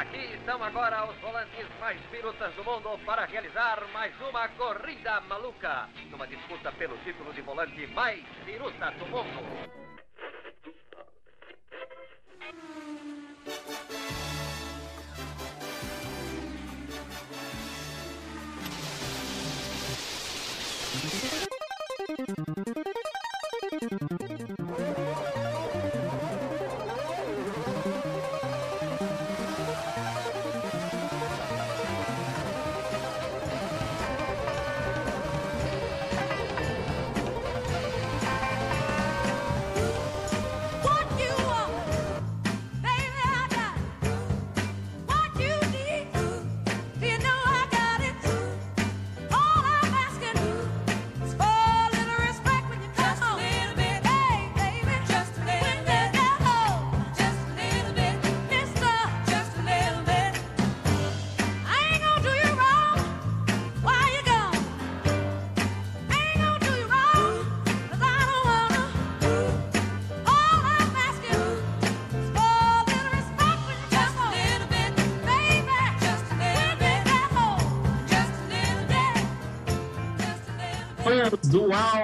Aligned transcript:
Aqui 0.00 0.32
estão 0.32 0.64
agora 0.64 1.04
os 1.04 1.16
volantes 1.18 1.66
mais 1.78 2.00
pirutas 2.10 2.54
do 2.54 2.64
mundo 2.64 2.98
para 3.04 3.26
realizar 3.26 3.86
mais 3.92 4.18
uma 4.18 4.48
corrida 4.48 5.20
maluca, 5.28 5.90
numa 6.10 6.26
disputa 6.26 6.72
pelo 6.72 6.96
título 7.04 7.34
de 7.34 7.42
volante 7.42 7.86
mais 7.88 8.24
piruta 8.46 8.92
do 8.92 9.04
mundo. 9.04 9.89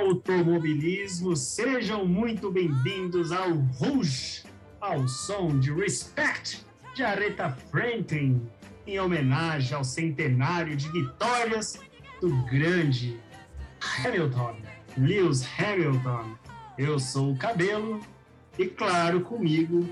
Automobilismo, 0.07 1.35
sejam 1.35 2.07
muito 2.07 2.49
bem-vindos 2.49 3.33
ao 3.33 3.55
Rouge, 3.55 4.45
ao 4.81 5.09
som 5.09 5.59
de 5.59 5.73
Respect 5.73 6.65
de 6.95 7.03
Aretha 7.03 7.51
Franklin, 7.51 8.41
em 8.87 9.01
homenagem 9.01 9.77
ao 9.77 9.83
centenário 9.83 10.77
de 10.77 10.89
vitórias 10.93 11.81
do 12.21 12.31
grande 12.45 13.19
Hamilton, 13.81 14.55
Lewis 14.97 15.45
Hamilton. 15.59 16.37
Eu 16.79 17.01
sou 17.01 17.33
o 17.33 17.37
Cabelo 17.37 18.01
e, 18.57 18.67
claro, 18.67 19.23
comigo, 19.23 19.89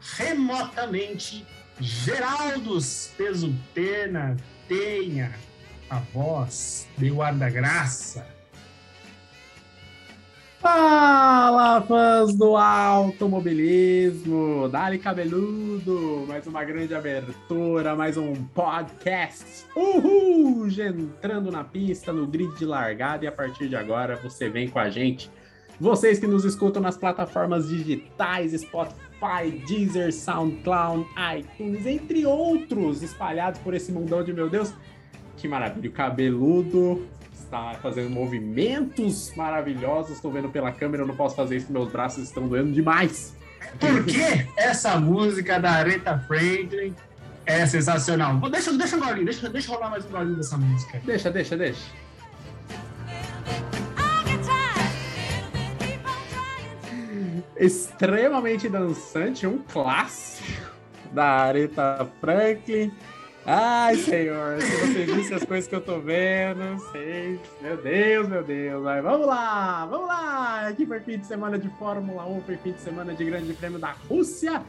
remotamente, 0.00 1.44
Geraldos 1.80 3.10
Peso 3.18 3.52
Pena 3.74 4.36
tenha 4.68 5.34
a 5.90 5.98
voz 5.98 6.86
de 6.96 7.10
guarda-graça. 7.10 8.35
Fala, 10.60 11.80
fãs 11.82 12.34
do 12.34 12.56
automobilismo! 12.56 14.68
Dali 14.68 14.98
cabeludo! 14.98 16.24
Mais 16.26 16.46
uma 16.46 16.64
grande 16.64 16.94
abertura, 16.94 17.94
mais 17.94 18.16
um 18.16 18.34
podcast. 18.34 19.66
Uhul! 19.76 20.66
Entrando 20.68 21.52
na 21.52 21.62
pista, 21.62 22.10
no 22.10 22.26
grid 22.26 22.56
de 22.56 22.64
largada 22.64 23.26
e 23.26 23.28
a 23.28 23.32
partir 23.32 23.68
de 23.68 23.76
agora 23.76 24.16
você 24.16 24.48
vem 24.48 24.66
com 24.66 24.78
a 24.78 24.88
gente. 24.88 25.30
Vocês 25.78 26.18
que 26.18 26.26
nos 26.26 26.46
escutam 26.46 26.80
nas 26.80 26.96
plataformas 26.96 27.68
digitais, 27.68 28.52
Spotify, 28.52 29.50
Deezer, 29.68 30.10
SoundCloud, 30.10 31.06
iTunes, 31.36 31.84
entre 31.84 32.24
outros, 32.24 33.02
espalhados 33.02 33.60
por 33.60 33.74
esse 33.74 33.92
mundão 33.92 34.24
de 34.24 34.32
meu 34.32 34.48
Deus. 34.48 34.72
Que 35.36 35.46
maravilha! 35.46 35.90
O 35.90 35.92
cabeludo 35.92 37.06
está 37.46 37.74
fazendo 37.80 38.10
movimentos 38.10 39.32
maravilhosos. 39.34 40.16
Estou 40.16 40.30
vendo 40.30 40.48
pela 40.48 40.70
câmera, 40.70 41.02
eu 41.02 41.06
não 41.06 41.16
posso 41.16 41.34
fazer 41.34 41.56
isso, 41.56 41.72
meus 41.72 41.90
braços 41.90 42.24
estão 42.24 42.46
doendo 42.46 42.72
demais. 42.72 43.34
Por 43.80 44.04
que 44.04 44.46
essa 44.56 44.98
música 44.98 45.58
da 45.58 45.70
Aretha 45.70 46.18
Franklin 46.26 46.94
é 47.44 47.64
sensacional? 47.66 48.36
Deixa, 48.50 48.72
deixa 48.72 48.96
um 48.96 49.00
golinho, 49.00 49.24
deixa, 49.24 49.48
deixa 49.48 49.72
rolar 49.72 49.90
mais 49.90 50.04
um 50.04 50.10
golinho 50.10 50.36
dessa 50.36 50.56
música. 50.56 51.00
Deixa, 51.04 51.30
deixa, 51.30 51.56
deixa. 51.56 51.82
Extremamente 57.58 58.68
dançante, 58.68 59.46
um 59.46 59.58
clássico 59.58 60.62
da 61.12 61.24
Aretha 61.24 62.08
Franklin. 62.20 62.92
Ai, 63.48 63.94
senhor, 63.94 64.60
se 64.60 64.76
você 64.76 65.04
visse 65.04 65.32
as 65.32 65.44
coisas 65.44 65.68
que 65.68 65.76
eu 65.76 65.80
tô 65.80 66.00
vendo, 66.00 66.80
sei. 66.90 67.38
Meu 67.60 67.76
Deus, 67.76 68.28
meu 68.28 68.42
Deus. 68.42 68.82
Mas 68.82 69.00
vamos 69.00 69.24
lá, 69.24 69.86
vamos 69.86 70.08
lá. 70.08 70.66
Aqui 70.66 70.84
foi 70.84 70.98
fim 70.98 71.16
de 71.16 71.26
semana 71.26 71.56
de 71.56 71.68
Fórmula 71.78 72.26
1, 72.26 72.40
foi 72.40 72.56
fim 72.56 72.72
de 72.72 72.80
semana 72.80 73.14
de 73.14 73.24
Grande 73.24 73.52
Prêmio 73.52 73.78
da 73.78 73.92
Rússia. 73.92 74.64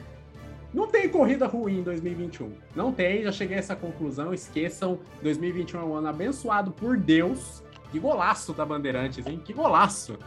Não 0.72 0.86
tem 0.86 1.10
corrida 1.10 1.48
ruim 1.48 1.80
em 1.80 1.82
2021. 1.82 2.54
Não 2.76 2.94
tem, 2.94 3.24
já 3.24 3.32
cheguei 3.32 3.56
a 3.56 3.60
essa 3.60 3.76
conclusão. 3.76 4.32
Esqueçam, 4.32 5.00
2021 5.24 5.80
é 5.80 5.84
um 5.84 5.96
ano 5.96 6.10
abençoado 6.10 6.70
por 6.70 6.98
Deus. 6.98 7.64
Que 7.92 7.98
golaço 7.98 8.54
da 8.54 8.64
Bandeirantes, 8.64 9.26
hein? 9.26 9.42
Que 9.44 9.54
golaço. 9.54 10.20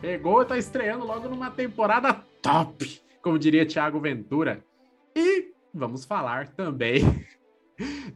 Pegou 0.00 0.42
tá 0.46 0.56
estreando 0.56 1.04
logo 1.04 1.28
numa 1.28 1.50
temporada 1.50 2.14
top, 2.40 3.02
como 3.20 3.38
diria 3.38 3.66
Thiago 3.66 4.00
Ventura. 4.00 4.64
E 5.14 5.52
vamos 5.74 6.06
falar 6.06 6.48
também 6.48 7.02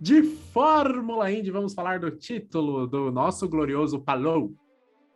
de 0.01 0.23
Fórmula 0.23 1.31
Indy, 1.31 1.51
vamos 1.51 1.75
falar 1.75 1.99
do 2.01 2.11
título 2.11 2.87
do 2.87 3.11
nosso 3.11 3.49
glorioso 3.49 4.01
Palou. 4.01 4.55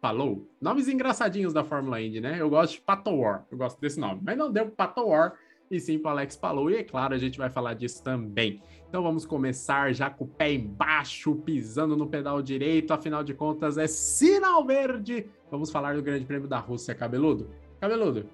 Palou. 0.00 0.49
Nomes 0.61 0.88
engraçadinhos 0.88 1.53
da 1.53 1.62
Fórmula 1.62 2.00
Indy, 2.00 2.21
né? 2.21 2.41
Eu 2.41 2.49
gosto 2.49 2.75
de 2.75 2.81
Pato 2.81 3.10
War, 3.10 3.47
eu 3.50 3.59
gosto 3.59 3.81
desse 3.81 4.00
nome. 4.00 4.21
Mas 4.25 4.37
não 4.37 4.50
deu 4.50 4.66
pro 4.66 4.75
Pato 4.75 5.06
War, 5.06 5.34
e 5.71 5.78
sim 5.78 5.99
para 5.99 6.12
Alex 6.12 6.37
Palou. 6.37 6.71
E 6.71 6.77
é 6.77 6.83
claro, 6.83 7.15
a 7.15 7.19
gente 7.19 7.39
vai 7.39 7.49
falar 7.49 7.75
disso 7.75 8.03
também. 8.03 8.62
Então 8.89 9.03
vamos 9.03 9.25
começar 9.25 9.93
já 9.94 10.10
com 10.10 10.25
o 10.25 10.28
pé 10.28 10.53
embaixo, 10.53 11.37
pisando 11.37 11.97
no 11.97 12.09
pedal 12.09 12.43
direito. 12.43 12.93
Afinal 12.93 13.22
de 13.22 13.34
contas, 13.34 13.78
é 13.78 13.87
sinal 13.87 14.65
verde. 14.66 15.27
Vamos 15.50 15.71
falar 15.71 15.94
do 15.94 16.03
Grande 16.03 16.25
Prêmio 16.25 16.49
da 16.49 16.59
Rússia, 16.59 16.94
cabeludo. 16.94 17.50
Cabeludo, 17.81 18.28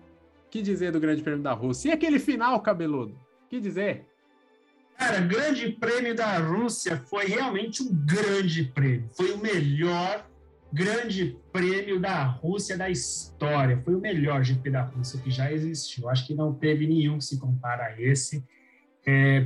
que 0.50 0.62
dizer 0.62 0.92
do 0.92 1.00
Grande 1.00 1.22
Prêmio 1.22 1.42
da 1.42 1.52
Rússia? 1.52 1.90
E 1.90 1.92
aquele 1.92 2.18
final, 2.18 2.58
cabeludo? 2.60 3.18
Que 3.48 3.60
dizer? 3.60 4.06
Cara, 4.98 5.20
Grande 5.20 5.70
Prêmio 5.70 6.14
da 6.14 6.38
Rússia 6.38 6.96
foi 7.06 7.26
realmente 7.26 7.82
um 7.82 7.88
grande 7.92 8.64
prêmio. 8.64 9.08
Foi 9.14 9.32
o 9.32 9.38
melhor 9.38 10.26
Grande 10.72 11.38
Prêmio 11.52 12.00
da 12.00 12.24
Rússia 12.24 12.76
da 12.76 12.90
história. 12.90 13.80
Foi 13.82 13.94
o 13.94 14.00
melhor 14.00 14.42
GP 14.42 14.70
da 14.70 14.82
Rússia 14.82 15.20
que 15.20 15.30
já 15.30 15.52
existiu. 15.52 16.08
Acho 16.08 16.26
que 16.26 16.34
não 16.34 16.54
teve 16.54 16.86
nenhum 16.86 17.18
que 17.18 17.24
se 17.24 17.38
compara 17.38 17.86
a 17.86 18.00
esse 18.00 18.44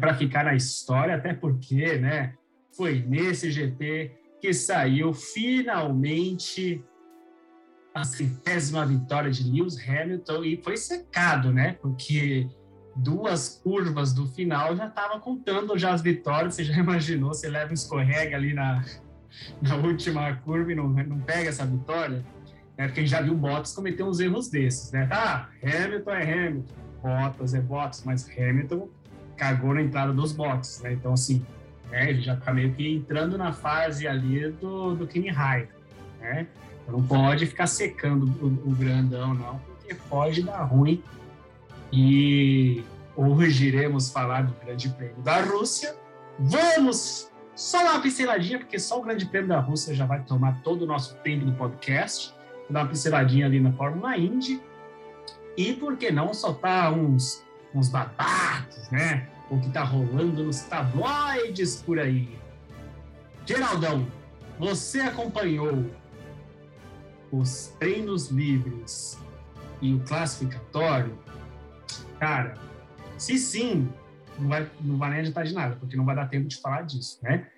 para 0.00 0.15
ficar 0.15 0.44
na 0.44 0.55
história, 0.55 1.15
até 1.16 1.34
porque, 1.34 1.99
né? 1.99 2.34
Foi 2.75 3.05
nesse 3.06 3.50
GP 3.50 4.10
que 4.41 4.55
saiu 4.55 5.12
finalmente 5.12 6.83
a 7.94 8.05
centésima 8.05 8.87
vitória 8.87 9.31
de 9.31 9.43
Lewis 9.44 9.77
Hamilton 9.77 10.44
e 10.44 10.62
foi 10.62 10.78
secado, 10.78 11.53
né? 11.53 11.72
Porque 11.83 12.49
duas 12.97 13.61
curvas 13.62 14.13
do 14.13 14.27
final 14.27 14.77
já 14.77 14.87
estava 14.87 15.19
contando 15.21 15.78
já 15.78 15.92
as 15.92 16.03
vitórias. 16.03 16.54
Você 16.54 16.65
já 16.65 16.77
imaginou? 16.78 17.34
Você 17.34 17.48
leva 17.48 17.71
um 17.71 17.75
escorrega 17.75 18.37
ali 18.37 18.53
na, 18.53 18.84
na 19.63 19.77
última 19.77 20.34
curva 20.37 20.72
e 20.72 20.75
não, 20.75 20.89
não 20.89 21.21
pega 21.21 21.48
essa 21.48 21.65
vitória? 21.65 22.25
É, 22.77 22.89
gente 22.89 23.09
já 23.09 23.21
viu 23.21 23.34
Bottas 23.34 23.75
cometer 23.75 24.03
uns 24.03 24.21
erros 24.21 24.48
desses, 24.48 24.91
né? 24.91 25.07
Tá, 25.07 25.51
Hamilton 25.63 26.10
é 26.13 26.22
Hamilton, 26.22 26.75
Bottas 27.03 27.53
é 27.53 27.60
Bottas, 27.60 28.03
mas 28.07 28.27
Hamilton 28.27 28.89
cagou 29.36 29.75
na 29.75 29.83
entrada 29.83 30.15
dos 30.15 30.33
boxes, 30.33 30.83
né? 30.83 30.95
Então, 30.95 31.13
assim, 31.13 31.45
né, 31.91 32.09
ele 32.09 32.22
já 32.22 32.36
tá 32.36 32.54
meio 32.54 32.72
que 32.72 32.89
entrando 32.89 33.36
na 33.36 33.53
fase 33.53 34.09
ali 34.09 34.51
do, 34.53 34.95
do 34.95 35.07
Kimi 35.07 35.28
Raikkonen, 35.28 35.83
né? 36.21 36.47
Então, 36.83 36.98
não 36.98 37.07
pode 37.07 37.45
ficar 37.45 37.66
secando 37.66 38.25
o, 38.25 38.71
o 38.71 38.75
grandão, 38.75 39.34
não, 39.34 39.59
porque 39.59 39.95
pode 40.09 40.43
dar 40.43 40.63
ruim. 40.63 41.03
E 41.92 42.84
hoje 43.16 43.66
iremos 43.66 44.10
falar 44.10 44.42
do 44.42 44.54
Grande 44.65 44.89
Prêmio 44.91 45.21
da 45.22 45.41
Rússia. 45.41 45.97
Vamos 46.39 47.31
só 47.54 47.83
uma 47.83 48.01
pinceladinha, 48.01 48.59
porque 48.59 48.78
só 48.78 48.98
o 48.98 49.03
Grande 49.03 49.27
Prêmio 49.27 49.48
da 49.48 49.60
Rússia 49.60 49.95
já 49.95 50.07
vai 50.07 50.22
tomar 50.22 50.63
todo 50.63 50.83
o 50.83 50.87
nosso 50.87 51.15
tempo 51.16 51.45
do 51.45 51.53
podcast. 51.53 52.34
Dar 52.69 52.83
uma 52.83 52.89
pinceladinha 52.89 53.47
ali 53.47 53.60
na 53.60 53.72
Fórmula 53.72 54.16
Indy. 54.16 54.60
E 55.57 55.72
por 55.75 55.97
que 55.97 56.10
não 56.10 56.33
soltar 56.33 56.92
uns, 56.92 57.45
uns 57.75 57.89
babatos, 57.89 58.89
né? 58.91 59.28
o 59.51 59.59
que 59.59 59.66
está 59.66 59.83
rolando 59.83 60.45
nos 60.45 60.60
tabloides 60.60 61.83
por 61.83 61.98
aí. 61.98 62.39
Geraldão, 63.45 64.07
você 64.59 65.01
acompanhou 65.01 65.91
os 67.33 67.75
treinos 67.78 68.28
livres 68.28 69.19
e 69.83 69.93
o 69.93 70.01
classificatório? 70.01 71.19
Cara, 72.21 72.53
se 73.17 73.39
sim, 73.39 73.89
não 74.39 74.49
vai, 74.51 74.71
não 74.83 74.99
vai 74.99 75.09
nem 75.09 75.21
adiantar 75.21 75.43
de 75.43 75.55
nada, 75.55 75.77
porque 75.77 75.97
não 75.97 76.05
vai 76.05 76.15
dar 76.15 76.28
tempo 76.28 76.47
de 76.47 76.61
falar 76.61 76.83
disso, 76.83 77.19
né? 77.22 77.51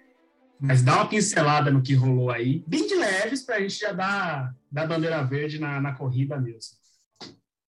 Mas 0.61 0.85
dá 0.85 0.95
uma 0.95 1.09
pincelada 1.09 1.69
no 1.69 1.83
que 1.83 1.95
rolou 1.95 2.31
aí, 2.31 2.63
bem 2.65 2.87
de 2.87 2.95
leves, 2.95 3.43
para 3.43 3.57
a 3.57 3.61
gente 3.61 3.81
já 3.81 3.93
dar, 3.93 4.55
dar 4.71 4.87
bandeira 4.87 5.21
verde 5.25 5.59
na, 5.59 5.81
na 5.81 5.93
corrida 5.93 6.39
mesmo. 6.39 6.77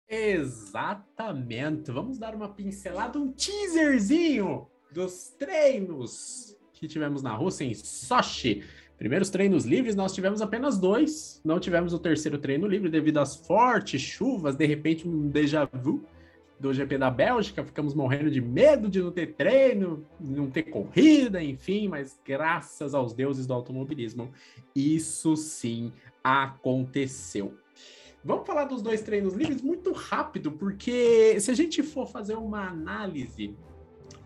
Exatamente. 0.09 1.93
Vamos 1.93 2.19
dar 2.19 2.35
uma 2.35 2.49
pincelada, 2.49 3.17
um 3.21 3.31
teaserzinho 3.31 4.67
dos 4.93 5.33
treinos 5.39 6.57
que 6.73 6.89
tivemos 6.89 7.23
na 7.23 7.37
Rússia 7.37 7.65
em 7.65 7.73
Sochi. 7.73 8.65
Primeiros 8.99 9.31
treinos 9.31 9.65
livres, 9.65 9.95
nós 9.95 10.13
tivemos 10.13 10.43
apenas 10.43 10.77
dois. 10.77 11.41
Não 11.45 11.61
tivemos 11.61 11.93
o 11.93 12.01
terceiro 12.01 12.39
treino 12.39 12.67
livre 12.67 12.91
devido 12.91 13.19
às 13.19 13.37
fortes 13.37 14.03
chuvas, 14.03 14.57
de 14.57 14.67
repente 14.67 15.07
um 15.07 15.29
déjà 15.29 15.65
vu 15.65 16.05
do 16.61 16.73
GP 16.75 16.99
da 16.99 17.11
Bélgica. 17.11 17.65
Ficamos 17.65 17.95
morrendo 17.95 18.31
de 18.31 18.41
medo 18.41 18.89
de 18.89 19.01
não 19.03 19.11
ter 19.11 19.35
treino, 19.35 20.07
não 20.21 20.51
ter 20.51 20.65
corrida, 20.65 21.43
enfim, 21.43 21.89
mas 21.89 22.21
graças 22.25 22.95
aos 22.95 23.15
deuses 23.15 23.47
do 23.47 23.55
automobilismo, 23.55 24.31
isso 24.77 25.37
sim 25.37 25.93
aconteceu. 26.23 27.55
Vamos 28.23 28.47
falar 28.47 28.65
dos 28.65 28.83
dois 28.83 29.01
treinos 29.01 29.35
livres 29.35 29.63
muito 29.63 29.93
rápido, 29.93 30.53
porque 30.53 31.41
se 31.41 31.51
a 31.51 31.55
gente 31.55 31.83
for 31.83 32.07
fazer 32.07 32.35
uma 32.35 32.69
análise 32.69 33.57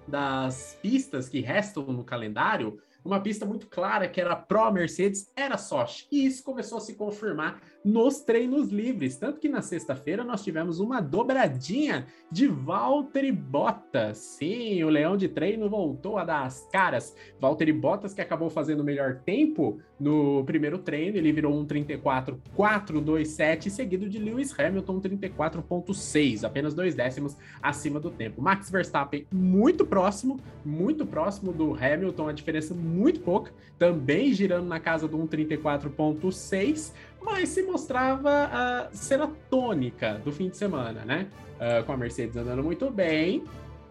das 0.09 0.77
pistas 0.83 1.29
que 1.29 1.41
restam 1.41 1.85
no 1.85 2.03
calendário, 2.03 2.81
uma 3.05 3.21
pista 3.21 3.47
muito 3.47 3.69
clara 3.69 4.09
que 4.09 4.21
era 4.21 4.35
pró-Mercedes 4.35 5.31
era 5.37 5.57
Sochi. 5.57 6.07
E 6.11 6.27
isso 6.27 6.43
começou 6.43 6.79
a 6.79 6.81
se 6.81 6.95
confirmar 6.95 7.61
nos 7.85 8.21
treinos 8.21 8.71
livres. 8.71 9.17
Tanto 9.17 9.39
que 9.39 9.49
na 9.49 9.61
sexta-feira 9.61 10.25
nós 10.25 10.43
tivemos 10.43 10.81
uma 10.81 11.01
dobradinha 11.01 12.07
de 12.31 12.47
Valtteri 12.47 13.31
Bottas. 13.31 14.19
Sim, 14.19 14.83
o 14.83 14.89
leão 14.89 15.17
de 15.17 15.29
treino 15.29 15.69
voltou 15.69 16.17
a 16.17 16.25
dar 16.25 16.45
as 16.45 16.67
caras. 16.73 17.15
Valtteri 17.39 17.73
Bottas 17.73 18.15
que 18.15 18.21
acabou 18.21 18.49
fazendo 18.49 18.81
o 18.81 18.85
melhor 18.85 19.21
tempo 19.25 19.81
no 19.99 20.45
primeiro 20.45 20.79
treino, 20.79 21.17
ele 21.17 21.33
virou 21.33 21.55
um 21.55 21.65
34.427, 21.65 23.71
seguido 23.71 24.09
de 24.09 24.19
Lewis 24.19 24.53
Hamilton 24.59 25.01
34.6, 25.01 26.43
apenas 26.45 26.75
dois 26.75 26.97
décimos 26.97 27.37
acima 27.63 28.01
do 28.01 28.11
tempo. 28.11 28.43
Max 28.43 28.69
Verstappen 28.71 29.25
muito 29.33 29.87
próximo, 29.87 30.41
muito 30.65 31.07
próximo 31.07 31.53
do 31.53 31.75
Hamilton, 31.75 32.29
a 32.29 32.33
diferença 32.33 32.75
muito 32.75 33.21
pouca, 33.21 33.53
também 33.79 34.33
girando 34.33 34.67
na 34.67 34.81
casa 34.81 35.07
do 35.07 35.17
134.6, 35.17 36.93
mas 37.25 37.49
se 37.49 37.63
mostrava 37.63 38.51
a 38.53 38.89
ser 38.93 39.21
a 39.21 39.29
tônica 39.49 40.21
do 40.25 40.31
fim 40.31 40.49
de 40.49 40.57
semana, 40.57 41.05
né? 41.05 41.29
Uh, 41.55 41.85
com 41.85 41.93
a 41.93 41.97
Mercedes 41.97 42.37
andando 42.37 42.63
muito 42.63 42.91
bem, 42.91 43.45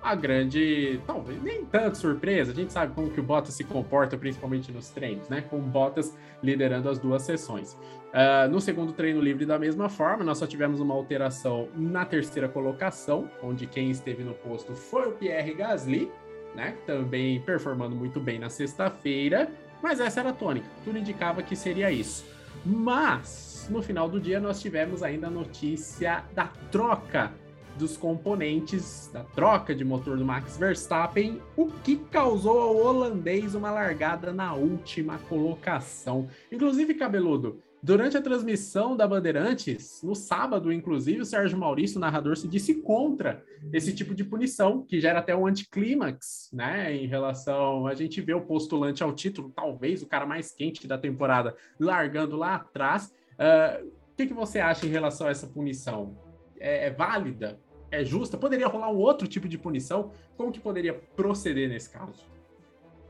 a 0.04 0.16
grande, 0.16 1.00
talvez 1.08 1.42
nem 1.42 1.64
tanto 1.64 1.98
surpresa, 1.98 2.52
a 2.52 2.56
gente 2.56 2.74
sabe 2.74 2.94
como 2.94 3.10
que 3.10 3.22
o 3.22 3.24
Bottas 3.24 3.54
se 3.54 3.64
comporta, 3.64 4.18
principalmente 4.18 4.70
nos 4.72 4.90
treinos, 4.90 5.30
né? 5.30 5.42
Com 5.50 5.58
o 5.58 5.62
Bottas 5.62 6.16
liderando 6.44 6.90
as 6.90 7.00
duas 7.00 7.22
sessões. 7.24 7.74
Uh, 7.74 8.52
no 8.52 8.60
segundo 8.60 8.92
treino 8.92 9.22
livre, 9.22 9.46
da 9.46 9.58
mesma 9.58 9.88
forma, 9.88 10.24
nós 10.24 10.38
só 10.38 10.46
tivemos 10.46 10.82
uma 10.82 10.94
alteração 10.94 11.70
na 11.74 12.06
terceira 12.06 12.50
colocação, 12.50 13.30
onde 13.42 13.66
quem 13.66 13.90
esteve 13.90 14.24
no 14.24 14.34
posto 14.34 14.76
foi 14.76 15.08
o 15.08 15.12
Pierre 15.14 15.54
Gasly, 15.54 16.12
né? 16.54 16.76
Também 16.86 17.40
performando 17.40 17.96
muito 17.96 18.20
bem 18.20 18.38
na 18.38 18.50
sexta-feira, 18.50 19.50
mas 19.82 20.00
essa 20.02 20.20
era 20.20 20.30
a 20.30 20.34
tônica, 20.34 20.68
tudo 20.84 20.98
indicava 20.98 21.42
que 21.42 21.56
seria 21.56 21.90
isso. 21.90 22.26
Mas 22.66 23.68
no 23.70 23.82
final 23.82 24.10
do 24.10 24.20
dia 24.20 24.40
nós 24.40 24.62
tivemos 24.62 25.04
ainda 25.04 25.28
a 25.28 25.32
notícia 25.32 26.24
da 26.34 26.48
troca 26.72 27.32
dos 27.78 27.98
componentes, 27.98 29.10
da 29.12 29.24
troca 29.24 29.74
de 29.74 29.84
motor 29.84 30.18
do 30.18 30.26
Max 30.26 30.58
Verstappen, 30.58 31.42
o 31.58 31.68
que 31.68 31.98
causou 31.98 32.62
ao 32.62 32.76
holandês 32.76 33.56
uma 33.56 33.72
largada 33.72 34.32
na 34.32 34.54
última 34.54 35.18
colocação. 35.30 36.28
Inclusive, 36.52 36.94
cabeludo, 36.94 37.62
Durante 37.84 38.16
a 38.16 38.22
transmissão 38.22 38.96
da 38.96 39.06
Bandeirantes, 39.06 40.02
no 40.02 40.16
sábado, 40.16 40.72
inclusive, 40.72 41.20
o 41.20 41.26
Sérgio 41.26 41.58
Maurício, 41.58 42.00
narrador, 42.00 42.38
se 42.38 42.48
disse 42.48 42.76
contra 42.76 43.44
esse 43.74 43.94
tipo 43.94 44.16
de 44.16 44.24
punição, 44.24 44.86
que 44.86 45.02
gera 45.02 45.20
até 45.20 45.36
um 45.36 45.46
anticlímax, 45.46 46.50
né? 46.54 46.96
Em 46.96 47.08
relação. 47.08 47.86
A 47.86 47.94
gente 47.94 48.22
vê 48.22 48.34
o 48.34 48.40
postulante 48.40 49.04
ao 49.04 49.14
título, 49.14 49.52
talvez 49.54 50.02
o 50.02 50.08
cara 50.08 50.26
mais 50.26 50.50
quente 50.50 50.88
da 50.88 50.98
temporada, 50.98 51.58
largando 51.78 52.38
lá 52.38 52.56
atrás. 52.56 53.14
Uh, 53.34 53.86
o 53.86 54.16
que, 54.16 54.28
que 54.28 54.34
você 54.34 54.62
acha 54.62 54.86
em 54.86 54.90
relação 54.90 55.28
a 55.28 55.32
essa 55.32 55.46
punição? 55.46 56.18
É, 56.62 56.88
é 56.88 56.90
válida? 56.90 57.60
É 57.92 58.02
justa? 58.06 58.38
Poderia 58.38 58.68
rolar 58.68 58.94
um 58.94 58.98
outro 58.98 59.28
tipo 59.28 59.50
de 59.50 59.58
punição? 59.58 60.14
Como 60.38 60.54
que 60.54 60.60
poderia 60.62 60.94
proceder 61.18 61.68
nesse 61.68 61.90
caso? 61.90 62.24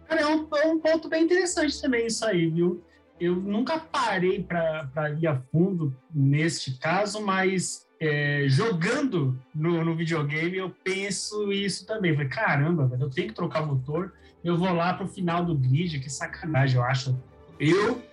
Cara, 0.07 0.21
é 0.21 0.25
um, 0.25 0.47
é 0.55 0.65
um 0.65 0.79
ponto 0.79 1.07
bem 1.07 1.25
interessante 1.25 1.79
também 1.79 2.07
isso 2.07 2.25
aí, 2.25 2.49
viu? 2.49 2.83
Eu 3.19 3.35
nunca 3.35 3.79
parei 3.79 4.43
para 4.43 5.11
ir 5.19 5.27
a 5.27 5.39
fundo 5.51 5.95
neste 6.13 6.77
caso, 6.77 7.21
mas 7.21 7.87
é, 7.99 8.45
jogando 8.49 9.39
no, 9.53 9.83
no, 9.85 9.95
videogame 9.95 10.57
eu 10.57 10.69
penso 10.83 11.51
isso 11.51 11.85
também. 11.85 12.13
Falei, 12.13 12.27
caramba, 12.27 12.91
eu 12.99 13.09
tenho 13.09 13.29
que 13.29 13.33
trocar 13.33 13.65
motor, 13.65 14.13
eu 14.43 14.57
vou 14.57 14.73
lá 14.73 14.93
para 14.93 15.05
o 15.05 15.09
final 15.09 15.45
do 15.45 15.55
grid, 15.55 15.99
que 15.99 16.09
sacanagem, 16.09 16.77
eu 16.77 16.83
acho. 16.83 17.17
Eu, 17.59 18.03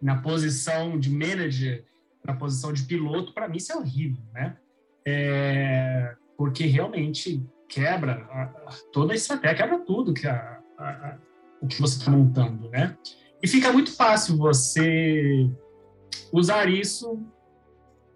na 0.00 0.16
posição 0.16 0.98
de 0.98 1.10
manager, 1.10 1.84
na 2.24 2.34
posição 2.34 2.72
de 2.72 2.82
piloto, 2.82 3.32
para 3.32 3.48
mim 3.48 3.56
isso 3.56 3.72
é 3.72 3.76
horrível, 3.76 4.22
né? 4.32 4.56
É, 5.06 6.14
porque 6.36 6.66
realmente 6.66 7.42
quebra 7.66 8.26
a, 8.30 8.42
a, 8.42 8.74
toda 8.92 9.12
a 9.12 9.16
estratégia, 9.16 9.56
quebra 9.56 9.78
tudo 9.78 10.12
que 10.12 10.26
a, 10.26 10.60
o 11.60 11.66
que 11.66 11.80
você 11.80 11.98
está 11.98 12.10
montando, 12.10 12.68
né? 12.68 12.96
E 13.42 13.48
fica 13.48 13.72
muito 13.72 13.94
fácil 13.94 14.36
você 14.36 15.48
usar 16.32 16.68
isso 16.68 17.18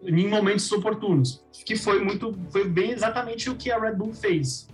em 0.03 0.29
momentos 0.29 0.71
oportunos, 0.71 1.43
que 1.65 1.77
foi 1.77 2.03
muito, 2.03 2.39
foi 2.51 2.69
bem 2.69 2.91
exatamente 2.91 3.49
o 3.49 3.57
que 3.57 3.71
a 3.71 3.81
Red 3.81 3.95
Bull 3.95 4.13
fez, 4.13 4.69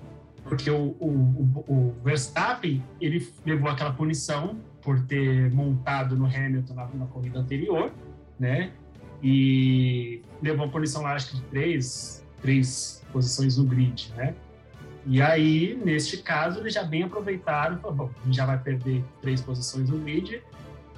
porque 0.45 0.69
o, 0.69 0.97
o, 0.99 1.65
o 1.69 1.95
Verstappen 2.03 2.83
ele 3.01 3.27
levou 3.47 3.71
aquela 3.71 3.93
punição 3.93 4.59
por 4.83 5.01
ter 5.07 5.53
montado 5.53 6.17
no 6.17 6.27
Hamilton 6.27 6.75
na, 6.75 6.87
na 6.89 7.07
corrida 7.07 7.39
anterior, 7.39 7.93
né? 8.39 8.73
E 9.23 10.23
levou 10.43 10.67
a 10.67 10.69
punição 10.69 11.03
lá, 11.03 11.15
acho 11.15 11.31
que 11.31 11.37
de 11.37 11.43
três, 11.43 12.27
três 12.41 13.05
posições 13.13 13.59
no 13.59 13.65
grid, 13.65 14.13
né? 14.17 14.35
E 15.07 15.21
aí, 15.23 15.81
neste 15.83 16.19
caso, 16.19 16.61
eles 16.61 16.75
já 16.75 16.83
bem 16.83 17.05
aproveitaram, 17.05 17.77
bom, 17.77 18.11
a 18.23 18.27
gente 18.27 18.37
já 18.37 18.45
vai 18.45 18.59
perder 18.59 19.03
três 19.21 19.41
posições 19.41 19.89
no 19.89 19.99
grid, 19.99 20.43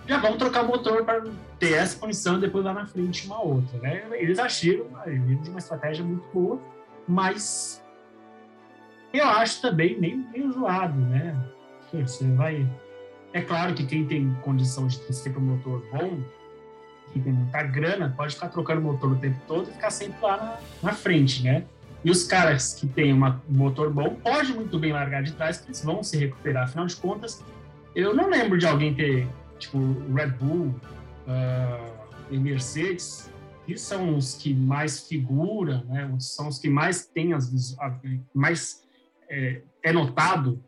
já 0.06 0.18
vamos 0.18 0.38
trocar 0.38 0.64
o 0.64 0.68
motor 0.68 1.04
para 1.04 1.22
ter 1.58 1.74
essa 1.74 1.98
condição 1.98 2.38
depois 2.40 2.64
lá 2.64 2.74
na 2.74 2.86
frente 2.86 3.26
uma 3.26 3.40
outra, 3.40 3.78
né? 3.78 4.04
Eles 4.12 4.38
acharam 4.38 4.86
de 5.16 5.50
uma 5.50 5.58
estratégia 5.58 6.04
muito 6.04 6.26
boa, 6.32 6.60
mas 7.06 7.82
eu 9.12 9.26
acho 9.26 9.60
também 9.62 9.98
meio, 10.00 10.18
meio 10.30 10.52
zoado, 10.52 10.98
né? 10.98 11.36
Você 11.92 12.26
vai... 12.32 12.66
É 13.32 13.40
claro 13.40 13.74
que 13.74 13.86
quem 13.86 14.04
tem 14.06 14.34
condição 14.42 14.86
de 14.86 14.98
ter 15.00 15.12
sempre 15.12 15.38
um 15.38 15.56
motor 15.56 15.82
bom, 15.92 16.20
quem 17.12 17.22
tem 17.22 17.32
muita 17.32 17.62
grana, 17.62 18.12
pode 18.16 18.34
ficar 18.34 18.48
trocando 18.48 18.80
o 18.80 18.84
motor 18.84 19.12
o 19.12 19.16
tempo 19.16 19.38
todo 19.46 19.70
e 19.70 19.72
ficar 19.72 19.90
sempre 19.90 20.20
lá 20.20 20.36
na, 20.82 20.90
na 20.90 20.94
frente, 20.94 21.42
né? 21.44 21.64
E 22.04 22.10
os 22.10 22.24
caras 22.24 22.74
que 22.74 22.86
têm 22.86 23.14
um 23.14 23.40
motor 23.48 23.92
bom 23.92 24.16
pode 24.16 24.52
muito 24.52 24.78
bem 24.78 24.92
largar 24.92 25.22
de 25.22 25.32
trás, 25.32 25.58
porque 25.58 25.70
eles 25.70 25.84
vão 25.84 26.02
se 26.02 26.16
recuperar. 26.16 26.64
Afinal 26.64 26.86
de 26.86 26.96
contas, 26.96 27.44
eu 27.94 28.14
não 28.14 28.28
lembro 28.28 28.58
de 28.58 28.66
alguém 28.66 28.92
ter, 28.92 29.28
tipo, 29.58 29.78
Red 30.12 30.30
Bull 30.30 30.74
uh, 31.26 32.02
e 32.30 32.38
Mercedes, 32.38 33.30
que 33.64 33.76
são 33.76 34.16
os 34.16 34.34
que 34.34 34.52
mais 34.52 35.06
figuram, 35.06 35.84
né? 35.84 36.12
são 36.18 36.48
os 36.48 36.58
que 36.58 36.68
mais 36.68 37.06
têm 37.06 37.32
as 37.34 37.76
mais 38.34 38.82
é, 39.30 39.62
é, 39.82 39.92
notado 39.92 40.62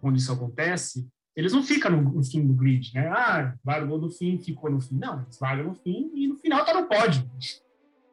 quando 0.00 0.16
isso 0.16 0.32
acontece. 0.32 1.08
Eles 1.36 1.52
não 1.52 1.62
ficam 1.62 1.92
no, 1.92 2.02
no, 2.02 2.24
fim 2.24 2.44
do 2.44 2.52
grid, 2.52 2.92
né? 2.92 3.06
Ah, 3.06 3.54
largou 3.64 3.98
no 3.98 4.10
fim, 4.10 4.36
ficou 4.38 4.68
no 4.68 4.80
fim. 4.80 4.96
Não, 4.96 5.22
eles 5.22 5.38
largam 5.38 5.66
no 5.66 5.74
fim 5.74 6.10
e 6.14 6.26
no 6.26 6.36
final 6.36 6.64
tá 6.64 6.74
no 6.74 6.88
pódio. 6.88 7.30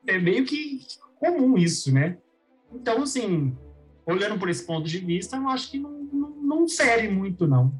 É 0.05 0.19
meio 0.19 0.45
que 0.45 0.85
comum 1.19 1.57
isso, 1.57 1.91
né? 1.91 2.17
Então, 2.73 3.01
assim, 3.03 3.55
olhando 4.05 4.37
por 4.39 4.49
esse 4.49 4.65
ponto 4.65 4.87
de 4.87 4.99
vista, 4.99 5.37
eu 5.37 5.47
acho 5.49 5.71
que 5.71 5.79
não, 5.79 5.91
não, 6.11 6.29
não 6.29 6.69
fere 6.69 7.07
muito, 7.09 7.47
não. 7.47 7.71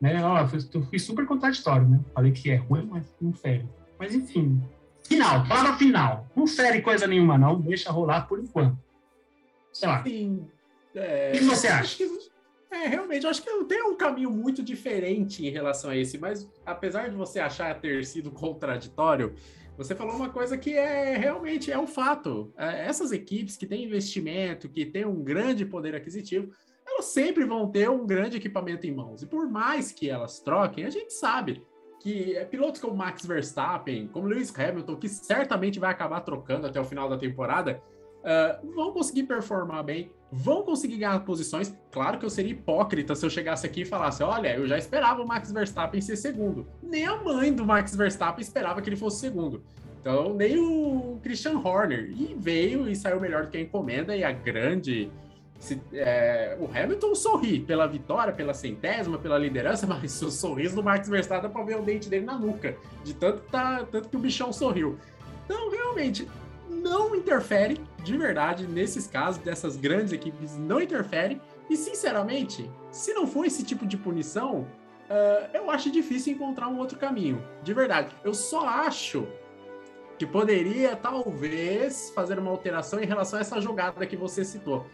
Né? 0.00 0.24
Ó, 0.24 0.38
eu 0.40 0.82
fui 0.86 0.98
super 0.98 1.26
contraditório, 1.26 1.88
né? 1.88 2.00
Falei 2.14 2.32
que 2.32 2.50
é 2.50 2.56
ruim, 2.56 2.86
mas 2.90 3.04
não 3.20 3.32
fere. 3.32 3.68
Mas, 3.98 4.14
enfim, 4.14 4.62
final, 5.02 5.46
palavra 5.46 5.74
final. 5.76 6.26
Não 6.34 6.46
fere 6.46 6.80
coisa 6.80 7.06
nenhuma, 7.06 7.36
não. 7.36 7.60
Deixa 7.60 7.90
rolar 7.90 8.22
por 8.26 8.38
enquanto. 8.38 8.78
Sei 9.72 9.86
lá. 9.88 10.02
Sim. 10.02 10.46
É, 10.94 11.32
O 11.34 11.38
que 11.38 11.44
você 11.44 11.68
eu 11.68 11.72
acha? 11.74 11.96
que- 11.98 12.30
é, 12.70 12.86
realmente, 12.86 13.24
eu 13.24 13.30
acho 13.30 13.42
que 13.42 13.64
tem 13.64 13.82
um 13.82 13.96
caminho 13.96 14.30
muito 14.30 14.62
diferente 14.62 15.44
em 15.46 15.50
relação 15.50 15.90
a 15.90 15.96
esse, 15.96 16.16
mas 16.18 16.48
apesar 16.64 17.10
de 17.10 17.16
você 17.16 17.38
achar 17.40 17.78
ter 17.80 18.04
sido 18.06 18.30
contraditório, 18.30 19.34
você 19.80 19.94
falou 19.94 20.14
uma 20.14 20.28
coisa 20.28 20.58
que 20.58 20.76
é 20.76 21.16
realmente 21.16 21.72
é 21.72 21.78
um 21.78 21.86
fato. 21.86 22.52
É, 22.54 22.84
essas 22.84 23.12
equipes 23.12 23.56
que 23.56 23.66
têm 23.66 23.84
investimento, 23.84 24.68
que 24.68 24.84
têm 24.84 25.06
um 25.06 25.24
grande 25.24 25.64
poder 25.64 25.94
aquisitivo, 25.94 26.52
elas 26.86 27.06
sempre 27.06 27.46
vão 27.46 27.70
ter 27.70 27.88
um 27.88 28.06
grande 28.06 28.36
equipamento 28.36 28.86
em 28.86 28.94
mãos. 28.94 29.22
E 29.22 29.26
por 29.26 29.48
mais 29.48 29.90
que 29.90 30.10
elas 30.10 30.38
troquem, 30.38 30.84
a 30.84 30.90
gente 30.90 31.14
sabe 31.14 31.64
que 31.98 32.36
é, 32.36 32.44
pilotos 32.44 32.78
como 32.78 32.94
Max 32.94 33.24
Verstappen, 33.24 34.06
como 34.08 34.26
Lewis 34.26 34.52
Hamilton, 34.54 34.96
que 34.96 35.08
certamente 35.08 35.80
vai 35.80 35.90
acabar 35.90 36.20
trocando 36.20 36.66
até 36.66 36.78
o 36.78 36.84
final 36.84 37.08
da 37.08 37.16
temporada, 37.16 37.82
ah, 38.24 38.58
vão 38.74 38.92
conseguir 38.92 39.24
performar 39.24 39.82
bem, 39.84 40.10
vão 40.30 40.62
conseguir 40.62 40.96
ganhar 40.98 41.18
posições. 41.24 41.74
Claro 41.90 42.18
que 42.18 42.24
eu 42.24 42.30
seria 42.30 42.52
hipócrita 42.52 43.14
se 43.14 43.24
eu 43.24 43.30
chegasse 43.30 43.66
aqui 43.66 43.82
e 43.82 43.84
falasse: 43.84 44.22
olha, 44.22 44.54
eu 44.56 44.66
já 44.66 44.76
esperava 44.78 45.22
o 45.22 45.26
Max 45.26 45.50
Verstappen 45.52 46.00
ser 46.00 46.16
segundo. 46.16 46.66
Nem 46.82 47.06
a 47.06 47.16
mãe 47.16 47.52
do 47.52 47.64
Max 47.64 47.94
Verstappen 47.94 48.42
esperava 48.42 48.80
que 48.82 48.88
ele 48.88 48.96
fosse 48.96 49.20
segundo. 49.20 49.62
Então, 50.00 50.32
nem 50.34 50.58
o 50.58 51.18
Christian 51.22 51.58
Horner. 51.58 52.10
E 52.10 52.34
veio 52.38 52.88
e 52.88 52.96
saiu 52.96 53.20
melhor 53.20 53.44
do 53.44 53.50
que 53.50 53.58
a 53.58 53.60
encomenda 53.60 54.16
e 54.16 54.24
a 54.24 54.32
grande. 54.32 55.10
se- 55.58 55.78
é, 55.92 56.56
o 56.58 56.64
Hamilton 56.74 57.14
sorri 57.14 57.60
pela 57.60 57.86
vitória, 57.86 58.32
pela 58.32 58.54
centésima, 58.54 59.18
pela 59.18 59.36
liderança, 59.36 59.84
mas 59.88 60.22
o 60.22 60.30
sorriso 60.30 60.74
do 60.76 60.82
Max 60.82 61.06
Verstappen 61.06 61.42
dá 61.42 61.48
pra 61.50 61.62
ver 61.64 61.76
o 61.78 61.82
dente 61.82 62.08
dele 62.08 62.24
na 62.24 62.38
nuca, 62.38 62.76
de 63.04 63.12
tanto, 63.12 63.42
tá, 63.50 63.84
tanto 63.92 64.08
que 64.08 64.16
o 64.16 64.18
bichão 64.18 64.54
sorriu. 64.54 64.96
Então, 65.44 65.70
realmente, 65.70 66.26
não 66.70 67.14
interfere, 67.14 67.78
de 68.02 68.16
verdade, 68.16 68.66
nesses 68.66 69.06
casos, 69.06 69.42
dessas 69.42 69.76
grandes 69.76 70.12
equipes, 70.12 70.56
não 70.56 70.80
interfere. 70.80 71.40
E, 71.68 71.76
sinceramente, 71.76 72.70
se 72.90 73.12
não 73.12 73.26
for 73.26 73.44
esse 73.44 73.64
tipo 73.64 73.86
de 73.86 73.96
punição, 73.96 74.66
ah, 75.08 75.50
eu 75.52 75.70
acho 75.70 75.90
difícil 75.90 76.32
encontrar 76.32 76.68
um 76.68 76.78
outro 76.78 76.98
caminho. 76.98 77.44
De 77.62 77.74
verdade. 77.74 78.14
Eu 78.22 78.32
só 78.32 78.66
acho 78.66 79.26
que 80.18 80.26
poderia, 80.26 80.94
talvez, 80.94 82.10
fazer 82.14 82.38
uma 82.38 82.50
alteração 82.50 83.00
em 83.00 83.06
relação 83.06 83.38
a 83.38 83.42
essa 83.42 83.60
jogada 83.60 84.06
que 84.06 84.16
você 84.16 84.44
citou. 84.44 84.86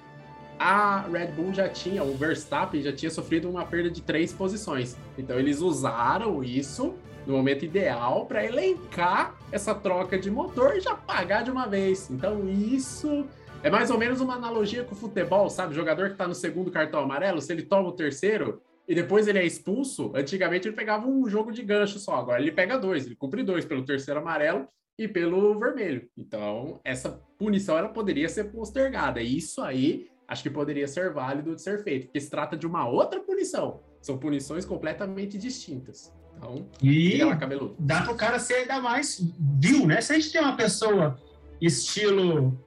A 0.58 1.00
Red 1.00 1.32
Bull 1.32 1.52
já 1.52 1.68
tinha, 1.68 2.02
o 2.02 2.14
Verstappen 2.14 2.80
já 2.80 2.92
tinha 2.92 3.10
sofrido 3.10 3.50
uma 3.50 3.66
perda 3.66 3.90
de 3.90 4.00
três 4.00 4.32
posições. 4.32 4.96
Então, 5.18 5.38
eles 5.38 5.60
usaram 5.60 6.42
isso 6.42 6.94
no 7.26 7.36
momento 7.36 7.64
ideal 7.64 8.26
para 8.26 8.44
elencar 8.44 9.34
essa 9.50 9.74
troca 9.74 10.18
de 10.18 10.30
motor 10.30 10.76
e 10.76 10.80
já 10.80 10.94
pagar 10.94 11.42
de 11.42 11.50
uma 11.50 11.66
vez. 11.66 12.10
Então, 12.10 12.48
isso 12.48 13.26
é 13.62 13.70
mais 13.70 13.90
ou 13.90 13.98
menos 13.98 14.20
uma 14.20 14.34
analogia 14.34 14.84
com 14.84 14.94
o 14.94 14.98
futebol, 14.98 15.50
sabe? 15.50 15.72
O 15.72 15.76
jogador 15.76 16.10
que 16.10 16.16
tá 16.16 16.28
no 16.28 16.34
segundo 16.34 16.70
cartão 16.70 17.00
amarelo, 17.00 17.40
se 17.40 17.52
ele 17.52 17.62
toma 17.62 17.88
o 17.88 17.92
terceiro 17.92 18.62
e 18.86 18.94
depois 18.94 19.26
ele 19.26 19.40
é 19.40 19.44
expulso, 19.44 20.12
antigamente 20.14 20.68
ele 20.68 20.76
pegava 20.76 21.06
um 21.06 21.28
jogo 21.28 21.50
de 21.50 21.62
gancho 21.62 21.98
só, 21.98 22.14
agora 22.14 22.40
ele 22.40 22.52
pega 22.52 22.78
dois, 22.78 23.04
ele 23.04 23.16
cumpre 23.16 23.42
dois 23.42 23.64
pelo 23.64 23.84
terceiro 23.84 24.20
amarelo 24.20 24.68
e 24.96 25.08
pelo 25.08 25.58
vermelho. 25.58 26.08
Então, 26.16 26.80
essa 26.84 27.20
punição 27.36 27.76
ela 27.76 27.88
poderia 27.88 28.28
ser 28.28 28.44
postergada. 28.44 29.20
E 29.20 29.36
isso 29.36 29.60
aí 29.60 30.08
acho 30.28 30.42
que 30.42 30.50
poderia 30.50 30.88
ser 30.88 31.12
válido 31.12 31.54
de 31.54 31.62
ser 31.62 31.82
feito, 31.82 32.06
porque 32.06 32.20
se 32.20 32.30
trata 32.30 32.56
de 32.56 32.66
uma 32.66 32.88
outra 32.88 33.20
punição. 33.20 33.80
São 34.00 34.18
punições 34.18 34.64
completamente 34.64 35.36
distintas. 35.36 36.12
Então, 36.36 36.66
E 36.82 37.22
lá, 37.24 37.38
dá 37.78 38.02
para 38.02 38.12
o 38.12 38.16
cara 38.16 38.38
ser 38.38 38.54
ainda 38.54 38.80
mais 38.80 39.20
vil, 39.38 39.86
né? 39.86 40.00
Se 40.00 40.12
a 40.12 40.16
gente 40.16 40.30
tem 40.32 40.40
uma 40.40 40.56
pessoa 40.56 41.18
estilo 41.60 42.58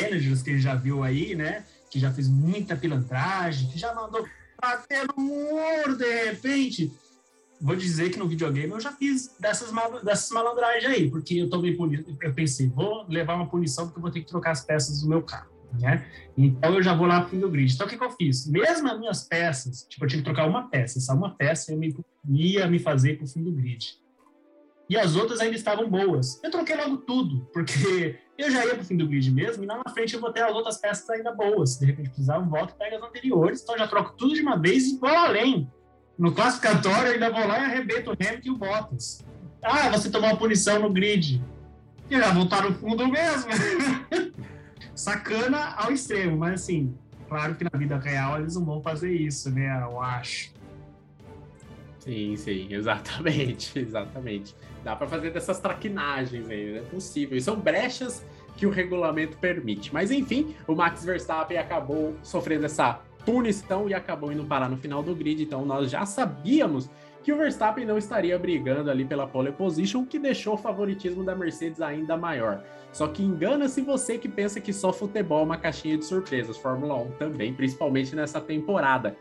managers 0.00 0.42
que 0.42 0.50
ele 0.50 0.60
já 0.60 0.74
viu 0.74 1.02
aí, 1.02 1.34
né? 1.34 1.64
Que 1.90 1.98
já 1.98 2.10
fez 2.12 2.28
muita 2.28 2.76
pilantragem, 2.76 3.68
que 3.68 3.78
já 3.78 3.94
mandou 3.94 4.26
bater 4.60 5.06
no 5.08 5.22
muro 5.22 5.96
de 5.96 6.24
repente. 6.24 6.92
Vou 7.60 7.76
dizer 7.76 8.10
que 8.10 8.18
no 8.18 8.26
videogame 8.28 8.72
eu 8.72 8.80
já 8.80 8.90
fiz 8.92 9.36
dessas, 9.38 9.70
mal- 9.70 10.02
dessas 10.04 10.30
malandragens 10.30 10.84
aí, 10.86 11.10
porque 11.10 11.34
eu 11.34 11.48
tomei 11.48 11.76
punição. 11.76 12.16
Eu 12.20 12.34
pensei, 12.34 12.68
vou 12.68 13.06
levar 13.08 13.34
uma 13.34 13.48
punição 13.48 13.84
porque 13.86 13.98
eu 13.98 14.02
vou 14.02 14.10
ter 14.10 14.20
que 14.20 14.26
trocar 14.26 14.50
as 14.52 14.64
peças 14.64 15.00
do 15.02 15.08
meu 15.08 15.22
carro, 15.22 15.48
né? 15.80 16.06
Então 16.36 16.74
eu 16.74 16.82
já 16.82 16.94
vou 16.94 17.06
lá 17.06 17.20
pro 17.20 17.30
fim 17.30 17.40
do 17.40 17.50
grid. 17.50 17.72
Então 17.72 17.86
o 17.86 17.90
que, 17.90 17.96
que 17.96 18.04
eu 18.04 18.10
fiz? 18.10 18.46
Mesmo 18.46 18.88
as 18.88 18.98
minhas 18.98 19.24
peças, 19.24 19.86
tipo, 19.88 20.04
eu 20.04 20.08
tinha 20.08 20.18
que 20.20 20.24
trocar 20.24 20.46
uma 20.46 20.68
peça, 20.68 20.98
essa 20.98 21.14
uma 21.14 21.34
peça 21.34 21.72
eu 21.72 21.78
me, 21.78 21.94
ia 22.28 22.66
me 22.66 22.78
fazer 22.78 23.18
pro 23.18 23.26
fim 23.26 23.42
do 23.42 23.52
grid. 23.52 24.00
E 24.88 24.96
as 24.96 25.16
outras 25.16 25.40
ainda 25.40 25.56
estavam 25.56 25.88
boas. 25.88 26.38
Eu 26.42 26.50
troquei 26.50 26.76
logo 26.76 26.98
tudo, 26.98 27.48
porque 27.52 28.18
eu 28.36 28.50
já 28.50 28.66
ia 28.66 28.74
pro 28.74 28.84
fim 28.84 28.96
do 28.96 29.06
grid 29.06 29.30
mesmo, 29.30 29.64
e 29.64 29.66
lá 29.66 29.80
na 29.84 29.92
frente 29.92 30.14
eu 30.14 30.20
vou 30.20 30.32
ter 30.32 30.42
as 30.42 30.54
outras 30.54 30.78
peças 30.78 31.08
ainda 31.08 31.32
boas. 31.32 31.78
De 31.78 31.86
repente 31.86 32.10
precisar, 32.10 32.36
eu 32.36 32.44
volto 32.44 32.74
e 32.74 32.78
pego 32.78 32.96
as 32.96 33.02
anteriores. 33.02 33.62
Então 33.62 33.74
eu 33.74 33.78
já 33.78 33.88
troco 33.88 34.14
tudo 34.16 34.34
de 34.34 34.42
uma 34.42 34.58
vez 34.58 34.88
e 34.88 34.98
vou 34.98 35.08
além. 35.08 35.70
No 36.18 36.32
classificatório, 36.32 37.08
eu 37.08 37.14
ainda 37.14 37.30
vou 37.30 37.46
lá 37.46 37.60
e 37.60 37.64
arrebento 37.64 38.10
o 38.10 38.12
Hamilton 38.12 38.42
e 38.44 38.50
o 38.50 38.56
Bottas. 38.56 39.24
Ah, 39.62 39.88
você 39.90 40.10
tomou 40.10 40.28
uma 40.28 40.36
punição 40.36 40.78
no 40.80 40.92
grid. 40.92 41.42
E 42.10 42.18
já 42.18 42.32
voltar 42.32 42.62
no 42.62 42.74
fundo 42.74 43.08
mesmo. 43.08 43.50
Sacana 45.02 45.74
ao 45.76 45.90
extremo, 45.90 46.36
mas 46.36 46.62
assim, 46.62 46.94
claro 47.28 47.56
que 47.56 47.64
na 47.64 47.76
vida 47.76 47.98
real 47.98 48.38
eles 48.38 48.54
não 48.54 48.64
vão 48.64 48.80
fazer 48.80 49.12
isso, 49.12 49.50
né? 49.50 49.82
Eu 49.82 50.00
acho. 50.00 50.52
Sim, 51.98 52.36
sim, 52.36 52.68
exatamente, 52.70 53.76
exatamente. 53.80 54.54
Dá 54.84 54.94
para 54.94 55.08
fazer 55.08 55.32
dessas 55.32 55.58
traquinagens 55.58 56.48
aí, 56.48 56.78
é 56.78 56.82
possível. 56.82 57.36
E 57.36 57.40
são 57.40 57.58
brechas 57.58 58.24
que 58.56 58.64
o 58.64 58.70
regulamento 58.70 59.36
permite. 59.38 59.92
Mas 59.92 60.12
enfim, 60.12 60.54
o 60.68 60.74
Max 60.76 61.04
Verstappen 61.04 61.58
acabou 61.58 62.16
sofrendo 62.22 62.66
essa 62.66 63.00
punição 63.26 63.88
e 63.88 63.94
acabou 63.94 64.30
indo 64.30 64.44
parar 64.44 64.68
no 64.68 64.76
final 64.76 65.02
do 65.02 65.16
grid. 65.16 65.42
Então 65.42 65.66
nós 65.66 65.90
já 65.90 66.06
sabíamos 66.06 66.88
que 67.22 67.32
o 67.32 67.36
Verstappen 67.36 67.84
não 67.84 67.98
estaria 67.98 68.38
brigando 68.38 68.90
ali 68.90 69.04
pela 69.04 69.26
pole 69.26 69.52
position, 69.52 70.00
o 70.00 70.06
que 70.06 70.18
deixou 70.18 70.54
o 70.54 70.58
favoritismo 70.58 71.24
da 71.24 71.34
Mercedes 71.34 71.80
ainda 71.80 72.16
maior. 72.16 72.62
Só 72.92 73.06
que 73.08 73.22
engana-se 73.22 73.80
você 73.80 74.18
que 74.18 74.28
pensa 74.28 74.60
que 74.60 74.72
só 74.72 74.92
futebol 74.92 75.40
é 75.40 75.44
uma 75.44 75.56
caixinha 75.56 75.96
de 75.96 76.04
surpresas. 76.04 76.58
Fórmula 76.58 76.94
1 76.94 77.12
também, 77.12 77.54
principalmente 77.54 78.14
nessa 78.14 78.40
temporada 78.40 79.16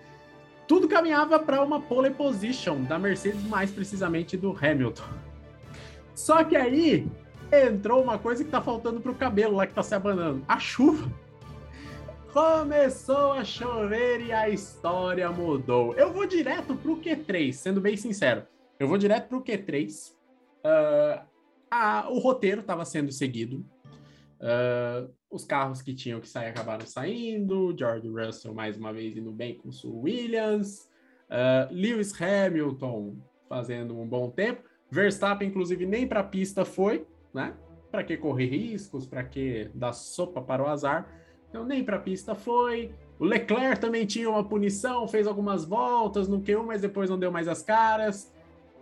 tudo 0.71 0.87
caminhava 0.87 1.37
para 1.37 1.61
uma 1.61 1.81
pole 1.81 2.11
position 2.11 2.83
da 2.83 2.97
Mercedes, 2.97 3.43
mais 3.43 3.69
precisamente 3.69 4.37
do 4.37 4.57
Hamilton. 4.57 5.03
Só 6.15 6.45
que 6.45 6.55
aí 6.55 7.05
entrou 7.51 8.01
uma 8.01 8.17
coisa 8.17 8.41
que 8.41 8.49
tá 8.49 8.61
faltando 8.61 9.01
pro 9.01 9.13
cabelo 9.13 9.57
lá 9.57 9.67
que 9.67 9.73
tá 9.73 9.83
se 9.83 9.93
abanando: 9.93 10.41
a 10.47 10.57
chuva. 10.59 11.11
Começou 12.33 13.33
a 13.33 13.43
chover 13.43 14.21
e 14.21 14.31
a 14.31 14.47
história 14.47 15.29
mudou. 15.29 15.93
Eu 15.95 16.13
vou 16.13 16.25
direto 16.25 16.75
pro 16.75 16.95
Q3, 17.01 17.51
sendo 17.51 17.81
bem 17.81 17.97
sincero. 17.97 18.43
Eu 18.79 18.87
vou 18.87 18.97
direto 18.97 19.27
pro 19.27 19.43
Q3. 19.43 20.15
Ah, 20.63 21.25
a- 21.69 22.07
o 22.09 22.19
roteiro 22.19 22.61
estava 22.61 22.85
sendo 22.85 23.11
seguido. 23.11 23.65
Ah, 24.39 25.07
os 25.29 25.43
carros 25.43 25.81
que 25.81 25.93
tinham 25.93 26.21
que 26.21 26.29
sair 26.29 26.47
acabaram 26.47 26.85
saindo. 26.85 27.75
George 27.77 28.07
Russell, 28.07 28.53
mais 28.53 28.77
uma 28.77 28.93
vez, 28.93 29.17
indo 29.17 29.31
bem 29.31 29.55
com 29.57 29.69
o 29.83 30.01
Williams. 30.01 30.89
Ah, 31.29 31.67
Lewis 31.69 32.13
Hamilton 32.21 33.17
fazendo 33.49 33.99
um 33.99 34.07
bom 34.07 34.29
tempo. 34.29 34.63
Verstappen, 34.89 35.49
inclusive, 35.49 35.85
nem 35.85 36.07
para 36.07 36.21
a 36.21 36.23
pista 36.23 36.63
foi, 36.63 37.05
né? 37.33 37.53
Para 37.91 38.05
que 38.05 38.15
correr 38.15 38.45
riscos? 38.47 39.05
Para 39.05 39.23
que 39.25 39.69
dar 39.75 39.91
sopa 39.91 40.41
para 40.41 40.63
o 40.63 40.67
azar? 40.67 41.19
Então, 41.51 41.65
nem 41.65 41.83
para 41.83 41.97
a 41.97 41.99
pista 41.99 42.33
foi. 42.33 42.95
O 43.19 43.25
Leclerc 43.25 43.79
também 43.79 44.05
tinha 44.05 44.29
uma 44.29 44.43
punição, 44.43 45.07
fez 45.07 45.27
algumas 45.27 45.65
voltas 45.65 46.27
no 46.27 46.41
Q1, 46.41 46.63
mas 46.65 46.81
depois 46.81 47.09
não 47.09 47.19
deu 47.19 47.29
mais 47.29 47.47
as 47.47 47.61
caras. 47.61 48.33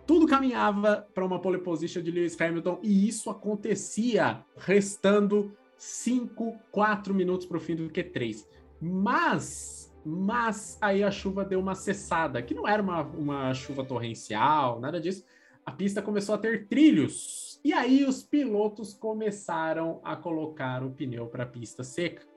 Tudo 0.06 0.26
caminhava 0.26 1.06
para 1.12 1.24
uma 1.24 1.40
pole 1.40 1.58
position 1.58 2.00
de 2.00 2.10
Lewis 2.10 2.40
Hamilton 2.40 2.78
e 2.82 3.06
isso 3.08 3.28
acontecia 3.28 4.42
restando 4.56 5.52
5, 5.76 6.58
4 6.70 7.12
minutos 7.12 7.44
para 7.44 7.56
o 7.56 7.60
fim 7.60 7.74
do 7.74 7.90
Q3. 7.90 8.46
Mas, 8.80 9.92
mas 10.04 10.78
aí 10.80 11.02
a 11.02 11.10
chuva 11.10 11.44
deu 11.44 11.60
uma 11.60 11.74
cessada, 11.74 12.40
que 12.40 12.54
não 12.54 12.66
era 12.66 12.82
uma, 12.82 13.02
uma 13.02 13.52
chuva 13.52 13.84
torrencial, 13.84 14.80
nada 14.80 15.00
disso. 15.00 15.24
A 15.66 15.72
pista 15.72 16.00
começou 16.00 16.34
a 16.34 16.38
ter 16.38 16.66
trilhos. 16.66 17.60
E 17.62 17.72
aí 17.72 18.04
os 18.04 18.22
pilotos 18.22 18.94
começaram 18.94 20.00
a 20.02 20.16
colocar 20.16 20.82
o 20.82 20.90
pneu 20.90 21.26
para 21.26 21.42
a 21.42 21.46
pista 21.46 21.84
seca. 21.84 22.29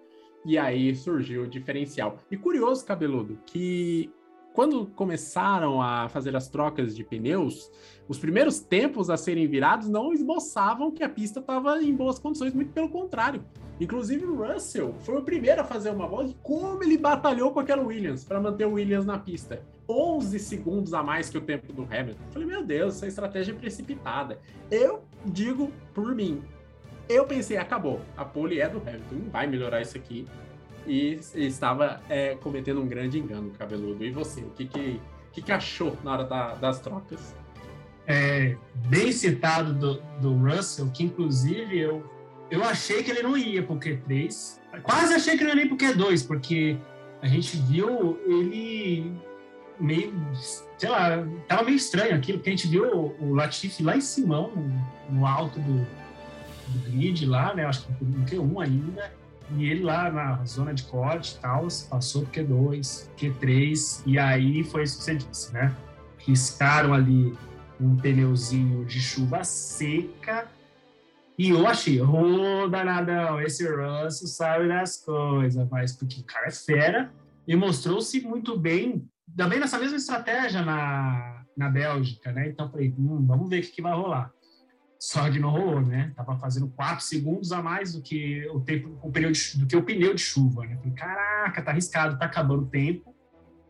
E 0.45 0.57
aí 0.57 0.95
surgiu 0.95 1.43
o 1.43 1.47
diferencial. 1.47 2.17
E 2.29 2.37
curioso, 2.37 2.85
cabeludo, 2.85 3.39
que 3.45 4.11
quando 4.53 4.85
começaram 4.85 5.81
a 5.81 6.07
fazer 6.07 6.35
as 6.35 6.47
trocas 6.47 6.95
de 6.95 7.03
pneus, 7.03 7.71
os 8.07 8.19
primeiros 8.19 8.59
tempos 8.59 9.09
a 9.09 9.17
serem 9.17 9.47
virados 9.47 9.89
não 9.89 10.13
esboçavam 10.13 10.91
que 10.91 11.03
a 11.03 11.09
pista 11.09 11.39
estava 11.39 11.81
em 11.81 11.93
boas 11.93 12.19
condições, 12.19 12.53
muito 12.53 12.71
pelo 12.71 12.87
contrário. 12.87 13.43
Inclusive 13.79 14.25
o 14.25 14.35
Russell 14.35 14.93
foi 14.99 15.17
o 15.17 15.23
primeiro 15.23 15.61
a 15.61 15.63
fazer 15.63 15.89
uma 15.89 16.07
volta 16.07 16.29
e 16.29 16.37
como 16.43 16.83
ele 16.83 16.97
batalhou 16.97 17.51
com 17.51 17.59
aquela 17.59 17.81
Williams 17.81 18.23
para 18.23 18.39
manter 18.39 18.65
o 18.65 18.73
Williams 18.73 19.05
na 19.05 19.17
pista. 19.17 19.63
11 19.89 20.37
segundos 20.39 20.93
a 20.93 21.01
mais 21.01 21.29
que 21.29 21.37
o 21.37 21.41
tempo 21.41 21.73
do 21.73 21.83
Hamilton. 21.83 22.23
Eu 22.27 22.31
falei, 22.31 22.47
meu 22.47 22.63
Deus, 22.63 22.95
essa 22.95 23.07
estratégia 23.07 23.51
é 23.51 23.55
precipitada. 23.55 24.39
Eu 24.69 25.03
digo 25.25 25.71
por 25.93 26.13
mim, 26.13 26.43
eu 27.09 27.25
pensei, 27.25 27.57
acabou, 27.57 28.01
a 28.17 28.23
pole 28.25 28.59
é 28.59 28.67
do 28.69 28.77
Hamilton, 28.77 29.15
não 29.15 29.29
vai 29.29 29.45
melhorar 29.47 29.81
isso 29.81 29.97
aqui. 29.97 30.27
e, 30.87 31.19
estava 31.35 32.01
é, 32.09 32.35
cometendo 32.35 32.81
um 32.81 32.87
grande 32.87 33.17
engano, 33.19 33.51
cabeludo. 33.57 34.03
E 34.03 34.11
você, 34.11 34.41
o 34.41 34.49
que, 34.49 34.65
que, 34.65 34.99
que, 35.31 35.41
que 35.41 35.51
achou 35.51 35.97
na 36.03 36.11
hora 36.13 36.23
da- 36.25 36.55
das 36.55 36.79
trocas? 36.79 37.35
é, 38.05 38.57
bem 38.89 39.13
citado 39.13 39.73
do, 39.73 40.01
do 40.19 40.35
Russell, 40.35 40.89
que 40.93 41.05
inclusive 41.05 41.79
eu, 41.79 42.03
eu 42.51 42.61
achei 42.61 43.01
que 43.01 43.09
ele 43.09 43.23
não 43.23 43.37
ia 43.37 43.63
pro 43.63 43.77
Q3. 43.77 44.59
Quase 44.81 45.13
achei 45.13 45.37
que 45.37 45.43
ele 45.45 45.53
não 45.55 45.61
ia 45.61 45.67
pro 45.69 45.77
Q2, 45.77 46.27
porque 46.27 46.75
a 47.21 47.27
gente 47.29 47.55
viu 47.55 48.19
ele 48.25 49.09
meio, 49.79 50.13
sei 50.77 50.89
lá, 50.89 51.25
tava 51.47 51.63
meio 51.63 51.77
estranho 51.77 52.13
aquilo, 52.13 52.39
porque 52.39 52.49
a 52.49 52.55
gente 52.57 52.67
viu 52.67 52.85
o, 52.93 53.15
o 53.23 53.33
Latifi 53.33 53.81
lá 53.83 53.95
em 53.95 54.01
cima, 54.01 54.35
no, 54.35 54.81
no 55.09 55.25
alto 55.25 55.57
do, 55.61 55.87
do 56.67 56.79
grid 56.89 57.25
lá, 57.25 57.53
né? 57.53 57.65
Acho 57.65 57.85
que 57.85 58.05
no 58.05 58.25
Q1 58.25 58.63
ainda. 58.63 59.11
E 59.55 59.65
ele 59.65 59.83
lá 59.83 60.09
na 60.09 60.43
zona 60.45 60.73
de 60.73 60.83
corte 60.83 61.35
e 61.35 61.39
tal, 61.39 61.67
passou 61.89 62.25
pro 62.25 62.43
Q2, 62.43 63.07
Q3, 63.17 64.03
e 64.05 64.17
aí 64.17 64.63
foi 64.63 64.83
isso 64.83 64.97
que 64.97 65.03
você 65.03 65.15
disse, 65.15 65.53
né? 65.53 65.75
Riscaram 66.17 66.93
ali 66.93 67.37
um 67.79 67.95
pneuzinho 67.95 68.85
de 68.85 68.99
chuva 68.99 69.43
seca. 69.43 70.47
E 71.37 71.49
eu 71.49 71.67
achei, 71.67 71.99
ô 71.99 72.67
danadão, 72.67 73.41
esse 73.41 73.67
Russell 73.67 74.27
sabe 74.27 74.67
das 74.67 74.97
coisas, 74.97 75.67
mas 75.69 75.91
porque 75.93 76.21
o 76.21 76.23
cara 76.23 76.47
é 76.47 76.51
fera 76.51 77.11
e 77.47 77.55
mostrou-se 77.55 78.21
muito 78.21 78.57
bem, 78.57 79.07
também 79.35 79.59
nessa 79.59 79.77
mesma 79.77 79.97
estratégia 79.97 80.61
na, 80.61 81.43
na 81.57 81.69
Bélgica, 81.69 82.31
né? 82.31 82.49
Então 82.49 82.71
falei, 82.71 82.93
hum, 82.97 83.25
vamos 83.25 83.49
ver 83.49 83.59
o 83.59 83.61
que, 83.61 83.71
que 83.71 83.81
vai 83.81 83.93
rolar. 83.93 84.31
Só 85.03 85.29
que 85.29 85.37
não 85.37 85.49
rolou, 85.49 85.81
né? 85.81 86.13
Tava 86.15 86.37
fazendo 86.37 86.69
4 86.69 87.03
segundos 87.03 87.51
a 87.51 87.61
mais 87.61 87.91
do 87.91 88.01
que 88.01 88.47
o 88.47 88.61
tempo, 88.61 88.97
o 89.01 89.11
pneu 89.11 89.33
de, 89.33 89.57
do 89.57 89.67
que 89.67 89.75
o 89.75 89.83
pneu 89.83 90.15
de 90.15 90.21
chuva, 90.21 90.65
né? 90.65 90.77
Falei, 90.77 90.93
caraca, 90.93 91.61
tá 91.61 91.71
arriscado, 91.71 92.17
tá 92.17 92.23
acabando 92.23 92.63
o 92.63 92.67
tempo, 92.67 93.13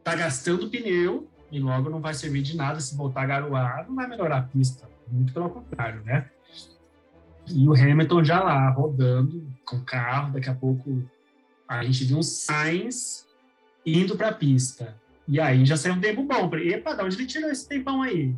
tá 0.04 0.16
gastando 0.16 0.70
pneu, 0.70 1.28
e 1.52 1.60
logo 1.60 1.90
não 1.90 2.00
vai 2.00 2.14
servir 2.14 2.44
de 2.44 2.56
nada 2.56 2.80
se 2.80 2.96
voltar 2.96 3.24
a 3.24 3.26
garoar, 3.26 3.88
não 3.88 3.96
vai 3.96 4.08
melhorar 4.08 4.38
a 4.38 4.42
pista, 4.44 4.88
muito 5.08 5.34
pelo 5.34 5.50
contrário, 5.50 6.04
né? 6.04 6.30
E 7.48 7.68
o 7.68 7.74
Hamilton 7.74 8.24
já 8.24 8.40
lá, 8.40 8.70
rodando 8.70 9.44
com 9.66 9.78
o 9.78 9.84
carro, 9.84 10.34
daqui 10.34 10.52
a 10.52 10.56
pouco 10.56 11.04
a 11.68 11.84
gente 11.84 12.06
viu 12.06 12.20
um 12.20 12.24
Sainz 12.24 13.28
indo 13.84 14.16
para 14.16 14.30
a 14.30 14.34
pista. 14.34 14.96
E 15.28 15.40
aí 15.40 15.66
já 15.66 15.78
saiu 15.78 15.96
um 15.96 16.00
tempo 16.00 16.22
bom. 16.22 16.56
Epa, 16.58 16.94
de 16.94 17.02
onde 17.02 17.16
ele 17.16 17.26
tirou 17.26 17.50
esse 17.50 17.68
tempão 17.68 18.04
aí? 18.04 18.36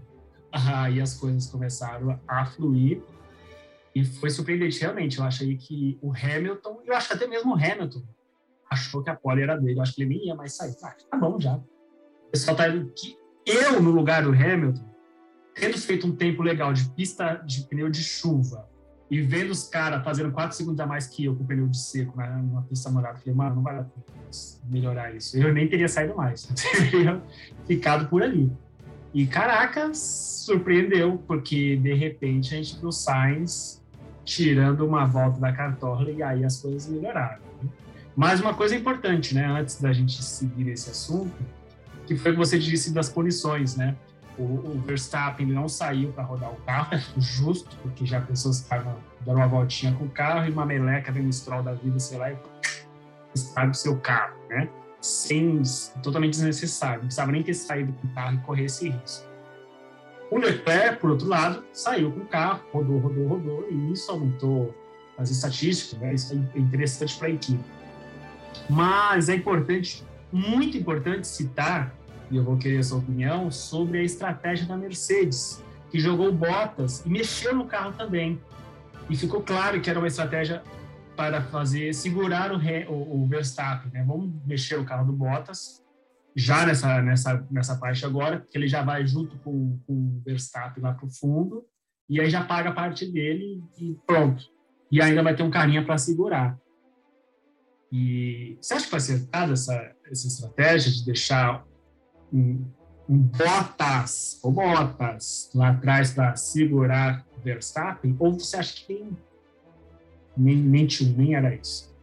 Aí 0.55 1.01
as 1.01 1.15
coisas 1.15 1.47
começaram 1.47 2.17
a 2.25 2.45
fluir 2.45 3.01
e 3.93 4.05
foi 4.05 4.29
surpreendente, 4.29 4.79
realmente. 4.79 5.19
Eu 5.19 5.25
achei 5.25 5.57
que 5.57 5.97
o 6.01 6.13
Hamilton, 6.13 6.81
eu 6.85 6.95
acho 6.95 7.09
que 7.09 7.13
até 7.13 7.27
mesmo 7.27 7.53
o 7.53 7.55
Hamilton 7.55 8.01
achou 8.69 9.03
que 9.03 9.09
a 9.09 9.15
pole 9.15 9.41
era 9.41 9.57
dele. 9.57 9.77
Eu 9.77 9.81
acho 9.81 9.93
que 9.93 10.03
ele 10.03 10.15
nem 10.15 10.27
ia 10.27 10.35
mais 10.35 10.53
sair. 10.53 10.73
Ah, 10.81 10.95
tá 11.11 11.17
bom 11.17 11.39
já. 11.39 11.55
O 11.55 12.31
pessoal 12.31 12.55
tá 12.55 12.65
que 12.95 13.17
eu, 13.45 13.81
no 13.81 13.91
lugar 13.91 14.23
do 14.23 14.29
Hamilton, 14.29 14.83
tendo 15.53 15.77
feito 15.77 16.07
um 16.07 16.15
tempo 16.15 16.41
legal 16.41 16.71
de 16.73 16.89
pista 16.89 17.35
de 17.45 17.63
pneu 17.63 17.89
de 17.89 18.03
chuva 18.03 18.69
e 19.09 19.21
vendo 19.21 19.51
os 19.51 19.67
caras 19.67 20.03
fazendo 20.03 20.31
4 20.31 20.55
segundos 20.55 20.79
a 20.79 20.87
mais 20.87 21.07
que 21.07 21.25
eu 21.25 21.35
com 21.35 21.45
pneu 21.45 21.67
de 21.67 21.77
seco 21.77 22.17
né, 22.17 22.27
numa 22.27 22.63
pista 22.63 22.89
molhada, 22.89 23.17
falei, 23.19 23.35
mano, 23.35 23.55
não 23.55 23.63
vai 23.63 23.85
melhorar 24.65 25.13
isso. 25.13 25.37
Eu 25.37 25.53
nem 25.53 25.69
teria 25.69 25.87
saído 25.87 26.15
mais, 26.15 26.49
eu 26.49 26.55
teria 26.91 27.23
ficado 27.67 28.09
por 28.09 28.23
ali. 28.23 28.51
E 29.15 29.25
caraca, 29.25 29.93
surpreendeu, 29.93 31.23
porque 31.25 31.77
de 31.77 31.93
repente 31.93 32.53
a 32.53 32.57
gente 32.57 32.77
viu 32.77 32.89
o 32.89 32.91
Sainz 32.91 33.81
tirando 34.25 34.85
uma 34.85 35.05
volta 35.05 35.39
da 35.39 35.53
cartola 35.53 36.11
e 36.11 36.21
aí 36.21 36.43
as 36.43 36.61
coisas 36.61 36.85
melhoraram. 36.89 37.39
né? 37.63 37.69
Mas 38.13 38.41
uma 38.41 38.53
coisa 38.53 38.75
importante, 38.75 39.33
né, 39.33 39.45
antes 39.45 39.79
da 39.79 39.93
gente 39.93 40.21
seguir 40.21 40.67
esse 40.67 40.89
assunto, 40.89 41.33
que 42.05 42.17
foi 42.17 42.31
o 42.31 42.33
que 42.33 42.39
você 42.39 42.59
disse 42.59 42.93
das 42.93 43.07
punições, 43.07 43.77
né? 43.77 43.95
O, 44.37 44.43
o 44.43 44.83
Verstappen 44.85 45.47
não 45.47 45.69
saiu 45.69 46.11
para 46.11 46.25
rodar 46.25 46.51
o 46.51 46.57
carro, 46.65 46.93
é 46.93 47.01
justo, 47.17 47.73
porque 47.81 48.05
já 48.05 48.19
pessoas 48.19 48.57
estavam 48.57 48.97
dando 49.21 49.37
uma 49.37 49.47
voltinha 49.47 49.93
com 49.93 50.03
o 50.03 50.09
carro 50.09 50.45
e 50.45 50.51
uma 50.51 50.65
meleca 50.65 51.09
vem 51.09 51.23
no 51.23 51.31
Stroll 51.31 51.63
da 51.63 51.73
vida, 51.73 51.97
sei 52.01 52.17
lá, 52.17 52.33
e 52.33 52.37
estraga 53.33 53.71
o 53.71 53.75
seu 53.75 53.97
carro, 53.97 54.35
né? 54.49 54.67
Sem, 55.05 55.61
totalmente 56.01 56.31
desnecessário, 56.31 56.97
não 56.97 57.05
precisava 57.05 57.31
nem 57.31 57.43
ter 57.43 57.53
saído 57.53 57.93
com 57.93 58.07
o 58.07 58.09
carro 58.11 58.35
e 58.35 58.37
correr 58.39 58.65
esse 58.65 58.89
risco. 58.89 59.27
O 60.31 60.39
Leclerc, 60.39 60.99
por 60.99 61.11
outro 61.11 61.27
lado, 61.27 61.63
saiu 61.71 62.11
com 62.11 62.21
o 62.21 62.25
carro, 62.25 62.63
rodou, 62.73 62.97
rodou, 62.97 63.27
rodou, 63.27 63.67
e 63.69 63.93
isso 63.93 64.11
aumentou 64.11 64.73
as 65.17 65.29
estatísticas, 65.29 65.99
né? 65.99 66.13
Isso 66.15 66.33
é 66.33 66.59
interessante 66.59 67.17
para 67.17 67.27
a 67.27 67.31
equipe. 67.31 67.63
Mas 68.67 69.29
é 69.29 69.35
importante, 69.35 70.03
muito 70.31 70.75
importante 70.75 71.27
citar 71.27 71.93
e 72.29 72.37
eu 72.37 72.43
vou 72.43 72.57
querer 72.57 72.83
sua 72.83 72.99
opinião, 72.99 73.51
sobre 73.51 73.99
a 73.99 74.03
estratégia 74.03 74.65
da 74.65 74.75
Mercedes, 74.75 75.61
que 75.91 75.99
jogou 75.99 76.31
botas 76.31 77.05
e 77.05 77.09
mexeu 77.09 77.55
no 77.55 77.65
carro 77.65 77.93
também. 77.93 78.41
E 79.09 79.15
ficou 79.15 79.41
claro 79.41 79.79
que 79.79 79.89
era 79.89 79.99
uma 79.99 80.07
estratégia 80.07 80.63
para 81.15 81.41
fazer 81.43 81.93
segurar 81.93 82.51
o, 82.51 82.57
o- 82.91 83.23
o 83.23 83.27
Verstappen. 83.27 83.91
Né? 83.91 84.03
Vamos 84.05 84.31
mexer 84.45 84.77
o 84.79 84.85
carro 84.85 85.05
do 85.05 85.13
Bottas 85.13 85.83
já 86.35 86.65
nessa, 86.65 87.01
nessa, 87.01 87.47
nessa 87.49 87.77
parte 87.77 88.05
agora, 88.05 88.39
porque 88.41 88.57
ele 88.57 88.67
já 88.67 88.83
vai 88.83 89.05
junto 89.07 89.37
com, 89.39 89.79
com 89.87 89.93
o 89.93 90.21
Verstappen 90.25 90.83
lá 90.83 90.93
para 90.93 91.05
o 91.05 91.09
fundo, 91.09 91.65
e 92.09 92.19
aí 92.19 92.29
já 92.29 92.43
paga 92.43 92.69
a 92.69 92.73
parte 92.73 93.09
dele 93.09 93.63
e 93.79 93.95
pronto. 94.05 94.43
E 94.91 95.01
ainda 95.01 95.23
vai 95.23 95.35
ter 95.35 95.43
um 95.43 95.49
carinha 95.49 95.83
para 95.83 95.97
segurar. 95.97 96.57
E 97.91 98.57
você 98.61 98.73
acha 98.73 98.83
que 98.83 98.89
foi 98.89 98.97
acertada 98.97 99.53
essa, 99.53 99.95
essa 100.11 100.27
estratégia 100.27 100.91
de 100.91 101.05
deixar 101.05 101.65
um, 102.33 102.65
um 103.07 103.17
Bottas, 103.17 104.39
ou 104.43 104.51
Bottas, 104.51 105.49
lá 105.55 105.69
atrás 105.69 106.11
para 106.13 106.35
segurar 106.35 107.25
o 107.37 107.41
Verstappen? 107.41 108.15
Ou 108.19 108.33
você 108.37 108.57
acha 108.57 108.85
que 108.85 108.93
nem, 108.93 109.17
nem, 110.37 110.85
tinha- 110.87 111.11
nem 111.15 111.35
era 111.35 111.53
isso? 111.55 111.93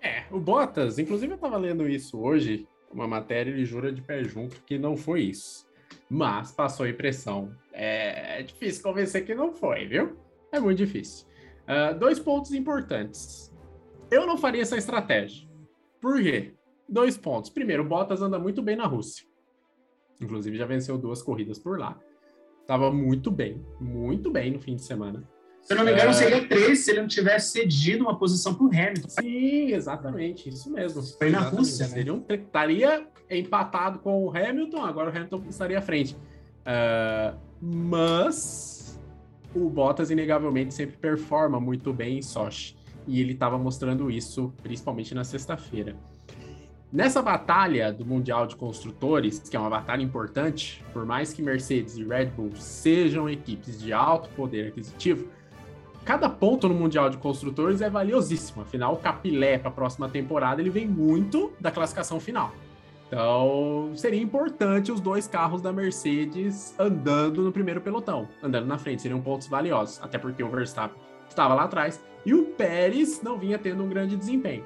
É, 0.00 0.24
o 0.30 0.40
Bottas, 0.40 0.98
inclusive 0.98 1.32
eu 1.32 1.38
tava 1.38 1.56
lendo 1.56 1.88
isso 1.88 2.18
hoje, 2.18 2.66
uma 2.92 3.06
matéria, 3.06 3.50
ele 3.50 3.64
jura 3.64 3.92
de 3.92 4.02
pé 4.02 4.24
junto 4.24 4.60
que 4.62 4.78
não 4.78 4.96
foi 4.96 5.22
isso. 5.22 5.66
Mas 6.08 6.50
passou 6.52 6.84
a 6.84 6.88
impressão. 6.90 7.54
É, 7.72 8.40
é 8.40 8.42
difícil 8.42 8.82
convencer 8.82 9.24
que 9.24 9.34
não 9.34 9.52
foi, 9.52 9.86
viu? 9.86 10.16
É 10.50 10.58
muito 10.60 10.78
difícil. 10.78 11.26
Ah, 11.66 11.92
dois 11.92 12.18
pontos 12.18 12.52
importantes. 12.52 13.52
Eu 14.10 14.26
não 14.26 14.36
faria 14.36 14.62
essa 14.62 14.76
estratégia. 14.76 15.48
Por 16.00 16.20
quê? 16.20 16.52
Dois 16.88 17.16
pontos. 17.16 17.48
Primeiro, 17.50 17.82
o 17.84 17.86
Bottas 17.86 18.20
anda 18.20 18.38
muito 18.38 18.60
bem 18.60 18.76
na 18.76 18.86
Rússia. 18.86 19.24
Inclusive, 20.20 20.56
já 20.56 20.66
venceu 20.66 20.98
duas 20.98 21.22
corridas 21.22 21.58
por 21.58 21.78
lá. 21.78 21.98
Tava 22.66 22.92
muito 22.92 23.30
bem, 23.30 23.64
muito 23.80 24.30
bem 24.30 24.50
no 24.52 24.60
fim 24.60 24.76
de 24.76 24.82
semana. 24.82 25.26
Se 25.62 25.72
eu 25.72 25.76
não 25.76 25.84
me 25.84 25.92
engano, 25.92 26.10
É. 26.10 26.12
seria 26.12 26.46
três 26.48 26.80
se 26.80 26.90
ele 26.90 27.00
não 27.02 27.08
tivesse 27.08 27.52
cedido 27.52 28.04
uma 28.04 28.18
posição 28.18 28.52
para 28.54 28.64
o 28.64 28.68
Hamilton. 28.68 29.08
Sim, 29.08 29.72
exatamente, 29.72 30.48
isso 30.48 30.70
mesmo. 30.70 31.02
Foi 31.02 31.30
na 31.30 31.38
Exatamente. 31.38 31.56
Rússia, 31.58 31.86
né? 31.86 31.92
Seria 31.94 32.14
um- 32.14 32.24
estaria 32.28 33.06
empatado 33.30 33.98
com 34.00 34.24
o 34.24 34.30
Hamilton, 34.36 34.82
agora 34.84 35.08
o 35.10 35.16
Hamilton 35.16 35.42
estaria 35.48 35.78
à 35.78 35.82
frente. 35.82 36.16
Ah, 36.66 37.34
mas 37.60 39.00
o 39.54 39.68
Bottas, 39.70 40.10
inegavelmente, 40.10 40.74
sempre 40.74 40.96
performa 40.96 41.60
muito 41.60 41.92
bem 41.92 42.18
em 42.18 42.22
Sochi. 42.22 42.76
E 43.06 43.20
ele 43.20 43.32
estava 43.32 43.56
mostrando 43.58 44.10
isso, 44.10 44.52
principalmente 44.62 45.14
na 45.14 45.24
sexta-feira. 45.24 45.96
Nessa 46.92 47.22
batalha 47.22 47.90
do 47.92 48.04
Mundial 48.04 48.46
de 48.46 48.54
Construtores, 48.54 49.38
que 49.38 49.56
é 49.56 49.60
uma 49.60 49.70
batalha 49.70 50.02
importante, 50.02 50.84
por 50.92 51.06
mais 51.06 51.32
que 51.32 51.40
Mercedes 51.42 51.96
e 51.96 52.04
Red 52.04 52.26
Bull 52.26 52.54
sejam 52.54 53.30
equipes 53.30 53.80
de 53.80 53.92
alto 53.92 54.28
poder 54.30 54.68
aquisitivo, 54.68 55.26
cada 56.04 56.28
ponto 56.28 56.68
no 56.68 56.74
Mundial 56.74 57.08
de 57.08 57.16
Construtores 57.16 57.80
é 57.80 57.88
valiosíssimo. 57.88 58.62
Afinal, 58.62 58.94
o 58.94 58.96
Capilé 58.96 59.58
para 59.58 59.68
a 59.68 59.72
próxima 59.72 60.08
temporada 60.08 60.60
ele 60.60 60.70
vem 60.70 60.86
muito 60.86 61.52
da 61.60 61.70
classificação 61.70 62.18
final. 62.20 62.52
Então, 63.06 63.92
seria 63.94 64.22
importante 64.22 64.90
os 64.90 64.98
dois 65.00 65.26
carros 65.26 65.60
da 65.60 65.70
Mercedes 65.70 66.74
andando 66.78 67.42
no 67.42 67.52
primeiro 67.52 67.80
pelotão, 67.80 68.26
andando 68.42 68.66
na 68.66 68.78
frente, 68.78 69.02
seriam 69.02 69.20
pontos 69.20 69.46
valiosos, 69.46 70.00
até 70.02 70.16
porque 70.16 70.42
o 70.42 70.48
Verstappen 70.48 70.96
estava 71.28 71.52
lá 71.54 71.64
atrás 71.64 72.02
e 72.24 72.32
o 72.32 72.44
Pérez 72.44 73.20
não 73.22 73.36
vinha 73.38 73.58
tendo 73.58 73.82
um 73.82 73.88
grande 73.88 74.16
desempenho. 74.16 74.64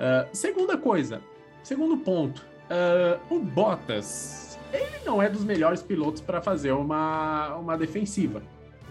Ah, 0.00 0.26
segunda 0.32 0.78
coisa, 0.78 1.20
segundo 1.62 1.98
ponto, 1.98 2.46
ah, 2.70 3.18
o 3.28 3.38
Bottas, 3.38 4.58
ele 4.72 5.04
não 5.04 5.22
é 5.22 5.28
dos 5.28 5.44
melhores 5.44 5.82
pilotos 5.82 6.22
para 6.22 6.40
fazer 6.40 6.72
uma, 6.72 7.56
uma 7.56 7.76
defensiva 7.76 8.42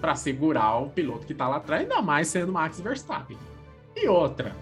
para 0.01 0.15
segurar 0.15 0.79
o 0.79 0.89
piloto 0.89 1.27
que 1.27 1.33
tá 1.33 1.47
lá 1.47 1.57
atrás, 1.57 1.83
ainda 1.83 2.01
mais 2.01 2.27
sendo 2.27 2.51
Max 2.51 2.81
Verstappen. 2.81 3.37
E 3.95 4.07
outra, 4.07 4.55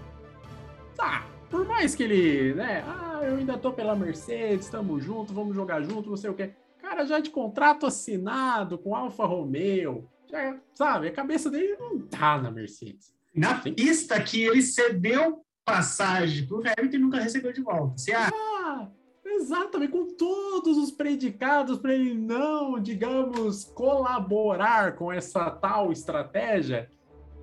tá, 0.94 1.26
por 1.48 1.66
mais 1.66 1.94
que 1.94 2.02
ele, 2.02 2.54
né, 2.54 2.84
ah, 2.86 3.20
eu 3.22 3.36
ainda 3.36 3.56
tô 3.56 3.72
pela 3.72 3.96
Mercedes, 3.96 4.68
tamo 4.68 5.00
junto, 5.00 5.32
vamos 5.32 5.56
jogar 5.56 5.82
junto, 5.82 6.10
não 6.10 6.16
sei 6.16 6.30
o 6.30 6.34
quê. 6.34 6.50
Cara, 6.78 7.06
já 7.06 7.18
de 7.18 7.30
contrato 7.30 7.86
assinado 7.86 8.76
com 8.76 8.94
Alfa 8.94 9.24
Romeo, 9.24 10.06
já, 10.28 10.58
sabe, 10.74 11.08
a 11.08 11.12
cabeça 11.12 11.50
dele 11.50 11.76
não 11.78 11.98
tá 12.00 12.38
na 12.38 12.50
Mercedes. 12.50 13.14
Na 13.34 13.54
pista 13.54 14.20
que 14.20 14.42
ele 14.42 14.60
cedeu 14.60 15.42
passagem 15.64 16.46
pro 16.46 16.58
Hamilton 16.58 16.96
e 16.96 16.98
nunca 16.98 17.20
recebeu 17.20 17.52
de 17.52 17.62
volta. 17.62 17.96
Você 17.96 18.12
acha? 18.12 18.32
Ah, 18.34 18.88
exatamente, 19.34 19.92
com 19.92 20.06
todos 20.06 20.76
os 20.76 20.90
predicados 20.90 21.78
para 21.78 21.94
ele 21.94 22.14
não, 22.14 22.78
digamos, 22.78 23.64
colaborar 23.64 24.96
com 24.96 25.12
essa 25.12 25.50
tal 25.50 25.92
estratégia, 25.92 26.90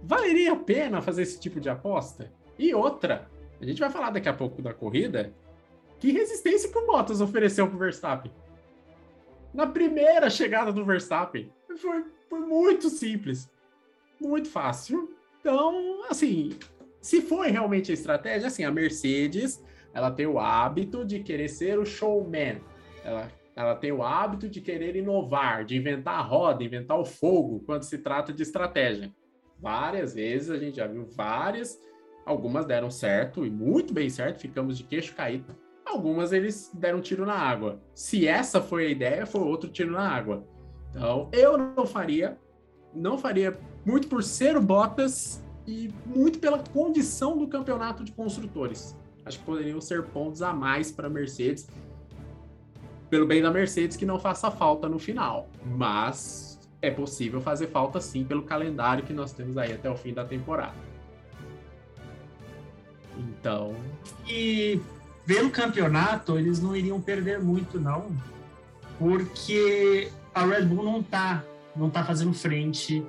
valeria 0.04 0.54
a 0.54 0.56
pena 0.56 1.02
fazer 1.02 1.24
esse 1.24 1.40
tipo 1.40 1.60
de 1.60 1.70
aposta? 1.70 2.32
E 2.58 2.74
outra, 2.74 3.30
a 3.62 3.66
gente 3.66 3.80
vai 3.80 3.90
falar 3.90 4.12
daqui 4.12 4.30
a 4.30 4.34
pouco 4.34 4.62
da 4.62 4.74
corrida, 4.74 5.34
que 6.00 6.12
resistência 6.12 6.72
que 6.72 6.78
o 6.78 6.86
Bottas 6.86 7.22
ofereceu 7.22 7.68
pro 7.68 7.78
Verstappen? 7.78 8.32
Na 9.54 9.66
primeira 9.66 10.30
chegada 10.30 10.72
do 10.72 10.86
Verstappen, 10.86 11.52
foi, 11.78 12.06
foi 12.30 12.40
muito 12.40 12.90
simples, 12.90 13.50
muito 14.20 14.50
fácil. 14.50 15.12
Então, 15.40 16.04
assim, 16.10 16.58
se 17.02 17.22
foi 17.22 17.50
realmente 17.50 17.92
a 17.92 17.94
estratégia, 17.94 18.48
assim, 18.48 18.64
a 18.64 18.72
Mercedes, 18.72 19.64
ela 19.94 20.12
tem 20.12 20.26
o 20.26 20.40
hábito 20.40 21.06
de 21.06 21.20
querer 21.20 21.48
ser 21.48 21.80
o 21.80 21.86
showman. 21.86 22.62
Ela, 23.04 23.32
ela 23.56 23.76
tem 23.76 23.92
o 23.92 24.04
hábito 24.04 24.48
de 24.48 24.62
querer 24.62 24.96
inovar, 24.96 25.66
de 25.66 25.76
inventar 25.76 26.20
a 26.20 26.22
roda, 26.22 26.64
inventar 26.64 27.00
o 27.00 27.06
fogo 27.06 27.64
quando 27.66 27.84
se 27.84 27.98
trata 27.98 28.32
de 28.32 28.44
estratégia. 28.44 29.12
Várias 29.60 30.14
vezes 30.14 30.52
a 30.52 30.58
gente 30.58 30.78
já 30.78 30.86
viu 30.86 31.06
várias, 31.06 31.80
algumas 32.26 32.66
deram 32.66 32.92
certo 32.92 33.46
e 33.46 33.50
muito 33.50 33.94
bem 33.94 34.10
certo, 34.10 34.42
ficamos 34.42 34.78
de 34.78 34.84
queixo 34.84 35.16
caído. 35.16 35.56
Algumas 35.84 36.34
eles 36.34 36.70
deram 36.74 37.02
tiro 37.02 37.26
na 37.26 37.34
água. 37.34 37.82
Se 37.96 38.28
essa 38.28 38.62
foi 38.62 38.88
a 38.88 38.90
ideia, 38.90 39.26
foi 39.26 39.42
outro 39.42 39.70
tiro 39.70 39.92
na 39.92 40.08
água. 40.08 40.46
Então, 40.90 41.30
eu 41.32 41.58
não 41.58 41.86
faria, 41.86 42.38
não 42.94 43.18
faria 43.18 43.58
muito 43.86 44.08
por 44.08 44.22
ser 44.22 44.58
o 44.58 44.62
Bottas 44.62 45.44
e 45.66 45.90
muito 46.06 46.40
pela 46.40 46.60
condição 46.60 47.38
do 47.38 47.48
campeonato 47.48 48.04
de 48.04 48.12
construtores. 48.12 48.96
Acho 49.28 49.40
que 49.40 49.46
poderiam 49.46 49.82
ser 49.82 50.04
pontos 50.04 50.42
a 50.42 50.54
mais 50.54 50.90
para 50.90 51.08
a 51.08 51.10
Mercedes, 51.10 51.68
pelo 53.10 53.26
bem 53.26 53.42
da 53.42 53.52
Mercedes 53.52 53.98
que 53.98 54.06
não 54.06 54.18
faça 54.18 54.50
falta 54.50 54.88
no 54.88 54.98
final. 54.98 55.50
Mas 55.66 56.58
é 56.82 56.90
possível 56.90 57.42
fazer 57.42 57.68
falta 57.68 58.00
sim 58.00 58.24
pelo 58.24 58.44
calendário 58.44 59.04
que 59.04 59.12
nós 59.12 59.34
temos 59.34 59.58
aí 59.58 59.74
até 59.74 59.90
o 59.90 59.98
fim 59.98 60.14
da 60.14 60.24
temporada. 60.24 60.76
Então, 63.18 63.76
E 64.26 64.80
pelo 65.26 65.50
campeonato, 65.50 66.38
eles 66.38 66.62
não 66.62 66.74
iriam 66.74 67.02
perder 67.02 67.42
muito, 67.42 67.80
não, 67.82 68.16
porque 68.98 70.10
a 70.34 70.46
Red 70.46 70.64
Bull 70.64 70.86
não 70.86 71.04
tá, 71.04 71.44
não 71.76 71.90
tá 71.90 72.06
fazendo 72.06 72.34
frente 72.34 73.06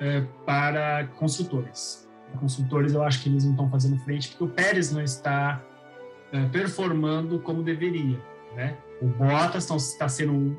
é, 0.00 0.24
para 0.46 1.06
construtores. 1.18 2.08
Construtores, 2.38 2.92
eu 2.94 3.02
acho 3.02 3.22
que 3.22 3.28
eles 3.28 3.44
não 3.44 3.50
estão 3.52 3.68
fazendo 3.70 3.98
frente, 4.00 4.28
porque 4.30 4.44
o 4.44 4.48
Pérez 4.48 4.90
não 4.92 5.02
está 5.02 5.60
é, 6.32 6.44
performando 6.46 7.38
como 7.40 7.62
deveria, 7.62 8.18
né? 8.54 8.76
O 9.02 9.06
Bottas 9.06 9.68
está 9.70 10.08
sendo 10.08 10.32
um, 10.32 10.56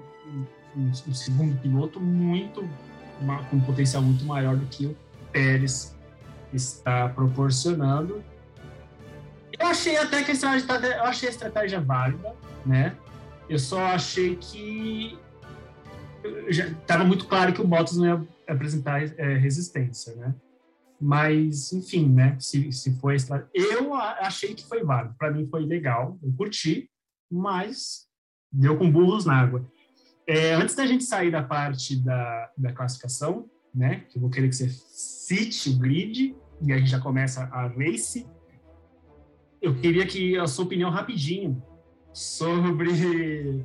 um- 0.76 0.92
um 1.08 1.14
segundo 1.14 1.58
piloto 1.62 2.00
muito, 2.00 2.68
uma- 3.22 3.42
com 3.46 3.56
um 3.56 3.62
potencial 3.62 4.04
muito 4.04 4.26
maior 4.26 4.56
do 4.58 4.66
que 4.66 4.86
o 4.86 4.96
Pérez 5.32 5.96
está 6.54 7.08
proporcionando. 7.10 8.22
Eu 9.58 9.66
achei 9.68 9.96
até 9.98 10.24
que 10.24 10.32
a 10.32 10.34
estratégia, 10.58 10.96
eu 10.98 11.04
achei 11.04 11.30
a 11.30 11.32
estratégia 11.32 11.80
válida, 11.80 12.36
né? 12.66 12.94
Eu 13.50 13.58
só 13.60 13.80
achei 13.86 14.36
que 14.36 15.18
estava 16.50 17.04
muito 17.04 17.26
claro 17.26 17.54
que 17.54 17.62
o 17.62 17.68
Bottas 17.68 17.96
não 17.98 18.06
ia 18.06 18.28
apresentar 18.48 19.02
é, 19.18 19.38
resistência, 19.38 20.14
né? 20.16 20.36
Mas, 21.02 21.74
enfim, 21.74 22.08
né? 22.08 22.38
Se, 22.40 22.72
se 22.72 22.96
foi 23.00 23.14
a 23.14 23.16
estra- 23.16 23.50
eu 23.54 23.94
achei 23.94 24.54
que 24.54 24.64
foi 24.66 24.84
válido. 24.84 25.16
Para 25.18 25.32
mim 25.32 25.48
foi 25.48 25.66
legal, 25.66 26.20
eu 26.22 26.32
curti, 26.34 26.90
mas 27.32 28.08
deu 28.52 28.78
com 28.78 28.92
burros 28.92 29.26
na 29.26 29.36
água. 29.36 29.66
É, 30.28 30.54
antes 30.54 30.76
da 30.76 30.86
gente 30.86 31.04
sair 31.04 31.32
da 31.32 31.42
parte 31.42 31.96
da, 31.96 32.52
da 32.58 32.72
classificação, 32.72 33.50
né? 33.74 34.06
Que 34.10 34.18
eu 34.18 34.22
vou 34.22 34.30
querer 34.30 34.48
que 34.50 34.56
você 34.56 34.70
cite 34.70 35.70
o 35.70 35.78
grid 35.78 36.36
e 36.62 36.72
a 36.72 36.78
gente 36.78 36.92
já 36.92 37.00
começa 37.00 37.44
a 37.46 37.68
race 37.68 38.28
eu 39.62 39.76
queria 39.76 40.06
que 40.08 40.38
a 40.38 40.48
sua 40.48 40.66
opinião 40.66 40.90
rapidinho 40.90 41.62
sobre 42.12 43.64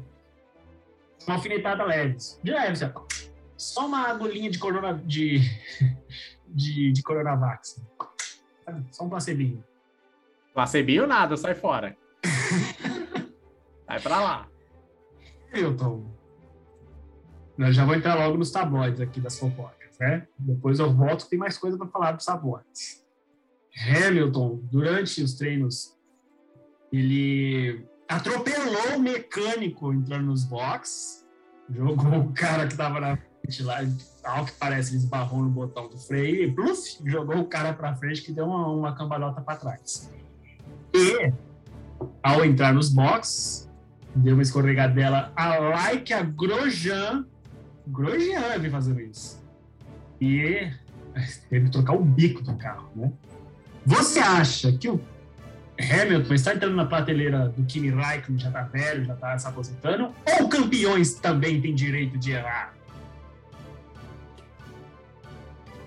uma 1.27 1.37
alfinetada 1.37 1.85
leve. 1.85 2.17
De 2.43 2.51
leve, 2.51 2.73
assim, 2.73 2.93
só 3.57 3.87
uma 3.87 4.07
agulhinha 4.09 4.51
de 4.51 4.59
corona 4.59 4.93
de 4.95 5.41
de, 6.49 6.93
de 6.93 7.03
coronavax. 7.03 7.83
Sabe? 8.65 8.87
Só 8.91 9.05
um 9.05 9.09
placebinho. 9.09 9.65
placebinho 10.55 11.07
nada, 11.07 11.37
sai 11.37 11.55
fora. 11.55 11.97
Vai 13.87 14.01
pra 14.01 14.21
lá. 14.21 14.49
Hamilton. 15.53 16.17
Eu 17.59 17.73
já 17.73 17.85
vou 17.85 17.95
entrar 17.95 18.15
logo 18.17 18.37
nos 18.37 18.51
tabloides 18.51 19.01
aqui 19.01 19.21
das 19.21 19.39
fofocas, 19.39 19.97
né? 19.99 20.27
Depois 20.39 20.79
eu 20.79 20.93
volto, 20.93 21.29
tem 21.29 21.39
mais 21.39 21.57
coisa 21.57 21.79
para 21.79 21.87
falar 21.87 22.13
dos 22.13 22.25
tabloides. 22.25 23.07
Hamilton, 23.89 24.61
durante 24.71 25.23
os 25.23 25.35
treinos, 25.35 25.97
ele 26.93 27.87
atropelou 28.09 28.97
o 28.97 29.01
mecânico 29.01 29.93
entrando 29.93 30.27
nos 30.27 30.45
boxes, 30.45 31.27
jogou 31.71 32.21
o 32.21 32.33
cara 32.33 32.67
que 32.67 32.73
estava 32.73 33.01
na 33.01 33.17
frente 33.17 33.63
lá, 33.63 33.79
ao 34.27 34.45
que 34.45 34.53
parece, 34.53 34.91
ele 34.91 34.99
esbarrou 34.99 35.41
no 35.41 35.49
botão 35.49 35.89
do 35.89 35.97
freio 35.97 36.45
e 36.45 36.51
pluf, 36.51 36.99
jogou 37.05 37.39
o 37.39 37.45
cara 37.47 37.73
para 37.73 37.95
frente 37.95 38.23
que 38.23 38.33
deu 38.33 38.47
uma, 38.47 38.67
uma 38.69 38.95
cambalhota 38.95 39.41
para 39.41 39.57
trás. 39.57 40.11
E, 40.93 41.33
ao 42.23 42.45
entrar 42.45 42.75
nos 42.75 42.89
boxes, 42.89 43.71
deu 44.15 44.35
uma 44.35 44.43
escorregadela 44.43 45.33
a 45.37 45.59
like 45.59 46.13
a 46.13 46.23
Grosjean. 46.23 47.25
Grosjean 47.87 48.59
vem 48.59 48.71
fazendo 48.71 49.01
isso. 49.01 49.43
E 50.21 50.71
teve 51.49 51.67
que 51.67 51.71
trocar 51.71 51.95
o 51.95 52.05
bico 52.05 52.43
do 52.43 52.57
carro, 52.57 52.91
né? 52.97 53.13
Você 53.85 54.19
acha 54.19 54.73
que 54.73 54.89
o 54.89 55.01
Hamilton 55.79 56.35
está 56.35 56.55
entrando 56.55 56.75
na 56.75 56.87
prateleira 56.87 57.49
do 57.51 57.65
Kimi 57.65 57.91
Raikkonen, 57.91 58.41
já 58.41 58.51
tá 58.51 58.63
velho, 58.63 59.05
já 59.05 59.15
tá 59.15 59.39
se 59.39 59.47
aposentando? 59.47 60.13
Ou 60.41 60.49
campeões 60.49 61.15
também 61.15 61.61
têm 61.61 61.75
direito 61.75 62.19
de 62.19 62.33
errar? 62.33 62.76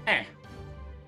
É. 0.10 0.26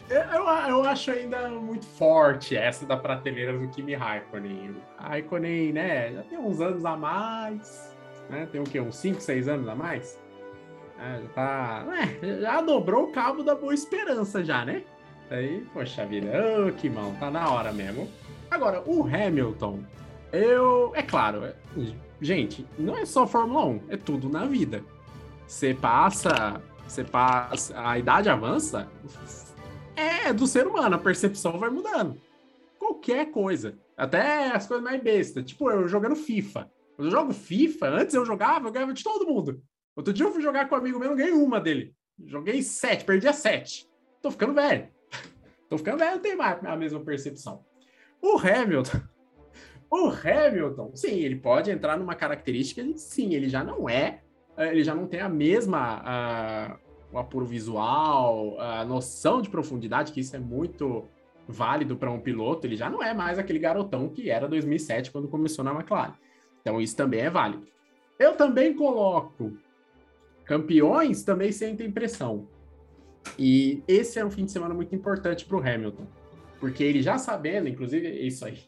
Eu, 0.10 0.44
eu, 0.70 0.84
acho 0.84 1.10
ainda 1.10 1.48
muito 1.48 1.86
forte 1.86 2.56
essa 2.56 2.86
da 2.86 2.98
prateleira 2.98 3.58
do 3.58 3.68
Kimi 3.70 3.96
Raikkonen. 3.96 4.72
O 5.00 5.02
Raikkonen, 5.02 5.72
né, 5.72 6.12
já 6.14 6.24
tem 6.24 6.38
uns 6.38 6.60
anos 6.60 6.84
a 6.84 6.98
mais, 6.98 7.96
né? 8.30 8.48
Tem 8.52 8.60
o 8.60 8.66
quê? 8.66 8.80
Uns 8.80 8.98
5, 8.98 9.22
6 9.22 9.48
anos 9.48 9.68
a 9.70 9.74
mais? 9.74 10.20
É, 11.00 11.22
já 11.22 11.28
tá. 11.30 11.86
É, 12.22 12.42
já 12.42 12.62
dobrou 12.62 13.06
o 13.06 13.12
cabo 13.12 13.42
da 13.42 13.56
boa 13.56 13.74
esperança, 13.74 14.44
já, 14.44 14.66
né? 14.66 14.84
Aí, 15.30 15.66
poxa 15.74 16.06
vida, 16.06 16.30
ô 16.68 16.74
que 16.74 16.90
mão, 16.90 17.16
tá 17.16 17.32
na 17.32 17.50
hora 17.50 17.72
mesmo. 17.72 18.08
Agora, 18.52 18.84
o 18.86 19.04
Hamilton, 19.08 19.80
eu. 20.34 20.92
É 20.94 21.02
claro, 21.02 21.46
é- 21.46 21.56
gente, 22.20 22.68
não 22.78 22.98
é 22.98 23.06
só 23.06 23.26
Fórmula 23.26 23.66
1, 23.66 23.82
é 23.88 23.98
tudo 23.98 24.28
na 24.28 24.46
vida. 24.46 24.84
Você 25.48 25.74
passa. 25.74 26.62
Você 26.91 27.06
passa. 27.06 27.73
A 27.80 27.97
idade 27.97 28.27
avança. 28.27 28.91
É 29.95 30.34
do 30.34 30.45
ser 30.45 30.67
humano, 30.67 30.93
a 30.93 30.99
percepção 30.99 31.58
vai 31.58 31.69
mudando. 31.69 32.19
Qualquer 32.77 33.32
coisa. 33.32 33.80
Até 33.95 34.51
as 34.51 34.67
coisas 34.67 34.84
mais 34.84 35.01
bestas. 35.01 35.45
Tipo, 35.45 35.71
eu 35.71 35.88
jogando 35.88 36.17
FIFA. 36.17 36.69
Quando 36.93 37.08
eu 37.08 37.12
jogo 37.12 37.32
FIFA, 37.32 37.88
antes 37.88 38.13
eu 38.13 38.25
jogava, 38.25 38.67
eu 38.67 38.73
ganhava 38.73 38.93
de 38.93 39.06
todo 39.06 39.25
mundo. 39.25 39.63
Outro 39.95 40.12
dia 40.12 40.25
eu 40.25 40.34
fui 40.34 40.41
jogar 40.41 40.67
com 40.67 40.75
um 40.75 40.80
amigo 40.80 40.99
meu, 40.99 41.12
não 41.12 41.15
ganhei 41.15 41.32
uma 41.32 41.62
dele. 41.62 41.95
Joguei 42.25 42.62
sete, 42.62 43.06
perdi 43.06 43.25
a 43.25 43.32
sete. 43.34 43.88
Tô 44.21 44.30
ficando 44.30 44.54
velho. 44.54 44.89
Tô 45.69 45.77
ficando 45.77 45.97
velho, 45.97 46.15
não 46.15 46.21
tenho 46.21 46.38
mais 46.38 46.62
a 46.62 46.75
mesma 46.75 46.99
percepção. 46.99 47.63
O 48.21 48.38
Hamilton. 48.38 48.99
O 49.93 50.08
Hamilton, 50.08 50.95
sim, 50.95 51.19
ele 51.19 51.36
pode 51.36 51.69
entrar 51.69 51.97
numa 51.97 52.15
característica 52.15 52.82
sim, 52.95 53.34
ele 53.34 53.49
já 53.49 53.62
não 53.62 53.89
é, 53.89 54.23
ele 54.69 54.84
já 54.84 54.93
não 54.93 55.08
tem 55.08 55.19
a 55.21 55.30
mesma 55.30 56.80
o 57.12 57.17
apuro 57.17 57.45
visual, 57.45 58.60
a 58.60 58.86
noção 58.86 59.41
de 59.41 59.50
profundidade, 59.50 60.12
que 60.12 60.21
isso 60.21 60.36
é 60.36 60.39
muito 60.39 61.06
válido 61.47 61.97
para 61.97 62.10
um 62.10 62.19
piloto, 62.19 62.65
ele 62.65 62.76
já 62.76 62.89
não 62.89 63.04
é 63.04 63.13
mais 63.13 63.38
aquele 63.38 63.60
garotão 63.60 64.08
que 64.08 64.30
era 64.30 64.47
2007 64.47 65.12
quando 65.12 65.28
começou 65.28 65.65
na 65.65 65.74
McLaren. 65.74 66.13
Então 66.62 66.80
isso 66.80 66.95
também 66.95 67.21
é 67.21 67.30
válido. 67.30 67.67
Eu 68.17 68.36
também 68.38 68.74
coloco 68.74 69.52
campeões 70.45 71.24
também 71.24 71.52
sentem 71.52 71.91
pressão. 71.91 72.47
E 73.38 73.84
esse 73.88 74.19
é 74.19 74.26
um 74.26 74.32
fim 74.32 74.45
de 74.45 74.52
semana 74.52 74.74
muito 74.74 74.95
importante 74.95 75.45
para 75.45 75.58
o 75.58 75.60
Hamilton, 75.60 76.06
porque 76.62 76.84
ele 76.84 77.02
já 77.02 77.17
sabendo, 77.17 77.67
inclusive 77.67 78.08
isso 78.08 78.45
aí, 78.45 78.60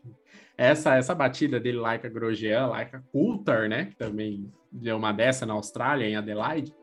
essa 0.58 0.96
essa 0.96 1.14
batida 1.16 1.60
dele 1.60 1.78
Laika 1.78 2.10
Grosjean, 2.10 2.68
Laika 2.68 3.04
Coulter, 3.12 3.70
né, 3.70 3.86
que 3.86 3.96
também 3.96 4.52
deu 4.72 4.98
uma 4.98 5.14
dessa 5.14 5.46
na 5.46 5.54
Austrália 5.54 6.06
em 6.06 6.16
Adelaide. 6.16 6.76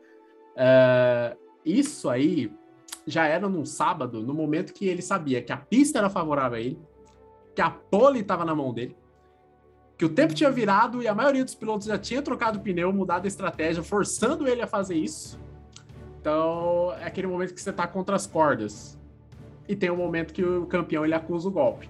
ah, 0.57 1.35
isso 1.63 2.09
aí 2.09 2.51
já 3.05 3.25
era 3.25 3.47
num 3.47 3.65
sábado, 3.65 4.21
no 4.21 4.33
momento 4.33 4.73
que 4.73 4.87
ele 4.87 5.01
sabia 5.01 5.41
que 5.41 5.51
a 5.51 5.57
pista 5.57 5.99
era 5.99 6.09
favorável 6.09 6.57
a 6.57 6.61
ele, 6.61 6.79
que 7.53 7.61
a 7.61 7.69
pole 7.69 8.21
estava 8.21 8.45
na 8.45 8.55
mão 8.55 8.73
dele, 8.73 8.95
que 9.97 10.05
o 10.05 10.09
tempo 10.09 10.33
tinha 10.33 10.49
virado 10.49 11.03
e 11.03 11.07
a 11.07 11.13
maioria 11.13 11.43
dos 11.43 11.55
pilotos 11.55 11.87
já 11.87 11.97
tinha 11.97 12.21
trocado 12.21 12.59
o 12.59 12.61
pneu, 12.61 12.91
mudado 12.93 13.25
a 13.25 13.27
estratégia, 13.27 13.83
forçando 13.83 14.47
ele 14.47 14.61
a 14.61 14.67
fazer 14.67 14.95
isso. 14.95 15.39
Então, 16.19 16.93
é 16.99 17.05
aquele 17.05 17.27
momento 17.27 17.53
que 17.53 17.61
você 17.61 17.73
tá 17.73 17.85
contra 17.87 18.15
as 18.15 18.25
cordas. 18.25 19.00
E 19.67 19.75
tem 19.75 19.89
um 19.89 19.97
momento 19.97 20.33
que 20.33 20.43
o 20.43 20.65
campeão 20.65 21.05
ele 21.05 21.13
acusa 21.13 21.47
o 21.47 21.51
golpe. 21.51 21.89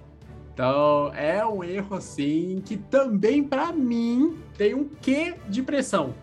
Então, 0.52 1.12
é 1.14 1.44
um 1.46 1.64
erro 1.64 1.96
assim 1.96 2.62
que 2.64 2.76
também 2.76 3.42
para 3.42 3.72
mim 3.72 4.38
tem 4.56 4.74
um 4.74 4.86
quê 4.86 5.34
de 5.48 5.62
pressão, 5.62 6.14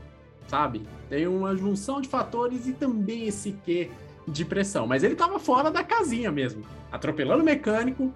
sabe? 0.48 0.84
Tem 1.10 1.28
uma 1.28 1.56
junção 1.56 2.00
de 2.00 2.08
fatores 2.08 2.68
e 2.68 2.74
também 2.74 3.26
esse 3.26 3.54
quê 3.66 3.90
de 4.28 4.46
pressão. 4.46 4.86
Mas 4.86 5.04
ele 5.04 5.16
tava 5.16 5.40
fora 5.40 5.72
da 5.72 5.84
casinha 5.84 6.32
mesmo, 6.32 6.64
atropelando 6.92 7.42
o 7.42 7.46
mecânico 7.46 8.14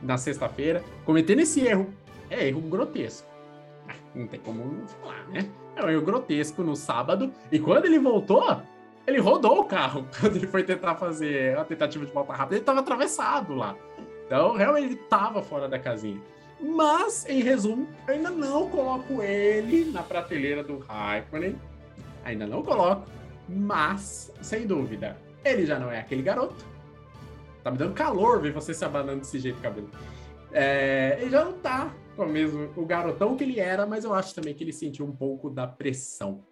na 0.00 0.16
sexta-feira, 0.16 0.84
cometendo 1.04 1.40
esse 1.40 1.60
erro. 1.60 1.88
É 2.30 2.46
erro 2.46 2.60
grotesco. 2.60 3.28
Não 4.14 4.26
tem 4.26 4.40
como 4.40 4.86
falar, 5.00 5.26
né? 5.28 5.48
É 5.74 5.84
um 5.84 5.90
erro 5.90 6.02
grotesco 6.02 6.62
no 6.62 6.76
sábado. 6.76 7.32
E 7.50 7.58
quando 7.58 7.86
ele 7.86 7.98
voltou, 7.98 8.62
ele 9.06 9.18
rodou 9.18 9.60
o 9.60 9.64
carro. 9.64 10.06
Quando 10.20 10.36
ele 10.36 10.46
foi 10.46 10.62
tentar 10.62 10.96
fazer 10.96 11.56
a 11.56 11.64
tentativa 11.64 12.04
de 12.04 12.12
volta 12.12 12.32
rápida, 12.32 12.56
ele 12.56 12.64
tava 12.64 12.80
atravessado 12.80 13.54
lá. 13.54 13.76
Então, 14.26 14.56
realmente, 14.56 14.86
ele 14.86 14.96
tava 14.96 15.42
fora 15.42 15.68
da 15.68 15.78
casinha. 15.78 16.20
Mas, 16.60 17.26
em 17.28 17.42
resumo, 17.42 17.86
eu 18.08 18.14
ainda 18.14 18.30
não 18.30 18.68
coloco 18.68 19.22
ele 19.22 19.90
na 19.90 20.02
prateleira 20.02 20.64
do 20.64 20.78
Raikkonen. 20.78 21.56
Ainda 22.24 22.46
não 22.46 22.62
coloco. 22.62 23.06
Mas, 23.48 24.32
sem 24.40 24.66
dúvida, 24.66 25.16
ele 25.44 25.64
já 25.64 25.78
não 25.78 25.90
é 25.90 26.00
aquele 26.00 26.22
garoto. 26.22 26.64
Tá 27.62 27.70
me 27.70 27.78
dando 27.78 27.94
calor 27.94 28.40
ver 28.40 28.52
você 28.52 28.74
se 28.74 28.84
abanando 28.84 29.20
desse 29.20 29.38
jeito, 29.38 29.60
cabelo. 29.60 29.90
É, 30.52 31.18
ele 31.20 31.30
já 31.30 31.44
não 31.44 31.52
tá 31.52 31.92
com 32.16 32.24
o 32.24 32.28
mesmo 32.28 32.70
o 32.76 32.86
garotão 32.86 33.36
que 33.36 33.44
ele 33.44 33.60
era, 33.60 33.86
mas 33.86 34.04
eu 34.04 34.14
acho 34.14 34.34
também 34.34 34.54
que 34.54 34.64
ele 34.64 34.72
sentiu 34.72 35.04
um 35.04 35.12
pouco 35.12 35.50
da 35.50 35.66
pressão. 35.66 36.42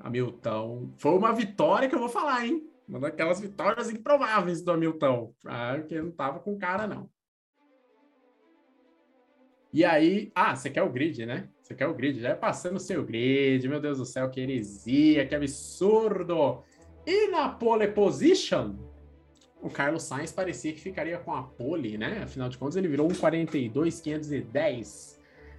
Hamilton. 0.00 0.92
Foi 0.96 1.12
uma 1.12 1.32
vitória 1.32 1.88
que 1.88 1.94
eu 1.94 1.98
vou 1.98 2.08
falar, 2.08 2.46
hein? 2.46 2.66
Uma 2.88 3.00
daquelas 3.00 3.40
vitórias 3.40 3.90
improváveis 3.90 4.62
do 4.62 4.70
Hamilton. 4.70 5.34
Ah, 5.44 5.78
que 5.86 6.00
não 6.00 6.10
tava 6.10 6.40
com 6.40 6.58
cara, 6.58 6.86
não. 6.86 7.10
E 9.72 9.84
aí, 9.84 10.32
ah, 10.34 10.56
você 10.56 10.70
quer 10.70 10.82
o 10.82 10.90
grid, 10.90 11.26
né? 11.26 11.50
Você 11.60 11.74
quer 11.74 11.86
o 11.86 11.94
grid, 11.94 12.18
já 12.20 12.30
é 12.30 12.34
passando 12.34 12.76
o 12.76 12.80
seu 12.80 13.04
grid, 13.04 13.68
meu 13.68 13.80
Deus 13.80 13.98
do 13.98 14.06
céu, 14.06 14.30
que 14.30 14.40
heresia, 14.40 15.26
que 15.26 15.34
absurdo! 15.34 16.62
E 17.04 17.28
na 17.28 17.48
pole 17.48 17.88
position, 17.88 18.76
o 19.60 19.68
Carlos 19.68 20.04
Sainz 20.04 20.30
parecia 20.32 20.72
que 20.72 20.80
ficaria 20.80 21.18
com 21.18 21.34
a 21.34 21.42
pole, 21.42 21.98
né? 21.98 22.22
Afinal 22.22 22.48
de 22.48 22.56
contas, 22.56 22.76
ele 22.76 22.88
virou 22.88 23.10
um 23.10 23.14
42,510. 23.14 25.15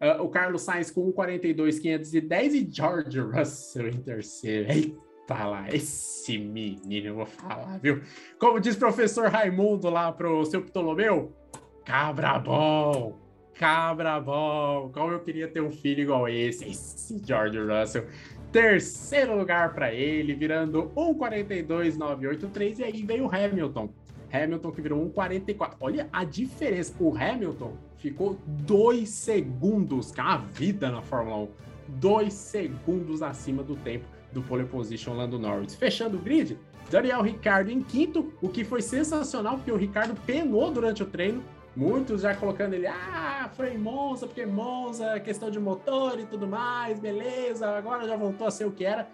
Uh, 0.00 0.20
o 0.20 0.28
Carlos 0.28 0.62
Sainz 0.62 0.90
com 0.90 1.12
1,42,510 1.12 2.54
e 2.54 2.68
George 2.68 3.20
Russell 3.20 3.86
em 3.86 4.02
terceiro. 4.02 4.72
Eita 4.72 5.05
lá, 5.34 5.68
esse 5.68 6.38
menino, 6.38 7.08
eu 7.08 7.14
vou 7.16 7.26
falar, 7.26 7.78
viu? 7.78 8.00
Como 8.38 8.60
diz 8.60 8.76
professor 8.76 9.28
Raimundo 9.28 9.90
lá 9.90 10.12
pro 10.12 10.44
seu 10.44 10.62
Ptolomeu, 10.62 11.32
cabra 11.84 12.38
bom, 12.38 13.18
cabra 13.54 14.20
bom. 14.20 14.90
Como 14.92 15.12
eu 15.12 15.20
queria 15.20 15.48
ter 15.48 15.60
um 15.60 15.70
filho 15.70 16.02
igual 16.02 16.28
esse, 16.28 16.64
esse 16.68 17.20
George 17.24 17.58
Russell. 17.58 18.06
Terceiro 18.52 19.36
lugar 19.36 19.74
para 19.74 19.92
ele, 19.92 20.34
virando 20.34 20.90
1,42,983. 20.94 22.78
E 22.78 22.84
aí 22.84 23.02
veio 23.02 23.24
o 23.24 23.34
Hamilton. 23.34 23.92
Hamilton 24.32 24.70
que 24.72 24.80
virou 24.80 25.04
1,44. 25.10 25.74
Olha 25.80 26.08
a 26.12 26.24
diferença. 26.24 26.94
O 27.00 27.16
Hamilton 27.16 27.76
ficou 27.96 28.38
dois 28.46 29.08
segundos, 29.08 30.12
que 30.12 30.20
é 30.20 30.22
uma 30.22 30.38
vida 30.38 30.90
na 30.90 31.02
Fórmula 31.02 31.38
1. 31.38 31.48
Dois 31.88 32.32
segundos 32.32 33.22
acima 33.22 33.62
do 33.62 33.76
tempo 33.76 34.15
do 34.36 34.42
pole 34.42 34.64
position 34.64 35.14
Lando 35.14 35.38
Norris. 35.38 35.74
Fechando 35.74 36.18
o 36.18 36.20
grid, 36.20 36.58
Daniel 36.90 37.22
Ricardo 37.22 37.70
em 37.70 37.82
quinto, 37.82 38.32
o 38.42 38.48
que 38.48 38.64
foi 38.64 38.82
sensacional, 38.82 39.56
porque 39.56 39.72
o 39.72 39.76
Ricardo 39.76 40.14
penou 40.26 40.70
durante 40.70 41.02
o 41.02 41.06
treino. 41.06 41.42
Muitos 41.74 42.22
já 42.22 42.34
colocando 42.34 42.74
ele, 42.74 42.86
ah, 42.86 43.50
foi 43.54 43.74
em 43.74 43.78
Monza, 43.78 44.26
porque 44.26 44.46
Monza, 44.46 45.18
questão 45.20 45.50
de 45.50 45.58
motor 45.58 46.18
e 46.18 46.24
tudo 46.24 46.46
mais, 46.46 46.98
beleza, 46.98 47.68
agora 47.68 48.06
já 48.06 48.16
voltou 48.16 48.46
a 48.46 48.50
ser 48.50 48.66
o 48.66 48.72
que 48.72 48.84
era. 48.84 49.08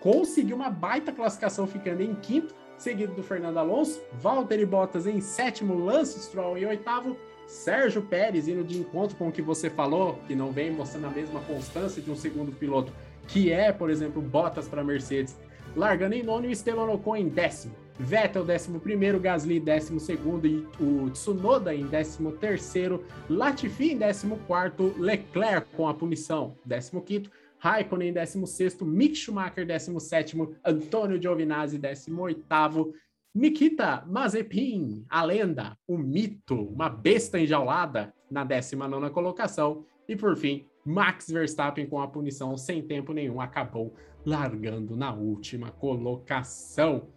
Conseguiu 0.00 0.56
uma 0.56 0.68
baita 0.68 1.12
classificação 1.12 1.66
ficando 1.66 2.02
em 2.02 2.14
quinto, 2.16 2.54
seguido 2.76 3.14
do 3.14 3.22
Fernando 3.22 3.58
Alonso, 3.58 4.00
Valtteri 4.14 4.66
Bottas 4.66 5.06
em 5.06 5.20
sétimo, 5.20 5.78
Lance 5.84 6.18
Stroll 6.20 6.58
em 6.58 6.66
oitavo, 6.66 7.16
Sérgio 7.46 8.02
Pérez 8.02 8.48
indo 8.48 8.64
de 8.64 8.78
encontro 8.78 9.16
com 9.16 9.28
o 9.28 9.32
que 9.32 9.40
você 9.40 9.70
falou, 9.70 10.18
que 10.26 10.34
não 10.34 10.50
vem 10.50 10.70
mostrando 10.70 11.06
a 11.06 11.10
mesma 11.10 11.40
constância 11.40 12.02
de 12.02 12.10
um 12.10 12.16
segundo 12.16 12.52
piloto, 12.52 12.92
que 13.28 13.50
é, 13.50 13.72
por 13.72 13.90
exemplo, 13.90 14.20
Bottas 14.20 14.68
para 14.68 14.84
Mercedes, 14.84 15.36
largando 15.76 16.14
em 16.14 16.22
nono 16.22 16.46
e 16.46 16.52
Esteban 16.52 16.90
Ocon 16.90 17.16
em 17.16 17.28
décimo. 17.28 17.74
Vettel 17.98 18.44
décimo 18.44 18.80
primeiro, 18.80 19.20
Gasly 19.20 19.60
décimo 19.60 20.00
segundo 20.00 20.46
e 20.46 20.66
o 20.80 21.10
Tsunoda 21.10 21.74
em 21.74 21.86
décimo 21.86 22.32
terceiro, 22.32 23.04
Latifi 23.28 23.92
em 23.92 23.98
décimo 23.98 24.38
quarto, 24.46 24.94
Leclerc 24.98 25.68
com 25.76 25.86
a 25.86 25.94
punição 25.94 26.56
décimo 26.64 27.02
quinto, 27.02 27.30
Raikkonen 27.58 28.08
em 28.08 28.12
décimo 28.12 28.46
sexto, 28.46 28.84
Mick 28.84 29.14
Schumacher 29.14 29.64
décimo 29.64 30.00
sétimo, 30.00 30.54
Antônio 30.64 31.20
Giovinazzi 31.20 31.78
décimo 31.78 32.22
oitavo, 32.22 32.92
Nikita 33.34 34.04
Mazepin, 34.06 35.06
a 35.08 35.24
lenda, 35.24 35.78
o 35.86 35.96
mito, 35.96 36.54
uma 36.54 36.90
besta 36.90 37.38
enjaulada 37.40 38.12
na 38.30 38.44
19 38.44 39.08
colocação. 39.10 39.86
E 40.06 40.14
por 40.14 40.36
fim, 40.36 40.66
Max 40.84 41.30
Verstappen 41.30 41.86
com 41.86 42.00
a 42.00 42.08
punição 42.08 42.56
sem 42.56 42.82
tempo 42.82 43.12
nenhum 43.12 43.40
acabou 43.40 43.94
largando 44.24 44.96
na 44.96 45.12
última 45.12 45.70
colocação. 45.70 47.08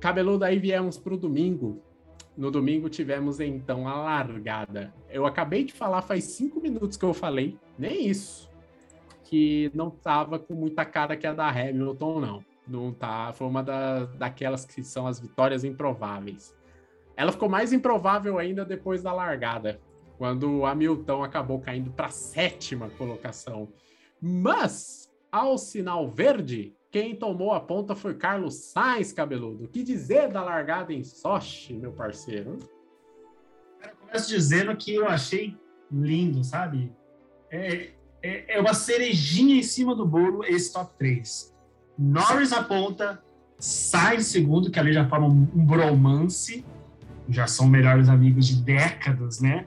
Cabeludo, 0.00 0.44
aí 0.44 0.58
viemos 0.58 0.98
para 0.98 1.14
o 1.14 1.16
domingo. 1.16 1.82
No 2.36 2.50
domingo 2.50 2.88
tivemos 2.88 3.40
então 3.40 3.86
a 3.86 3.94
largada. 3.94 4.92
Eu 5.08 5.24
acabei 5.24 5.64
de 5.64 5.72
falar 5.72 6.02
faz 6.02 6.24
cinco 6.24 6.60
minutos 6.60 6.96
que 6.96 7.04
eu 7.04 7.14
falei, 7.14 7.56
nem 7.78 8.08
isso, 8.08 8.50
que 9.22 9.70
não 9.72 9.90
tava 9.90 10.38
com 10.38 10.54
muita 10.54 10.84
cara 10.84 11.16
que 11.16 11.26
a 11.26 11.32
da 11.32 11.48
Hamilton, 11.48 12.20
não 12.20 12.44
não 12.66 12.92
tá. 12.92 13.32
Foi 13.32 13.46
uma 13.46 13.62
da, 13.62 14.06
daquelas 14.06 14.64
que 14.64 14.82
são 14.82 15.06
as 15.06 15.20
vitórias 15.20 15.64
improváveis. 15.64 16.56
Ela 17.16 17.32
ficou 17.32 17.48
mais 17.48 17.72
improvável 17.72 18.38
ainda 18.38 18.64
depois 18.64 19.02
da 19.02 19.12
largada, 19.12 19.80
quando 20.24 20.50
o 20.50 20.64
Hamilton 20.64 21.22
acabou 21.22 21.60
caindo 21.60 21.90
para 21.90 22.08
sétima 22.08 22.88
colocação. 22.96 23.68
Mas, 24.18 25.12
ao 25.30 25.58
sinal 25.58 26.08
verde, 26.08 26.74
quem 26.90 27.14
tomou 27.14 27.52
a 27.52 27.60
ponta 27.60 27.94
foi 27.94 28.14
Carlos 28.14 28.54
Sainz, 28.54 29.12
cabeludo. 29.12 29.64
O 29.64 29.68
que 29.68 29.82
dizer 29.82 30.32
da 30.32 30.42
largada 30.42 30.94
em 30.94 31.04
Sochi, 31.04 31.74
meu 31.74 31.92
parceiro? 31.92 32.58
Eu 33.82 33.90
começo 34.00 34.30
dizendo 34.30 34.74
que 34.74 34.94
eu 34.94 35.06
achei 35.06 35.58
lindo, 35.92 36.42
sabe? 36.42 36.90
É, 37.50 37.90
é, 38.22 38.56
é 38.56 38.58
uma 38.58 38.72
cerejinha 38.72 39.56
em 39.56 39.62
cima 39.62 39.94
do 39.94 40.06
bolo 40.06 40.42
esse 40.42 40.72
top 40.72 40.90
3. 40.96 41.54
Norris 41.98 42.50
na 42.50 42.62
ponta, 42.64 43.22
Sainz 43.58 44.28
segundo, 44.28 44.70
que 44.70 44.80
ali 44.80 44.94
já 44.94 45.06
forma 45.06 45.26
um, 45.26 45.46
um 45.54 45.66
bromance, 45.66 46.64
já 47.28 47.46
são 47.46 47.68
melhores 47.68 48.08
amigos 48.08 48.46
de 48.46 48.62
décadas, 48.62 49.38
né? 49.38 49.66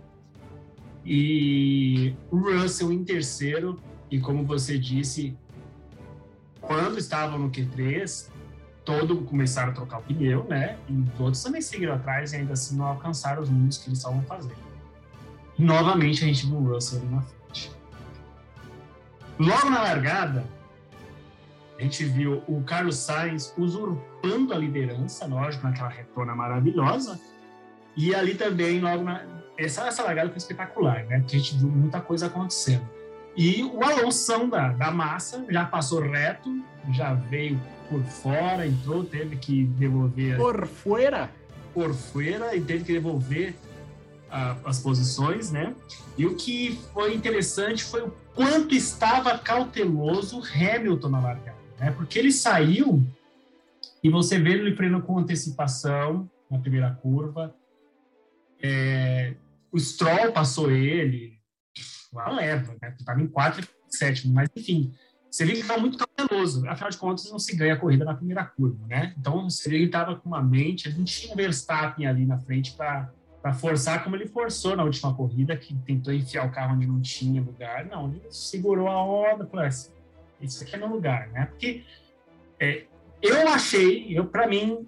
E 1.10 2.14
o 2.30 2.36
Russell 2.36 2.92
em 2.92 3.02
terceiro, 3.02 3.80
e 4.12 4.20
como 4.20 4.44
você 4.44 4.78
disse, 4.78 5.38
quando 6.60 6.98
estavam 6.98 7.40
no 7.40 7.50
Q3, 7.50 8.30
todos 8.84 9.26
começaram 9.26 9.72
a 9.72 9.74
trocar 9.74 10.00
o 10.00 10.04
pneu, 10.04 10.44
né? 10.50 10.78
E 10.90 11.06
todos 11.16 11.42
também 11.42 11.62
seguiram 11.62 11.94
atrás 11.94 12.34
e 12.34 12.36
ainda 12.36 12.52
assim 12.52 12.76
não 12.76 12.88
alcançaram 12.88 13.42
os 13.42 13.50
números 13.50 13.78
que 13.78 13.88
eles 13.88 14.00
estavam 14.00 14.22
fazendo. 14.24 14.58
Novamente 15.58 16.26
a 16.26 16.28
gente 16.28 16.46
viu 16.46 16.58
o 16.58 16.74
Russell 16.74 17.00
ali 17.00 17.08
na 17.08 17.22
frente. 17.22 17.72
Logo 19.40 19.70
na 19.70 19.84
largada, 19.84 20.46
a 21.80 21.84
gente 21.84 22.04
viu 22.04 22.44
o 22.50 22.62
Carlos 22.64 22.98
Sainz 22.98 23.54
usurpando 23.58 24.54
a 24.54 24.58
liderança, 24.58 25.26
lógico, 25.26 25.66
naquela 25.66 25.88
retona 25.88 26.36
maravilhosa. 26.36 27.18
E 27.96 28.14
ali 28.14 28.36
também, 28.36 28.82
logo 28.82 29.06
na. 29.06 29.37
Essa, 29.58 29.88
essa 29.88 30.04
largada 30.04 30.30
foi 30.30 30.38
espetacular, 30.38 31.06
né? 31.06 31.20
Porque 31.20 31.36
a 31.36 31.40
gente 31.40 31.58
viu 31.58 31.70
muita 31.70 32.00
coisa 32.00 32.28
acontecendo. 32.28 32.88
E 33.36 33.64
o 33.64 33.84
Alonso 33.84 34.48
da, 34.48 34.70
da 34.70 34.92
massa 34.92 35.46
já 35.50 35.66
passou 35.66 36.02
reto, 36.02 36.50
já 36.92 37.14
veio 37.14 37.60
por 37.90 38.04
fora, 38.04 38.66
entrou, 38.66 39.04
teve 39.04 39.38
que 39.38 39.64
devolver 39.64 40.38
Por 40.38 40.68
fora. 40.68 41.30
por 41.74 41.94
fora 41.94 42.56
e 42.56 42.62
teve 42.62 42.84
que 42.84 42.94
devolver 42.94 43.56
ah, 44.30 44.58
as 44.66 44.80
posições, 44.80 45.52
né? 45.52 45.74
E 46.18 46.26
o 46.26 46.36
que 46.36 46.80
foi 46.94 47.14
interessante 47.14 47.84
foi 47.84 48.02
o 48.02 48.14
quanto 48.36 48.76
estava 48.76 49.38
cauteloso 49.38 50.42
Hamilton 50.42 51.10
na 51.10 51.20
largada, 51.20 51.58
né? 51.80 51.92
Porque 51.92 52.20
ele 52.20 52.32
saiu 52.32 53.06
e 54.04 54.10
você 54.10 54.40
vê 54.40 54.54
ele 54.54 54.76
freando 54.76 55.02
com 55.02 55.18
antecipação 55.18 56.30
na 56.50 56.60
primeira 56.60 56.92
curva. 57.02 57.54
É, 58.62 59.36
o 59.72 59.80
Stroll 59.80 60.32
passou 60.32 60.72
ele, 60.72 61.38
uma 62.12 62.30
leva, 62.30 62.76
né? 62.82 62.96
Estava 62.98 63.22
em 63.22 63.28
quarto 63.28 63.62
e 63.62 63.98
sétimo, 63.98 64.34
mas 64.34 64.50
enfim, 64.56 64.94
você 65.30 65.46
vê 65.46 65.54
que 65.54 65.60
estava 65.60 65.80
muito 65.80 65.98
cauteloso. 65.98 66.68
Afinal 66.68 66.90
de 66.90 66.98
contas, 66.98 67.30
não 67.30 67.40
se 67.40 67.56
ganha 67.56 67.74
a 67.74 67.78
corrida 67.78 68.06
na 68.06 68.16
primeira 68.16 68.44
curva, 68.44 68.88
né? 68.88 69.14
Então, 69.18 69.50
você 69.50 69.70
vê 69.70 69.78
que 69.80 69.86
estava 69.86 70.16
com 70.16 70.30
uma 70.30 70.42
mente, 70.42 70.88
ele 70.88 70.98
não 70.98 71.06
tinha 71.06 71.34
um 71.34 71.36
Verstappen 71.36 72.08
ali 72.08 72.26
na 72.26 72.40
frente 72.40 72.74
para 72.74 73.12
forçar 73.54 74.04
como 74.04 74.16
ele 74.16 74.28
forçou 74.28 74.76
na 74.76 74.84
última 74.84 75.14
corrida, 75.14 75.56
que 75.56 75.76
tentou 75.76 76.14
enfiar 76.14 76.48
o 76.48 76.52
carro 76.52 76.76
onde 76.76 76.88
não 76.88 77.02
tinha 77.02 77.42
lugar. 77.42 77.86
Não, 77.86 78.10
ele 78.10 78.22
segurou 78.32 78.88
a 78.88 79.04
onda, 79.04 79.46
falou 79.46 79.66
assim, 79.66 79.92
isso 80.42 80.64
aqui 80.64 80.76
é 80.76 80.80
meu 80.80 80.90
lugar, 80.90 81.28
né? 81.30 81.46
Porque 81.46 81.84
é, 82.60 82.86
eu 83.22 83.48
achei, 83.50 84.18
eu 84.18 84.26
para 84.26 84.48
mim, 84.48 84.88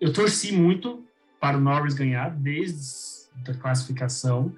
eu 0.00 0.12
torci 0.12 0.52
muito 0.52 1.04
para 1.40 1.56
o 1.56 1.60
Norris 1.60 1.94
ganhar 1.94 2.30
desde 2.30 3.17
a 3.46 3.54
classificação, 3.54 4.54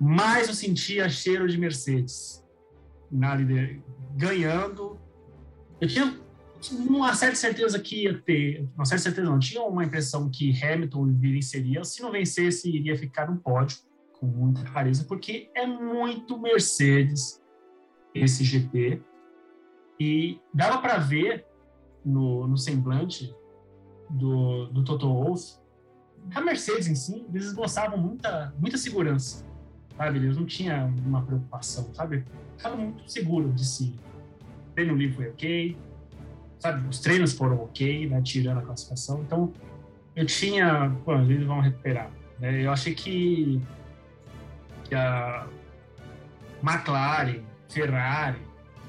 mas 0.00 0.48
eu 0.48 0.54
sentia 0.54 1.08
cheiro 1.08 1.48
de 1.48 1.58
Mercedes 1.58 2.44
na 3.10 3.34
lider... 3.34 3.80
ganhando. 4.16 4.98
Eu 5.80 5.88
tinha 5.88 6.20
uma 6.72 7.14
certa 7.14 7.36
certeza 7.36 7.78
que 7.78 8.04
ia 8.04 8.18
ter, 8.18 8.68
uma 8.74 8.84
certa 8.84 9.04
certeza 9.04 9.28
não, 9.28 9.38
tinha 9.38 9.62
uma 9.62 9.84
impressão 9.84 10.28
que 10.28 10.52
Hamilton 10.62 11.12
venceria, 11.14 11.84
se 11.84 12.02
não 12.02 12.10
vencesse 12.10 12.68
iria 12.68 12.96
ficar 12.96 13.30
no 13.30 13.38
pódio 13.38 13.78
com 14.18 14.26
muita 14.26 14.64
clareza, 14.64 15.04
porque 15.04 15.50
é 15.54 15.66
muito 15.66 16.38
Mercedes 16.38 17.40
esse 18.14 18.42
GP 18.42 19.00
e 20.00 20.40
dava 20.52 20.78
para 20.78 20.98
ver 20.98 21.46
no, 22.04 22.46
no 22.46 22.56
semblante 22.56 23.32
do, 24.10 24.66
do 24.66 24.84
Toto 24.84 25.06
Wolff 25.06 25.58
a 26.34 26.40
Mercedes 26.40 26.88
em 26.88 26.94
si, 26.94 27.24
eles 27.28 27.46
esboçavam 27.46 27.98
muita, 27.98 28.52
muita 28.58 28.76
segurança, 28.76 29.44
sabe? 29.96 30.18
Eles 30.18 30.36
não 30.36 30.46
tinham 30.46 30.88
uma 31.04 31.22
preocupação, 31.22 31.88
sabe? 31.94 32.24
Estavam 32.56 32.78
muito 32.78 33.10
seguros 33.10 33.54
de 33.54 33.64
si. 33.64 33.94
O 34.70 34.74
treino 34.74 34.94
livre 34.94 35.16
foi 35.16 35.28
ok, 35.28 35.76
sabe? 36.58 36.88
Os 36.88 37.00
treinos 37.00 37.32
foram 37.32 37.62
ok, 37.62 38.08
né? 38.08 38.20
Tirando 38.22 38.58
a 38.58 38.62
classificação. 38.62 39.22
Então, 39.22 39.52
eu 40.14 40.26
tinha... 40.26 40.94
Pô, 41.04 41.14
eles 41.14 41.46
vão 41.46 41.60
recuperar. 41.60 42.10
Né? 42.38 42.64
Eu 42.64 42.72
achei 42.72 42.94
que, 42.94 43.60
que 44.84 44.94
a 44.94 45.46
McLaren, 46.62 47.42
Ferrari, 47.68 48.38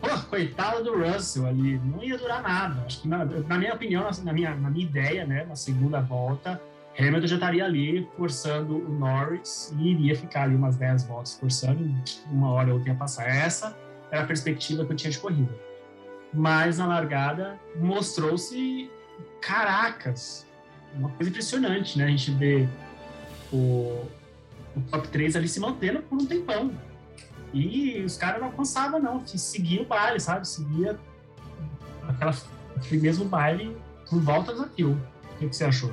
pô, 0.02 0.08
coitada 0.30 0.84
do 0.84 0.97
Russell 0.97 1.45
ali, 1.45 1.78
não 1.80 2.04
ia 2.04 2.17
durar 2.17 2.41
nada. 2.41 2.84
Acho 2.86 3.02
que, 3.02 3.08
na, 3.08 3.25
na 3.25 3.58
minha 3.58 3.73
opinião, 3.73 4.10
na 4.23 4.34
minha, 4.34 4.56
na 4.56 4.69
minha 4.69 4.86
ideia, 4.86 5.25
né? 5.25 5.45
Na 5.45 5.56
segunda 5.56 6.02
volta, 6.02 6.60
Hamilton 6.99 7.27
já 7.27 7.35
estaria 7.35 7.65
ali 7.65 8.07
forçando 8.17 8.77
o 8.77 8.89
Norris 8.89 9.73
e 9.79 9.91
iria 9.91 10.15
ficar 10.15 10.43
ali 10.43 10.55
umas 10.55 10.75
10 10.75 11.05
voltas 11.05 11.35
forçando, 11.35 11.89
uma 12.29 12.51
hora 12.51 12.69
ou 12.69 12.75
outra 12.75 12.91
ia 12.91 12.95
passar. 12.95 13.25
Essa 13.25 13.75
era 14.12 14.23
a 14.23 14.27
perspectiva 14.27 14.85
que 14.85 14.91
eu 14.91 14.95
tinha 14.97 15.12
de 15.12 15.17
corrida. 15.17 15.53
Mas 16.33 16.77
na 16.77 16.85
largada 16.85 17.57
mostrou-se 17.77 18.91
caracas, 19.41 20.45
uma 20.93 21.09
coisa 21.09 21.29
impressionante, 21.29 21.97
né? 21.97 22.05
A 22.05 22.09
gente 22.09 22.31
vê 22.31 22.67
o, 23.51 24.05
o 24.75 24.81
top 24.91 25.07
3 25.07 25.38
ali 25.38 25.47
se 25.47 25.59
mantendo 25.59 26.01
por 26.01 26.21
um 26.21 26.25
tempão. 26.25 26.71
E 27.53 28.01
os 28.01 28.17
caras 28.17 28.41
não 28.41 28.47
alcançavam, 28.47 28.99
não. 28.99 29.25
Seguia 29.25 29.81
o 29.81 29.85
baile, 29.85 30.19
sabe? 30.19 30.47
Seguia 30.47 30.99
aquela, 32.07 32.35
aquele 32.75 33.01
mesmo 33.01 33.25
baile 33.25 33.75
por 34.07 34.19
voltas 34.19 34.59
daquilo. 34.59 35.01
O 35.33 35.38
que, 35.39 35.47
que 35.47 35.55
você 35.55 35.63
achou? 35.63 35.91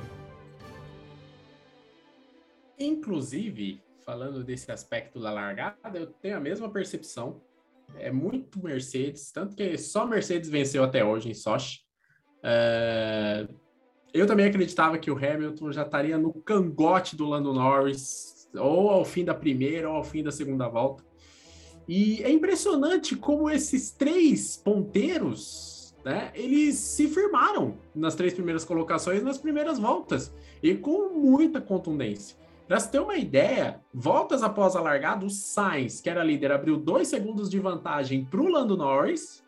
Inclusive, 2.79 3.81
falando 4.05 4.43
desse 4.43 4.71
aspecto 4.71 5.19
da 5.19 5.31
largada, 5.31 5.97
eu 5.97 6.07
tenho 6.07 6.37
a 6.37 6.39
mesma 6.39 6.69
percepção. 6.69 7.41
É 7.95 8.11
muito 8.11 8.63
Mercedes, 8.63 9.31
tanto 9.31 9.55
que 9.55 9.77
só 9.77 10.05
Mercedes 10.05 10.49
venceu 10.49 10.83
até 10.83 11.03
hoje 11.03 11.29
em 11.29 11.33
Sochi. 11.33 11.79
É, 12.43 13.47
Eu 14.13 14.25
também 14.25 14.45
acreditava 14.45 14.97
que 14.97 15.11
o 15.11 15.17
Hamilton 15.17 15.71
já 15.71 15.83
estaria 15.83 16.17
no 16.17 16.33
cangote 16.33 17.15
do 17.15 17.25
Lando 17.25 17.53
Norris, 17.53 18.49
ou 18.55 18.89
ao 18.89 19.05
fim 19.05 19.23
da 19.23 19.33
primeira, 19.33 19.89
ou 19.89 19.95
ao 19.95 20.03
fim 20.03 20.23
da 20.23 20.31
segunda 20.31 20.67
volta. 20.67 21.03
E 21.87 22.21
é 22.23 22.29
impressionante 22.29 23.15
como 23.15 23.49
esses 23.49 23.91
três 23.91 24.57
ponteiros, 24.57 25.95
né, 26.03 26.31
eles 26.35 26.75
se 26.75 27.07
firmaram 27.07 27.77
nas 27.93 28.15
três 28.15 28.33
primeiras 28.33 28.65
colocações, 28.65 29.23
nas 29.23 29.37
primeiras 29.37 29.79
voltas, 29.79 30.33
e 30.61 30.75
com 30.75 31.09
muita 31.09 31.61
contundência. 31.61 32.37
Para 32.67 32.81
você 32.81 32.89
ter 32.89 32.99
uma 32.99 33.15
ideia, 33.15 33.81
voltas 33.93 34.43
após 34.43 34.75
a 34.75 34.81
largada, 34.81 35.25
o 35.25 35.29
Sainz, 35.29 36.01
que 36.01 36.09
era 36.09 36.21
líder, 36.21 36.51
abriu 36.51 36.75
dois 36.75 37.07
segundos 37.07 37.49
de 37.49 37.59
vantagem 37.59 38.25
para 38.25 38.41
o 38.41 38.49
Lando 38.49 38.75
Norris. 38.75 39.41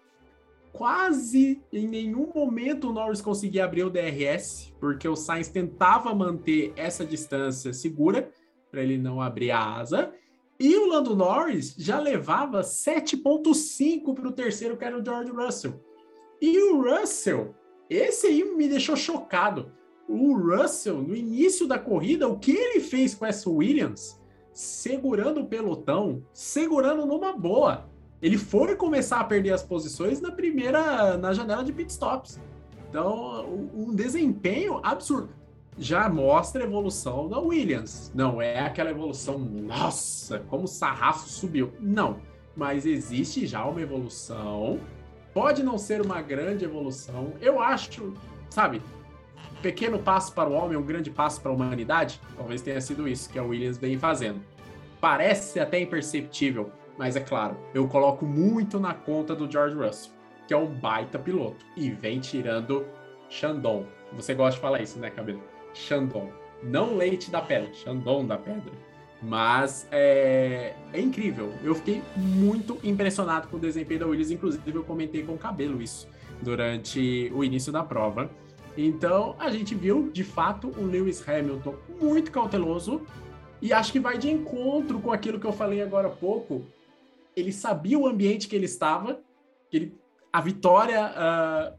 Quase 0.71 1.61
em 1.73 1.85
nenhum 1.85 2.31
momento 2.33 2.89
o 2.89 2.93
Norris 2.93 3.19
conseguia 3.19 3.65
abrir 3.65 3.83
o 3.83 3.89
DRS, 3.89 4.73
porque 4.79 5.05
o 5.05 5.17
Sainz 5.17 5.49
tentava 5.49 6.15
manter 6.15 6.71
essa 6.77 7.05
distância 7.05 7.73
segura 7.73 8.31
para 8.71 8.81
ele 8.81 8.97
não 8.97 9.21
abrir 9.21 9.51
a 9.51 9.75
asa. 9.75 10.13
E 10.57 10.77
o 10.77 10.87
Lando 10.87 11.13
Norris 11.13 11.75
já 11.77 11.99
levava 11.99 12.61
7,5 12.61 14.13
para 14.13 14.27
o 14.29 14.31
terceiro, 14.31 14.77
que 14.77 14.85
era 14.85 14.97
o 14.97 15.03
George 15.03 15.31
Russell. 15.31 15.83
E 16.41 16.57
o 16.71 16.81
Russell, 16.81 17.53
esse 17.89 18.27
aí 18.27 18.45
me 18.45 18.69
deixou 18.69 18.95
chocado 18.95 19.77
o 20.09 20.35
Russell, 20.35 21.03
no 21.03 21.15
início 21.15 21.67
da 21.67 21.77
corrida, 21.77 22.27
o 22.27 22.39
que 22.39 22.51
ele 22.51 22.79
fez 22.79 23.13
com 23.13 23.27
essa 23.27 23.47
Williams, 23.47 24.19
segurando 24.51 25.41
o 25.41 25.45
pelotão, 25.45 26.23
segurando 26.33 27.05
numa 27.05 27.31
boa. 27.31 27.87
Ele 28.19 28.35
foi 28.35 28.75
começar 28.75 29.19
a 29.19 29.23
perder 29.23 29.51
as 29.51 29.61
posições 29.61 30.19
na 30.19 30.31
primeira, 30.31 31.15
na 31.15 31.31
janela 31.31 31.63
de 31.63 31.71
pitstops. 31.71 32.41
Então, 32.89 33.69
um 33.71 33.93
desempenho 33.93 34.81
absurdo. 34.83 35.29
Já 35.77 36.09
mostra 36.09 36.63
a 36.63 36.65
evolução 36.65 37.29
da 37.29 37.39
Williams. 37.39 38.11
Não 38.13 38.41
é 38.41 38.59
aquela 38.59 38.89
evolução, 38.89 39.37
nossa, 39.37 40.39
como 40.49 40.63
o 40.63 40.67
sarrafo 40.67 41.29
subiu. 41.29 41.71
Não. 41.79 42.17
Mas 42.55 42.85
existe 42.85 43.45
já 43.45 43.63
uma 43.63 43.79
evolução. 43.79 44.79
Pode 45.33 45.63
não 45.63 45.77
ser 45.77 46.01
uma 46.01 46.19
grande 46.19 46.65
evolução. 46.65 47.33
Eu 47.39 47.61
acho, 47.61 48.13
sabe, 48.49 48.81
pequeno 49.61 49.99
passo 49.99 50.33
para 50.33 50.49
o 50.49 50.53
homem, 50.53 50.77
um 50.77 50.83
grande 50.83 51.09
passo 51.09 51.41
para 51.41 51.51
a 51.51 51.53
humanidade? 51.53 52.19
Talvez 52.35 52.61
tenha 52.61 52.79
sido 52.81 53.07
isso 53.07 53.29
que 53.29 53.37
a 53.37 53.43
Williams 53.43 53.77
vem 53.77 53.97
fazendo. 53.97 54.41
Parece 54.99 55.59
até 55.59 55.79
imperceptível, 55.79 56.71
mas 56.97 57.15
é 57.15 57.21
claro, 57.21 57.57
eu 57.73 57.87
coloco 57.87 58.25
muito 58.25 58.79
na 58.79 58.93
conta 58.93 59.33
do 59.35 59.49
George 59.49 59.75
Russell, 59.75 60.11
que 60.47 60.53
é 60.53 60.57
um 60.57 60.67
baita 60.67 61.17
piloto 61.17 61.65
e 61.77 61.89
vem 61.89 62.19
tirando 62.19 62.85
Shandong. 63.29 63.85
Você 64.13 64.33
gosta 64.33 64.55
de 64.55 64.61
falar 64.61 64.81
isso, 64.81 64.99
né, 64.99 65.09
Cabelo? 65.09 65.41
Shandong. 65.73 66.31
Não 66.61 66.95
leite 66.97 67.31
da 67.31 67.41
pedra, 67.41 67.73
Shandong 67.73 68.27
da 68.27 68.37
pedra. 68.37 68.71
Mas 69.21 69.87
é, 69.91 70.73
é, 70.93 70.99
incrível. 70.99 71.53
Eu 71.63 71.75
fiquei 71.75 72.01
muito 72.15 72.79
impressionado 72.83 73.47
com 73.47 73.57
o 73.57 73.59
desempenho 73.59 74.01
da 74.01 74.07
Williams. 74.07 74.31
Inclusive, 74.31 74.73
eu 74.73 74.83
comentei 74.83 75.23
com 75.23 75.33
o 75.33 75.37
cabelo 75.37 75.81
isso 75.81 76.07
durante 76.41 77.29
o 77.33 77.43
início 77.43 77.71
da 77.71 77.83
prova. 77.83 78.29
Então, 78.85 79.35
a 79.37 79.49
gente 79.49 79.75
viu, 79.75 80.09
de 80.09 80.23
fato, 80.23 80.69
o 80.69 80.85
Lewis 80.85 81.27
Hamilton 81.27 81.75
muito 81.99 82.31
cauteloso 82.31 83.05
e 83.61 83.73
acho 83.73 83.91
que 83.91 83.99
vai 83.99 84.17
de 84.17 84.29
encontro 84.29 85.01
com 85.01 85.11
aquilo 85.11 85.37
que 85.37 85.45
eu 85.45 85.51
falei 85.51 85.81
agora 85.81 86.07
há 86.07 86.11
pouco. 86.11 86.63
Ele 87.35 87.51
sabia 87.51 87.99
o 87.99 88.07
ambiente 88.07 88.47
que 88.47 88.55
ele 88.55 88.65
estava, 88.65 89.19
que 89.69 89.77
ele, 89.77 89.97
a 90.31 90.39
vitória 90.39 91.11
uh, 91.11 91.77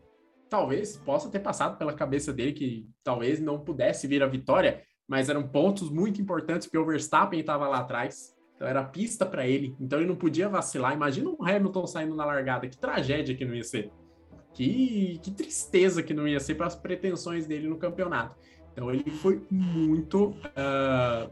talvez 0.50 0.98
possa 0.98 1.30
ter 1.30 1.40
passado 1.40 1.78
pela 1.78 1.94
cabeça 1.94 2.34
dele, 2.34 2.52
que 2.52 2.86
talvez 3.02 3.40
não 3.40 3.58
pudesse 3.58 4.06
vir 4.06 4.22
a 4.22 4.26
vitória, 4.26 4.82
mas 5.08 5.30
eram 5.30 5.48
pontos 5.48 5.90
muito 5.90 6.20
importantes, 6.20 6.66
porque 6.66 6.78
o 6.78 6.84
Verstappen 6.84 7.40
estava 7.40 7.66
lá 7.66 7.78
atrás. 7.78 8.36
Então 8.56 8.68
era 8.68 8.84
pista 8.84 9.24
para 9.24 9.46
ele, 9.46 9.74
então 9.80 9.98
ele 9.98 10.08
não 10.08 10.16
podia 10.16 10.50
vacilar. 10.50 10.92
Imagina 10.92 11.30
um 11.30 11.42
Hamilton 11.42 11.86
saindo 11.86 12.14
na 12.14 12.26
largada, 12.26 12.68
que 12.68 12.76
tragédia 12.76 13.34
que 13.34 13.44
não 13.46 13.54
ia 13.54 13.64
ser. 13.64 13.90
Que, 14.52 15.20
que 15.22 15.30
tristeza 15.30 16.02
que 16.02 16.12
não 16.12 16.26
ia 16.26 16.40
ser 16.40 16.54
para 16.54 16.66
as 16.66 16.74
pretensões 16.74 17.46
dele 17.46 17.68
no 17.68 17.76
campeonato. 17.76 18.36
Então 18.72 18.90
ele 18.90 19.10
foi 19.10 19.42
muito, 19.50 20.28
uh, 20.28 21.30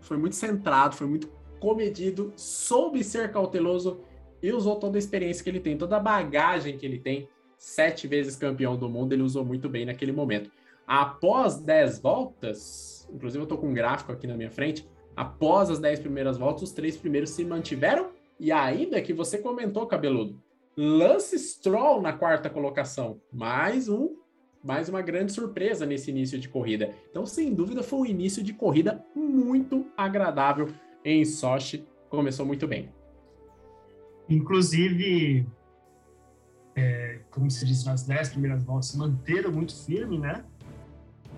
foi 0.00 0.16
muito 0.16 0.34
centrado, 0.34 0.94
foi 0.94 1.06
muito 1.06 1.28
comedido, 1.60 2.32
soube 2.36 3.02
ser 3.02 3.32
cauteloso 3.32 4.00
e 4.42 4.52
usou 4.52 4.76
toda 4.76 4.98
a 4.98 5.00
experiência 5.00 5.42
que 5.42 5.50
ele 5.50 5.60
tem, 5.60 5.76
toda 5.76 5.96
a 5.96 6.00
bagagem 6.00 6.76
que 6.76 6.84
ele 6.84 6.98
tem. 6.98 7.28
Sete 7.56 8.06
vezes 8.06 8.36
campeão 8.36 8.76
do 8.76 8.88
mundo, 8.90 9.14
ele 9.14 9.22
usou 9.22 9.44
muito 9.44 9.68
bem 9.68 9.86
naquele 9.86 10.12
momento. 10.12 10.50
Após 10.86 11.56
10 11.56 11.98
voltas, 12.00 13.08
inclusive 13.10 13.42
eu 13.42 13.48
tô 13.48 13.56
com 13.56 13.68
um 13.68 13.74
gráfico 13.74 14.12
aqui 14.12 14.26
na 14.26 14.36
minha 14.36 14.50
frente, 14.50 14.86
após 15.16 15.70
as 15.70 15.78
10 15.78 16.00
primeiras 16.00 16.36
voltas, 16.36 16.64
os 16.64 16.72
três 16.72 16.96
primeiros 16.96 17.30
se 17.30 17.44
mantiveram 17.44 18.10
e 18.38 18.52
ainda 18.52 19.00
que 19.00 19.14
você 19.14 19.38
comentou, 19.38 19.86
cabeludo, 19.86 20.38
Lance 20.76 21.38
Stroll 21.38 22.02
na 22.02 22.12
quarta 22.12 22.50
colocação, 22.50 23.20
mais 23.32 23.88
um, 23.88 24.16
mais 24.62 24.88
uma 24.88 25.02
grande 25.02 25.30
surpresa 25.30 25.86
nesse 25.86 26.10
início 26.10 26.38
de 26.38 26.48
corrida. 26.48 26.92
Então, 27.10 27.24
sem 27.24 27.54
dúvida, 27.54 27.82
foi 27.82 28.00
um 28.00 28.06
início 28.06 28.42
de 28.42 28.52
corrida 28.52 29.04
muito 29.14 29.86
agradável 29.96 30.68
em 31.04 31.24
Sochi. 31.24 31.86
Começou 32.08 32.44
muito 32.44 32.66
bem. 32.66 32.88
Inclusive, 34.28 35.46
é, 36.74 37.20
como 37.30 37.48
se 37.50 37.64
disse, 37.64 37.86
nas 37.86 38.02
10 38.04 38.30
primeiras 38.30 38.64
voltas 38.64 38.86
se 38.86 38.98
manteram 38.98 39.52
muito 39.52 39.76
firme, 39.84 40.18
né? 40.18 40.44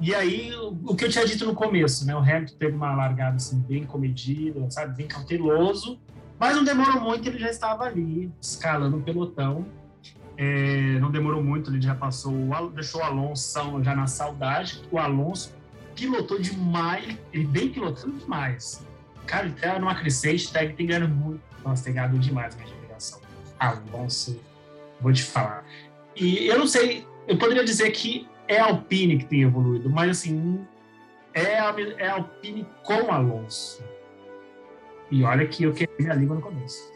E 0.01 0.15
aí, 0.15 0.55
o, 0.55 0.69
o 0.69 0.97
que 0.97 1.05
eu 1.05 1.11
tinha 1.11 1.27
dito 1.27 1.45
no 1.45 1.55
começo, 1.55 2.07
né? 2.07 2.15
O 2.15 2.21
Hamilton 2.21 2.57
teve 2.59 2.75
uma 2.75 2.95
largada 2.95 3.37
assim, 3.37 3.59
bem 3.61 3.85
comedida, 3.85 4.71
sabe? 4.71 4.97
Bem 4.97 5.09
cauteloso. 5.09 6.01
Mas 6.39 6.55
não 6.55 6.65
demorou 6.65 7.01
muito, 7.01 7.29
ele 7.29 7.39
já 7.39 7.49
estava 7.49 7.85
ali, 7.85 8.31
escalando 8.41 8.99
o 8.99 9.03
pelotão. 9.03 9.67
É, 10.37 10.99
não 11.01 11.11
demorou 11.11 11.43
muito, 11.43 11.71
ele 11.71 11.81
já 11.81 11.95
passou, 11.95 12.35
deixou 12.75 13.01
o 13.01 13.05
Alonso 13.05 13.83
já 13.83 13.95
na 13.95 14.07
saudade. 14.07 14.83
O 14.91 14.99
Alonso 14.99 15.55
pilotou 15.95 16.39
demais, 16.39 17.17
ele 17.33 17.47
bem 17.47 17.71
pilotando 17.71 18.19
demais. 18.19 18.87
Cara, 19.27 19.47
ele 19.47 19.55
tá 19.55 19.79
numa 19.79 19.95
crescente, 19.95 20.53
tá, 20.53 20.63
ele 20.63 20.75
tem 20.75 20.87
ganhando 20.87 21.09
muito. 21.09 21.41
Nossa, 21.65 21.85
tem 21.85 21.95
ganhado 21.95 22.19
demais 22.19 22.55
a 22.55 22.59
minha 22.59 22.71
admiração. 22.71 23.21
Alonso, 23.59 24.39
vou 25.01 25.13
te 25.13 25.23
falar. 25.23 25.65
E 26.15 26.47
eu 26.47 26.59
não 26.59 26.67
sei, 26.67 27.07
eu 27.27 27.39
poderia 27.39 27.65
dizer 27.65 27.91
que 27.93 28.29
é 28.47 28.61
a 28.61 28.67
Alpine 28.67 29.19
que 29.19 29.25
tem 29.25 29.43
evoluído, 29.43 29.89
mas 29.89 30.11
assim, 30.11 30.65
é 31.33 31.59
a, 31.59 31.75
é 31.99 32.09
a 32.09 32.15
Alpine 32.15 32.67
com 32.85 33.11
Alonso 33.11 33.83
e 35.11 35.23
olha 35.25 35.47
que 35.47 35.65
eu 35.65 35.73
queimei 35.73 35.97
minha 35.99 36.15
língua 36.15 36.37
no 36.37 36.43
começo. 36.43 36.93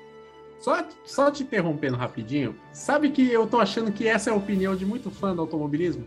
Só, 0.59 0.87
só 1.05 1.31
te 1.31 1.43
interrompendo 1.43 1.97
rapidinho, 1.97 2.55
sabe 2.73 3.11
que 3.11 3.33
eu 3.33 3.47
tô 3.47 3.59
achando 3.59 3.91
que 3.91 4.07
essa 4.07 4.29
é 4.29 4.33
a 4.33 4.37
opinião 4.37 4.77
de 4.77 4.85
muito 4.85 5.11
fã 5.11 5.35
do 5.35 5.41
automobilismo? 5.41 6.07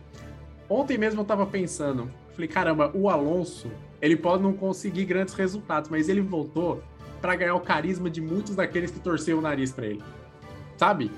Ontem 0.68 0.96
mesmo 0.96 1.20
eu 1.20 1.24
tava 1.24 1.44
pensando, 1.44 2.08
falei, 2.32 2.48
caramba, 2.48 2.90
o 2.94 3.08
Alonso, 3.08 3.70
ele 4.00 4.16
pode 4.16 4.42
não 4.42 4.52
conseguir 4.52 5.06
grandes 5.06 5.34
resultados, 5.34 5.90
mas 5.90 6.08
ele 6.08 6.20
voltou 6.20 6.82
para 7.20 7.34
ganhar 7.34 7.54
o 7.54 7.60
carisma 7.60 8.08
de 8.08 8.20
muitos 8.20 8.54
daqueles 8.54 8.90
que 8.90 9.00
torceram 9.00 9.38
o 9.38 9.42
nariz 9.42 9.72
para 9.72 9.86
ele. 9.86 10.02
Sabe? 10.76 11.10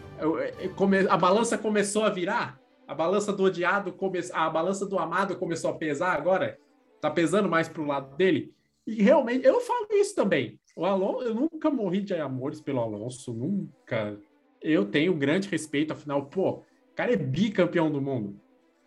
A 1.11 1.17
balança 1.17 1.59
começou 1.59 2.05
a 2.05 2.11
virar, 2.11 2.59
a 2.89 2.95
balança 2.95 3.33
do 3.33 3.43
odiado, 3.43 3.93
come... 3.93 4.21
a 4.33 4.49
balança 4.49 4.87
do 4.87 4.99
amado 4.99 5.37
começou 5.37 5.71
a 5.71 5.75
pesar 5.75 6.13
agora, 6.15 6.59
tá 7.01 7.11
pesando 7.11 7.49
mais 7.49 7.69
pro 7.69 7.85
lado 7.85 8.17
dele. 8.17 8.55
E 8.87 9.03
realmente, 9.03 9.45
eu 9.45 9.61
falo 9.61 9.89
isso 9.93 10.15
também. 10.15 10.59
O 10.77 10.85
Alonso, 10.85 11.25
eu 11.25 11.35
nunca 11.35 11.71
morri 11.71 12.01
de 12.01 12.15
amores 12.15 12.61
pelo 12.61 12.81
Alonso, 12.81 13.33
nunca. 13.33 14.19
Eu 14.63 14.85
tenho 14.85 15.15
grande 15.15 15.49
respeito, 15.49 15.93
afinal, 15.93 16.27
pô, 16.27 16.51
o 16.51 16.95
cara 16.95 17.13
é 17.13 17.17
bicampeão 17.17 17.91
do 17.91 18.01
mundo, 18.01 18.39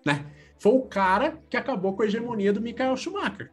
né? 0.06 0.26
Foi 0.58 0.74
o 0.74 0.82
cara 0.82 1.42
que 1.50 1.58
acabou 1.58 1.96
com 1.96 2.04
a 2.04 2.06
hegemonia 2.06 2.52
do 2.52 2.62
Michael 2.62 2.96
Schumacher, 2.98 3.52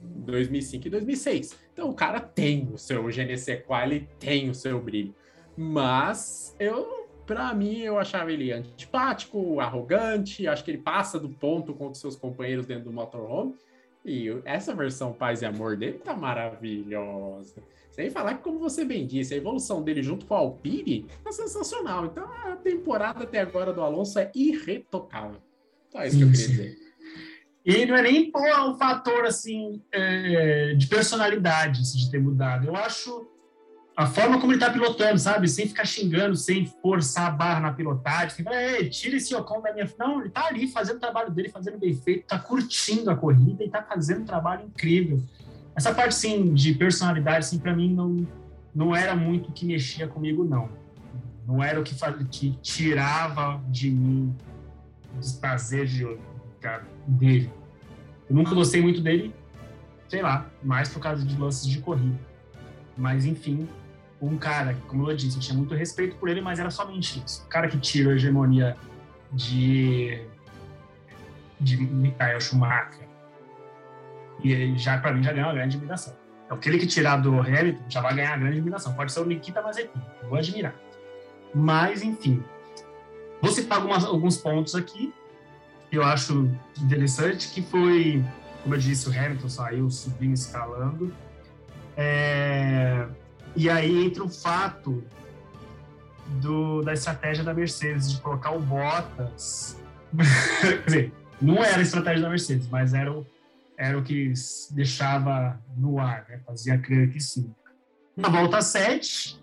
2005 0.00 0.86
e 0.86 0.90
2006. 0.90 1.58
Então 1.72 1.88
o 1.90 1.94
cara 1.94 2.20
tem 2.20 2.68
o 2.72 2.78
seu 2.78 3.04
GNC 3.04 3.64
ele 3.84 4.08
tem 4.18 4.50
o 4.50 4.54
seu 4.54 4.80
brilho. 4.80 5.14
Mas 5.56 6.54
eu, 6.58 7.08
para 7.26 7.52
mim, 7.54 7.80
eu 7.80 7.98
achava 7.98 8.32
ele 8.32 8.52
antipático, 8.52 9.60
arrogante, 9.60 10.46
acho 10.46 10.64
que 10.64 10.70
ele 10.70 10.78
passa 10.78 11.18
do 11.18 11.28
ponto 11.28 11.74
com 11.74 11.88
os 11.88 11.98
seus 11.98 12.16
companheiros 12.16 12.66
dentro 12.66 12.84
do 12.84 12.92
motorhome. 12.92 13.54
E 14.04 14.28
essa 14.44 14.74
versão 14.74 15.12
paz 15.12 15.42
e 15.42 15.46
amor 15.46 15.76
dele 15.76 15.98
tá 15.98 16.14
maravilhosa. 16.14 17.62
Sem 17.90 18.10
falar 18.10 18.34
que, 18.34 18.44
como 18.44 18.58
você 18.58 18.84
bem 18.84 19.06
disse, 19.06 19.34
a 19.34 19.36
evolução 19.36 19.82
dele 19.82 20.02
junto 20.02 20.24
com 20.24 20.34
o 20.34 20.36
Alpine 20.36 21.06
tá 21.24 21.32
sensacional. 21.32 22.06
Então 22.06 22.24
a 22.24 22.56
temporada 22.56 23.24
até 23.24 23.40
agora 23.40 23.72
do 23.72 23.82
Alonso 23.82 24.18
é 24.18 24.30
irretocável. 24.34 25.40
Só 25.90 26.04
isso 26.04 26.16
que 26.16 26.22
eu 26.22 26.30
queria 26.30 26.48
dizer. 26.48 26.78
E 27.64 27.84
não 27.84 27.96
é 27.96 28.02
nem 28.02 28.30
o 28.32 28.78
fator 28.78 29.26
assim 29.26 29.82
é, 29.92 30.74
de 30.74 30.86
personalidade 30.86 31.82
assim, 31.82 31.98
de 31.98 32.10
ter 32.10 32.20
mudado. 32.20 32.66
Eu 32.66 32.76
acho 32.76 33.28
a 33.98 34.06
forma 34.06 34.40
como 34.40 34.52
ele 34.52 34.60
tá 34.60 34.70
pilotando, 34.70 35.18
sabe? 35.18 35.48
Sem 35.48 35.66
ficar 35.66 35.84
xingando, 35.84 36.36
sem 36.36 36.64
forçar 36.64 37.26
a 37.26 37.30
barra 37.32 37.58
na 37.58 37.72
pilotagem. 37.72 38.30
Sem 38.30 38.44
falar, 38.44 38.88
tira 38.90 39.16
esse 39.16 39.34
Ocon 39.34 39.60
da 39.60 39.72
minha. 39.72 39.92
Não, 39.98 40.20
ele 40.20 40.30
tá 40.30 40.46
ali 40.46 40.68
fazendo 40.68 40.98
o 40.98 41.00
trabalho 41.00 41.32
dele, 41.32 41.48
fazendo 41.48 41.78
bem 41.78 41.92
feito, 41.92 42.24
tá 42.28 42.38
curtindo 42.38 43.10
a 43.10 43.16
corrida 43.16 43.64
e 43.64 43.68
tá 43.68 43.82
fazendo 43.82 44.20
um 44.20 44.24
trabalho 44.24 44.66
incrível. 44.66 45.20
Essa 45.74 45.92
parte, 45.92 46.14
sim, 46.14 46.54
de 46.54 46.74
personalidade, 46.74 47.38
assim, 47.38 47.58
para 47.58 47.74
mim 47.74 47.92
não, 47.92 48.24
não 48.72 48.94
era 48.94 49.16
muito 49.16 49.48
o 49.48 49.52
que 49.52 49.66
mexia 49.66 50.06
comigo, 50.06 50.44
não. 50.44 50.68
Não 51.44 51.60
era 51.60 51.80
o 51.80 51.82
que, 51.82 51.92
que 52.30 52.52
tirava 52.62 53.60
de 53.66 53.90
mim 53.90 54.32
o 55.16 55.18
desprazer 55.18 55.86
de, 55.86 56.06
dele. 57.04 57.52
Eu 58.30 58.36
nunca 58.36 58.54
gostei 58.54 58.80
muito 58.80 59.00
dele, 59.00 59.34
sei 60.08 60.22
lá, 60.22 60.48
mais 60.62 60.88
por 60.88 61.00
causa 61.00 61.26
de 61.26 61.36
lances 61.36 61.66
de 61.66 61.80
corrida. 61.80 62.16
Mas, 62.96 63.24
enfim, 63.24 63.68
um 64.20 64.36
cara, 64.36 64.76
como 64.88 65.10
eu 65.10 65.16
disse, 65.16 65.36
eu 65.36 65.40
tinha 65.40 65.56
muito 65.56 65.74
respeito 65.74 66.16
por 66.16 66.28
ele, 66.28 66.40
mas 66.40 66.58
era 66.58 66.70
somente 66.70 67.22
isso. 67.24 67.44
O 67.44 67.48
cara 67.48 67.68
que 67.68 67.78
tirou 67.78 68.12
a 68.12 68.16
hegemonia 68.16 68.76
de, 69.32 70.20
de 71.60 71.76
Michael 71.76 72.40
Schumacher, 72.40 73.06
e 74.42 74.76
já, 74.78 74.98
para 74.98 75.12
mim, 75.12 75.22
já 75.22 75.32
ganhou 75.32 75.48
uma 75.48 75.54
grande 75.54 75.76
admiração. 75.76 76.14
É 76.50 76.54
aquele 76.54 76.78
que 76.78 76.86
tirar 76.86 77.16
do 77.16 77.40
Hamilton 77.40 77.84
já 77.88 78.00
vai 78.00 78.14
ganhar 78.14 78.34
a 78.34 78.36
grande 78.36 78.58
admiração. 78.58 78.94
Pode 78.94 79.12
ser 79.12 79.20
o 79.20 79.24
Nikita 79.24 79.60
Mazepin, 79.60 80.00
vou 80.28 80.38
admirar. 80.38 80.74
Mas, 81.54 82.02
enfim, 82.02 82.42
vou 83.40 83.50
citar 83.50 83.78
algumas, 83.78 84.04
alguns 84.04 84.36
pontos 84.36 84.74
aqui 84.74 85.12
que 85.90 85.96
eu 85.96 86.04
acho 86.04 86.50
interessante, 86.80 87.48
que 87.48 87.62
foi, 87.62 88.24
como 88.62 88.74
eu 88.74 88.78
disse, 88.78 89.08
o 89.08 89.12
Hamilton 89.12 89.48
saiu 89.48 89.90
subindo, 89.90 90.34
escalando. 90.34 91.12
É, 91.96 93.06
e 93.56 93.68
aí 93.68 94.04
entra 94.04 94.24
o 94.24 94.28
fato 94.28 95.04
do, 96.40 96.82
da 96.82 96.92
estratégia 96.92 97.42
da 97.42 97.54
Mercedes 97.54 98.12
de 98.12 98.20
colocar 98.20 98.52
o 98.52 98.60
Bottas. 98.60 99.80
Quer 100.60 100.84
dizer, 100.84 101.12
não 101.40 101.62
era 101.62 101.78
a 101.78 101.82
estratégia 101.82 102.22
da 102.22 102.28
Mercedes, 102.28 102.68
mas 102.68 102.94
era 102.94 103.12
o, 103.12 103.26
era 103.76 103.98
o 103.98 104.02
que 104.02 104.32
deixava 104.70 105.60
no 105.76 105.98
ar, 105.98 106.26
né? 106.28 106.40
fazia 106.46 106.78
crer 106.78 107.10
que 107.10 107.20
sim. 107.20 107.54
Na 108.16 108.28
volta 108.28 108.60
7, 108.60 109.40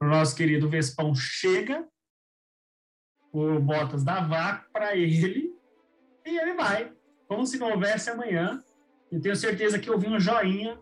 o 0.00 0.06
nosso 0.06 0.34
querido 0.34 0.68
Vespão 0.68 1.14
chega, 1.14 1.86
o 3.32 3.60
Bottas 3.60 4.02
dá 4.02 4.20
vácuo 4.20 4.70
para 4.72 4.96
ele 4.96 5.54
e 6.24 6.38
ele 6.38 6.54
vai, 6.54 6.92
como 7.28 7.46
se 7.46 7.58
não 7.58 7.70
houvesse 7.70 8.10
amanhã. 8.10 8.62
Eu 9.12 9.20
tenho 9.20 9.36
certeza 9.36 9.78
que 9.78 9.88
eu 9.88 9.98
vi 9.98 10.08
um 10.08 10.18
joinha 10.18 10.78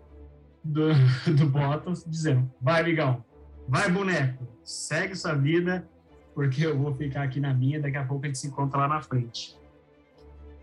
do, 0.65 0.89
do 1.37 1.47
Bottas 1.47 2.05
dizendo: 2.07 2.51
vai, 2.61 2.83
Ligão, 2.83 3.25
vai, 3.69 3.91
boneco, 3.91 4.47
segue 4.63 5.15
sua 5.15 5.35
vida, 5.35 5.87
porque 6.35 6.67
eu 6.67 6.79
vou 6.79 6.95
ficar 6.95 7.23
aqui 7.23 7.39
na 7.39 7.53
minha, 7.53 7.81
daqui 7.81 7.97
a 7.97 8.05
pouco 8.05 8.25
a 8.25 8.29
gente 8.29 8.39
se 8.39 8.47
encontra 8.47 8.81
lá 8.81 8.89
na 8.89 9.03
frente. 9.03 9.57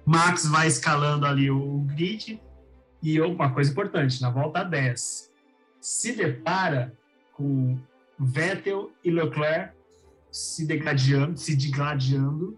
Max 0.05 0.47
vai 0.47 0.67
escalando 0.67 1.25
ali 1.25 1.51
o 1.51 1.79
grid, 1.95 2.41
e 3.03 3.21
uma 3.21 3.51
coisa 3.51 3.71
importante, 3.71 4.21
na 4.21 4.29
volta 4.29 4.63
10, 4.63 5.31
se 5.79 6.15
depara 6.15 6.93
com 7.33 7.77
Vettel 8.19 8.91
e 9.03 9.11
Leclerc 9.11 9.73
se 10.31 10.65
degladiando, 10.65 11.37
se 11.37 11.55
degladiando, 11.55 12.57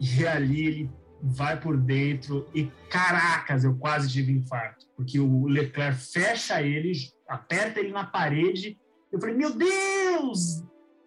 e 0.00 0.26
ali 0.26 0.66
ele 0.66 0.90
vai 1.22 1.60
por 1.60 1.76
dentro 1.76 2.48
e 2.52 2.64
caracas, 2.90 3.62
eu 3.62 3.76
quase 3.76 4.10
tive 4.10 4.32
infarto, 4.32 4.86
porque 4.96 5.20
o 5.20 5.46
Leclerc 5.46 5.96
fecha 5.96 6.60
ele, 6.60 6.92
aperta 7.28 7.78
ele 7.78 7.92
na 7.92 8.04
parede. 8.04 8.76
Eu 9.12 9.20
falei, 9.20 9.36
meu 9.36 9.54
Deus! 9.56 10.64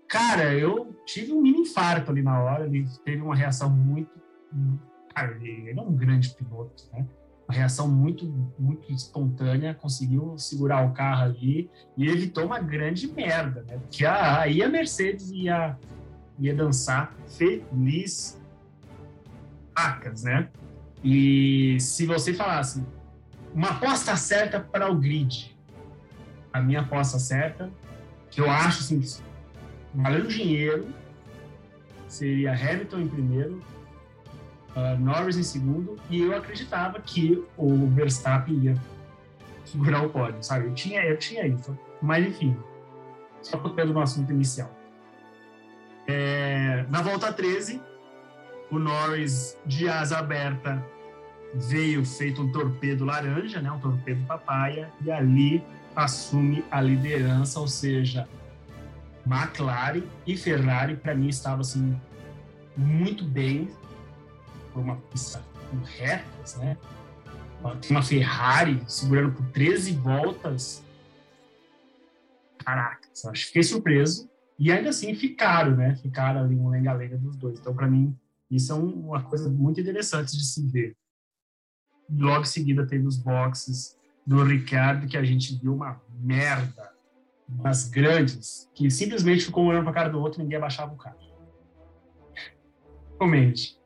Cara, 0.07 0.53
eu 0.53 0.95
tive 1.05 1.33
um 1.33 1.41
mini 1.41 1.61
infarto 1.61 2.11
ali 2.11 2.21
na 2.21 2.41
hora, 2.41 2.65
ele 2.65 2.87
teve 3.03 3.21
uma 3.21 3.35
reação 3.35 3.69
muito. 3.69 4.09
Cara, 5.13 5.35
ele 5.41 5.71
é 5.77 5.81
um 5.81 5.93
grande 5.93 6.29
piloto, 6.29 6.83
né? 6.93 7.05
Uma 7.47 7.55
reação 7.55 7.87
muito, 7.87 8.25
muito 8.57 8.91
espontânea, 8.91 9.73
conseguiu 9.75 10.37
segurar 10.37 10.85
o 10.85 10.93
carro 10.93 11.25
ali 11.25 11.69
e 11.97 12.07
evitou 12.07 12.45
uma 12.45 12.59
grande 12.59 13.07
merda, 13.07 13.63
né? 13.63 13.77
Porque 13.77 14.05
aí 14.05 14.63
a 14.63 14.69
Mercedes 14.69 15.29
ia, 15.31 15.77
ia 16.39 16.55
dançar 16.55 17.13
feliz 17.27 18.39
vacas, 19.75 20.23
né? 20.23 20.49
E 21.03 21.77
se 21.79 22.05
você 22.05 22.33
falasse 22.33 22.83
uma 23.53 23.69
aposta 23.69 24.15
certa 24.15 24.59
para 24.59 24.89
o 24.91 24.95
grid, 24.95 25.55
a 26.51 26.61
minha 26.61 26.81
aposta 26.81 27.19
certa, 27.19 27.69
que 28.31 28.41
eu 28.41 28.49
acho 28.49 28.79
assim, 28.79 29.21
valendo 29.93 30.27
dinheiro, 30.27 30.87
seria 32.07 32.53
Hamilton 32.53 32.99
em 33.01 33.07
primeiro, 33.07 33.61
uh, 34.75 34.99
Norris 34.99 35.37
em 35.37 35.43
segundo, 35.43 35.97
e 36.09 36.21
eu 36.21 36.35
acreditava 36.35 36.99
que 36.99 37.43
o 37.57 37.87
Verstappen 37.87 38.55
ia 38.55 38.75
segurar 39.65 40.03
o 40.03 40.09
pódio, 40.09 40.41
sabe? 40.41 40.67
Eu 40.67 40.73
tinha, 40.73 41.01
eu 41.03 41.17
tinha 41.17 41.45
isso. 41.45 41.77
Mas, 42.01 42.25
enfim, 42.25 42.57
só 43.41 43.57
tocando 43.57 43.93
no 43.93 43.99
assunto 43.99 44.31
inicial. 44.31 44.71
É, 46.07 46.85
na 46.89 47.01
volta 47.01 47.31
13, 47.33 47.81
o 48.71 48.79
Norris 48.79 49.57
de 49.65 49.87
asa 49.87 50.17
aberta 50.17 50.83
veio 51.53 52.05
feito 52.05 52.41
um 52.41 52.51
torpedo 52.51 53.05
laranja, 53.05 53.61
né, 53.61 53.71
um 53.71 53.79
torpedo 53.79 54.25
papaya, 54.25 54.91
e 55.01 55.09
ali 55.09 55.63
assume 55.95 56.65
a 56.69 56.81
liderança, 56.81 57.59
ou 57.59 57.67
seja, 57.67 58.27
McLaren 59.25 60.03
e 60.27 60.35
Ferrari, 60.35 60.95
para 60.95 61.15
mim, 61.15 61.29
estavam 61.29 61.61
assim, 61.61 61.99
muito 62.75 63.23
bem, 63.23 63.69
por 64.73 64.81
uma 64.81 64.97
pista 64.97 65.41
com 65.69 65.77
retas, 65.77 66.57
né? 66.57 66.77
Tem 67.81 67.91
uma 67.91 68.03
Ferrari 68.03 68.83
segurando 68.87 69.31
por 69.31 69.45
13 69.47 69.93
voltas. 69.93 70.83
Caraca, 72.63 73.07
acho 73.29 73.47
fiquei 73.47 73.63
surpreso. 73.63 74.29
E 74.59 74.71
ainda 74.71 74.89
assim 74.89 75.15
ficaram, 75.15 75.75
né? 75.75 75.95
Ficaram 75.95 76.41
ali 76.41 76.55
um 76.55 76.69
lenga-lenga 76.69 77.17
dos 77.17 77.35
dois. 77.35 77.59
Então, 77.59 77.73
para 77.73 77.87
mim, 77.87 78.15
isso 78.55 78.71
é 78.71 78.75
uma 78.75 79.23
coisa 79.23 79.49
muito 79.49 79.79
interessante 79.79 80.31
de 80.31 80.43
se 80.43 80.65
ver. 80.67 80.95
Logo 82.09 82.41
em 82.41 82.45
seguida 82.45 82.85
teve 82.85 83.05
os 83.05 83.17
boxes 83.17 83.97
do 84.25 84.43
Ricardo, 84.43 85.07
que 85.07 85.17
a 85.17 85.23
gente 85.23 85.57
viu 85.59 85.73
uma 85.73 86.01
merda 86.19 86.93
das 87.47 87.87
grandes, 87.89 88.69
que 88.73 88.89
simplesmente 88.89 89.45
ficou 89.45 89.65
olhando 89.65 89.83
para 89.83 89.91
a 89.91 89.95
cara 89.95 90.09
do 90.09 90.19
outro 90.19 90.39
e 90.39 90.43
ninguém 90.43 90.57
abaixava 90.57 90.93
o 90.93 90.97
carro. 90.97 91.19
Comente. 93.17 93.79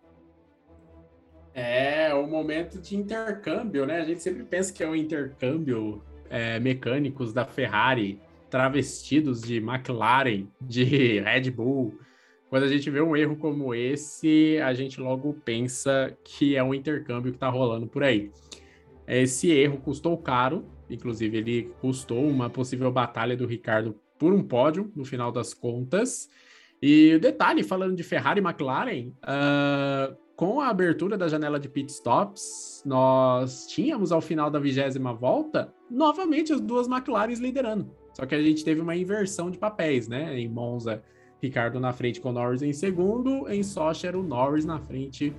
É, 1.53 2.13
o 2.13 2.25
momento 2.25 2.79
de 2.79 2.95
intercâmbio, 2.95 3.85
né? 3.85 3.99
A 3.99 4.05
gente 4.05 4.21
sempre 4.21 4.43
pensa 4.43 4.71
que 4.71 4.83
é 4.83 4.87
um 4.87 4.95
intercâmbio 4.95 6.01
é, 6.29 6.59
mecânicos 6.59 7.33
da 7.33 7.45
Ferrari 7.45 8.21
travestidos 8.49 9.41
de 9.41 9.57
McLaren, 9.57 10.47
de 10.59 11.19
Red 11.19 11.51
Bull. 11.51 11.99
Quando 12.49 12.63
a 12.63 12.67
gente 12.67 12.89
vê 12.89 12.99
um 12.99 13.15
erro 13.15 13.35
como 13.35 13.75
esse, 13.75 14.59
a 14.63 14.73
gente 14.73 14.99
logo 14.99 15.33
pensa 15.45 16.17
que 16.23 16.55
é 16.55 16.63
um 16.63 16.73
intercâmbio 16.73 17.31
que 17.31 17.37
está 17.37 17.47
rolando 17.47 17.85
por 17.85 18.03
aí. 18.03 18.31
Esse 19.07 19.51
erro 19.51 19.77
custou 19.77 20.17
caro, 20.17 20.65
inclusive 20.89 21.37
ele 21.37 21.71
custou 21.79 22.27
uma 22.27 22.49
possível 22.49 22.91
batalha 22.91 23.37
do 23.37 23.45
Ricardo 23.45 23.95
por 24.17 24.33
um 24.33 24.41
pódio, 24.41 24.91
no 24.95 25.05
final 25.05 25.31
das 25.31 25.53
contas. 25.53 26.27
E 26.81 27.13
o 27.15 27.19
detalhe, 27.19 27.63
falando 27.63 27.95
de 27.95 28.03
Ferrari 28.03 28.39
e 28.39 28.43
McLaren, 28.43 29.09
uh, 29.23 30.15
com 30.35 30.59
a 30.59 30.69
abertura 30.69 31.17
da 31.17 31.27
janela 31.27 31.59
de 31.59 31.69
pit 31.69 31.91
stops, 31.91 32.81
nós 32.85 33.67
tínhamos 33.67 34.11
ao 34.11 34.21
final 34.21 34.49
da 34.49 34.57
vigésima 34.57 35.13
volta, 35.13 35.73
novamente 35.89 36.51
as 36.51 36.61
duas 36.61 36.87
McLarens 36.87 37.39
liderando. 37.39 37.91
Só 38.13 38.25
que 38.25 38.33
a 38.33 38.41
gente 38.41 38.63
teve 38.63 38.81
uma 38.81 38.95
inversão 38.95 39.51
de 39.51 39.57
papéis, 39.57 40.07
né? 40.07 40.39
Em 40.39 40.47
Monza, 40.47 41.03
Ricardo 41.41 41.79
na 41.79 41.93
frente 41.93 42.19
com 42.19 42.31
Norris 42.31 42.61
em 42.61 42.73
segundo, 42.73 43.47
em 43.49 43.63
Sochi 43.63 44.07
era 44.07 44.19
o 44.19 44.23
Norris 44.23 44.65
na 44.65 44.79
frente 44.79 45.33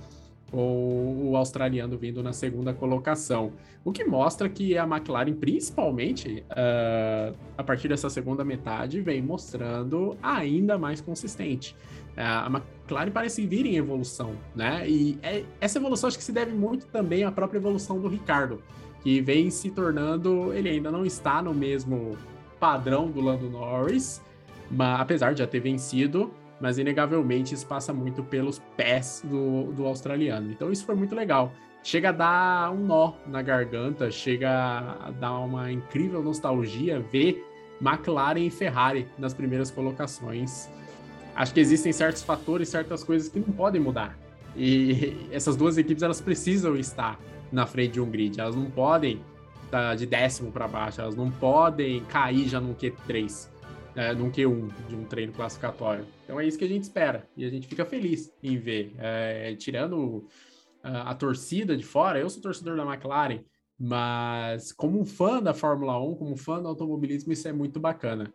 com 0.51 1.29
o 1.29 1.37
australiano 1.37 1.97
vindo 1.97 2.21
na 2.21 2.33
segunda 2.33 2.73
colocação. 2.73 3.53
O 3.85 3.91
que 3.91 4.03
mostra 4.03 4.49
que 4.49 4.77
a 4.77 4.83
McLaren, 4.83 5.33
principalmente 5.33 6.43
uh, 6.51 7.35
a 7.57 7.63
partir 7.63 7.87
dessa 7.87 8.09
segunda 8.09 8.43
metade, 8.43 8.99
vem 8.99 9.21
mostrando 9.21 10.17
ainda 10.21 10.77
mais 10.77 10.99
consistente. 10.99 11.73
Uh, 12.17 12.19
a 12.19 12.47
McLaren 12.47 13.11
parece 13.11 13.47
vir 13.47 13.65
em 13.65 13.77
evolução, 13.77 14.33
né? 14.53 14.87
E 14.87 15.17
é, 15.23 15.45
essa 15.61 15.79
evolução 15.79 16.09
acho 16.09 16.17
que 16.17 16.23
se 16.23 16.33
deve 16.33 16.51
muito 16.51 16.85
também 16.87 17.23
à 17.23 17.31
própria 17.31 17.57
evolução 17.57 17.99
do 17.99 18.09
Ricardo, 18.09 18.61
que 19.01 19.21
vem 19.21 19.49
se 19.49 19.71
tornando, 19.71 20.53
ele 20.53 20.69
ainda 20.69 20.91
não 20.91 21.05
está 21.05 21.41
no 21.41 21.53
mesmo 21.53 22.17
padrão 22.59 23.09
do 23.09 23.21
Lando 23.21 23.49
Norris, 23.49 24.21
mas, 24.71 25.01
apesar 25.01 25.33
de 25.33 25.39
já 25.39 25.47
ter 25.47 25.59
vencido, 25.59 26.33
mas 26.59 26.77
inegavelmente 26.77 27.53
isso 27.53 27.65
passa 27.65 27.91
muito 27.91 28.23
pelos 28.23 28.59
pés 28.77 29.21
do, 29.25 29.71
do 29.73 29.85
australiano. 29.85 30.51
Então 30.51 30.71
isso 30.71 30.85
foi 30.85 30.95
muito 30.95 31.15
legal. 31.15 31.51
Chega 31.83 32.09
a 32.09 32.11
dar 32.11 32.71
um 32.71 32.85
nó 32.85 33.13
na 33.25 33.41
garganta, 33.41 34.11
chega 34.11 34.49
a 34.49 35.11
dar 35.11 35.39
uma 35.39 35.71
incrível 35.71 36.21
nostalgia 36.21 36.99
ver 36.99 37.43
McLaren 37.81 38.45
e 38.45 38.51
Ferrari 38.51 39.07
nas 39.17 39.33
primeiras 39.33 39.71
colocações. 39.71 40.69
Acho 41.35 41.53
que 41.53 41.59
existem 41.59 41.91
certos 41.91 42.21
fatores, 42.21 42.69
certas 42.69 43.03
coisas 43.03 43.27
que 43.27 43.39
não 43.39 43.51
podem 43.51 43.81
mudar. 43.81 44.15
E 44.55 45.27
essas 45.33 45.55
duas 45.55 45.77
equipes 45.79 46.03
elas 46.03 46.21
precisam 46.21 46.75
estar 46.75 47.19
na 47.51 47.65
frente 47.65 47.93
de 47.93 48.01
um 48.01 48.09
grid. 48.09 48.39
Elas 48.39 48.55
não 48.55 48.69
podem 48.69 49.19
tá 49.71 49.95
de 49.95 50.05
décimo 50.05 50.51
para 50.51 50.67
baixo, 50.67 50.99
elas 51.01 51.15
não 51.15 51.31
podem 51.31 52.01
cair 52.01 52.47
já 52.47 52.59
no 52.59 52.75
Q3, 52.75 53.47
é, 53.95 54.13
num 54.13 54.31
Q1 54.31 54.69
de 54.87 54.95
um 54.95 55.05
treino 55.05 55.33
classificatório. 55.33 56.05
Então 56.23 56.39
é 56.39 56.45
isso 56.45 56.57
que 56.57 56.65
a 56.65 56.67
gente 56.67 56.83
espera 56.83 57.27
e 57.35 57.45
a 57.45 57.49
gente 57.49 57.67
fica 57.67 57.85
feliz 57.85 58.33
em 58.41 58.57
ver. 58.57 58.93
É, 58.97 59.55
tirando 59.55 60.27
a, 60.83 61.11
a 61.11 61.15
torcida 61.15 61.75
de 61.75 61.83
fora, 61.83 62.19
eu 62.19 62.29
sou 62.29 62.41
torcedor 62.41 62.77
da 62.77 62.85
McLaren, 62.85 63.43
mas 63.79 64.71
como 64.71 64.99
um 64.99 65.05
fã 65.05 65.41
da 65.41 65.53
Fórmula 65.53 65.99
1, 65.99 66.15
como 66.15 66.31
um 66.31 66.37
fã 66.37 66.61
do 66.61 66.67
automobilismo, 66.67 67.33
isso 67.33 67.47
é 67.47 67.53
muito 67.53 67.79
bacana. 67.79 68.31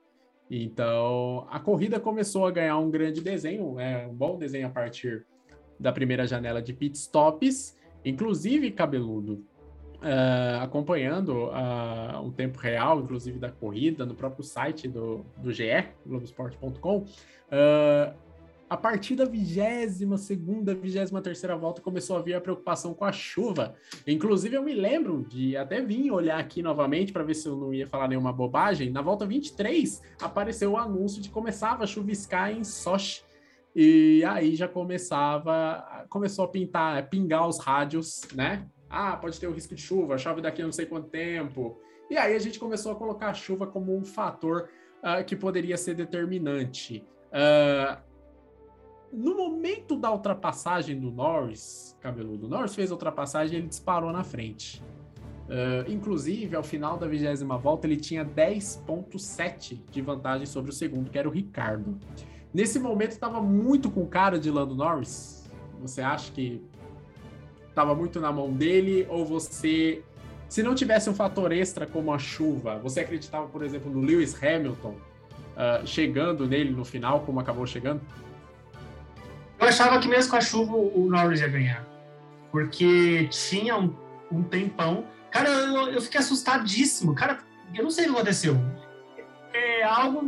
Então, 0.51 1.47
a 1.51 1.59
corrida 1.59 1.99
começou 1.99 2.47
a 2.47 2.51
ganhar 2.51 2.79
um 2.79 2.91
grande 2.91 3.21
desenho, 3.21 3.81
é 3.81 4.07
um 4.07 4.15
bom 4.15 4.39
desenho 4.39 4.69
a 4.69 4.71
partir 4.71 5.27
da 5.79 5.93
primeira 5.93 6.27
janela 6.27 6.63
de 6.63 6.73
pit 6.73 6.97
stops, 6.97 7.77
inclusive 8.05 8.71
cabeludo 8.71 9.45
uh, 10.03 10.63
acompanhando 10.63 11.47
uh, 11.47 12.27
o 12.27 12.33
tempo 12.33 12.59
real, 12.59 13.01
inclusive 13.01 13.39
da 13.39 13.51
corrida, 13.51 14.05
no 14.05 14.15
próprio 14.15 14.45
site 14.45 14.89
do, 14.89 15.25
do 15.39 15.53
GE, 15.53 15.89
Globoesporte.com, 16.07 16.99
uh, 16.99 18.27
a 18.69 18.77
partir 18.77 19.15
da 19.15 19.25
22 19.25 20.21
segunda, 20.21 20.75
23 20.75 21.11
terceira 21.23 21.57
volta 21.57 21.81
começou 21.81 22.17
a 22.17 22.21
vir 22.21 22.35
a 22.35 22.41
preocupação 22.41 22.93
com 22.93 23.05
a 23.05 23.13
chuva. 23.13 23.75
Inclusive 24.07 24.57
eu 24.57 24.63
me 24.63 24.75
lembro 24.75 25.25
de 25.29 25.57
até 25.57 25.81
vir 25.81 26.11
olhar 26.11 26.39
aqui 26.39 26.63
novamente 26.63 27.13
para 27.13 27.23
ver 27.23 27.35
se 27.35 27.47
eu 27.47 27.57
não 27.57 27.73
ia 27.73 27.87
falar 27.87 28.09
nenhuma 28.09 28.33
bobagem. 28.33 28.91
Na 28.91 29.03
volta 29.03 29.25
23 29.25 30.03
apareceu 30.21 30.73
o 30.73 30.77
anúncio 30.77 31.23
de 31.23 31.29
que 31.29 31.35
começava 31.35 31.85
a 31.85 31.87
chuviscar 31.87 32.51
em 32.51 32.65
Sochi. 32.65 33.23
E 33.75 34.25
aí 34.25 34.57
já 34.57 34.67
começava, 34.67 36.07
começou 36.09 36.47
a 36.47 36.49
pintar, 36.49 37.09
pingar 37.09 37.47
os 37.47 37.61
rádios, 37.61 38.23
né? 38.35 38.67
Ah, 38.97 39.15
pode 39.15 39.39
ter 39.39 39.47
o 39.47 39.53
risco 39.53 39.75
de 39.75 39.83
chuva, 39.83 40.17
chove 40.17 40.41
daqui 40.41 40.63
a 40.63 40.65
não 40.65 40.73
sei 40.73 40.87
quanto 40.87 41.09
tempo. 41.09 41.79
E 42.09 42.17
aí 42.17 42.35
a 42.35 42.39
gente 42.39 42.59
começou 42.59 42.93
a 42.93 42.95
colocar 42.95 43.29
a 43.29 43.35
chuva 43.35 43.67
como 43.67 43.95
um 43.95 44.05
fator 44.05 44.71
uh, 45.03 45.23
que 45.23 45.37
poderia 45.37 45.77
ser 45.77 45.95
determinante. 45.95 47.05
Uh, 47.29 48.01
no 49.13 49.37
momento 49.37 49.97
da 49.97 50.11
ultrapassagem 50.11 50.99
do 50.99 51.11
Norris, 51.11 51.97
cabeludo, 52.01 52.49
Norris 52.49 52.75
fez 52.75 52.91
a 52.91 52.95
ultrapassagem 52.95 53.57
e 53.57 53.61
ele 53.61 53.69
disparou 53.69 54.13
na 54.13 54.25
frente. 54.25 54.83
Uh, 55.47 55.91
inclusive, 55.91 56.57
ao 56.57 56.63
final 56.63 56.97
da 56.97 57.07
vigésima 57.07 57.59
volta, 57.59 57.87
ele 57.87 57.97
tinha 57.97 58.25
10,7 58.25 59.81
de 59.91 60.01
vantagem 60.01 60.47
sobre 60.47 60.71
o 60.71 60.75
segundo, 60.75 61.11
que 61.11 61.19
era 61.19 61.29
o 61.29 61.31
Ricardo. 61.31 61.99
Nesse 62.53 62.79
momento, 62.79 63.11
estava 63.11 63.43
muito 63.43 63.91
com 63.91 64.07
cara 64.07 64.39
de 64.39 64.51
Lando 64.51 64.75
Norris. 64.75 65.49
Você 65.81 66.01
acha 66.01 66.33
que 66.33 66.65
estava 67.77 67.95
muito 67.95 68.19
na 68.19 68.33
mão 68.33 68.51
dele, 68.51 69.07
ou 69.11 69.27
você, 69.27 70.03
se 70.49 70.63
não 70.63 70.75
tivesse 70.75 71.11
um 71.11 71.15
fator 71.15 71.53
extra 71.53 71.87
como 71.87 72.11
a 72.11 72.19
chuva, 72.19 72.79
você 72.79 73.01
acreditava, 73.01 73.47
por 73.49 73.63
exemplo, 73.63 73.93
no 73.93 74.01
Lewis 74.01 74.35
Hamilton 74.43 74.95
uh, 74.95 75.87
chegando 75.87 76.47
nele 76.47 76.71
no 76.71 76.87
final, 76.87 77.21
como 77.21 77.39
acabou 77.39 77.67
chegando? 77.67 78.01
Eu 79.61 79.69
achava 79.69 79.99
que 80.01 80.09
mesmo 80.09 80.31
com 80.31 80.37
a 80.37 80.41
chuva 80.41 80.75
o 80.75 81.07
Norris 81.11 81.43
ia 81.43 81.49
ganhar, 81.49 81.87
porque 82.51 83.29
tinha 83.31 83.77
um, 83.77 83.95
um 84.33 84.43
tempão. 84.43 85.05
Cara, 85.31 85.51
eu, 85.51 85.89
eu 85.89 86.01
fiquei 86.01 86.21
assustadíssimo. 86.21 87.15
Cara, 87.15 87.41
eu 87.75 87.85
não 87.85 87.91
sei 87.91 88.05
o 88.05 88.09
que 88.09 88.15
aconteceu. 88.15 88.57
É 89.53 89.83
algo 89.83 90.23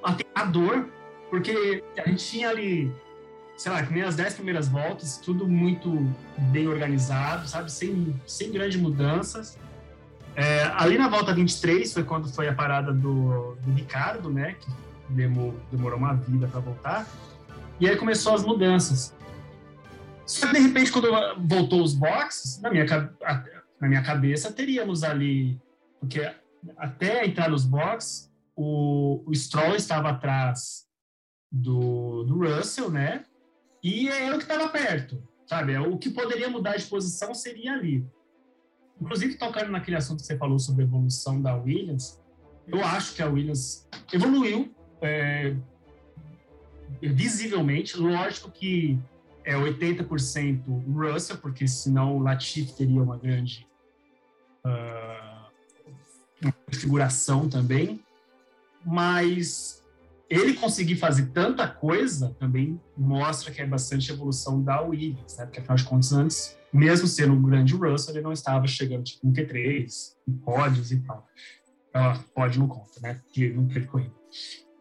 aterrador, 0.00 0.86
porque 1.28 1.82
a 1.98 2.08
gente 2.08 2.24
tinha 2.24 2.50
ali 2.50 2.92
sei 3.56 3.70
lá, 3.72 3.82
que 3.84 3.92
nem 3.92 4.02
as 4.02 4.16
dez 4.16 4.34
primeiras 4.34 4.68
voltas, 4.68 5.18
tudo 5.18 5.48
muito 5.48 5.90
bem 6.50 6.66
organizado, 6.68 7.48
sabe? 7.48 7.70
Sem, 7.70 8.14
sem 8.26 8.52
grandes 8.52 8.80
mudanças. 8.80 9.58
É, 10.36 10.64
ali 10.74 10.98
na 10.98 11.08
volta 11.08 11.32
23 11.32 11.92
foi 11.92 12.02
quando 12.02 12.28
foi 12.28 12.48
a 12.48 12.54
parada 12.54 12.92
do, 12.92 13.56
do 13.56 13.72
Ricardo, 13.72 14.30
né? 14.30 14.54
Que 14.54 14.70
demorou, 15.08 15.54
demorou 15.70 15.98
uma 15.98 16.14
vida 16.14 16.48
para 16.48 16.60
voltar. 16.60 17.06
E 17.78 17.88
aí 17.88 17.96
começou 17.96 18.34
as 18.34 18.44
mudanças. 18.44 19.14
Só 20.26 20.48
que 20.48 20.54
de 20.54 20.60
repente, 20.60 20.90
quando 20.90 21.08
voltou 21.46 21.82
os 21.82 21.94
boxes, 21.94 22.60
na 22.60 22.70
minha, 22.70 22.86
na 23.80 23.88
minha 23.88 24.02
cabeça 24.02 24.52
teríamos 24.52 25.04
ali. 25.04 25.60
Porque 26.00 26.30
até 26.76 27.24
entrar 27.24 27.48
nos 27.48 27.64
boxes, 27.64 28.30
o, 28.56 29.22
o 29.26 29.34
Stroll 29.34 29.76
estava 29.76 30.10
atrás 30.10 30.86
do, 31.50 32.24
do 32.24 32.38
Russell, 32.38 32.90
né? 32.90 33.24
E 33.84 34.08
é 34.08 34.26
ele 34.26 34.38
que 34.38 34.44
estava 34.44 34.66
perto, 34.70 35.22
sabe? 35.46 35.76
O 35.76 35.98
que 35.98 36.08
poderia 36.08 36.48
mudar 36.48 36.74
de 36.74 36.86
posição 36.86 37.34
seria 37.34 37.74
ali. 37.74 38.02
Inclusive, 38.98 39.34
tocando 39.34 39.70
naquele 39.70 39.98
assunto 39.98 40.20
que 40.20 40.26
você 40.26 40.38
falou 40.38 40.58
sobre 40.58 40.84
a 40.84 40.86
evolução 40.86 41.42
da 41.42 41.54
Williams, 41.54 42.18
eu 42.66 42.82
acho 42.82 43.14
que 43.14 43.22
a 43.22 43.28
Williams 43.28 43.86
evoluiu 44.10 44.74
é, 45.02 45.54
visivelmente. 47.02 47.98
Lógico 47.98 48.50
que 48.50 48.98
é 49.44 49.54
80% 49.54 50.62
Russell, 50.90 51.36
porque 51.36 51.68
senão 51.68 52.16
o 52.16 52.22
Latifi 52.22 52.72
teria 52.74 53.02
uma 53.02 53.18
grande 53.18 53.68
uh, 54.64 56.50
configuração 56.66 57.50
também. 57.50 58.02
Mas 58.82 59.83
ele 60.34 60.54
conseguir 60.54 60.96
fazer 60.96 61.26
tanta 61.26 61.68
coisa 61.68 62.34
também 62.38 62.80
mostra 62.96 63.52
que 63.52 63.60
é 63.60 63.66
bastante 63.66 64.10
evolução 64.10 64.62
da 64.62 64.80
Williams, 64.80 65.36
né? 65.36 65.44
Porque 65.44 65.60
afinal 65.60 65.76
de 65.76 65.84
contas, 65.84 66.12
antes, 66.12 66.58
mesmo 66.72 67.06
sendo 67.06 67.34
um 67.34 67.42
grande 67.42 67.74
Russell, 67.74 68.14
ele 68.14 68.24
não 68.24 68.32
estava 68.32 68.66
chegando 68.66 69.04
tipo, 69.04 69.26
no 69.26 69.32
Q3, 69.32 69.86
em 70.26 70.32
pódios 70.32 70.92
e 70.92 71.00
tal. 71.00 71.26
Ah, 71.92 72.18
pode 72.34 72.58
não 72.58 72.66
conta, 72.66 73.00
né? 73.00 73.20
Porque 73.24 73.50
não 73.50 73.66
teve 73.68 73.86
corrida. 73.86 74.14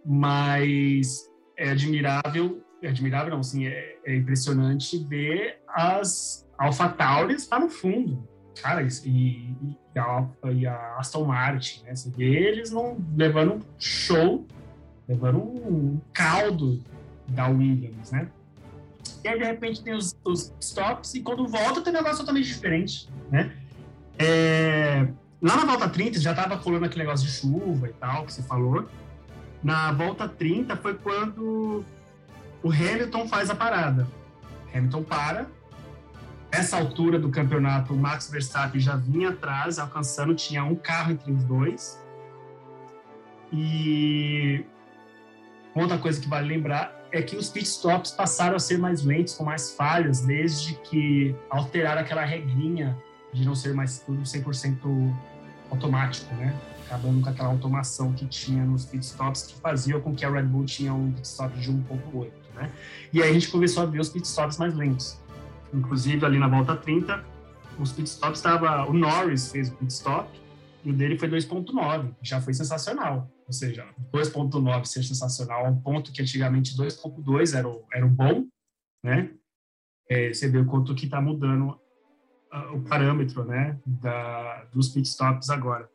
Mas 0.05 1.29
é 1.57 1.69
admirável, 1.69 2.63
é 2.81 2.89
admirável 2.89 3.31
não, 3.31 3.39
assim, 3.39 3.67
é, 3.67 3.97
é 4.05 4.15
impressionante 4.15 4.97
ver 4.97 5.61
as 5.67 6.47
AlphaTauris 6.57 7.47
lá 7.49 7.59
no 7.59 7.69
fundo, 7.69 8.27
cara, 8.61 8.81
e, 8.81 8.87
e, 9.05 9.99
a, 9.99 10.27
e 10.51 10.65
a 10.65 10.97
Aston 10.97 11.25
Martin, 11.25 11.83
né? 11.83 11.95
Você 11.95 12.09
vê 12.09 12.25
eles 12.25 12.71
não 12.71 12.97
levando 13.15 13.63
show 13.77 14.45
levando 15.13 15.39
um 15.39 16.01
caldo 16.11 16.81
da 17.27 17.47
Williams, 17.47 18.11
né? 18.11 18.29
E 19.23 19.27
aí, 19.27 19.39
de 19.39 19.45
repente, 19.45 19.81
tem 19.81 19.93
os, 19.93 20.15
os 20.25 20.53
stops, 20.59 21.13
e 21.13 21.21
quando 21.21 21.47
volta, 21.47 21.81
tem 21.81 21.93
um 21.93 21.95
negócio 21.95 22.19
totalmente 22.19 22.47
diferente, 22.47 23.09
né? 23.31 23.55
É, 24.17 25.07
lá 25.41 25.55
na 25.57 25.65
volta 25.65 25.87
30, 25.87 26.19
já 26.19 26.31
estava 26.31 26.57
colando 26.57 26.85
aquele 26.85 27.05
negócio 27.05 27.25
de 27.25 27.31
chuva 27.31 27.87
e 27.87 27.93
tal, 27.93 28.25
que 28.25 28.33
você 28.33 28.43
falou. 28.43 28.87
Na 29.63 29.91
volta 29.91 30.27
30 30.27 30.75
foi 30.75 30.95
quando 30.95 31.85
o 32.61 32.69
Hamilton 32.69 33.27
faz 33.27 33.49
a 33.49 33.55
parada. 33.55 34.07
Hamilton 34.73 35.03
para. 35.03 35.47
Nessa 36.51 36.77
altura 36.77 37.17
do 37.17 37.29
campeonato, 37.29 37.93
o 37.93 37.97
Max 37.97 38.29
Verstappen 38.29 38.79
já 38.79 38.95
vinha 38.95 39.29
atrás, 39.29 39.79
alcançando, 39.79 40.35
tinha 40.35 40.63
um 40.63 40.75
carro 40.75 41.13
entre 41.13 41.31
os 41.31 41.43
dois. 41.45 41.99
E 43.51 44.63
Outra 45.75 45.97
coisa 45.97 46.21
que 46.21 46.27
vale 46.27 46.47
lembrar 46.47 47.03
é 47.11 47.21
que 47.21 47.35
os 47.35 47.49
pit 47.49 47.65
stops 47.65 48.11
passaram 48.11 48.55
a 48.55 48.59
ser 48.59 48.77
mais 48.77 49.03
lentos, 49.03 49.35
com 49.35 49.43
mais 49.43 49.71
falhas, 49.71 50.21
desde 50.21 50.75
que 50.75 51.35
alteraram 51.49 52.01
aquela 52.01 52.23
regrinha 52.23 52.97
de 53.31 53.45
não 53.45 53.55
ser 53.55 53.73
mais 53.73 53.99
tudo 53.99 54.21
100% 54.21 54.77
automático, 55.71 56.33
né? 56.35 56.55
Acabando 56.85 57.21
com 57.21 57.29
aquela 57.29 57.49
automação 57.49 58.13
que 58.13 58.27
tinha 58.27 58.63
nos 58.63 58.85
pit 58.85 59.03
stops, 59.03 59.43
que 59.43 59.55
fazia 59.59 59.99
com 59.99 60.13
que 60.13 60.23
a 60.23 60.29
Red 60.29 60.43
Bull 60.43 60.65
tinha 60.65 60.93
um 60.93 61.11
pit 61.11 61.25
stop 61.25 61.59
de 61.59 61.71
1.8, 61.71 62.31
né? 62.55 62.71
E 63.11 63.21
aí 63.21 63.29
a 63.29 63.33
gente 63.33 63.49
começou 63.49 63.83
a 63.83 63.85
ver 63.85 63.99
os 63.99 64.09
pit 64.09 64.27
stops 64.27 64.57
mais 64.57 64.75
lentos. 64.75 65.19
Inclusive, 65.73 66.23
ali 66.23 66.37
na 66.37 66.47
volta 66.47 66.75
30, 66.75 67.23
os 67.79 67.91
pit 67.91 68.07
stops 68.07 68.39
estava... 68.39 68.87
O 68.87 68.93
Norris 68.93 69.51
fez 69.51 69.69
o 69.69 69.75
pit 69.75 69.91
stop, 69.91 70.29
e 70.83 70.91
o 70.91 70.93
dele 70.93 71.17
foi 71.17 71.29
2.9, 71.29 72.13
já 72.21 72.39
foi 72.39 72.53
sensacional. 72.53 73.32
Ou 73.53 73.57
seja, 73.59 73.87
2.9 74.11 74.85
ser 74.85 75.03
sensacional, 75.03 75.67
um 75.67 75.79
ponto 75.79 76.11
que 76.11 76.23
antigamente 76.23 76.75
2.2 76.75 77.55
era, 77.55 77.69
o, 77.69 77.85
era 77.93 78.03
o 78.03 78.09
bom, 78.09 78.47
né? 79.03 79.31
É, 80.09 80.33
você 80.33 80.49
vê 80.49 80.57
o 80.57 80.65
quanto 80.65 80.95
que 80.95 81.05
está 81.05 81.21
mudando 81.21 81.79
uh, 82.51 82.75
o 82.75 82.81
parâmetro, 82.81 83.45
né, 83.45 83.79
da, 83.85 84.63
dos 84.65 84.89
pitstops 84.89 85.51
agora. 85.51 85.87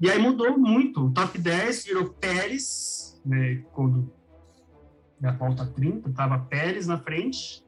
E 0.00 0.10
aí 0.10 0.18
mudou 0.18 0.58
muito. 0.58 1.04
O 1.04 1.12
top 1.12 1.38
10 1.38 1.84
virou 1.84 2.14
Pérez, 2.14 3.20
né, 3.26 3.56
quando 3.74 4.10
na 5.20 5.32
volta 5.32 5.66
30 5.66 6.08
estava 6.08 6.38
Pérez 6.38 6.86
na 6.86 6.98
frente, 6.98 7.62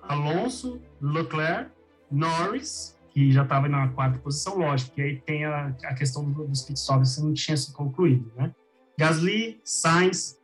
Alonso, 0.00 0.80
Leclerc, 0.98 1.70
Norris, 2.10 2.98
que 3.12 3.30
já 3.30 3.42
estava 3.42 3.68
na 3.68 3.88
quarta 3.88 4.18
posição, 4.18 4.58
lógico, 4.58 4.94
que 4.94 5.02
aí 5.02 5.20
tem 5.20 5.44
a, 5.44 5.66
a 5.84 5.94
questão 5.94 6.30
dos 6.30 6.62
pitstops 6.62 7.16
que 7.16 7.22
não 7.22 7.34
tinha 7.34 7.56
se 7.56 7.72
concluído, 7.72 8.32
né? 8.34 8.54
Gasly, 8.98 9.60
Sainz, 9.62 10.38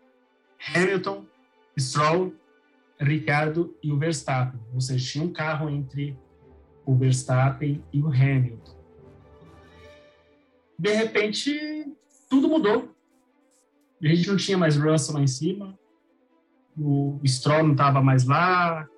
Hamilton, 0.74 1.24
Stroll, 1.78 2.34
Ricardo 3.00 3.74
e 3.82 3.90
o 3.90 3.98
Verstappen. 3.98 4.60
Ou 4.74 4.80
seja, 4.80 5.12
tinha 5.12 5.24
um 5.24 5.32
carro 5.32 5.70
entre 5.70 6.18
o 6.84 6.94
Verstappen 6.94 7.82
e 7.92 8.02
o 8.02 8.08
Hamilton. 8.08 8.76
De 10.78 10.92
repente, 10.92 11.92
tudo 12.28 12.48
mudou. 12.48 12.94
A 14.02 14.06
gente 14.08 14.28
não 14.28 14.36
tinha 14.36 14.58
mais 14.58 14.76
Russell 14.76 15.14
lá 15.14 15.22
em 15.22 15.26
cima, 15.26 15.78
o 16.76 17.18
Stroll 17.26 17.64
não 17.64 17.72
estava 17.72 18.00
mais 18.00 18.24
lá, 18.24 18.88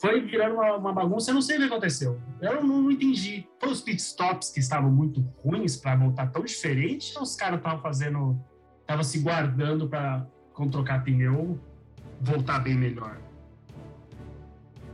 foi 0.00 0.20
virando 0.20 0.56
uma, 0.56 0.76
uma, 0.76 0.92
bagunça. 0.92 1.30
Eu 1.30 1.34
não 1.34 1.42
sei 1.42 1.56
o 1.56 1.60
que 1.60 1.66
aconteceu. 1.66 2.20
Eu 2.40 2.62
não, 2.62 2.82
não 2.82 2.90
entendi. 2.90 3.48
Foi 3.58 3.70
os 3.70 3.80
pit 3.80 4.00
stops 4.00 4.50
que 4.50 4.60
estavam 4.60 4.90
muito 4.90 5.20
ruins 5.42 5.76
para 5.76 5.96
voltar 5.96 6.26
tão 6.28 6.44
diferente 6.44 7.16
ou 7.16 7.22
os 7.22 7.34
caras 7.34 7.58
estavam 7.58 7.80
fazendo. 7.80 8.38
estavam 8.80 9.02
se 9.02 9.18
guardando 9.20 9.88
para, 9.88 10.26
quando 10.52 10.72
trocar 10.72 11.02
pneu, 11.02 11.58
voltar 12.20 12.58
bem 12.58 12.74
melhor? 12.74 13.25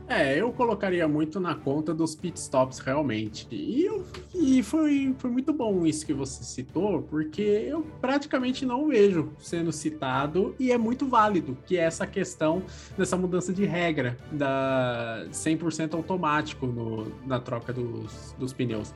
É, 0.07 0.39
eu 0.39 0.51
colocaria 0.51 1.07
muito 1.07 1.39
na 1.39 1.55
conta 1.55 1.93
dos 1.93 2.15
pit 2.15 2.37
stops 2.37 2.79
realmente. 2.79 3.47
E, 3.51 3.85
eu, 3.85 4.05
e 4.33 4.61
foi, 4.61 5.15
foi 5.17 5.29
muito 5.29 5.53
bom 5.53 5.85
isso 5.85 6.05
que 6.05 6.13
você 6.13 6.43
citou, 6.43 7.01
porque 7.03 7.41
eu 7.41 7.85
praticamente 8.01 8.65
não 8.65 8.87
vejo 8.87 9.31
sendo 9.39 9.71
citado 9.71 10.55
e 10.59 10.71
é 10.71 10.77
muito 10.77 11.07
válido, 11.07 11.57
que 11.65 11.77
é 11.77 11.83
essa 11.83 12.05
questão 12.05 12.63
dessa 12.97 13.15
mudança 13.15 13.53
de 13.53 13.65
regra 13.65 14.17
da 14.31 15.25
100% 15.31 15.93
automático 15.93 16.67
no, 16.67 17.11
na 17.25 17.39
troca 17.39 17.71
dos, 17.71 18.35
dos 18.37 18.51
pneus. 18.53 18.93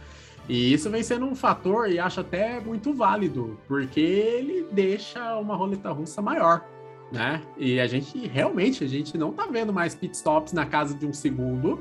E 0.50 0.72
isso 0.74 0.90
vem 0.90 1.04
sendo 1.04 1.26
um 1.26 1.36
fator 1.36 1.90
e 1.90 2.00
acho 2.00 2.22
até 2.22 2.60
muito 2.60 2.94
válido, 2.94 3.60
porque 3.68 4.00
ele 4.00 4.66
deixa 4.72 5.38
uma 5.38 5.56
roleta 5.56 5.92
russa 5.92 6.22
maior 6.22 6.64
né? 7.12 7.42
E 7.58 7.80
a 7.80 7.88
gente 7.88 8.28
realmente 8.28 8.84
a 8.84 8.88
gente 8.88 9.18
não 9.18 9.32
tá 9.32 9.46
vendo 9.46 9.72
mais 9.72 9.96
pit 9.96 10.16
stops 10.16 10.54
na 10.54 10.66
casa 10.66 10.94
de 10.94 11.06
um 11.06 11.14
segundo. 11.14 11.80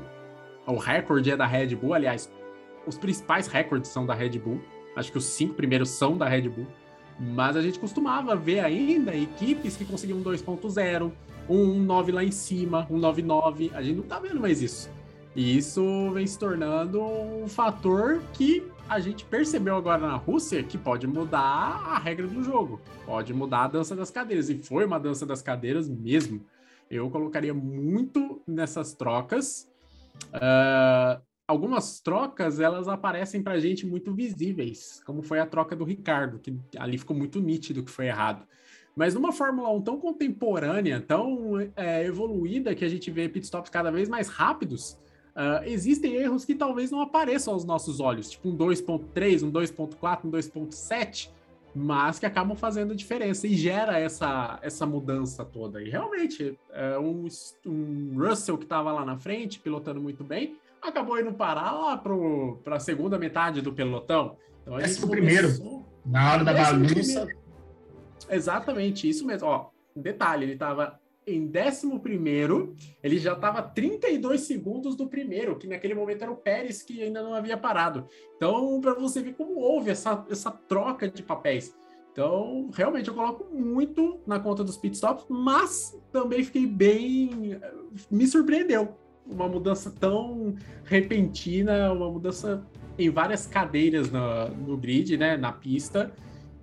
O 0.65 0.75
recorde 0.75 1.31
é 1.31 1.37
da 1.37 1.45
Red 1.45 1.75
Bull, 1.75 1.93
aliás, 1.93 2.31
os 2.85 2.97
principais 2.97 3.47
recordes 3.47 3.89
são 3.91 4.05
da 4.05 4.13
Red 4.13 4.39
Bull. 4.39 4.61
Acho 4.95 5.11
que 5.11 5.17
os 5.17 5.25
cinco 5.25 5.53
primeiros 5.53 5.89
são 5.89 6.17
da 6.17 6.27
Red 6.27 6.49
Bull. 6.49 6.67
Mas 7.19 7.55
a 7.55 7.61
gente 7.61 7.79
costumava 7.79 8.35
ver 8.35 8.59
ainda 8.59 9.15
equipes 9.15 9.75
que 9.75 9.85
conseguiam 9.85 10.21
2.0, 10.21 11.11
um 11.49 11.79
9 11.79 12.11
lá 12.11 12.23
em 12.23 12.31
cima, 12.31 12.87
um 12.89 12.99
9.9. 12.99 13.71
A 13.73 13.81
gente 13.81 13.97
não 13.97 14.03
tá 14.03 14.19
vendo 14.19 14.39
mais 14.39 14.61
isso. 14.61 14.89
E 15.35 15.57
isso 15.57 16.11
vem 16.11 16.25
se 16.25 16.37
tornando 16.37 17.01
um 17.01 17.47
fator 17.47 18.21
que 18.33 18.63
a 18.89 18.99
gente 18.99 19.25
percebeu 19.25 19.75
agora 19.75 19.99
na 19.99 20.15
Rússia 20.15 20.63
que 20.63 20.77
pode 20.77 21.05
mudar 21.05 21.39
a 21.39 21.97
regra 21.97 22.27
do 22.27 22.43
jogo, 22.43 22.81
pode 23.05 23.33
mudar 23.33 23.65
a 23.65 23.67
dança 23.67 23.95
das 23.95 24.09
cadeiras, 24.09 24.49
e 24.49 24.57
foi 24.57 24.85
uma 24.85 24.99
dança 24.99 25.25
das 25.25 25.41
cadeiras 25.41 25.89
mesmo. 25.89 26.45
Eu 26.89 27.09
colocaria 27.09 27.53
muito 27.53 28.41
nessas 28.47 28.93
trocas. 28.93 29.69
Uh, 30.33 31.21
algumas 31.47 31.99
trocas 31.99 32.59
elas 32.59 32.87
aparecem 32.87 33.43
para 33.43 33.53
a 33.53 33.59
gente 33.59 33.85
muito 33.85 34.13
visíveis, 34.13 35.01
como 35.05 35.21
foi 35.21 35.39
a 35.39 35.45
troca 35.45 35.75
do 35.75 35.83
Ricardo, 35.83 36.39
que 36.39 36.57
ali 36.77 36.97
ficou 36.97 37.15
muito 37.15 37.41
nítido 37.41 37.83
que 37.83 37.91
foi 37.91 38.07
errado. 38.07 38.45
Mas 38.95 39.13
numa 39.13 39.31
Fórmula 39.31 39.69
1 39.73 39.81
tão 39.81 39.99
contemporânea, 39.99 40.99
tão 41.01 41.59
é, 41.75 42.05
evoluída, 42.05 42.73
que 42.73 42.85
a 42.85 42.89
gente 42.89 43.11
vê 43.11 43.27
pitstops 43.29 43.69
cada 43.69 43.91
vez 43.91 44.09
mais 44.09 44.27
rápidos, 44.27 44.97
Uh, 45.37 45.63
existem 45.65 46.15
erros 46.15 46.43
que 46.43 46.55
talvez 46.55 46.89
não 46.89 46.99
apareçam 46.99 47.53
aos 47.53 47.63
nossos 47.63 47.99
olhos, 47.99 48.31
tipo 48.31 48.49
um 48.49 48.57
2.3, 48.57 49.43
um 49.43 49.51
2.4, 49.51 50.25
um 50.25 50.31
2.7, 50.31 51.29
mas 51.75 52.17
que 52.17 52.25
acabam 52.25 52.57
fazendo 52.57 52.95
diferença 52.95 53.45
e 53.45 53.53
gera 53.55 53.99
essa, 53.99 54.57
essa 54.63 54.83
mudança 54.83 55.45
toda. 55.45 55.79
E 55.79 55.91
realmente, 55.91 56.57
é 56.73 56.97
um, 56.97 57.27
um 57.67 58.15
Russell 58.17 58.57
que 58.57 58.63
estava 58.63 58.91
lá 58.91 59.05
na 59.05 59.15
frente, 59.15 59.59
pilotando 59.59 60.01
muito 60.01 60.23
bem, 60.23 60.57
acabou 60.81 61.19
indo 61.19 61.31
parar 61.31 61.71
lá 61.71 61.97
para 61.97 62.75
a 62.75 62.79
segunda 62.79 63.19
metade 63.19 63.61
do 63.61 63.71
pelotão. 63.71 64.37
Então, 64.63 64.75
a 64.75 64.79
começou... 64.79 65.07
primeiro, 65.07 65.85
na 66.03 66.33
hora 66.33 66.43
da 66.43 66.51
bagunça. 66.51 67.27
Exatamente, 68.27 69.07
isso 69.07 69.23
mesmo. 69.23 69.47
Ó, 69.47 69.69
detalhe, 69.95 70.45
ele 70.45 70.53
estava 70.53 70.99
em 71.27 71.51
11, 71.51 72.95
ele 73.03 73.17
já 73.17 73.33
estava 73.33 73.61
32 73.61 74.41
segundos 74.41 74.95
do 74.95 75.07
primeiro, 75.07 75.57
que 75.57 75.67
naquele 75.67 75.93
momento 75.93 76.21
era 76.21 76.31
o 76.31 76.37
Pérez 76.37 76.81
que 76.81 77.03
ainda 77.03 77.21
não 77.21 77.33
havia 77.33 77.57
parado. 77.57 78.07
Então, 78.37 78.79
para 78.79 78.93
você 78.93 79.21
ver 79.21 79.33
como 79.33 79.59
houve 79.59 79.91
essa, 79.91 80.25
essa 80.29 80.49
troca 80.49 81.09
de 81.09 81.21
papéis. 81.21 81.75
Então, 82.11 82.71
realmente, 82.73 83.09
eu 83.09 83.13
coloco 83.13 83.45
muito 83.53 84.19
na 84.25 84.39
conta 84.39 84.63
dos 84.63 84.75
pitstops, 84.75 85.25
mas 85.29 85.95
também 86.11 86.43
fiquei 86.43 86.65
bem. 86.65 87.59
Me 88.09 88.25
surpreendeu. 88.25 88.97
Uma 89.23 89.47
mudança 89.47 89.91
tão 89.91 90.55
repentina, 90.83 91.91
uma 91.91 92.09
mudança 92.09 92.65
em 92.97 93.09
várias 93.11 93.45
cadeiras 93.45 94.09
no, 94.09 94.47
no 94.49 94.77
grid, 94.77 95.15
né? 95.15 95.37
Na 95.37 95.51
pista. 95.51 96.11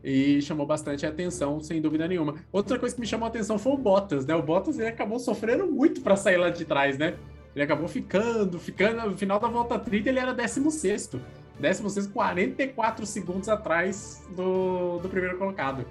E 0.04 0.42
chamou 0.42 0.66
bastante 0.66 1.06
atenção, 1.06 1.60
sem 1.60 1.80
dúvida 1.80 2.06
nenhuma. 2.06 2.34
Outra 2.52 2.78
coisa 2.78 2.94
que 2.94 3.00
me 3.00 3.06
chamou 3.06 3.24
a 3.24 3.28
atenção 3.30 3.58
foi 3.58 3.72
o 3.72 3.78
Bottas, 3.78 4.26
né? 4.26 4.34
O 4.34 4.42
Bottas 4.42 4.78
ele 4.78 4.88
acabou 4.88 5.18
sofrendo 5.18 5.66
muito 5.66 6.02
para 6.02 6.14
sair 6.14 6.36
lá 6.36 6.50
de 6.50 6.66
trás, 6.66 6.98
né? 6.98 7.14
Ele 7.54 7.64
acabou 7.64 7.88
ficando, 7.88 8.58
ficando. 8.58 9.10
No 9.10 9.16
final 9.16 9.40
da 9.40 9.48
volta 9.48 9.78
30, 9.78 10.10
ele 10.10 10.18
era 10.18 10.34
16. 10.34 11.12
16, 11.58 12.08
44 12.08 13.06
segundos 13.06 13.48
atrás 13.48 14.22
do, 14.36 14.98
do 14.98 15.08
primeiro 15.08 15.38
colocado. 15.38 15.86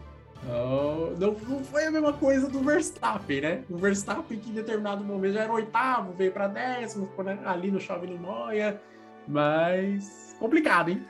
Não, 0.45 1.11
não, 1.11 1.37
não 1.47 1.63
foi 1.63 1.85
a 1.85 1.91
mesma 1.91 2.13
coisa 2.13 2.49
do 2.49 2.59
Verstappen, 2.59 3.41
né? 3.41 3.63
O 3.69 3.77
Verstappen, 3.77 4.37
que 4.37 4.49
em 4.49 4.53
determinado 4.53 5.03
momento 5.03 5.33
já 5.33 5.43
era 5.43 5.53
oitavo, 5.53 6.13
veio 6.13 6.31
para 6.31 6.47
décimo, 6.47 7.09
né, 7.23 7.39
ali 7.45 7.71
no 7.71 7.79
chove 7.79 8.07
no 8.07 8.19
Noia. 8.19 8.79
Mas 9.27 10.35
complicado, 10.37 10.89
hein? 10.89 11.01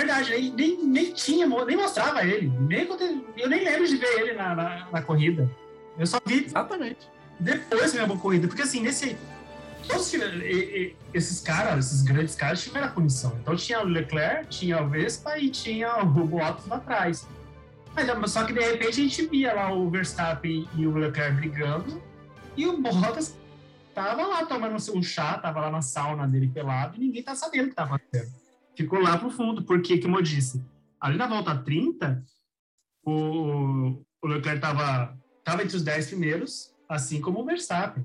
É 0.00 0.04
verdade, 0.04 0.30
nem, 0.30 0.50
nem, 0.52 0.84
nem 0.84 1.12
tinha, 1.12 1.46
nem 1.46 1.76
mostrava 1.76 2.24
ele. 2.24 2.48
Nem, 2.60 2.88
eu 3.36 3.48
nem 3.48 3.64
lembro 3.64 3.86
de 3.86 3.96
ver 3.96 4.20
ele 4.20 4.32
na, 4.32 4.54
na, 4.54 4.88
na 4.90 5.02
corrida. 5.02 5.50
Eu 5.98 6.06
só 6.06 6.18
vi 6.24 6.44
Exatamente. 6.46 7.06
depois 7.38 7.92
da 7.92 8.06
minha 8.06 8.18
corrida. 8.18 8.48
Porque 8.48 8.62
assim, 8.62 8.80
nesse. 8.80 9.16
Todos 9.86 10.12
esses 11.12 11.40
caras, 11.40 11.86
esses 11.86 12.02
grandes 12.02 12.34
caras, 12.34 12.62
tiveram 12.62 12.86
a 12.86 12.90
punição. 12.90 13.36
Então 13.42 13.56
tinha 13.56 13.80
o 13.80 13.84
Leclerc, 13.84 14.48
tinha 14.48 14.80
o 14.82 14.88
Vespa 14.88 15.36
e 15.38 15.50
tinha 15.50 16.02
o 16.02 16.06
Bottas 16.06 16.66
lá 16.66 16.76
atrás. 16.76 17.26
Mas 17.94 18.30
só 18.30 18.44
que 18.44 18.52
de 18.52 18.60
repente 18.60 18.88
a 18.88 18.92
gente 18.92 19.26
via 19.26 19.52
lá 19.52 19.72
o 19.72 19.90
Verstappen 19.90 20.66
e 20.76 20.86
o 20.86 20.96
Leclerc 20.96 21.34
brigando 21.34 22.00
e 22.56 22.66
o 22.66 22.80
Bottas 22.80 23.36
tava 23.94 24.26
lá 24.26 24.46
tomando 24.46 24.76
um 24.94 25.02
chá, 25.02 25.36
tava 25.38 25.60
lá 25.60 25.70
na 25.70 25.82
sauna 25.82 26.26
dele 26.26 26.48
pelado 26.48 26.96
e 26.96 27.00
ninguém 27.00 27.22
tá 27.22 27.34
sabendo 27.34 27.66
o 27.66 27.68
que 27.70 27.74
tá 27.74 27.84
acontecendo. 27.84 28.39
Ficou 28.80 28.98
lá 28.98 29.18
pro 29.18 29.30
fundo, 29.30 29.62
porque, 29.62 29.98
como 29.98 30.16
eu 30.16 30.22
disse, 30.22 30.64
ali 30.98 31.18
na 31.18 31.26
volta 31.26 31.54
30, 31.54 32.24
o, 33.04 34.02
o 34.22 34.26
Leclerc 34.26 34.58
tava, 34.58 35.18
tava 35.44 35.62
entre 35.62 35.76
os 35.76 35.82
10 35.82 36.06
primeiros, 36.06 36.74
assim 36.88 37.20
como 37.20 37.42
o 37.42 37.44
Verstappen. 37.44 38.02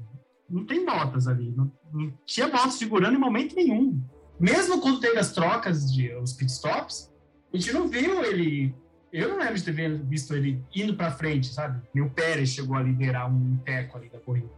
Não 0.50 0.66
tem 0.66 0.86
botas 0.86 1.30
ali, 1.30 1.50
não, 1.56 1.72
não 1.94 2.14
tinha 2.26 2.50
botas 2.50 2.78
figurando 2.78 3.16
em 3.16 3.20
momento 3.20 3.56
nenhum. 3.56 4.04
Mesmo 4.38 4.82
quando 4.82 5.00
teve 5.00 5.18
as 5.18 5.32
trocas 5.32 5.90
de 5.90 6.14
os 6.16 6.34
pitstops, 6.34 7.10
a 7.54 7.56
gente 7.56 7.72
não 7.72 7.88
viu 7.88 8.22
ele. 8.26 8.76
Eu 9.14 9.30
não 9.30 9.38
lembro 9.38 9.56
de 9.56 9.64
ter 9.64 10.04
visto 10.04 10.36
ele 10.36 10.62
indo 10.76 10.94
para 10.98 11.10
frente, 11.10 11.54
sabe? 11.54 11.82
E 11.96 12.02
o 12.02 12.10
Pérez 12.10 12.50
chegou 12.50 12.76
a 12.76 12.84
liderar 12.84 13.34
um 13.34 13.56
teco 13.64 13.98
ali 13.98 14.10
da 14.10 14.20
corrida, 14.20 14.52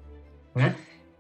né? 0.56 0.76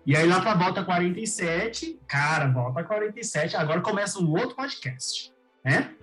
E 0.07 0.15
aí 0.15 0.25
lá 0.25 0.39
para 0.39 0.53
volta 0.53 0.85
47, 0.85 1.99
cara, 2.07 2.47
volta 2.47 2.81
47, 2.81 3.57
agora 3.57 3.81
começa 3.81 4.17
um 4.19 4.31
outro 4.31 4.55
podcast, 4.55 5.33
né? 5.61 5.93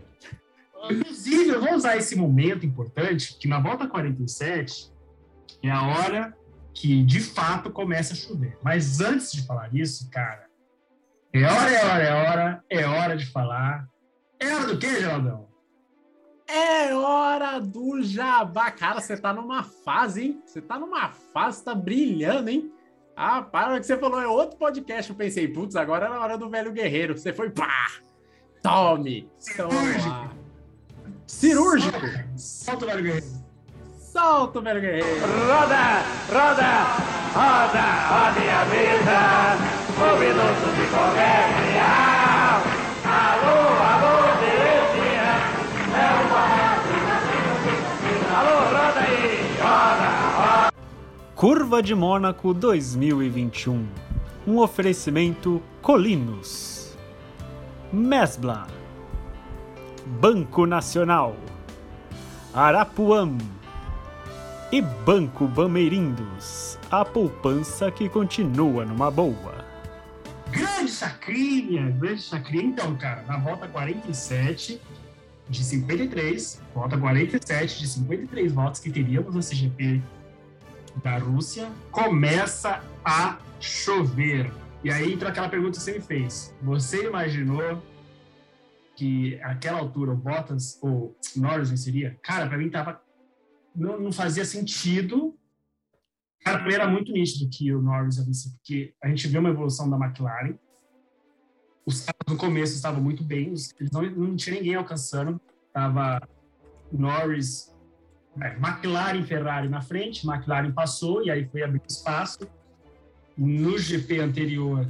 Inclusive, 0.91 1.49
eu 1.49 1.63
vou 1.63 1.73
usar 1.73 1.97
esse 1.97 2.15
momento 2.15 2.67
importante, 2.67 3.39
que 3.39 3.49
na 3.49 3.59
volta 3.59 3.89
47 3.89 4.93
é 5.63 5.71
a 5.71 5.83
hora 5.85 6.37
que 6.75 7.03
de 7.03 7.19
fato 7.19 7.71
começa 7.71 8.13
a 8.13 8.17
chover. 8.17 8.59
Mas 8.63 9.01
antes 9.01 9.33
de 9.33 9.47
falar 9.47 9.75
isso, 9.75 10.11
cara, 10.11 10.51
é 11.33 11.45
hora, 11.47 11.71
é 11.71 11.85
hora, 11.87 12.05
é 12.05 12.13
hora, 12.13 12.65
é 12.69 12.87
hora 12.87 13.17
de 13.17 13.25
falar. 13.25 13.89
É 14.39 14.55
hora 14.55 14.67
do 14.67 14.79
quê, 14.79 15.01
Geraldão? 15.01 15.49
É 16.47 16.95
hora 16.95 17.59
do 17.59 18.03
jabá. 18.03 18.71
Cara, 18.71 19.01
você 19.01 19.17
tá 19.17 19.33
numa 19.33 19.63
fase, 19.63 20.23
hein? 20.23 20.43
Você 20.45 20.61
tá 20.61 20.79
numa 20.79 21.09
fase, 21.09 21.65
tá 21.65 21.75
brilhando, 21.75 22.51
hein? 22.51 22.71
Ah, 23.17 23.43
para 23.43 23.79
que 23.79 23.87
você 23.87 23.97
falou, 23.97 24.21
é 24.21 24.27
outro 24.27 24.59
podcast. 24.59 25.11
Eu 25.11 25.17
pensei, 25.17 25.47
putz, 25.47 25.77
agora 25.77 26.07
era 26.07 26.17
a 26.17 26.21
hora 26.21 26.39
do 26.39 26.49
velho 26.49 26.73
guerreiro. 26.73 27.17
Você 27.17 27.33
foi, 27.33 27.51
pá! 27.51 27.93
Tome! 28.63 29.29
Toma! 29.57 30.31
Cirúrgico! 31.27 31.99
Solta 32.37 32.85
o 32.85 32.89
velho 32.89 33.03
guerreiro. 33.03 33.27
Solta 33.99 34.59
o 34.59 34.63
velho 34.63 34.81
guerreiro! 34.81 35.07
Roda, 35.07 36.03
roda, 36.29 36.85
roda, 37.35 37.85
roda 38.09 38.45
a 38.55 38.65
mesa, 38.67 39.21
o 39.97 40.19
minuto 40.19 40.67
de 40.75 40.87
comercial. 40.91 41.74
Curva 51.45 51.83
de 51.83 51.95
Mônaco 51.95 52.55
2021. 52.55 53.87
Um 54.47 54.57
oferecimento 54.61 55.63
Colinos. 55.83 56.97
Mesbla. 57.93 58.67
Banco 60.07 60.65
Nacional. 60.65 61.37
Arapuã. 62.55 63.37
E 64.73 64.81
Banco 64.81 65.47
Bameirindos. 65.47 66.79
A 66.91 67.05
poupança 67.05 67.91
que 67.91 68.09
continua 68.09 68.87
numa 68.87 69.11
boa. 69.11 69.67
Grande 70.51 70.91
sacrinha, 70.91 71.91
grande 71.91 72.23
sacrinha. 72.23 72.65
Então, 72.65 72.97
cara, 72.97 73.23
na 73.25 73.37
volta 73.37 73.69
47 73.69 74.81
de 75.51 75.63
53, 75.63 76.63
volta 76.75 76.97
47 76.97 77.81
de 77.81 77.87
53 77.87 78.51
votos 78.51 78.81
que 78.81 78.91
teríamos 78.91 79.35
no 79.35 79.43
CGP 79.43 80.01
da 81.03 81.19
Rússia, 81.19 81.71
começa 81.91 82.83
a 83.05 83.39
chover. 83.61 84.53
E 84.83 84.91
aí 84.91 85.13
entra 85.13 85.31
aquela 85.31 85.49
pergunta 85.49 85.79
que 85.79 85.83
você 85.83 85.93
me 85.93 86.01
fez. 86.01 86.55
Você 86.63 87.07
imaginou 87.07 87.83
que 88.95 89.41
aquela 89.43 89.79
altura 89.79 90.13
o 90.13 90.17
Bottas 90.17 90.79
ou 90.83 91.17
Norris 91.37 91.71
venceria? 91.71 92.19
Cara, 92.23 92.47
para 92.47 92.59
mim 92.59 92.71
tava 92.71 93.03
não, 93.75 93.99
não 93.99 94.13
fazia 94.13 94.45
sentido. 94.45 95.37
Cara, 96.45 96.59
pra 96.59 96.69
mim 96.69 96.75
era 96.75 96.87
muito 96.87 97.11
nítido 97.11 97.51
que 97.51 97.73
o 97.73 97.83
Norris 97.83 98.19
ia 98.19 98.25
vencer, 98.25 98.53
porque 98.53 98.95
a 99.03 99.09
gente 99.09 99.27
viu 99.27 99.41
uma 99.41 99.51
evolução 99.51 99.89
da 99.89 99.97
McLaren. 99.97 100.57
Os 101.87 102.01
caras 102.01 102.21
no 102.29 102.37
começo 102.37 102.75
estavam 102.75 103.03
muito 103.03 103.23
bem, 103.23 103.49
eles 103.49 103.91
não, 103.93 104.03
não 104.03 104.37
tinha 104.37 104.57
ninguém 104.57 104.75
alcançando. 104.75 105.41
Tava 105.73 106.21
Norris, 106.93 107.74
McLaren 108.37 109.19
e 109.21 109.25
Ferrari 109.25 109.69
na 109.69 109.81
frente, 109.81 110.27
McLaren 110.27 110.73
passou 110.73 111.25
e 111.25 111.31
aí 111.31 111.47
foi 111.47 111.63
abrir 111.63 111.83
espaço. 111.89 112.49
No 113.37 113.77
GP 113.77 114.21
anterior, 114.21 114.89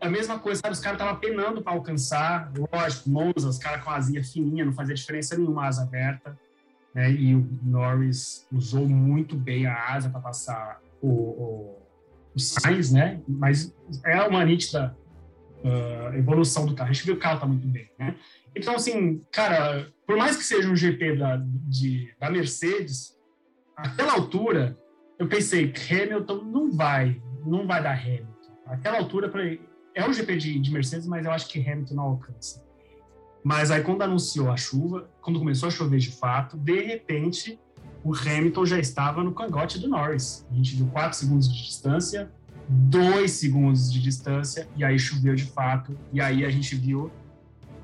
a 0.00 0.08
mesma 0.08 0.38
coisa, 0.38 0.60
sabe? 0.60 0.74
Os 0.74 0.80
caras 0.80 1.00
estavam 1.00 1.18
penando 1.20 1.62
para 1.62 1.72
alcançar. 1.72 2.52
Lógico, 2.72 3.10
Monza, 3.10 3.48
os 3.48 3.58
caras 3.58 3.82
com 3.82 3.90
a 3.90 3.96
asinha 3.96 4.22
fininha, 4.22 4.64
não 4.64 4.72
fazia 4.72 4.94
diferença 4.94 5.36
nenhuma 5.36 5.66
asa 5.66 5.82
aberta. 5.82 6.38
Né? 6.94 7.10
E 7.10 7.34
o 7.34 7.48
Norris 7.62 8.46
usou 8.52 8.88
muito 8.88 9.36
bem 9.36 9.66
a 9.66 9.92
asa 9.92 10.08
para 10.08 10.20
passar 10.20 10.80
o, 11.02 11.08
o, 11.08 11.82
o 12.34 12.38
Sainz, 12.38 12.92
né? 12.92 13.20
Mas 13.26 13.74
é 14.04 14.22
uma 14.22 14.44
nítida 14.44 14.96
ah, 15.64 16.16
evolução 16.16 16.66
do 16.66 16.74
carro. 16.74 16.90
A 16.90 16.92
gente 16.92 17.04
viu 17.04 17.14
que 17.14 17.20
o 17.20 17.22
carro 17.22 17.40
tá 17.40 17.46
muito 17.46 17.66
bem, 17.66 17.90
né? 17.98 18.14
Então, 18.54 18.74
assim, 18.74 19.20
cara, 19.30 19.88
por 20.08 20.16
mais 20.16 20.38
que 20.38 20.42
seja 20.42 20.70
um 20.70 20.74
GP 20.74 21.16
da, 21.16 21.36
de, 21.36 22.14
da 22.18 22.30
Mercedes, 22.30 23.14
àquela 23.76 24.14
altura, 24.14 24.74
eu 25.18 25.28
pensei, 25.28 25.70
Hamilton 25.70 26.44
não 26.44 26.72
vai, 26.72 27.20
não 27.44 27.66
vai 27.66 27.82
dar 27.82 27.92
Hamilton. 27.92 28.26
Aquela 28.64 28.96
altura, 28.96 29.30
é 29.94 30.08
um 30.08 30.12
GP 30.14 30.36
de, 30.38 30.58
de 30.60 30.72
Mercedes, 30.72 31.06
mas 31.06 31.26
eu 31.26 31.30
acho 31.30 31.46
que 31.50 31.60
Hamilton 31.60 31.94
não 31.94 32.04
alcança. 32.04 32.66
Mas 33.44 33.70
aí, 33.70 33.82
quando 33.82 34.00
anunciou 34.00 34.50
a 34.50 34.56
chuva, 34.56 35.10
quando 35.20 35.38
começou 35.38 35.66
a 35.66 35.70
chover 35.70 35.98
de 35.98 36.10
fato, 36.10 36.56
de 36.56 36.80
repente, 36.80 37.60
o 38.02 38.14
Hamilton 38.14 38.64
já 38.64 38.78
estava 38.78 39.22
no 39.22 39.34
cangote 39.34 39.78
do 39.78 39.88
Norris. 39.88 40.46
A 40.50 40.54
gente 40.54 40.74
viu 40.74 40.86
4 40.86 41.18
segundos 41.18 41.52
de 41.52 41.64
distância, 41.66 42.32
2 42.66 43.30
segundos 43.30 43.92
de 43.92 44.00
distância, 44.00 44.66
e 44.74 44.82
aí 44.82 44.98
choveu 44.98 45.34
de 45.34 45.44
fato. 45.44 45.98
E 46.14 46.20
aí 46.20 46.46
a 46.46 46.50
gente 46.50 46.74
viu, 46.76 47.10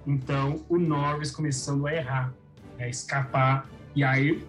então, 0.06 0.64
o 0.68 0.78
Norris 0.78 1.30
começando 1.30 1.86
a 1.86 1.94
errar, 1.94 2.32
a 2.78 2.88
escapar. 2.88 3.66
E 3.94 4.02
aí 4.02 4.44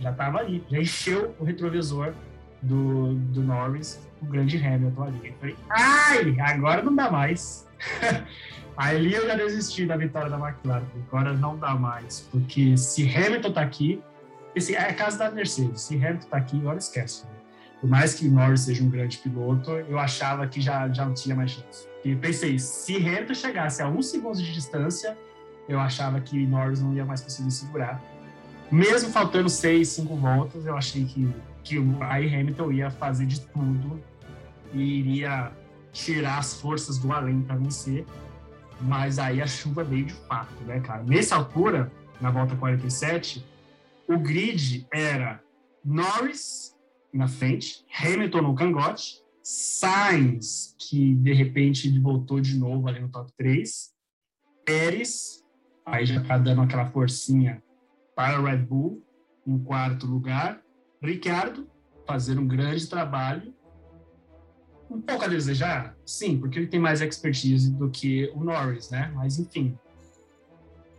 já 0.00 0.10
estava 0.10 0.38
ali, 0.38 0.64
já 0.70 0.78
encheu 0.78 1.34
o 1.38 1.44
retrovisor 1.44 2.14
do, 2.62 3.14
do 3.14 3.42
Norris, 3.42 4.00
o 4.22 4.26
grande 4.26 4.56
Hamilton 4.56 5.02
ali. 5.02 5.28
Eu 5.28 5.34
falei, 5.34 5.56
ai, 5.70 6.40
agora 6.40 6.82
não 6.82 6.94
dá 6.94 7.10
mais. 7.10 7.66
Ali 8.76 9.14
eu 9.14 9.24
já 9.26 9.36
desisti 9.36 9.86
da 9.86 9.96
vitória 9.96 10.28
da 10.28 10.36
McLaren. 10.36 10.84
Agora 11.06 11.32
não 11.32 11.56
dá 11.56 11.74
mais. 11.76 12.28
Porque 12.32 12.76
se 12.76 13.08
Hamilton 13.08 13.52
tá 13.52 13.60
aqui, 13.60 14.02
esse 14.54 14.74
é 14.74 14.90
a 14.90 14.94
casa 14.94 15.18
da 15.18 15.30
Mercedes. 15.30 15.82
Se 15.82 15.94
Hamilton 15.96 16.28
tá 16.28 16.36
aqui, 16.36 16.58
agora 16.58 16.78
esquece. 16.78 17.24
Por 17.80 17.88
mais 17.88 18.14
que 18.14 18.28
Norris 18.28 18.60
seja 18.60 18.82
um 18.82 18.88
grande 18.88 19.18
piloto, 19.18 19.70
eu 19.72 19.98
achava 19.98 20.46
que 20.46 20.60
já, 20.60 20.88
já 20.88 21.04
não 21.04 21.14
tinha 21.14 21.34
mais 21.34 21.50
chance. 21.50 21.86
E 22.04 22.14
pensei, 22.14 22.58
se 22.58 22.96
Hamilton 22.96 23.34
chegasse 23.34 23.82
a 23.82 23.88
um 23.88 24.02
segundo 24.02 24.36
de 24.36 24.52
distância, 24.52 25.16
eu 25.68 25.78
achava 25.80 26.20
que 26.20 26.46
Norris 26.46 26.80
não 26.80 26.94
ia 26.94 27.04
mais 27.04 27.20
conseguir 27.20 27.50
segurar. 27.50 28.02
Mesmo 28.70 29.10
faltando 29.10 29.48
seis, 29.48 29.88
cinco 29.88 30.16
voltas, 30.16 30.66
eu 30.66 30.76
achei 30.76 31.04
que, 31.04 31.28
que 31.62 31.76
aí 32.00 32.34
Hamilton 32.34 32.72
ia 32.72 32.90
fazer 32.90 33.26
de 33.26 33.40
tudo 33.40 34.02
e 34.72 34.98
iria 34.98 35.52
tirar 35.92 36.38
as 36.38 36.54
forças 36.54 36.98
do 36.98 37.12
além 37.12 37.42
para 37.42 37.56
vencer. 37.56 38.04
Mas 38.80 39.18
aí 39.18 39.40
a 39.40 39.46
chuva 39.46 39.84
veio 39.84 40.06
de 40.06 40.12
fato, 40.12 40.52
né, 40.64 40.80
cara? 40.80 41.02
Nessa 41.04 41.36
altura, 41.36 41.90
na 42.20 42.30
volta 42.30 42.56
47, 42.56 43.44
o 44.08 44.18
grid 44.18 44.86
era 44.92 45.40
Norris 45.84 46.73
na 47.16 47.28
frente, 47.28 47.84
Hamilton 47.92 48.42
no 48.42 48.54
cangote, 48.54 49.22
Sainz, 49.42 50.74
que 50.78 51.14
de 51.14 51.32
repente 51.32 51.86
ele 51.86 52.00
voltou 52.00 52.40
de 52.40 52.56
novo 52.56 52.88
ali 52.88 53.00
no 53.00 53.08
top 53.08 53.30
3, 53.36 53.92
Pérez, 54.64 55.44
aí 55.84 56.06
já 56.06 56.22
tá 56.22 56.38
dando 56.38 56.62
aquela 56.62 56.86
forcinha 56.86 57.62
para 58.16 58.40
o 58.40 58.44
Red 58.44 58.58
Bull, 58.58 59.04
em 59.46 59.58
quarto 59.58 60.06
lugar, 60.06 60.62
Ricardo, 61.02 61.68
fazendo 62.06 62.40
um 62.40 62.48
grande 62.48 62.88
trabalho, 62.88 63.54
um 64.90 65.00
pouco 65.00 65.24
a 65.24 65.28
desejar, 65.28 65.96
sim, 66.04 66.38
porque 66.38 66.58
ele 66.58 66.66
tem 66.66 66.80
mais 66.80 67.00
expertise 67.00 67.72
do 67.72 67.90
que 67.90 68.30
o 68.34 68.42
Norris, 68.42 68.90
né? 68.90 69.10
Mas 69.14 69.38
enfim, 69.38 69.76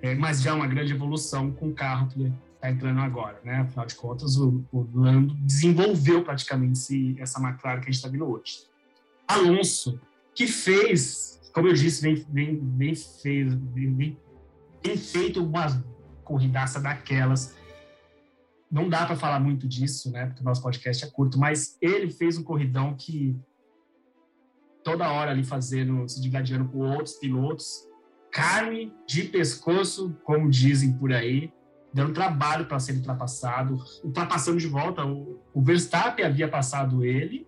é, 0.02 0.14
mas 0.14 0.42
já 0.42 0.54
uma 0.54 0.68
grande 0.68 0.94
evolução 0.94 1.52
com 1.52 1.70
o 1.70 1.74
carro 1.74 2.08
que 2.08 2.32
está 2.66 2.72
entrando 2.72 3.00
agora, 3.00 3.40
né? 3.44 3.58
Afinal 3.58 3.86
de 3.86 3.96
contas, 3.96 4.38
o, 4.38 4.64
o 4.72 4.88
Lando 4.94 5.34
desenvolveu 5.36 6.24
praticamente 6.24 6.74
esse, 6.74 7.16
essa 7.20 7.40
McLaren 7.40 7.80
que 7.80 7.90
a 7.90 7.92
gente 7.92 7.96
está 7.96 8.10
vendo 8.10 8.26
hoje. 8.26 8.64
Alonso, 9.28 10.00
que 10.34 10.48
fez, 10.48 11.40
como 11.54 11.68
eu 11.68 11.74
disse, 11.74 12.02
bem, 12.02 12.26
bem, 12.28 12.56
bem, 12.56 12.96
fez, 12.96 13.54
bem, 13.54 14.18
bem 14.84 14.98
feito 14.98 15.44
uma 15.44 15.84
corridaça 16.24 16.80
daquelas. 16.80 17.56
Não 18.72 18.90
dá 18.90 19.06
para 19.06 19.16
falar 19.16 19.40
muito 19.40 19.68
disso, 19.68 20.12
né? 20.12 20.26
Porque 20.26 20.42
o 20.42 20.46
nosso 20.46 20.62
podcast 20.62 21.06
é 21.06 21.10
curto, 21.10 21.38
mas 21.38 21.78
ele 21.82 22.10
fez 22.10 22.38
um 22.38 22.44
corridão 22.44 22.96
que 22.96 23.36
toda 24.84 25.12
hora 25.12 25.32
ali 25.32 25.44
fazendo, 25.44 26.08
se 26.08 26.22
digladiando 26.22 26.66
com 26.70 26.80
outros 26.80 27.16
pilotos, 27.16 27.88
carne 28.32 28.94
de 29.08 29.24
pescoço, 29.24 30.16
como 30.24 30.50
dizem 30.50 30.94
por 30.94 31.14
aí, 31.14 31.52
dando 31.96 32.14
trabalho 32.14 32.66
para 32.66 32.78
ser 32.78 32.92
ultrapassado, 32.92 33.82
ultrapassando 34.04 34.58
de 34.58 34.68
volta. 34.68 35.06
O, 35.06 35.40
o 35.54 35.62
Verstappen 35.62 36.26
havia 36.26 36.46
passado 36.46 37.06
ele, 37.06 37.48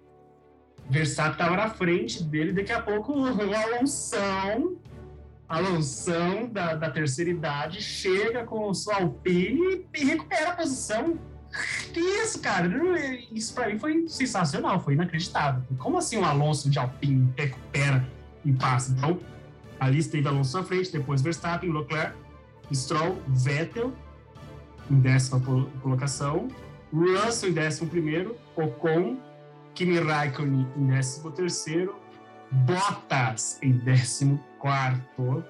Verstappen 0.90 1.34
estava 1.34 1.58
na 1.58 1.70
frente 1.70 2.24
dele, 2.24 2.54
daqui 2.54 2.72
a 2.72 2.82
pouco 2.82 3.12
o 3.12 3.26
Alonso, 3.26 4.16
Alonso 5.50 6.12
da, 6.50 6.76
da 6.76 6.90
terceira 6.90 7.30
idade, 7.30 7.82
chega 7.82 8.46
com 8.46 8.70
o 8.70 8.74
seu 8.74 8.94
Alpine 8.94 9.86
e 9.94 10.06
recupera 10.06 10.52
a 10.52 10.56
posição. 10.56 11.20
Que 11.94 12.00
isso, 12.00 12.40
cara? 12.40 12.70
Isso 13.30 13.54
para 13.54 13.68
mim 13.68 13.78
foi 13.78 14.08
sensacional, 14.08 14.80
foi 14.80 14.94
inacreditável. 14.94 15.62
Como 15.78 15.98
assim 15.98 16.16
um 16.16 16.24
Alonso 16.24 16.70
de 16.70 16.80
Alpine 16.80 17.34
recupera 17.36 18.08
e 18.46 18.54
passa? 18.54 18.94
Então, 18.94 19.20
ali 19.78 19.98
esteve 19.98 20.26
Alonso 20.26 20.58
na 20.58 20.64
frente, 20.64 20.90
depois 20.90 21.22
Verstappen, 21.22 21.70
Leclerc, 21.70 22.16
Stroll, 22.72 23.22
Vettel 23.28 23.94
em 24.90 25.00
décima 25.00 25.42
colocação, 25.82 26.48
Russell 26.94 27.50
em 27.50 27.54
décimo 27.54 27.90
primeiro, 27.90 28.36
Ocon, 28.56 29.18
Kimi 29.74 30.00
Raikkonen 30.00 30.68
em 30.76 30.88
décimo 30.88 31.32
terceiro, 31.32 31.96
Bottas 32.50 33.60
em 33.62 33.74
décimo 33.74 34.42
quarto 34.58 35.44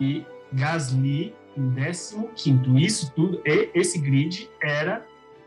e 0.00 0.24
Gasly 0.52 1.34
em 1.56 1.68
décimo 1.70 2.28
quinto. 2.34 2.76
Isso 2.76 3.12
tudo, 3.14 3.40
e 3.44 3.70
esse 3.72 3.98
grid 3.98 4.50
era 4.60 5.06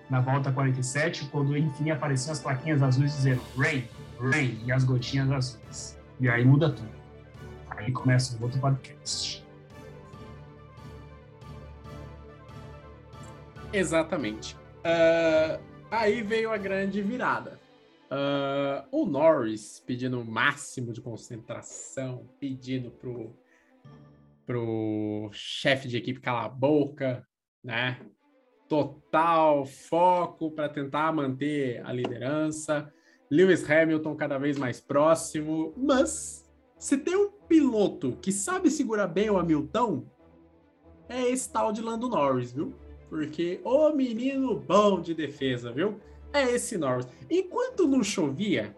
na 0.10 0.22
volta 0.22 0.52
47, 0.52 1.26
quando 1.26 1.56
enfim 1.56 1.92
apareciam 1.92 2.32
as 2.32 2.40
plaquinhas 2.40 2.82
azuis 2.82 3.16
dizendo 3.16 3.42
Rain, 3.58 3.84
Rain 4.20 4.60
e 4.66 4.72
as 4.72 4.84
gotinhas 4.84 5.32
azuis. 5.32 5.98
E 6.20 6.28
aí 6.28 6.44
muda 6.44 6.72
tudo. 6.72 6.90
Aí 7.70 7.92
começa 7.92 8.38
um 8.38 8.44
outro 8.44 8.60
podcast. 8.60 9.46
Exatamente. 13.72 14.58
Ah, 14.84 15.60
aí 15.92 16.22
veio 16.22 16.52
a 16.52 16.58
grande 16.58 17.02
virada. 17.02 17.60
Ah, 18.10 18.86
o 18.92 19.06
Norris 19.06 19.80
pedindo 19.86 20.20
o 20.20 20.26
máximo 20.26 20.92
de 20.92 21.02
concentração, 21.02 22.28
pedindo 22.40 22.90
pro, 22.92 23.36
pro 24.46 25.30
chefe 25.32 25.88
de 25.88 25.98
equipe 25.98 26.20
calar 26.20 26.46
a 26.46 26.50
boca, 26.50 27.26
né? 27.64 28.00
Total 28.68 29.66
foco 29.66 30.52
para 30.52 30.70
tentar 30.70 31.12
manter 31.12 31.86
a 31.86 31.94
liderança. 31.94 32.92
Lewis 33.30 33.68
Hamilton 33.70 34.16
cada 34.16 34.40
vez 34.40 34.58
mais 34.58 34.82
próximo, 34.82 35.74
mas 35.78 36.50
se 36.80 36.98
tem 36.98 37.16
um 37.16 37.32
piloto 37.48 38.18
que 38.22 38.32
sabe 38.32 38.72
segurar 38.72 39.08
bem 39.08 39.30
o 39.30 39.38
Hamilton, 39.38 40.06
é 41.08 41.30
esse 41.30 41.52
tal 41.52 41.72
de 41.72 41.82
Lando 41.82 42.08
Norris, 42.08 42.52
viu? 42.52 42.74
Porque 43.10 43.60
o 43.64 43.92
menino 43.92 44.60
bom 44.60 45.02
de 45.02 45.14
defesa, 45.14 45.72
viu? 45.72 46.00
É 46.32 46.44
esse 46.44 46.78
Norris. 46.78 47.08
Enquanto 47.30 47.88
não 47.88 48.04
chovia, 48.04 48.76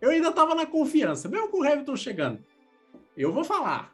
eu 0.00 0.10
ainda 0.10 0.32
tava 0.32 0.54
na 0.54 0.64
confiança, 0.64 1.28
mesmo 1.28 1.48
com 1.48 1.60
o 1.60 1.62
Hamilton 1.62 1.96
chegando. 1.96 2.44
Eu 3.16 3.32
vou 3.32 3.44
falar. 3.44 3.92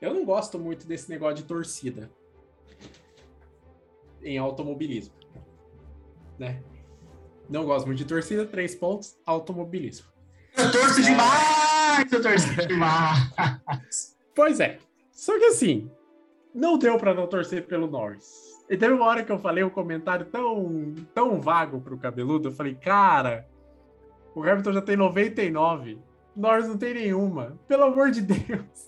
Eu 0.00 0.14
não 0.14 0.24
gosto 0.24 0.58
muito 0.58 0.86
desse 0.86 1.10
negócio 1.10 1.36
de 1.36 1.44
torcida 1.44 2.10
em 4.22 4.38
automobilismo, 4.38 5.14
né? 6.38 6.62
Não 7.48 7.64
gosto 7.64 7.86
muito 7.86 7.98
de 7.98 8.04
torcida, 8.04 8.46
três 8.46 8.74
pontos, 8.74 9.16
automobilismo. 9.26 10.06
Eu 10.56 10.70
torço 10.70 11.02
demais! 11.02 12.12
Eu 12.12 12.22
torço 12.22 12.66
demais! 12.66 14.16
Pois 14.34 14.60
é. 14.60 14.78
Só 15.12 15.38
que 15.38 15.44
assim, 15.46 15.90
não 16.54 16.78
deu 16.78 16.96
pra 16.98 17.14
não 17.14 17.26
torcer 17.26 17.66
pelo 17.66 17.86
Norris. 17.86 18.53
E 18.68 18.76
teve 18.76 18.94
uma 18.94 19.06
hora 19.06 19.22
que 19.22 19.30
eu 19.30 19.38
falei 19.38 19.62
um 19.62 19.70
comentário 19.70 20.26
tão, 20.26 20.94
tão 21.14 21.40
vago 21.40 21.80
pro 21.80 21.98
cabeludo, 21.98 22.48
eu 22.48 22.52
falei, 22.52 22.74
cara, 22.74 23.46
o 24.34 24.42
Hamilton 24.42 24.72
já 24.72 24.82
tem 24.82 24.96
99, 24.96 25.98
o 26.36 26.40
Norris 26.40 26.68
não 26.68 26.78
tem 26.78 26.94
nenhuma. 26.94 27.58
Pelo 27.68 27.84
amor 27.84 28.10
de 28.10 28.22
Deus. 28.22 28.86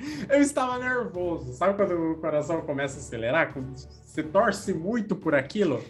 Eu 0.28 0.40
estava 0.40 0.78
nervoso. 0.78 1.52
Sabe 1.52 1.74
quando 1.74 2.12
o 2.12 2.16
coração 2.16 2.62
começa 2.62 2.96
a 2.96 3.00
acelerar? 3.00 3.52
Quando 3.52 3.76
você 3.76 4.22
torce 4.22 4.72
muito 4.72 5.14
por 5.14 5.34
aquilo? 5.34 5.84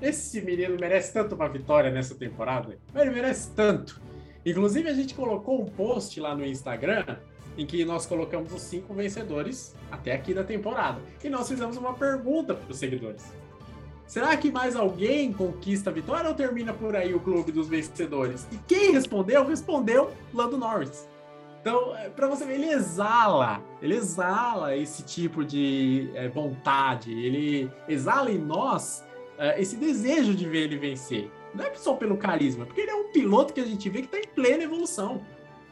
Esse 0.00 0.40
menino 0.40 0.76
merece 0.80 1.12
tanto 1.12 1.34
uma 1.34 1.48
vitória 1.48 1.90
nessa 1.90 2.14
temporada. 2.14 2.78
Ele 2.94 3.10
merece 3.10 3.50
tanto. 3.54 4.00
Inclusive, 4.44 4.88
a 4.88 4.94
gente 4.94 5.14
colocou 5.14 5.60
um 5.60 5.66
post 5.66 6.18
lá 6.18 6.34
no 6.34 6.44
Instagram 6.44 7.18
em 7.60 7.66
que 7.66 7.84
nós 7.84 8.06
colocamos 8.06 8.54
os 8.54 8.62
cinco 8.62 8.94
vencedores 8.94 9.74
até 9.90 10.14
aqui 10.14 10.32
da 10.32 10.42
temporada. 10.42 10.98
E 11.22 11.28
nós 11.28 11.46
fizemos 11.46 11.76
uma 11.76 11.92
pergunta 11.92 12.54
para 12.54 12.72
os 12.72 12.78
seguidores. 12.78 13.22
Será 14.06 14.34
que 14.34 14.50
mais 14.50 14.74
alguém 14.74 15.30
conquista 15.30 15.90
a 15.90 15.92
vitória 15.92 16.30
ou 16.30 16.34
termina 16.34 16.72
por 16.72 16.96
aí 16.96 17.14
o 17.14 17.20
clube 17.20 17.52
dos 17.52 17.68
vencedores? 17.68 18.48
E 18.50 18.56
quem 18.66 18.92
respondeu, 18.92 19.46
respondeu 19.46 20.10
Lando 20.32 20.56
Norris. 20.56 21.06
Então, 21.60 21.92
para 22.16 22.26
você 22.28 22.46
ver, 22.46 22.54
ele 22.54 22.70
exala, 22.70 23.62
ele 23.82 23.94
exala 23.94 24.74
esse 24.74 25.02
tipo 25.02 25.44
de 25.44 26.10
é, 26.14 26.28
vontade, 26.28 27.12
ele 27.12 27.70
exala 27.86 28.30
em 28.30 28.38
nós 28.38 29.04
é, 29.36 29.60
esse 29.60 29.76
desejo 29.76 30.34
de 30.34 30.48
ver 30.48 30.60
ele 30.60 30.78
vencer. 30.78 31.30
Não 31.54 31.62
é 31.62 31.74
só 31.74 31.92
pelo 31.92 32.16
carisma, 32.16 32.64
porque 32.64 32.80
ele 32.80 32.90
é 32.90 32.94
um 32.94 33.12
piloto 33.12 33.52
que 33.52 33.60
a 33.60 33.66
gente 33.66 33.86
vê 33.90 34.00
que 34.00 34.06
está 34.06 34.18
em 34.18 34.34
plena 34.34 34.64
evolução. 34.64 35.20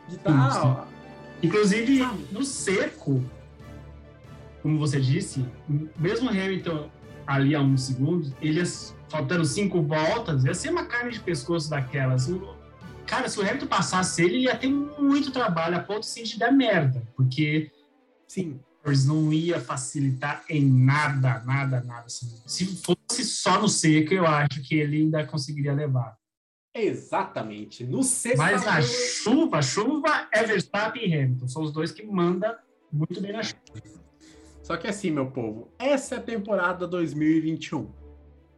De 0.07 0.19
tá, 0.19 0.51
sim. 0.51 0.61
ó, 0.65 0.98
Inclusive, 1.43 2.01
no 2.33 2.43
seco, 2.45 3.23
como 4.63 4.79
você 4.79 5.01
disse, 5.01 5.45
mesmo 5.99 6.29
Hamilton 6.29 6.91
ali 7.27 7.55
a 7.55 7.61
um 7.61 7.77
segundo, 7.77 8.35
ele 8.41 8.63
faltando 9.09 9.45
cinco 9.45 9.83
voltas, 9.83 10.45
ia 10.45 10.55
ser 10.55 10.71
uma 10.71 10.87
carne 10.87 11.13
de 11.13 11.21
pescoço 11.21 11.71
daquelas. 11.71 12.29
Cara, 13.07 13.29
se 13.29 13.39
o 13.39 13.43
Hamilton 13.43 13.67
passasse 13.67 14.23
ele, 14.23 14.39
ia 14.39 14.57
ter 14.57 14.69
muito 14.69 15.31
trabalho 15.31 15.77
a 15.77 15.81
ponto 15.81 16.01
assim, 16.01 16.23
de 16.23 16.39
dar 16.39 16.51
merda, 16.51 17.03
porque 17.17 17.71
sim, 18.27 18.61
Norris 18.85 19.07
não 19.07 19.33
ia 19.33 19.61
facilitar 19.61 20.45
em 20.49 20.65
nada, 20.65 21.41
nada, 21.45 21.83
nada. 21.83 22.07
assim. 22.07 22.41
Se 22.47 22.67
fosse 22.83 23.25
só 23.25 23.61
no 23.61 23.69
seco, 23.69 24.15
eu 24.15 24.27
acho 24.27 24.63
que 24.63 24.75
ele 24.75 24.99
ainda 24.99 25.27
conseguiria 25.27 25.73
levar. 25.73 26.17
Exatamente. 26.85 27.85
No 27.85 28.03
sexto. 28.03 28.39
Mas 28.39 28.67
a 28.67 28.81
chuva, 28.83 29.63
chuva 29.63 30.29
é 30.33 30.43
Verstappen 30.45 31.09
e 31.09 31.15
Hamilton. 31.15 31.49
São 31.49 31.63
os 31.63 31.73
dois 31.73 31.93
que 31.93 32.05
mandam 32.05 32.55
muito 32.93 33.21
bem 33.21 33.33
na 33.33 33.43
chuva. 33.43 33.59
Só 34.63 34.77
que 34.77 34.87
assim, 34.87 35.11
meu 35.11 35.31
povo, 35.31 35.69
essa 35.79 36.17
é 36.17 36.19
a 36.19 36.23
temporada 36.23 36.87
2021, 36.87 37.91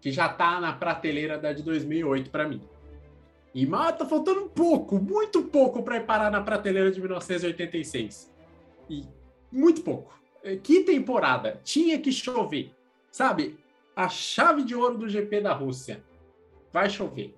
que 0.01 0.11
já 0.11 0.29
tá 0.29 0.61
na 0.61 0.73
prateleira 0.73 1.39
da 1.39 1.53
de 1.53 1.63
2008 1.63 2.31
para 2.31 2.49
mim. 2.49 2.63
E 3.55 3.67
mas 3.67 3.97
tá 3.97 4.05
faltando 4.05 4.45
um 4.45 4.49
pouco, 4.49 4.99
muito 4.99 5.43
pouco 5.43 5.83
para 5.83 5.97
ir 5.97 6.07
parar 6.07 6.31
na 6.31 6.41
prateleira 6.41 6.91
de 6.91 7.01
1986. 7.01 8.33
E 8.89 9.05
muito 9.53 9.83
pouco. 9.83 10.19
Eh, 10.43 10.57
Que 10.57 10.83
temporada? 10.83 11.61
Tinha 11.63 11.99
que 11.99 12.13
chover. 12.13 12.73
Sabe? 13.11 13.59
a 14.01 14.09
chave 14.09 14.63
de 14.63 14.75
ouro 14.75 14.97
do 14.97 15.09
GP 15.09 15.43
da 15.43 15.53
Rússia. 15.53 16.03
Vai 16.73 16.89
chover. 16.89 17.35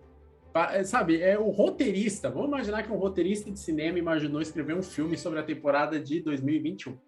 É, 0.55 0.85
Sabe, 0.85 1.21
é 1.21 1.39
o 1.39 1.49
roteirista. 1.49 2.29
Vamos 2.29 2.49
imaginar 2.49 2.83
que 2.83 2.93
um 2.93 2.97
roteirista 2.97 3.51
de 3.51 3.59
cinema 3.59 3.99
imaginou 3.99 4.41
escrever 4.41 4.77
um 4.77 4.83
filme 4.83 5.17
sobre 5.17 5.39
a 5.39 5.43
temporada 5.43 5.99
de 5.99 6.21
2021. 6.21 6.99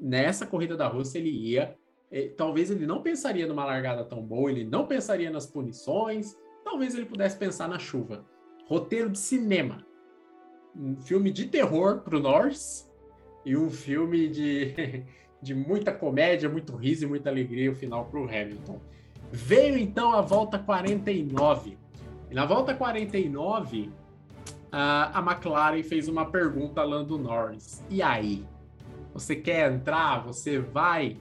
Nessa 0.00 0.46
corrida 0.46 0.76
da 0.76 0.88
Rússia, 0.88 1.18
ele 1.18 1.30
ia. 1.30 1.76
eh, 2.10 2.28
talvez 2.36 2.70
ele 2.70 2.86
não 2.86 3.02
pensaria 3.02 3.46
numa 3.46 3.64
largada 3.64 4.04
tão 4.04 4.22
boa, 4.22 4.50
ele 4.50 4.64
não 4.64 4.86
pensaria 4.86 5.30
nas 5.30 5.46
punições, 5.46 6.36
talvez 6.64 6.94
ele 6.94 7.06
pudesse 7.06 7.36
pensar 7.38 7.68
na 7.68 7.78
chuva. 7.78 8.24
Roteiro 8.66 9.10
de 9.10 9.18
cinema. 9.18 9.86
Um 10.74 10.96
filme 10.96 11.30
de 11.30 11.46
terror 11.46 12.00
pro 12.00 12.20
Norris 12.20 12.90
e 13.44 13.56
um 13.56 13.70
filme 13.70 14.28
de, 14.28 15.04
de 15.42 15.54
muita 15.54 15.92
comédia, 15.92 16.48
muito 16.48 16.74
riso 16.74 17.04
e 17.04 17.08
muita 17.08 17.28
alegria 17.30 17.70
o 17.70 17.74
final 17.74 18.06
pro 18.06 18.24
Hamilton. 18.24 18.80
Veio 19.30 19.78
então 19.78 20.12
a 20.12 20.20
volta 20.20 20.58
49. 20.58 21.81
E 22.32 22.34
na 22.34 22.46
volta 22.46 22.74
49, 22.74 23.90
a, 24.72 25.22
McLaren 25.22 25.82
fez 25.82 26.08
uma 26.08 26.24
pergunta 26.24 26.80
a 26.80 26.84
Lando 26.84 27.18
Norris. 27.18 27.84
E 27.90 28.00
aí? 28.00 28.42
Você 29.12 29.36
quer 29.36 29.70
entrar? 29.70 30.24
Você 30.24 30.58
vai 30.58 31.18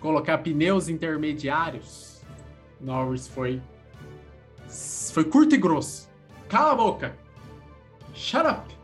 colocar 0.00 0.36
pneus 0.36 0.90
intermediários? 0.90 2.22
Norris 2.78 3.26
foi 3.26 3.62
foi 5.14 5.24
curto 5.24 5.54
e 5.54 5.58
grosso. 5.58 6.10
Cala 6.46 6.72
a 6.72 6.74
boca. 6.74 7.16
Shut 8.12 8.46
up. 8.46 8.76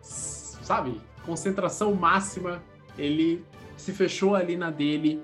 Sabe? 0.00 1.00
Concentração 1.24 1.94
máxima. 1.94 2.60
Ele 2.98 3.44
se 3.76 3.92
fechou 3.92 4.34
ali 4.34 4.56
na 4.56 4.72
dele. 4.72 5.22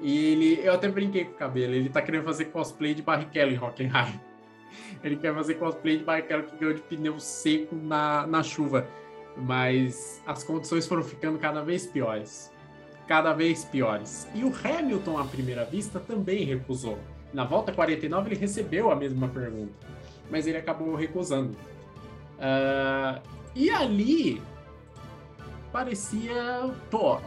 E 0.00 0.32
ele. 0.32 0.60
Eu 0.60 0.72
até 0.72 0.88
brinquei 0.88 1.24
com 1.24 1.34
o 1.34 1.38
cabelo. 1.38 1.72
Ele 1.72 1.88
tá 1.88 2.02
querendo 2.02 2.24
fazer 2.24 2.46
cosplay 2.46 2.94
de 2.94 3.02
Barrichello 3.02 3.52
em 3.52 3.58
Hockenheim. 3.58 4.27
Ele 5.02 5.16
quer 5.16 5.34
fazer 5.34 5.54
cosplay 5.54 5.98
de 5.98 6.04
Barrichello 6.04 6.44
que 6.44 6.56
ganhou 6.56 6.74
de 6.74 6.82
pneu 6.82 7.18
seco 7.18 7.74
na, 7.74 8.26
na 8.26 8.42
chuva. 8.42 8.86
Mas 9.36 10.22
as 10.26 10.42
condições 10.42 10.86
foram 10.86 11.02
ficando 11.02 11.38
cada 11.38 11.62
vez 11.62 11.86
piores. 11.86 12.52
Cada 13.06 13.32
vez 13.32 13.64
piores. 13.64 14.28
E 14.34 14.44
o 14.44 14.52
Hamilton, 14.52 15.18
à 15.18 15.24
primeira 15.24 15.64
vista, 15.64 16.00
também 16.00 16.44
recusou. 16.44 16.98
Na 17.32 17.44
volta 17.44 17.72
49, 17.72 18.30
ele 18.30 18.40
recebeu 18.40 18.90
a 18.90 18.96
mesma 18.96 19.28
pergunta. 19.28 19.72
Mas 20.30 20.46
ele 20.46 20.58
acabou 20.58 20.94
recusando. 20.94 21.56
Ah, 22.38 23.20
e 23.54 23.70
ali 23.70 24.42
parecia. 25.72 26.70
Pô, 26.90 27.18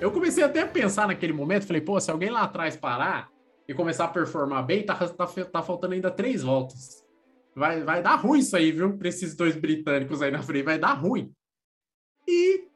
eu 0.00 0.10
comecei 0.10 0.42
até 0.42 0.62
a 0.62 0.66
pensar 0.66 1.06
naquele 1.06 1.32
momento, 1.32 1.66
falei, 1.66 1.82
pô, 1.82 1.98
se 2.00 2.10
alguém 2.10 2.30
lá 2.30 2.42
atrás 2.42 2.76
parar 2.76 3.33
e 3.68 3.74
começar 3.74 4.04
a 4.04 4.08
performar 4.08 4.64
bem, 4.64 4.84
tá, 4.84 4.94
tá, 4.94 5.26
tá 5.26 5.62
faltando 5.62 5.94
ainda 5.94 6.10
três 6.10 6.42
voltas. 6.42 7.04
Vai, 7.54 7.82
vai 7.82 8.02
dar 8.02 8.16
ruim 8.16 8.40
isso 8.40 8.56
aí, 8.56 8.72
viu? 8.72 8.96
Pra 8.96 9.08
esses 9.08 9.34
dois 9.34 9.56
britânicos 9.56 10.20
aí 10.20 10.30
na 10.30 10.42
frente, 10.42 10.64
vai 10.64 10.78
dar 10.78 10.94
ruim. 10.94 11.32
E 12.26 12.68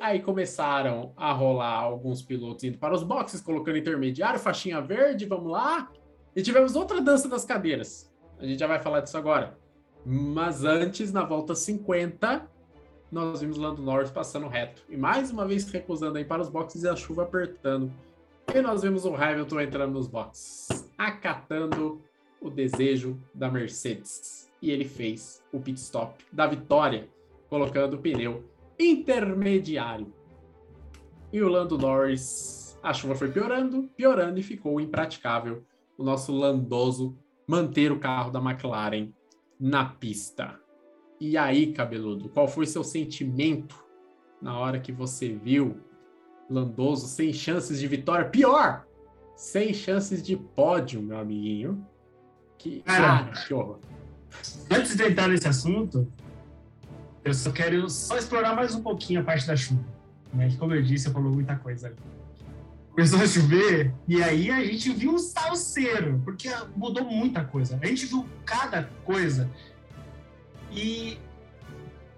aí 0.00 0.20
começaram 0.20 1.12
a 1.16 1.32
rolar 1.32 1.78
alguns 1.78 2.22
pilotos 2.22 2.64
indo 2.64 2.78
para 2.78 2.94
os 2.94 3.02
boxes, 3.02 3.40
colocando 3.40 3.78
intermediário, 3.78 4.38
faixinha 4.38 4.80
verde, 4.80 5.26
vamos 5.26 5.50
lá. 5.50 5.90
E 6.34 6.42
tivemos 6.42 6.76
outra 6.76 7.00
dança 7.00 7.28
das 7.28 7.44
cadeiras. 7.44 8.12
A 8.38 8.44
gente 8.44 8.58
já 8.58 8.66
vai 8.66 8.80
falar 8.80 9.00
disso 9.00 9.16
agora. 9.16 9.58
Mas 10.04 10.64
antes, 10.64 11.12
na 11.12 11.24
volta 11.24 11.54
50, 11.54 12.48
nós 13.10 13.40
vimos 13.40 13.56
Lando 13.56 13.82
Norris 13.82 14.10
passando 14.10 14.48
reto. 14.48 14.82
E 14.88 14.96
mais 14.96 15.30
uma 15.30 15.46
vez 15.46 15.68
recusando 15.70 16.18
aí 16.18 16.24
para 16.24 16.42
os 16.42 16.48
boxes 16.48 16.82
e 16.82 16.88
a 16.88 16.94
chuva 16.94 17.22
apertando. 17.22 17.92
E 18.54 18.62
nós 18.62 18.82
vimos 18.82 19.04
o 19.04 19.14
Hamilton 19.14 19.60
entrando 19.60 19.92
nos 19.92 20.06
boxes, 20.06 20.90
acatando 20.96 22.00
o 22.40 22.48
desejo 22.48 23.20
da 23.34 23.50
Mercedes. 23.50 24.50
E 24.62 24.70
ele 24.70 24.84
fez 24.84 25.44
o 25.52 25.60
pit 25.60 25.78
stop 25.78 26.24
da 26.32 26.46
vitória, 26.46 27.08
colocando 27.48 27.94
o 27.94 27.98
pneu 27.98 28.44
intermediário. 28.78 30.12
E 31.32 31.42
o 31.42 31.48
Lando 31.48 31.76
Norris, 31.76 32.78
a 32.82 32.92
chuva 32.92 33.14
foi 33.14 33.30
piorando, 33.30 33.90
piorando 33.96 34.38
e 34.38 34.42
ficou 34.42 34.80
impraticável 34.80 35.64
o 35.98 36.04
nosso 36.04 36.32
landoso 36.32 37.16
manter 37.46 37.92
o 37.92 37.98
carro 37.98 38.30
da 38.30 38.40
McLaren 38.40 39.12
na 39.58 39.84
pista. 39.84 40.58
E 41.20 41.36
aí, 41.36 41.72
cabeludo, 41.72 42.28
qual 42.28 42.46
foi 42.46 42.66
seu 42.66 42.84
sentimento 42.84 43.82
na 44.40 44.58
hora 44.58 44.78
que 44.78 44.92
você 44.92 45.28
viu 45.28 45.80
Landoso 46.48 47.06
sem 47.06 47.32
chances 47.32 47.78
de 47.80 47.86
vitória? 47.88 48.26
Pior, 48.28 48.84
sem 49.34 49.74
chances 49.74 50.22
de 50.22 50.36
pódio, 50.36 51.02
meu 51.02 51.18
amiguinho. 51.18 51.84
Que, 52.58 52.80
Cara. 52.82 53.24
cara, 53.24 53.46
que 53.46 53.52
horror. 53.54 53.78
Antes 54.70 54.96
de 54.96 55.04
entrar 55.04 55.28
nesse 55.28 55.46
assunto, 55.48 56.10
eu 57.24 57.34
só 57.34 57.50
quero 57.50 57.88
só 57.90 58.16
explorar 58.16 58.54
mais 58.54 58.74
um 58.74 58.82
pouquinho 58.82 59.20
a 59.20 59.24
parte 59.24 59.46
da 59.46 59.56
chuva. 59.56 59.84
Né? 60.32 60.54
Como 60.58 60.74
eu 60.74 60.82
disse, 60.82 61.10
falou 61.10 61.32
muita 61.32 61.56
coisa 61.56 61.88
ali. 61.88 61.96
Começou 62.90 63.20
a 63.20 63.26
chover 63.26 63.92
e 64.08 64.22
aí 64.22 64.50
a 64.50 64.64
gente 64.64 64.90
viu 64.94 65.12
um 65.12 65.18
salseiro, 65.18 66.18
porque 66.24 66.48
mudou 66.74 67.04
muita 67.04 67.44
coisa. 67.44 67.78
A 67.82 67.86
gente 67.86 68.06
viu 68.06 68.26
cada 68.46 68.84
coisa 69.04 69.50
e 70.72 71.18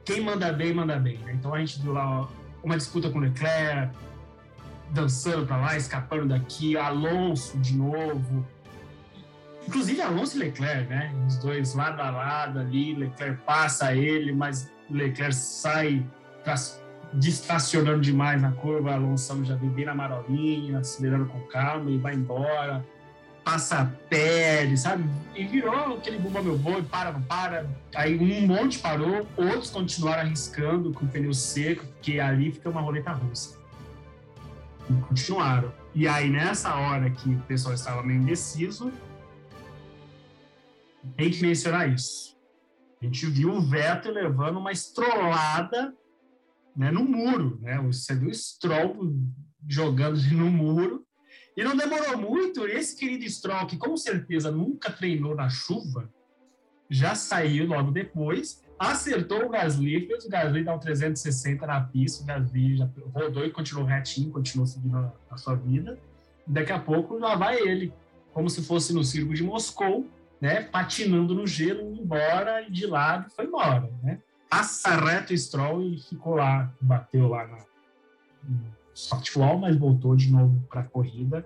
quem 0.05 0.20
manda 0.20 0.53
bem, 0.53 0.72
manda 0.72 0.97
bem. 0.99 1.18
né? 1.18 1.33
Então 1.35 1.53
a 1.53 1.59
gente 1.59 1.81
viu 1.83 1.93
lá 1.93 2.20
ó, 2.22 2.29
uma 2.62 2.76
disputa 2.76 3.11
com 3.11 3.18
o 3.18 3.22
Leclerc, 3.22 3.93
dançando 4.91 5.47
pra 5.47 5.57
lá, 5.57 5.76
escapando 5.76 6.28
daqui, 6.28 6.76
Alonso 6.76 7.59
de 7.59 7.76
novo, 7.76 8.47
Inclusive 9.68 10.01
Alonso 10.01 10.34
e 10.36 10.41
Leclerc, 10.41 10.89
né? 10.89 11.14
Os 11.26 11.36
dois 11.36 11.74
lado 11.74 12.01
a 12.01 12.11
lado 12.11 12.59
ali, 12.59 12.95
Leclerc 12.95 13.43
passa 13.43 13.95
ele, 13.95 14.32
mas 14.32 14.72
Leclerc 14.91 15.34
sai 15.34 16.03
distracionando 17.12 18.01
demais 18.01 18.41
na 18.41 18.51
curva, 18.53 18.95
Alonso 18.95 19.45
já 19.45 19.57
vem 19.57 19.68
bem 19.68 19.84
na 19.84 19.95
marolinha, 19.95 20.78
acelerando 20.78 21.26
com 21.26 21.39
calma 21.49 21.91
e 21.91 21.99
vai 21.99 22.14
embora, 22.14 22.82
passa 23.45 23.80
a 23.80 23.84
pele, 23.84 24.74
sabe? 24.74 25.05
E 25.34 25.45
virou 25.45 25.99
aquele 25.99 26.18
bumba 26.18 26.41
meu 26.41 26.57
boi, 26.57 26.82
para, 26.82 27.12
para. 27.12 27.66
Aí 27.95 28.18
um 28.18 28.47
monte 28.47 28.78
parou, 28.78 29.26
outros 29.36 29.68
continuaram 29.68 30.22
arriscando 30.22 30.93
com 30.93 31.05
o 31.05 31.09
pneu 31.09 31.34
seco, 31.34 31.84
porque 31.84 32.18
ali 32.18 32.53
fica 32.53 32.70
uma 32.70 32.80
roleta 32.80 33.12
russa. 33.12 33.57
E 34.91 35.01
continuaram. 35.09 35.72
E 35.95 36.07
aí, 36.07 36.30
nessa 36.30 36.74
hora 36.74 37.11
que 37.11 37.28
o 37.28 37.41
pessoal 37.43 37.74
estava 37.74 38.03
meio 38.03 38.20
indeciso, 38.20 38.93
tem 41.16 41.30
que 41.30 41.43
mencionar 41.43 41.93
isso. 41.93 42.36
A 43.01 43.05
gente 43.05 43.26
viu 43.26 43.53
o 43.53 43.61
Vettel 43.61 44.12
levando 44.12 44.59
uma 44.59 44.72
estrolada 44.72 45.95
né, 46.76 46.91
no 46.91 47.05
muro. 47.05 47.59
Né? 47.61 47.78
Você 47.82 48.14
viu 48.14 48.30
o 48.30 48.34
Stroll 48.34 49.14
jogando 49.68 50.20
no 50.32 50.51
muro. 50.51 51.05
E 51.57 51.64
não 51.64 51.76
demorou 51.76 52.16
muito, 52.16 52.66
esse 52.66 52.97
querido 52.97 53.28
Stroll, 53.28 53.66
que 53.66 53.76
com 53.76 53.97
certeza 53.97 54.51
nunca 54.51 54.93
treinou 54.93 55.34
na 55.34 55.49
chuva, 55.49 56.09
já 56.89 57.16
saiu 57.16 57.66
logo 57.66 57.91
depois, 57.91 58.62
acertou 58.79 59.45
o 59.45 59.49
Gasly, 59.49 60.07
fez 60.07 60.24
o 60.24 60.29
Gasly 60.31 60.64
dar 60.64 60.74
um 60.74 60.79
360 60.79 61.66
na 61.66 61.81
pista, 61.81 62.22
o 62.22 62.26
Gasly 62.26 62.76
já 62.76 62.89
rodou 63.12 63.45
e 63.45 63.51
continuou 63.51 63.87
retinho, 63.87 64.31
continuou 64.31 64.66
seguindo 64.66 64.97
a, 64.97 65.12
a 65.31 65.37
sua 65.37 65.55
vida. 65.55 65.99
Daqui 66.47 66.72
a 66.72 66.79
pouco 66.79 67.18
lá 67.18 67.35
vai 67.35 67.59
ele, 67.59 67.93
como 68.33 68.49
se 68.49 68.62
fosse 68.62 68.93
no 68.93 69.03
circo 69.05 69.35
de 69.35 69.43
Moscou, 69.43 70.07
né, 70.41 70.62
patinando 70.62 71.35
no 71.35 71.47
gelo, 71.47 71.83
indo 71.83 72.01
embora, 72.01 72.62
e 72.62 72.70
de 72.70 72.87
lado, 72.87 73.29
foi 73.31 73.47
embora, 73.47 73.91
né? 74.03 74.20
Passa 74.49 74.95
reto 74.97 75.33
o 75.33 75.37
Stroll 75.37 75.83
e 75.83 75.99
ficou 75.99 76.37
lá, 76.37 76.72
bateu 76.81 77.29
lá 77.29 77.47
na 77.47 77.59
no 78.45 78.79
softwall, 78.95 79.59
mas 79.59 79.76
voltou 79.76 80.16
de 80.16 80.31
novo 80.31 80.61
para 80.68 80.81
a 80.81 80.85
corrida. 80.85 81.45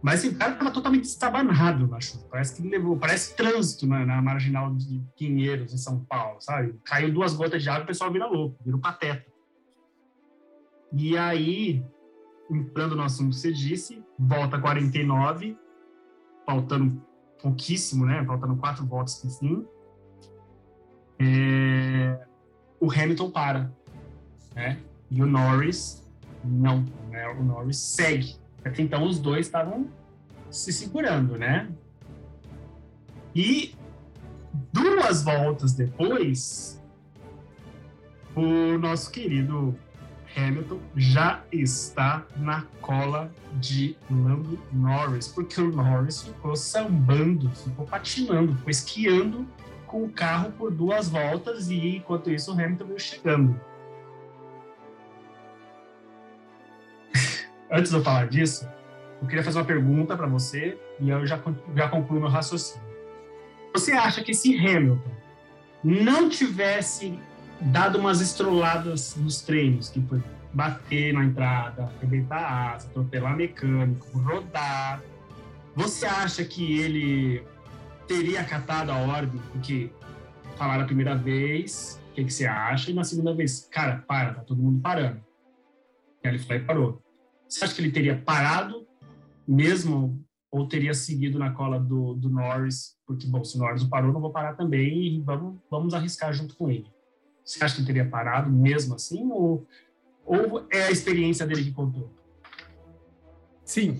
Mas 0.00 0.20
assim, 0.20 0.28
o 0.28 0.38
cara 0.38 0.52
estava 0.52 0.70
totalmente 0.70 1.04
estabanado 1.04 1.86
na 1.86 2.00
chuva. 2.00 2.26
Parece 2.30 2.54
que 2.54 2.68
levou, 2.68 2.96
parece 2.96 3.36
trânsito 3.36 3.86
na, 3.86 4.06
na 4.06 4.22
marginal 4.22 4.74
de 4.74 5.02
Pinheiros, 5.16 5.72
em 5.72 5.76
São 5.76 6.04
Paulo, 6.04 6.40
sabe? 6.40 6.78
Caiu 6.84 7.12
duas 7.12 7.34
gotas 7.34 7.62
de 7.62 7.68
água, 7.68 7.84
o 7.84 7.86
pessoal 7.86 8.12
vira 8.12 8.26
louco, 8.26 8.56
vira 8.64 8.76
um 8.76 8.80
pateta. 8.80 9.26
E 10.92 11.16
aí, 11.16 11.84
entrando 12.50 12.96
no 12.96 13.02
assunto 13.02 13.30
que 13.30 13.40
você 13.40 13.52
disse, 13.52 14.02
volta 14.18 14.58
49, 14.58 15.58
faltando 16.46 17.02
pouquíssimo, 17.42 18.06
né? 18.06 18.24
Faltando 18.24 18.56
quatro 18.56 18.86
voltas 18.86 19.16
pro 19.16 19.30
fim. 19.30 19.66
É, 21.20 22.24
O 22.80 22.90
Hamilton 22.90 23.30
para, 23.30 23.72
né? 24.54 24.80
E 25.10 25.20
o 25.20 25.26
Norris 25.26 26.08
não, 26.44 26.84
né? 27.10 27.28
O 27.28 27.42
Norris 27.42 27.78
segue. 27.78 28.36
Até 28.68 28.82
então 28.82 29.04
os 29.04 29.18
dois 29.18 29.46
estavam 29.46 29.88
se 30.50 30.72
segurando, 30.72 31.36
né? 31.36 31.68
E 33.34 33.74
duas 34.72 35.22
voltas 35.22 35.72
depois, 35.72 36.82
o 38.34 38.78
nosso 38.78 39.10
querido 39.10 39.76
Hamilton 40.36 40.78
já 40.96 41.42
está 41.50 42.26
na 42.36 42.64
cola 42.80 43.32
de 43.54 43.96
Lando 44.10 44.58
Norris, 44.72 45.28
porque 45.28 45.60
o 45.60 45.70
Norris 45.70 46.22
ficou 46.22 46.54
sambando, 46.54 47.50
ficou 47.50 47.86
patinando, 47.86 48.54
ficou 48.54 48.70
esquiando 48.70 49.46
com 49.86 50.04
o 50.04 50.10
carro 50.10 50.52
por 50.52 50.70
duas 50.70 51.08
voltas 51.08 51.70
e 51.70 51.96
enquanto 51.96 52.30
isso 52.30 52.50
o 52.50 52.54
Hamilton 52.54 52.84
veio 52.84 53.00
chegando. 53.00 53.60
Antes 57.70 57.90
de 57.90 57.96
eu 57.96 58.02
falar 58.02 58.28
disso, 58.28 58.68
eu 59.20 59.28
queria 59.28 59.44
fazer 59.44 59.58
uma 59.58 59.64
pergunta 59.64 60.16
para 60.16 60.26
você 60.26 60.78
e 61.00 61.10
eu 61.10 61.26
já, 61.26 61.40
já 61.74 61.88
concluo 61.88 62.20
meu 62.20 62.28
raciocínio. 62.28 62.86
Você 63.74 63.92
acha 63.92 64.22
que 64.22 64.32
se 64.32 64.56
Hamilton 64.56 65.10
não 65.84 66.28
tivesse 66.28 67.18
dado 67.60 67.98
umas 67.98 68.20
estroladas 68.20 69.14
nos 69.16 69.42
treinos, 69.42 69.90
que 69.90 70.00
foi 70.00 70.22
bater 70.52 71.12
na 71.12 71.24
entrada, 71.24 71.92
arrebentar 71.98 72.38
a 72.38 72.72
asa, 72.72 72.88
atropelar 72.88 73.36
mecânico, 73.36 74.18
rodar, 74.18 75.02
você 75.74 76.06
acha 76.06 76.44
que 76.44 76.80
ele 76.80 77.44
teria 78.06 78.40
acatado 78.40 78.90
a 78.90 78.96
ordem? 78.96 79.40
Porque 79.52 79.92
falaram 80.56 80.84
a 80.84 80.86
primeira 80.86 81.14
vez, 81.14 82.00
o 82.10 82.14
que, 82.14 82.24
que 82.24 82.32
você 82.32 82.46
acha? 82.46 82.90
E 82.90 82.94
na 82.94 83.04
segunda 83.04 83.34
vez, 83.34 83.68
cara, 83.70 84.02
para, 84.08 84.34
tá 84.34 84.40
todo 84.40 84.62
mundo 84.62 84.80
parando. 84.80 85.22
E 86.24 86.28
ele 86.28 86.38
foi 86.38 86.56
e 86.56 86.60
parou. 86.60 87.00
Você 87.48 87.64
acha 87.64 87.74
que 87.74 87.80
ele 87.80 87.90
teria 87.90 88.16
parado 88.16 88.86
mesmo 89.46 90.22
ou 90.50 90.68
teria 90.68 90.92
seguido 90.92 91.38
na 91.38 91.50
cola 91.50 91.80
do, 91.80 92.14
do 92.14 92.28
Norris? 92.28 92.96
Porque, 93.06 93.26
bom, 93.26 93.42
se 93.42 93.56
o 93.56 93.60
Norris 93.60 93.84
parou, 93.84 94.12
não 94.12 94.20
vou 94.20 94.30
parar 94.30 94.54
também 94.54 95.16
e 95.16 95.20
vamos, 95.20 95.58
vamos 95.70 95.94
arriscar 95.94 96.32
junto 96.32 96.54
com 96.56 96.70
ele. 96.70 96.86
Você 97.44 97.64
acha 97.64 97.74
que 97.74 97.80
ele 97.80 97.86
teria 97.86 98.08
parado 98.08 98.50
mesmo 98.50 98.94
assim 98.94 99.26
ou, 99.32 99.66
ou 100.24 100.66
é 100.70 100.84
a 100.84 100.90
experiência 100.90 101.46
dele 101.46 101.64
que 101.64 101.72
contou? 101.72 102.10
Sim, 103.64 103.98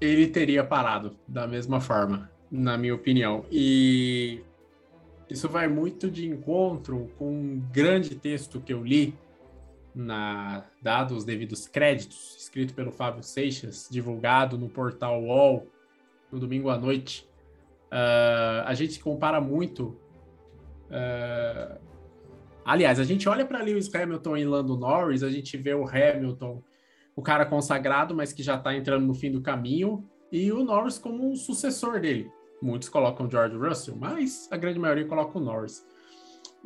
ele 0.00 0.26
teria 0.28 0.64
parado 0.64 1.16
da 1.28 1.46
mesma 1.46 1.80
forma, 1.80 2.30
na 2.50 2.78
minha 2.78 2.94
opinião. 2.94 3.44
E 3.50 4.40
isso 5.28 5.48
vai 5.48 5.68
muito 5.68 6.10
de 6.10 6.26
encontro 6.26 7.10
com 7.18 7.30
um 7.30 7.62
grande 7.72 8.14
texto 8.14 8.60
que 8.60 8.72
eu 8.72 8.82
li, 8.82 9.14
na, 9.96 10.64
dado 10.82 11.16
os 11.16 11.24
devidos 11.24 11.66
créditos, 11.66 12.36
escrito 12.38 12.74
pelo 12.74 12.92
Fábio 12.92 13.22
Seixas, 13.22 13.88
divulgado 13.90 14.58
no 14.58 14.68
portal 14.68 15.22
UOL 15.22 15.66
no 16.30 16.38
domingo 16.38 16.68
à 16.68 16.76
noite. 16.76 17.26
Ah, 17.90 18.64
a 18.66 18.74
gente 18.74 19.00
compara 19.00 19.40
muito. 19.40 19.98
ah, 20.90 21.78
aliás, 22.64 23.00
a 23.00 23.04
gente 23.04 23.26
olha 23.26 23.46
para 23.46 23.62
Lewis 23.62 23.92
Hamilton 23.92 24.36
e 24.36 24.44
Lando 24.44 24.76
Norris, 24.76 25.22
a 25.22 25.30
gente 25.30 25.56
vê 25.56 25.72
o 25.72 25.88
Hamilton 25.88 26.62
o 27.14 27.22
cara 27.22 27.46
consagrado, 27.46 28.14
mas 28.14 28.34
que 28.34 28.42
já 28.42 28.56
está 28.56 28.76
entrando 28.76 29.06
no 29.06 29.14
fim 29.14 29.32
do 29.32 29.40
caminho, 29.40 30.06
e 30.30 30.52
o 30.52 30.62
Norris 30.62 30.98
como 30.98 31.26
um 31.26 31.34
sucessor 31.34 31.98
dele. 31.98 32.30
Muitos 32.60 32.90
colocam 32.90 33.30
George 33.30 33.56
Russell, 33.56 33.96
mas 33.96 34.46
a 34.52 34.56
grande 34.58 34.78
maioria 34.78 35.06
coloca 35.06 35.38
o 35.38 35.40
Norris. 35.40 35.86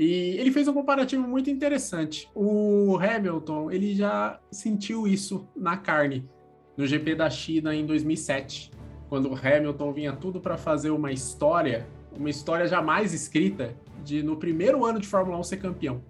E 0.01 0.39
ele 0.39 0.51
fez 0.51 0.67
um 0.67 0.73
comparativo 0.73 1.29
muito 1.29 1.51
interessante. 1.51 2.27
O 2.35 2.99
Hamilton, 2.99 3.71
ele 3.71 3.95
já 3.95 4.41
sentiu 4.51 5.07
isso 5.07 5.47
na 5.55 5.77
carne 5.77 6.27
no 6.75 6.87
GP 6.87 7.17
da 7.17 7.29
China 7.29 7.75
em 7.75 7.85
2007, 7.85 8.71
quando 9.11 9.31
o 9.31 9.35
Hamilton 9.37 9.93
vinha 9.93 10.15
tudo 10.15 10.41
para 10.41 10.57
fazer 10.57 10.89
uma 10.89 11.13
história, 11.13 11.87
uma 12.17 12.31
história 12.31 12.67
jamais 12.67 13.13
escrita 13.13 13.77
de 14.03 14.23
no 14.23 14.39
primeiro 14.39 14.87
ano 14.87 14.99
de 14.99 15.07
Fórmula 15.07 15.37
1 15.37 15.43
ser 15.43 15.59
campeão. 15.59 16.01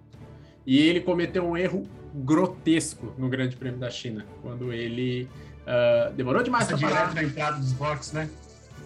E 0.65 0.79
ele 0.79 1.01
cometeu 1.01 1.45
um 1.45 1.57
erro 1.57 1.83
grotesco 2.15 3.13
no 3.17 3.27
Grande 3.27 3.57
Prêmio 3.57 3.77
da 3.77 3.89
China, 3.89 4.25
quando 4.41 4.71
ele 4.71 5.27
ah, 5.67 6.13
demorou 6.15 6.41
demais 6.41 6.65
para 6.65 6.77
parar. 6.77 7.09
direto 7.09 7.15
na 7.15 7.23
entrada 7.23 7.57
dos 7.57 7.73
boxes, 7.73 8.13
né? 8.13 8.29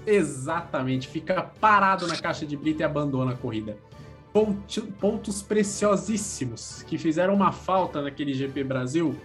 Exatamente, 0.07 1.07
fica 1.07 1.43
parado 1.43 2.07
na 2.07 2.17
caixa 2.17 2.43
de 2.43 2.57
brita 2.57 2.81
e 2.81 2.83
abandona 2.83 3.33
a 3.33 3.35
corrida. 3.35 3.77
Pontos 4.99 5.41
preciosíssimos 5.41 6.83
que 6.83 6.97
fizeram 6.97 7.33
uma 7.33 7.53
falta 7.53 8.01
naquele 8.01 8.33
GP 8.33 8.65
Brasil, 8.65 9.15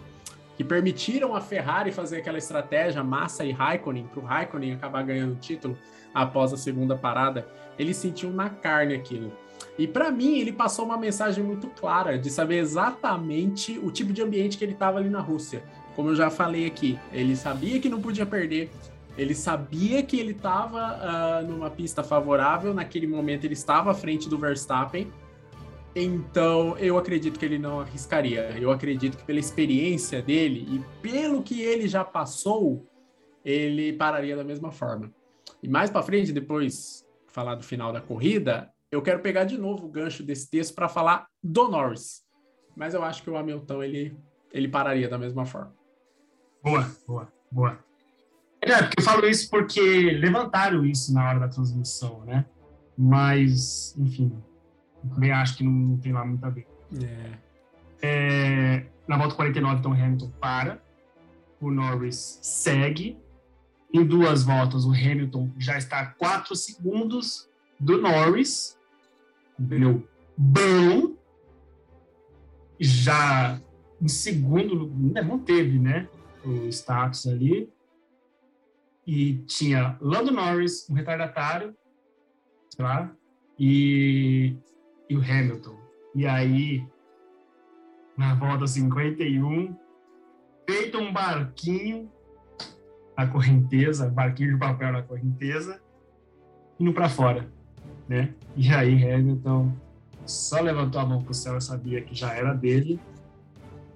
que 0.57 0.63
permitiram 0.63 1.35
a 1.35 1.41
Ferrari 1.41 1.91
fazer 1.91 2.19
aquela 2.19 2.39
estratégia 2.39 3.03
Massa 3.03 3.45
e 3.45 3.51
Raikkonen, 3.51 4.07
para 4.07 4.21
o 4.21 4.25
Raikkonen 4.25 4.75
acabar 4.75 5.03
ganhando 5.03 5.33
o 5.33 5.37
título 5.37 5.77
após 6.15 6.53
a 6.53 6.57
segunda 6.57 6.95
parada. 6.95 7.49
Ele 7.77 7.93
sentiu 7.93 8.31
na 8.31 8.51
carne 8.51 8.95
aquilo. 8.95 9.33
E 9.77 9.89
para 9.89 10.13
mim, 10.13 10.39
ele 10.39 10.53
passou 10.53 10.85
uma 10.85 10.97
mensagem 10.97 11.43
muito 11.43 11.67
clara 11.67 12.17
de 12.17 12.31
saber 12.31 12.59
exatamente 12.59 13.81
o 13.83 13.91
tipo 13.91 14.13
de 14.13 14.23
ambiente 14.23 14.57
que 14.57 14.65
ele 14.65 14.75
estava 14.75 14.99
ali 14.99 15.11
na 15.11 15.21
Rússia. 15.21 15.65
Como 15.97 16.11
eu 16.11 16.15
já 16.15 16.31
falei 16.31 16.67
aqui, 16.67 16.97
ele 17.13 17.35
sabia 17.35 17.81
que 17.81 17.89
não 17.89 18.01
podia 18.01 18.25
perder, 18.25 18.71
ele 19.17 19.35
sabia 19.35 20.03
que 20.03 20.19
ele 20.19 20.33
estava 20.33 21.43
numa 21.43 21.71
pista 21.71 22.03
favorável, 22.03 22.73
naquele 22.73 23.07
momento 23.07 23.45
ele 23.45 23.55
estava 23.55 23.91
à 23.91 23.95
frente 23.95 24.29
do 24.29 24.39
Verstappen, 24.39 25.11
então 25.95 26.79
eu 26.79 26.97
acredito 26.97 27.39
que 27.39 27.45
ele 27.45 27.59
não 27.59 27.81
arriscaria. 27.81 28.57
Eu 28.59 28.71
acredito 28.71 29.19
que 29.19 29.25
pela 29.25 29.39
experiência 29.39 30.23
dele 30.23 30.67
e 30.71 31.03
pelo 31.03 31.43
que 31.43 31.61
ele 31.61 31.89
já 31.89 32.05
passou, 32.05 32.87
ele 33.45 33.93
pararia 33.93 34.37
da 34.37 34.45
mesma 34.45 34.71
forma. 34.71 35.13
E 35.63 35.69
mais 35.69 35.91
para 35.91 36.03
frente, 36.03 36.33
depois 36.33 37.05
falar 37.27 37.57
do 37.57 37.65
final 37.65 37.93
da 37.93 38.01
corrida, 38.01 38.73
eu 38.91 39.03
quero 39.03 39.21
pegar 39.21 39.45
de 39.45 39.59
novo 39.59 39.87
o 39.87 39.91
gancho 39.91 40.23
desse 40.23 40.49
texto 40.49 40.75
para 40.75 40.89
falar 40.89 41.27
do 41.43 41.69
Norris. 41.69 42.25
Mas 42.77 42.95
eu 42.95 43.03
acho 43.03 43.23
que 43.23 43.31
o 43.31 43.37
Hamilton 43.37 43.83
ele, 43.83 44.17
ele 44.53 44.69
pararia 44.69 45.09
da 45.09 45.19
mesma 45.19 45.45
forma. 45.45 45.75
Boa, 46.63 46.91
boa, 47.07 47.33
boa. 47.51 47.90
É, 48.63 48.83
porque 48.83 49.01
eu 49.01 49.05
falo 49.05 49.27
isso 49.27 49.49
porque 49.49 49.81
levantaram 50.13 50.85
isso 50.85 51.13
na 51.15 51.27
hora 51.29 51.41
da 51.41 51.49
transmissão, 51.49 52.25
né? 52.27 52.45
Mas, 52.97 53.97
enfim, 53.99 54.33
também 55.09 55.33
acho 55.33 55.57
que 55.57 55.65
não, 55.65 55.73
não 55.73 55.97
tem 55.97 56.13
lá 56.13 56.25
muito 56.25 56.45
a 56.45 56.51
ver. 56.51 56.67
É. 57.03 57.39
É, 58.03 58.87
na 59.07 59.17
volta 59.17 59.35
49, 59.35 59.81
então, 59.81 59.93
Hamilton 59.93 60.31
para, 60.41 60.83
o 61.61 61.71
Norris 61.71 62.39
segue. 62.43 63.19
Em 63.93 64.05
duas 64.05 64.45
voltas, 64.45 64.85
o 64.85 64.93
Hamilton 64.93 65.51
já 65.59 65.77
está 65.77 66.01
a 66.01 66.07
4 66.07 66.55
segundos 66.55 67.49
do 67.79 68.01
Norris. 68.01 68.79
Um 69.59 69.67
pneu 69.67 70.09
bom. 70.37 71.17
Já 72.79 73.61
em 74.01 74.09
segundo, 74.09 74.91
ainda 74.97 75.23
manteve, 75.23 75.79
né? 75.79 76.09
O 76.45 76.69
status 76.69 77.27
ali. 77.27 77.69
E 79.07 79.39
tinha 79.47 79.97
Lando 80.01 80.31
Norris, 80.31 80.89
um 80.89 80.95
retardatário, 80.95 81.75
sei 82.69 82.85
lá, 82.85 83.11
e, 83.59 84.57
e 85.09 85.17
o 85.17 85.21
Hamilton. 85.21 85.79
E 86.15 86.27
aí, 86.27 86.87
na 88.17 88.35
volta 88.35 88.67
51, 88.67 89.77
feito 90.69 90.99
um 90.99 91.13
barquinho 91.13 92.11
na 93.17 93.27
correnteza, 93.27 94.09
barquinho 94.09 94.55
de 94.55 94.59
papel 94.59 94.93
na 94.93 95.03
correnteza, 95.03 95.81
indo 96.79 96.93
para 96.93 97.09
fora, 97.09 97.51
né? 98.09 98.33
E 98.57 98.73
aí 98.73 99.13
Hamilton 99.13 99.73
só 100.25 100.61
levantou 100.61 101.01
a 101.01 101.07
mão 101.07 101.23
pro 101.23 101.35
céu 101.35 101.59
e 101.59 101.61
sabia 101.61 102.01
que 102.01 102.15
já 102.15 102.33
era 102.33 102.55
dele. 102.55 102.99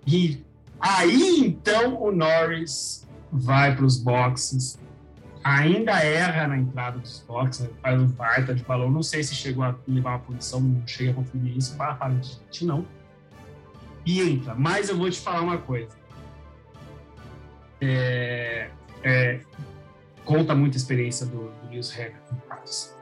E 0.06 0.44
aí 0.78 1.40
então 1.40 2.02
o 2.02 2.12
Norris 2.12 3.08
vai 3.32 3.74
para 3.74 3.84
os 3.84 3.96
boxes, 3.96 4.78
ainda 5.44 6.02
erra 6.02 6.48
na 6.48 6.56
entrada 6.56 6.98
dos 6.98 7.22
boxes, 7.28 7.70
faz 7.82 8.00
um 8.00 8.06
baita 8.06 8.54
de 8.54 8.64
balão. 8.64 8.90
Não 8.90 9.02
sei 9.02 9.22
se 9.22 9.34
chegou 9.34 9.62
a 9.62 9.74
levar 9.86 10.12
uma 10.12 10.18
punição, 10.20 10.60
não 10.60 10.86
cheguei 10.86 11.12
a 11.12 11.14
conferir 11.14 11.56
isso, 11.56 11.80
aparentemente 11.80 12.64
não 12.64 12.86
e 14.06 14.20
entra. 14.20 14.54
Mas 14.54 14.88
eu 14.88 14.96
vou 14.96 15.10
te 15.10 15.20
falar 15.20 15.42
uma 15.42 15.58
coisa. 15.58 15.96
É, 17.80 18.70
é, 19.02 19.40
conta 20.24 20.54
muita 20.54 20.76
experiência 20.76 21.26
do, 21.26 21.50
do 21.50 21.70
Lewis 21.70 21.92
Hamilton. 21.92 22.36
Carlos. 22.48 22.94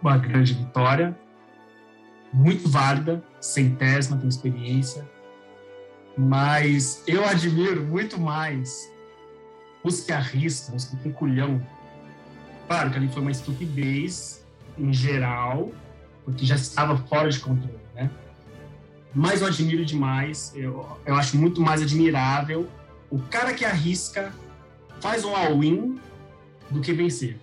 Uma 0.00 0.18
grande 0.18 0.54
vitória, 0.54 1.16
muito 2.32 2.68
válida, 2.68 3.22
centésima, 3.40 4.16
tem 4.16 4.28
experiência. 4.28 5.08
Mas 6.16 7.02
eu 7.06 7.24
admiro 7.24 7.84
muito 7.84 8.20
mais 8.20 8.91
os 9.84 10.00
que 10.00 10.12
arriscam, 10.12 10.76
os 10.76 10.84
que 10.84 10.96
têm 10.96 11.12
culhão. 11.12 11.64
Claro 12.66 12.90
que 12.90 12.96
ali 12.96 13.08
foi 13.08 13.22
uma 13.22 13.30
estupidez 13.30 14.44
em 14.78 14.92
geral, 14.92 15.72
porque 16.24 16.46
já 16.46 16.54
estava 16.54 16.96
fora 16.96 17.28
de 17.28 17.40
controle, 17.40 17.78
né? 17.94 18.10
mas 19.14 19.42
eu 19.42 19.46
admiro 19.46 19.84
demais, 19.84 20.52
eu, 20.56 20.86
eu 21.04 21.14
acho 21.14 21.36
muito 21.36 21.60
mais 21.60 21.82
admirável 21.82 22.68
o 23.10 23.18
cara 23.18 23.52
que 23.52 23.64
arrisca, 23.64 24.32
faz 25.00 25.22
um 25.22 25.36
all-in 25.36 26.00
do 26.70 26.80
que 26.80 26.94
vencer. 26.94 27.38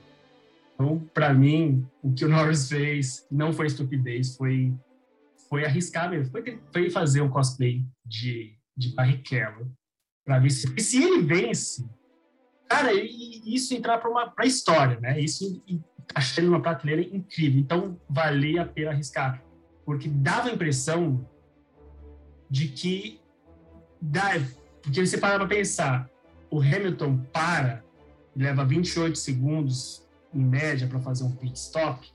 Então, 0.74 0.98
para 1.14 1.32
mim, 1.32 1.86
o 2.02 2.12
que 2.12 2.26
o 2.26 2.30
Norris 2.30 2.68
fez 2.68 3.28
não 3.30 3.54
foi 3.54 3.68
estupidez, 3.68 4.36
foi, 4.36 4.74
foi 5.48 5.64
arriscar 5.64 6.10
mesmo. 6.10 6.32
Foi, 6.32 6.60
foi 6.74 6.90
fazer 6.90 7.22
um 7.22 7.30
cosplay 7.30 7.86
de, 8.04 8.56
de 8.76 8.96
Barrichello 8.96 9.72
para 10.26 10.40
ver 10.40 10.50
se, 10.50 10.68
se 10.80 11.04
ele 11.04 11.22
vence, 11.22 11.88
cara, 12.70 12.94
e- 12.94 13.42
isso 13.46 13.74
entrar 13.74 13.98
para 13.98 14.10
uma 14.10 14.30
pra 14.30 14.46
história, 14.46 15.00
né? 15.00 15.20
Isso 15.20 15.62
achando 16.14 16.46
numa 16.46 16.62
prateleira 16.62 17.02
incrível. 17.02 17.60
Então, 17.60 18.00
valia 18.08 18.62
a 18.62 18.66
pena 18.66 18.92
arriscar, 18.92 19.44
porque 19.86 20.08
dava 20.08 20.50
a 20.50 20.54
impressão 20.54 21.28
de 22.50 22.68
que 22.68 23.20
dá, 24.02 24.32
porque 24.82 25.06
você 25.06 25.18
para 25.18 25.38
para 25.40 25.48
pensar, 25.48 26.10
o 26.50 26.60
Hamilton 26.62 27.18
para, 27.32 27.84
leva 28.36 28.64
28 28.64 29.18
segundos 29.18 30.08
em 30.34 30.44
média 30.44 30.88
para 30.88 31.00
fazer 31.00 31.24
um 31.24 31.32
pit 31.32 31.58
stop, 31.58 32.08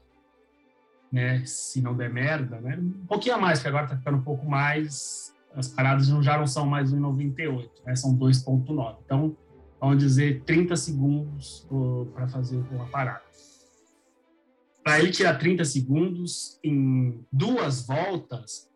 né? 1.12 1.44
Se 1.44 1.80
não 1.80 1.96
der 1.96 2.10
merda, 2.10 2.60
né? 2.60 2.76
Um 2.76 3.06
pouquinho 3.06 3.36
a 3.36 3.38
mais, 3.38 3.58
porque 3.58 3.68
agora 3.68 3.86
tá 3.86 3.96
ficando 3.96 4.18
um 4.18 4.22
pouco 4.22 4.46
mais. 4.48 5.32
As 5.54 5.68
paradas 5.68 6.08
já 6.08 6.36
não 6.36 6.46
são 6.46 6.66
mais 6.66 6.92
1,98, 6.92 7.70
né? 7.86 7.94
São 7.94 8.16
2,9. 8.16 8.96
Então, 9.04 9.36
vamos 9.84 10.02
dizer 10.02 10.42
30 10.44 10.76
segundos 10.76 11.66
para 12.14 12.26
fazer 12.28 12.56
uma 12.70 12.86
parada. 12.86 13.22
Para 14.82 14.98
ele 14.98 15.10
tirar 15.10 15.38
30 15.38 15.64
segundos 15.64 16.58
em 16.62 17.24
duas 17.32 17.86
voltas, 17.86 18.70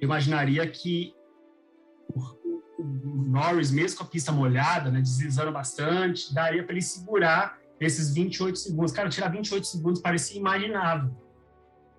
eu 0.00 0.06
imaginaria 0.06 0.66
que 0.68 1.14
o, 2.14 2.40
Norris, 2.82 3.70
mesmo 3.70 3.98
com 3.98 4.04
a 4.04 4.06
pista 4.06 4.32
molhada, 4.32 4.90
né, 4.90 5.00
deslizando 5.00 5.52
bastante, 5.52 6.32
daria 6.32 6.64
para 6.64 6.72
ele 6.72 6.82
segurar 6.82 7.58
esses 7.78 8.12
28 8.12 8.58
segundos. 8.58 8.92
Cara, 8.92 9.08
tirar 9.08 9.28
28 9.28 9.66
segundos 9.66 10.00
parecia 10.00 10.38
imaginável. 10.38 11.10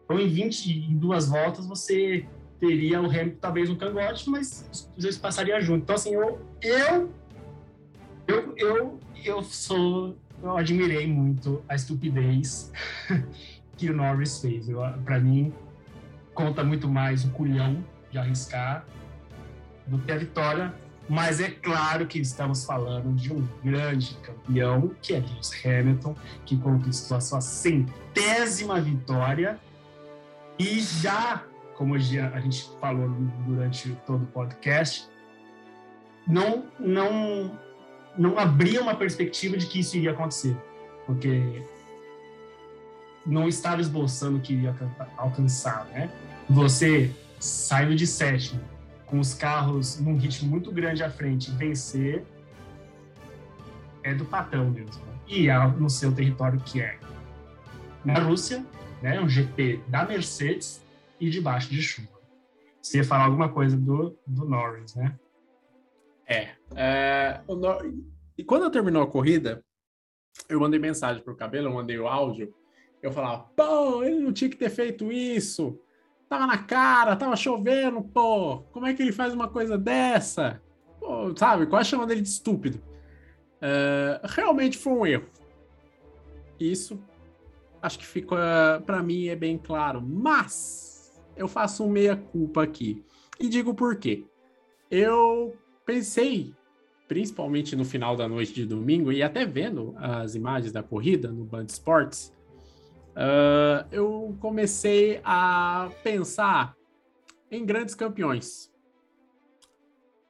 Então, 0.04 0.20
em 0.20 0.28
20, 0.28 0.70
em 0.70 0.98
duas 0.98 1.28
voltas, 1.28 1.66
você 1.66 2.28
teria 2.60 3.02
o 3.02 3.06
Hamilton 3.06 3.38
talvez 3.40 3.70
um 3.70 3.76
cangote, 3.76 4.30
mas 4.30 4.90
os 4.98 5.04
dois 5.04 5.18
passariam 5.18 5.60
junto. 5.62 5.84
Então, 5.84 5.96
assim, 5.96 6.14
eu, 6.14 6.46
eu, 6.62 7.12
eu, 8.32 8.54
eu, 8.58 9.00
eu 9.24 9.44
sou, 9.44 10.18
eu 10.42 10.58
admirei 10.58 11.08
muito 11.08 11.64
a 11.68 11.76
estupidez 11.76 12.72
que 13.78 13.90
o 13.90 13.96
Norris 13.96 14.40
fez. 14.40 14.68
Para 15.04 15.20
mim, 15.20 15.54
conta 16.34 16.64
muito 16.64 16.88
mais 16.88 17.26
o 17.26 17.32
culhão 17.32 17.84
de 18.10 18.18
arriscar 18.18 18.86
do 19.88 20.00
que 20.00 20.12
a 20.12 20.18
vitória. 20.18 20.74
Mas 21.10 21.42
é 21.42 21.50
claro 21.50 22.08
que 22.08 22.20
estamos 22.20 22.64
falando 22.64 23.14
de 23.16 23.34
um 23.34 23.46
grande 23.64 24.16
campeão, 24.24 24.92
que 25.02 25.14
é 25.14 25.20
Lewis 25.20 25.52
Hamilton, 25.66 26.16
que 26.46 26.56
conquistou 26.58 27.18
a 27.18 27.22
sua 27.22 27.42
centésima 27.42 28.80
vitória 28.80 29.60
e 30.58 30.80
já, 30.80 31.44
como 31.76 31.96
a 31.96 31.98
gente 31.98 32.70
falou 32.80 33.10
durante 33.48 33.98
todo 34.06 34.24
o 34.24 34.28
podcast, 34.28 35.10
não, 36.28 36.66
não, 36.80 37.60
não 38.18 38.38
abria 38.38 38.82
uma 38.82 38.96
perspectiva 38.96 39.58
de 39.58 39.66
que 39.66 39.80
isso 39.80 39.98
iria 39.98 40.12
acontecer, 40.12 40.56
porque 41.06 41.64
não 43.26 43.48
estava 43.48 43.82
esboçando 43.82 44.40
que 44.40 44.54
iria 44.54 44.70
alcan- 44.70 45.08
alcançar, 45.18 45.86
né? 45.88 46.10
Você 46.50 47.12
saindo 47.40 47.96
de 47.96 48.06
sétimo, 48.06 48.62
com 49.06 49.20
os 49.20 49.34
carros 49.34 50.00
num 50.00 50.18
ritmo 50.18 50.50
muito 50.50 50.72
grande 50.72 51.04
à 51.04 51.10
frente, 51.10 51.52
vencer 51.52 52.24
é 54.04 54.14
do 54.14 54.26
patrão 54.26 54.70
mesmo. 54.70 55.02
E 55.28 55.50
é 55.50 55.68
no 55.68 55.90
seu 55.90 56.12
território 56.12 56.60
que 56.60 56.82
é 56.82 56.98
na 58.04 58.20
Rússia, 58.20 58.66
né? 59.02 59.20
Um 59.20 59.30
GP 59.30 59.82
da 59.88 60.06
Mercedes 60.06 60.82
e 61.20 61.30
debaixo 61.30 61.70
de 61.70 61.82
chuva. 61.82 62.10
Você 62.82 62.98
ia 62.98 63.04
falar 63.04 63.26
alguma 63.26 63.48
coisa 63.50 63.78
do, 63.78 64.18
do 64.26 64.46
Norris, 64.46 64.96
né? 64.96 65.16
É, 66.76 67.42
o 67.48 67.56
Nor- 67.56 67.94
E 68.38 68.44
quando 68.44 68.70
terminou 68.72 69.04
a 69.04 69.08
corrida, 69.08 69.64
eu 70.50 70.60
mandei 70.60 70.80
mensagem 70.80 71.24
pro 71.24 71.36
cabelo, 71.36 71.68
eu 71.68 71.74
mandei 71.74 71.98
o 72.00 72.08
áudio. 72.08 72.54
Eu 73.02 73.12
falava, 73.12 73.44
pô, 73.56 74.04
ele 74.04 74.20
não 74.20 74.32
tinha 74.32 74.50
que 74.50 74.58
ter 74.58 74.70
feito 74.70 75.12
isso. 75.12 75.80
Tava 76.30 76.48
na 76.48 76.58
cara, 76.58 77.16
tava 77.16 77.36
chovendo, 77.36 78.02
pô. 78.02 78.60
Como 78.72 78.86
é 78.86 78.94
que 78.94 79.02
ele 79.02 79.12
faz 79.12 79.34
uma 79.34 79.48
coisa 79.50 79.78
dessa? 79.78 80.62
Pô, 81.00 81.36
sabe, 81.36 81.66
quase 81.66 81.90
chamando 81.90 82.12
ele 82.12 82.22
de 82.22 82.30
estúpido. 82.30 82.82
É, 83.60 84.22
realmente 84.24 84.78
foi 84.78 84.94
um 84.94 85.06
erro. 85.06 85.26
Isso, 86.60 87.00
acho 87.82 87.98
que 88.00 88.06
fica, 88.06 88.82
para 88.86 89.02
mim, 89.02 89.28
é 89.28 89.36
bem 89.36 89.58
claro. 89.58 90.02
Mas, 90.02 91.20
eu 91.36 91.48
faço 91.48 91.84
um 91.84 91.90
meia-culpa 91.90 92.64
aqui. 92.64 93.04
E 93.40 93.50
digo 93.50 93.74
por 93.74 93.96
quê. 93.98 94.26
Eu 94.90 95.56
pensei, 95.86 96.54
principalmente 97.08 97.76
no 97.76 97.84
final 97.84 98.16
da 98.16 98.28
noite 98.28 98.54
de 98.54 98.66
domingo, 98.66 99.12
e 99.12 99.22
até 99.22 99.46
vendo 99.46 99.94
as 99.98 100.36
imagens 100.36 100.72
da 100.72 100.82
corrida 100.82 101.32
no 101.32 101.44
Band 101.44 101.66
Sports, 101.66 102.34
ah, 103.16 103.86
eu 103.92 104.36
comecei 104.40 105.20
a 105.24 105.92
pensar 106.04 106.76
em 107.50 107.66
grandes 107.66 107.94
campeões. 107.94 108.72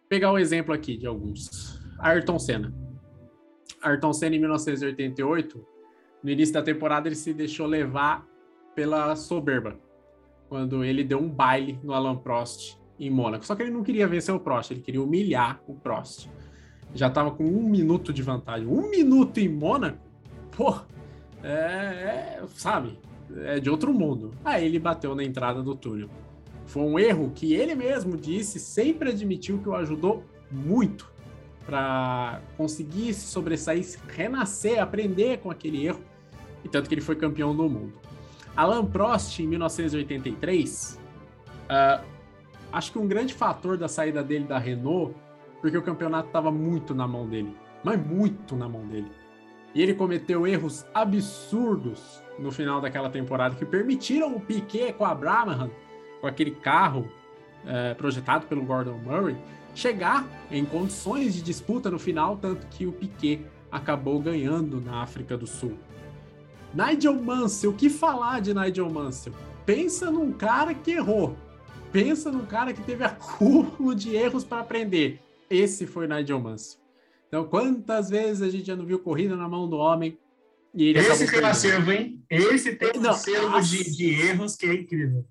Pegar 0.09 0.31
o 0.31 0.37
exemplo 0.37 0.73
aqui 0.73 0.97
de 0.97 1.07
alguns. 1.07 1.79
Ayrton 1.99 2.39
Senna. 2.39 2.73
Ayrton 3.81 4.13
Senna, 4.13 4.35
em 4.35 4.39
1988, 4.39 5.65
no 6.23 6.29
início 6.29 6.53
da 6.53 6.61
temporada, 6.61 7.07
ele 7.07 7.15
se 7.15 7.33
deixou 7.33 7.67
levar 7.67 8.27
pela 8.75 9.15
soberba, 9.15 9.79
quando 10.49 10.83
ele 10.83 11.03
deu 11.03 11.19
um 11.19 11.29
baile 11.29 11.79
no 11.83 11.93
Alan 11.93 12.17
Prost 12.17 12.77
em 13.01 13.09
Mônaco. 13.09 13.45
Só 13.45 13.55
que 13.55 13.63
ele 13.63 13.71
não 13.71 13.83
queria 13.83 14.07
vencer 14.07 14.33
o 14.33 14.39
Prost, 14.39 14.71
ele 14.71 14.81
queria 14.81 15.01
humilhar 15.01 15.59
o 15.67 15.73
Prost. 15.73 16.29
Já 16.93 17.07
estava 17.07 17.31
com 17.31 17.43
um 17.43 17.63
minuto 17.63 18.13
de 18.13 18.21
vantagem. 18.21 18.67
Um 18.67 18.89
minuto 18.89 19.39
em 19.39 19.49
Mônaco? 19.49 19.97
Pô, 20.55 20.75
é, 21.41 21.49
é, 21.49 22.43
sabe, 22.53 22.99
é 23.43 23.59
de 23.59 23.69
outro 23.69 23.91
mundo. 23.91 24.31
Aí 24.45 24.65
ele 24.65 24.77
bateu 24.77 25.15
na 25.15 25.23
entrada 25.23 25.63
do 25.63 25.75
túnel. 25.75 26.09
Foi 26.67 26.83
um 26.83 26.99
erro 26.99 27.31
que 27.33 27.53
ele 27.53 27.73
mesmo 27.73 28.15
disse, 28.15 28.59
sempre 28.59 29.09
admitiu 29.09 29.57
que 29.57 29.67
o 29.67 29.75
ajudou 29.75 30.23
muito 30.51 31.11
para 31.65 32.41
conseguir 32.55 33.13
se 33.13 33.27
sobressair, 33.27 33.85
renascer, 34.07 34.81
aprender 34.81 35.39
com 35.39 35.49
aquele 35.49 35.85
erro, 35.85 36.01
e 36.63 36.69
tanto 36.69 36.87
que 36.87 36.93
ele 36.93 37.01
foi 37.01 37.15
campeão 37.15 37.55
do 37.55 37.67
mundo. 37.69 37.93
Alain 38.55 38.85
Prost, 38.85 39.39
em 39.39 39.47
1983, 39.47 40.99
ah, 41.69 42.03
acho 42.71 42.91
que 42.91 42.99
um 42.99 43.07
grande 43.07 43.33
fator 43.33 43.77
da 43.77 43.87
saída 43.87 44.23
dele 44.23 44.45
da 44.45 44.57
Renault, 44.57 45.15
porque 45.61 45.77
o 45.77 45.81
campeonato 45.81 46.27
estava 46.27 46.51
muito 46.51 46.93
na 46.93 47.07
mão 47.07 47.27
dele, 47.27 47.55
mas 47.83 47.99
muito 48.03 48.55
na 48.55 48.67
mão 48.67 48.85
dele. 48.87 49.11
E 49.73 49.81
ele 49.81 49.93
cometeu 49.93 50.45
erros 50.45 50.85
absurdos 50.93 52.21
no 52.37 52.51
final 52.51 52.81
daquela 52.81 53.09
temporada 53.09 53.55
que 53.55 53.65
permitiram 53.65 54.35
o 54.35 54.39
Piquet 54.39 54.93
com 54.93 55.05
a 55.05 55.15
Brabham, 55.15 55.69
com 56.19 56.27
aquele 56.27 56.51
carro 56.51 57.09
eh, 57.65 57.93
projetado 57.93 58.47
pelo 58.47 58.63
Gordon 58.63 58.97
Murray, 58.97 59.37
chegar 59.73 60.27
em 60.49 60.65
condições 60.65 61.33
de 61.33 61.41
disputa 61.41 61.89
no 61.89 61.99
final, 61.99 62.37
tanto 62.37 62.67
que 62.67 62.85
o 62.85 62.91
Piquet 62.91 63.45
acabou 63.71 64.19
ganhando 64.19 64.81
na 64.81 65.01
África 65.01 65.37
do 65.37 65.47
Sul. 65.47 65.77
Nigel 66.73 67.21
Mansell, 67.21 67.71
o 67.71 67.73
que 67.73 67.89
falar 67.89 68.41
de 68.41 68.53
Nigel 68.53 68.89
Mansell? 68.89 69.33
Pensa 69.65 70.09
num 70.09 70.31
cara 70.31 70.73
que 70.73 70.91
errou. 70.91 71.35
Pensa 71.91 72.31
num 72.31 72.45
cara 72.45 72.73
que 72.73 72.81
teve 72.83 73.03
acúmulo 73.05 73.93
de 73.95 74.15
erros 74.15 74.43
para 74.43 74.61
aprender. 74.61 75.19
Esse 75.49 75.85
foi 75.85 76.07
Nigel 76.07 76.39
Mansell. 76.39 76.79
Então, 77.27 77.45
quantas 77.47 78.09
vezes 78.09 78.41
a 78.41 78.49
gente 78.49 78.65
já 78.65 78.75
não 78.75 78.85
viu 78.85 78.99
corrida 78.99 79.35
na 79.35 79.47
mão 79.47 79.69
do 79.69 79.77
homem 79.77 80.17
e 80.73 80.85
ele 80.89 80.99
Esse 80.99 81.29
tem 81.29 81.41
um 81.41 81.45
acervo, 81.45 81.91
hein? 81.91 82.23
Esse 82.29 82.75
tem 82.75 82.91
um 82.97 83.01
Não, 83.01 83.09
acervo 83.11 83.49
nossa. 83.49 83.67
de, 83.69 83.95
de 83.95 84.09
erros 84.21 84.55
que 84.55 84.65
é 84.65 84.73
incrível. 84.73 85.25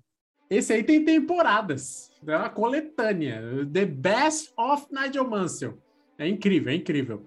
Esse 0.49 0.73
aí 0.73 0.83
tem 0.83 1.03
temporadas. 1.05 2.11
É 2.25 2.35
uma 2.37 2.49
coletânea. 2.49 3.41
The 3.71 3.85
Best 3.85 4.51
of 4.57 4.85
Nigel 4.91 5.27
Mansell. 5.29 5.77
É 6.17 6.27
incrível, 6.27 6.71
é 6.71 6.75
incrível. 6.75 7.23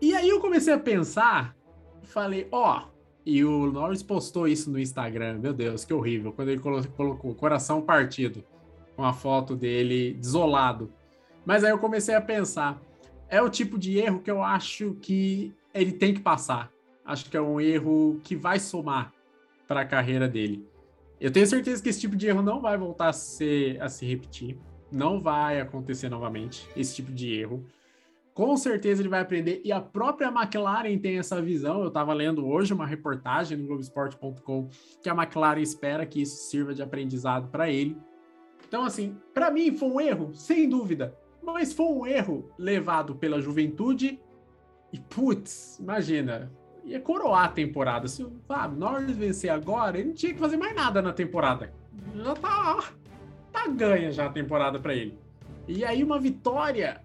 E 0.00 0.14
aí 0.14 0.28
eu 0.28 0.40
comecei 0.40 0.72
a 0.74 0.78
pensar, 0.78 1.56
falei, 2.02 2.46
ó, 2.52 2.84
e 3.24 3.44
o 3.44 3.70
Norris 3.70 4.02
postou 4.02 4.46
isso 4.46 4.70
no 4.70 4.78
Instagram, 4.78 5.38
meu 5.38 5.52
Deus, 5.52 5.84
que 5.84 5.92
horrível, 5.94 6.32
quando 6.32 6.48
ele 6.50 6.60
colo- 6.60 6.86
colocou 6.96 7.34
coração 7.34 7.80
partido, 7.82 8.44
com 8.98 9.04
a 9.04 9.12
foto 9.12 9.54
dele 9.54 10.14
desolado. 10.14 10.92
Mas 11.46 11.62
aí 11.62 11.70
eu 11.70 11.78
comecei 11.78 12.16
a 12.16 12.20
pensar, 12.20 12.82
é 13.28 13.40
o 13.40 13.48
tipo 13.48 13.78
de 13.78 13.96
erro 13.96 14.18
que 14.18 14.28
eu 14.28 14.42
acho 14.42 14.96
que 15.00 15.54
ele 15.72 15.92
tem 15.92 16.12
que 16.12 16.18
passar. 16.18 16.72
Acho 17.04 17.30
que 17.30 17.36
é 17.36 17.40
um 17.40 17.60
erro 17.60 18.20
que 18.24 18.34
vai 18.34 18.58
somar 18.58 19.14
para 19.68 19.82
a 19.82 19.84
carreira 19.84 20.26
dele. 20.26 20.66
Eu 21.20 21.30
tenho 21.30 21.46
certeza 21.46 21.80
que 21.80 21.88
esse 21.88 22.00
tipo 22.00 22.16
de 22.16 22.26
erro 22.26 22.42
não 22.42 22.60
vai 22.60 22.76
voltar 22.76 23.10
a, 23.10 23.12
ser, 23.12 23.80
a 23.80 23.88
se 23.88 24.04
repetir. 24.04 24.58
Não 24.90 25.22
vai 25.22 25.60
acontecer 25.60 26.08
novamente 26.08 26.68
esse 26.76 26.96
tipo 26.96 27.12
de 27.12 27.32
erro. 27.32 27.64
Com 28.34 28.56
certeza 28.56 29.00
ele 29.00 29.08
vai 29.08 29.20
aprender. 29.20 29.60
E 29.64 29.70
a 29.70 29.80
própria 29.80 30.26
McLaren 30.26 30.98
tem 30.98 31.18
essa 31.18 31.40
visão. 31.40 31.82
Eu 31.82 31.88
estava 31.88 32.12
lendo 32.12 32.44
hoje 32.44 32.74
uma 32.74 32.86
reportagem 32.86 33.58
no 33.58 33.66
Globoesporte.com 33.68 34.68
que 35.00 35.08
a 35.08 35.14
McLaren 35.14 35.60
espera 35.60 36.04
que 36.04 36.20
isso 36.20 36.50
sirva 36.50 36.74
de 36.74 36.82
aprendizado 36.82 37.48
para 37.48 37.70
ele. 37.70 37.96
Então, 38.68 38.84
assim, 38.84 39.16
para 39.32 39.50
mim 39.50 39.76
foi 39.76 39.88
um 39.88 40.00
erro, 40.00 40.30
sem 40.34 40.68
dúvida. 40.68 41.16
Mas 41.42 41.72
foi 41.72 41.86
um 41.86 42.06
erro 42.06 42.50
levado 42.58 43.14
pela 43.14 43.40
juventude 43.40 44.20
e, 44.92 45.00
putz, 45.00 45.78
imagina, 45.78 46.52
ia 46.84 47.00
coroar 47.00 47.44
a 47.44 47.48
temporada. 47.48 48.06
Se 48.06 48.22
o 48.22 48.32
ah, 48.48 48.68
Norris 48.68 49.16
vencer 49.16 49.50
agora, 49.50 49.98
ele 49.98 50.08
não 50.08 50.14
tinha 50.14 50.34
que 50.34 50.38
fazer 50.38 50.58
mais 50.58 50.74
nada 50.74 51.00
na 51.00 51.12
temporada. 51.12 51.72
Já 52.14 52.34
tá, 52.34 52.84
tá 53.50 53.66
ganha 53.68 54.12
já 54.12 54.26
a 54.26 54.30
temporada 54.30 54.78
para 54.78 54.94
ele. 54.94 55.18
E 55.66 55.84
aí 55.84 56.04
uma 56.04 56.18
vitória 56.18 57.00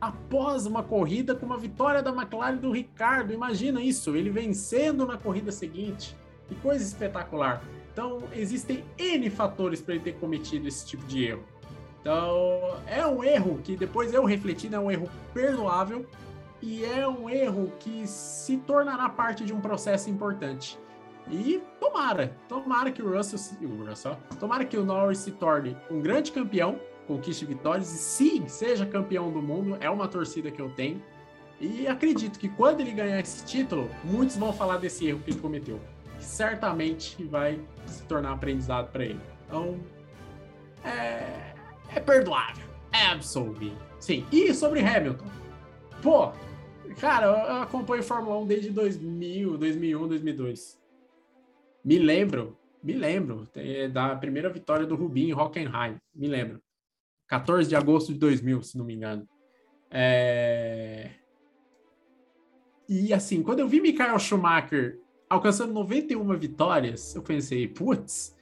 após 0.00 0.66
uma 0.66 0.82
corrida 0.82 1.34
com 1.34 1.46
uma 1.46 1.58
vitória 1.58 2.02
da 2.02 2.10
McLaren 2.10 2.56
do 2.56 2.70
Ricardo. 2.70 3.32
Imagina 3.32 3.82
isso, 3.82 4.14
ele 4.16 4.30
vencendo 4.30 5.04
na 5.06 5.16
corrida 5.16 5.50
seguinte. 5.50 6.16
Que 6.48 6.54
coisa 6.56 6.82
espetacular. 6.82 7.62
Então, 7.98 8.22
existem 8.32 8.84
N 8.96 9.28
fatores 9.28 9.80
para 9.80 9.96
ele 9.96 10.04
ter 10.04 10.14
cometido 10.20 10.68
esse 10.68 10.86
tipo 10.86 11.04
de 11.06 11.24
erro. 11.24 11.42
Então, 12.00 12.76
é 12.86 13.04
um 13.04 13.24
erro 13.24 13.58
que 13.58 13.76
depois 13.76 14.14
eu 14.14 14.24
refletindo, 14.24 14.76
é 14.76 14.78
um 14.78 14.88
erro 14.88 15.10
perdoável 15.34 16.06
e 16.62 16.84
é 16.84 17.08
um 17.08 17.28
erro 17.28 17.72
que 17.80 18.06
se 18.06 18.58
tornará 18.58 19.08
parte 19.08 19.44
de 19.44 19.52
um 19.52 19.60
processo 19.60 20.08
importante. 20.08 20.78
E 21.28 21.60
tomara, 21.80 22.36
tomara 22.48 22.92
que 22.92 23.02
o 23.02 23.16
Russell, 23.16 23.58
o 23.62 23.84
Russell, 23.84 24.16
tomara 24.38 24.64
que 24.64 24.76
o 24.76 24.84
Norris 24.84 25.18
se 25.18 25.32
torne 25.32 25.76
um 25.90 26.00
grande 26.00 26.30
campeão, 26.30 26.78
conquiste 27.04 27.44
vitórias 27.44 27.92
e 27.92 27.98
sim, 27.98 28.46
seja 28.46 28.86
campeão 28.86 29.28
do 29.32 29.42
mundo, 29.42 29.76
é 29.80 29.90
uma 29.90 30.06
torcida 30.06 30.52
que 30.52 30.62
eu 30.62 30.70
tenho. 30.70 31.02
E 31.60 31.88
acredito 31.88 32.38
que 32.38 32.48
quando 32.48 32.80
ele 32.80 32.92
ganhar 32.92 33.18
esse 33.18 33.44
título, 33.44 33.90
muitos 34.04 34.36
vão 34.36 34.52
falar 34.52 34.76
desse 34.76 35.04
erro 35.04 35.18
que 35.18 35.32
ele 35.32 35.40
cometeu. 35.40 35.80
Que 36.18 36.24
certamente 36.24 37.22
vai 37.24 37.60
se 37.86 38.02
tornar 38.04 38.32
aprendizado 38.32 38.90
para 38.90 39.04
ele. 39.04 39.20
Então, 39.46 39.80
é, 40.84 41.54
é 41.94 42.00
perdoável, 42.00 42.66
é 42.92 43.06
absolvido. 43.06 43.78
Sim, 44.00 44.26
e 44.30 44.52
sobre 44.52 44.80
Hamilton. 44.80 45.26
Pô, 46.02 46.32
cara, 47.00 47.26
eu 47.26 47.62
acompanho 47.62 48.02
Fórmula 48.02 48.38
1 48.40 48.46
desde 48.46 48.70
2000, 48.70 49.56
2001, 49.56 50.08
2002. 50.08 50.78
Me 51.84 51.98
lembro, 51.98 52.56
me 52.82 52.92
lembro 52.92 53.48
é, 53.54 53.88
da 53.88 54.14
primeira 54.14 54.50
vitória 54.50 54.86
do 54.86 54.94
Rubinho 54.94 55.30
em 55.30 55.40
Hockenheim, 55.40 55.96
me 56.14 56.28
lembro. 56.28 56.60
14 57.28 57.68
de 57.68 57.76
agosto 57.76 58.12
de 58.12 58.18
2000, 58.18 58.62
se 58.62 58.78
não 58.78 58.84
me 58.84 58.94
engano. 58.94 59.28
É... 59.90 61.10
E 62.88 63.12
assim, 63.12 63.42
quando 63.42 63.60
eu 63.60 63.68
vi 63.68 63.80
Michael 63.80 64.18
Schumacher 64.18 64.98
alcançando 65.28 65.72
91 65.72 66.36
vitórias, 66.36 67.14
eu 67.14 67.22
pensei, 67.22 67.68
putz, 67.68 68.36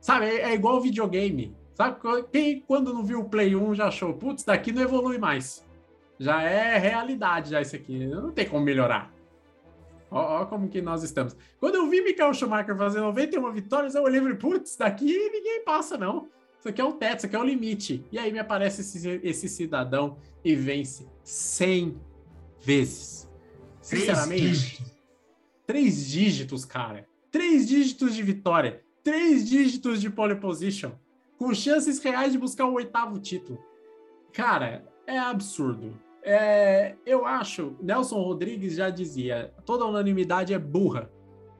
sabe, 0.00 0.26
é, 0.26 0.50
é 0.50 0.54
igual 0.54 0.80
videogame. 0.80 1.54
Sabe, 1.74 1.98
quem 2.32 2.60
quando 2.60 2.94
não 2.94 3.04
viu 3.04 3.20
o 3.20 3.28
Play 3.28 3.54
1 3.54 3.74
já 3.74 3.88
achou, 3.88 4.14
putz, 4.14 4.44
daqui 4.44 4.72
não 4.72 4.82
evolui 4.82 5.18
mais. 5.18 5.64
Já 6.18 6.42
é 6.42 6.78
realidade 6.78 7.50
já 7.50 7.60
isso 7.60 7.76
aqui, 7.76 8.06
não 8.06 8.32
tem 8.32 8.48
como 8.48 8.64
melhorar. 8.64 9.12
Ó, 10.10 10.42
ó, 10.42 10.46
como 10.46 10.68
que 10.68 10.80
nós 10.80 11.02
estamos. 11.02 11.36
Quando 11.60 11.74
eu 11.74 11.90
vi 11.90 12.00
Michael 12.00 12.32
Schumacher 12.32 12.76
fazer 12.76 13.00
91 13.00 13.52
vitórias, 13.52 13.94
eu 13.94 14.02
olhei 14.02 14.20
e 14.20 14.22
falei, 14.22 14.38
putz, 14.38 14.76
daqui 14.76 15.04
ninguém 15.04 15.62
passa 15.64 15.98
não. 15.98 16.28
Isso 16.58 16.68
aqui 16.68 16.80
é 16.80 16.84
o 16.84 16.92
teto, 16.92 17.18
isso 17.18 17.26
aqui 17.26 17.36
é 17.36 17.38
o 17.38 17.44
limite. 17.44 18.04
E 18.10 18.18
aí 18.18 18.32
me 18.32 18.38
aparece 18.38 18.80
esse, 18.80 19.20
esse 19.22 19.48
cidadão 19.48 20.16
e 20.42 20.54
vence 20.54 21.06
100 21.22 22.00
vezes. 22.60 23.28
Sinceramente, 23.82 24.82
Três 25.66 26.06
dígitos. 26.08 26.64
cara. 26.64 27.06
Três 27.30 27.66
dígitos 27.68 28.14
de 28.14 28.22
vitória. 28.22 28.82
Três 29.02 29.48
dígitos 29.48 30.00
de 30.00 30.08
pole 30.08 30.36
position. 30.36 30.92
Com 31.38 31.52
chances 31.52 31.98
reais 31.98 32.32
de 32.32 32.38
buscar 32.38 32.66
o 32.66 32.74
oitavo 32.74 33.18
título. 33.18 33.58
Cara, 34.32 34.84
é 35.06 35.18
absurdo. 35.18 35.98
É, 36.22 36.94
eu 37.04 37.24
acho, 37.24 37.76
Nelson 37.80 38.20
Rodrigues 38.20 38.74
já 38.74 38.90
dizia, 38.90 39.52
toda 39.64 39.84
unanimidade 39.84 40.52
é 40.52 40.58
burra. 40.58 41.10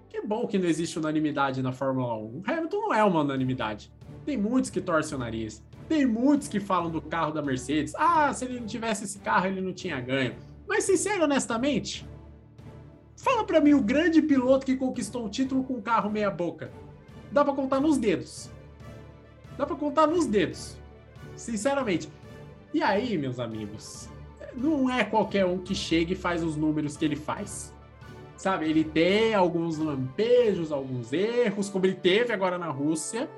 Que 0.08 0.20
bom 0.22 0.46
que 0.46 0.58
não 0.58 0.66
existe 0.66 0.98
unanimidade 0.98 1.62
na 1.62 1.72
Fórmula 1.72 2.16
1. 2.16 2.18
O 2.18 2.42
Hamilton 2.46 2.80
não 2.80 2.94
é 2.94 3.04
uma 3.04 3.20
unanimidade. 3.20 3.92
Tem 4.24 4.36
muitos 4.36 4.70
que 4.70 4.80
torcem 4.80 5.16
o 5.16 5.20
nariz. 5.20 5.62
Tem 5.88 6.04
muitos 6.04 6.48
que 6.48 6.58
falam 6.58 6.90
do 6.90 7.00
carro 7.00 7.32
da 7.32 7.42
Mercedes. 7.42 7.94
Ah, 7.96 8.32
se 8.32 8.44
ele 8.44 8.58
não 8.58 8.66
tivesse 8.66 9.04
esse 9.04 9.18
carro, 9.20 9.46
ele 9.46 9.60
não 9.60 9.72
tinha 9.72 10.00
ganho. 10.00 10.34
Mas, 10.66 10.84
sincero, 10.84 11.24
honestamente, 11.24 12.04
fala 13.16 13.44
pra 13.44 13.60
mim 13.60 13.74
o 13.74 13.82
grande 13.82 14.22
piloto 14.22 14.66
que 14.66 14.76
conquistou 14.76 15.24
um 15.24 15.28
título 15.28 15.64
com 15.64 15.74
um 15.74 15.80
carro 15.80 16.10
meia 16.10 16.30
boca. 16.30 16.70
Dá 17.32 17.44
pra 17.44 17.54
contar 17.54 17.80
nos 17.80 17.98
dedos. 17.98 18.50
Dá 19.56 19.66
pra 19.66 19.74
contar 19.74 20.06
nos 20.06 20.26
dedos. 20.26 20.76
Sinceramente. 21.34 22.08
E 22.72 22.82
aí, 22.82 23.16
meus 23.16 23.40
amigos, 23.40 24.08
não 24.54 24.90
é 24.90 25.04
qualquer 25.04 25.46
um 25.46 25.58
que 25.58 25.74
chega 25.74 26.12
e 26.12 26.16
faz 26.16 26.42
os 26.42 26.56
números 26.56 26.96
que 26.96 27.04
ele 27.04 27.16
faz. 27.16 27.74
Sabe, 28.36 28.68
ele 28.68 28.84
tem 28.84 29.34
alguns 29.34 29.78
lampejos, 29.78 30.70
alguns 30.70 31.12
erros, 31.12 31.70
como 31.70 31.86
ele 31.86 31.94
teve 31.94 32.34
agora 32.34 32.58
na 32.58 32.68
Rússia, 32.68 33.30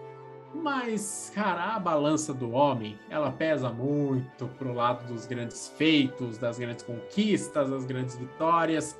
mas, 0.54 1.30
cara, 1.34 1.76
a 1.76 1.78
balança 1.78 2.32
do 2.32 2.50
homem, 2.50 2.98
ela 3.08 3.30
pesa 3.30 3.70
muito 3.70 4.48
pro 4.58 4.72
lado 4.72 5.06
dos 5.06 5.26
grandes 5.26 5.68
feitos, 5.76 6.38
das 6.38 6.58
grandes 6.58 6.82
conquistas, 6.82 7.70
das 7.70 7.84
grandes 7.84 8.16
vitórias. 8.16 8.98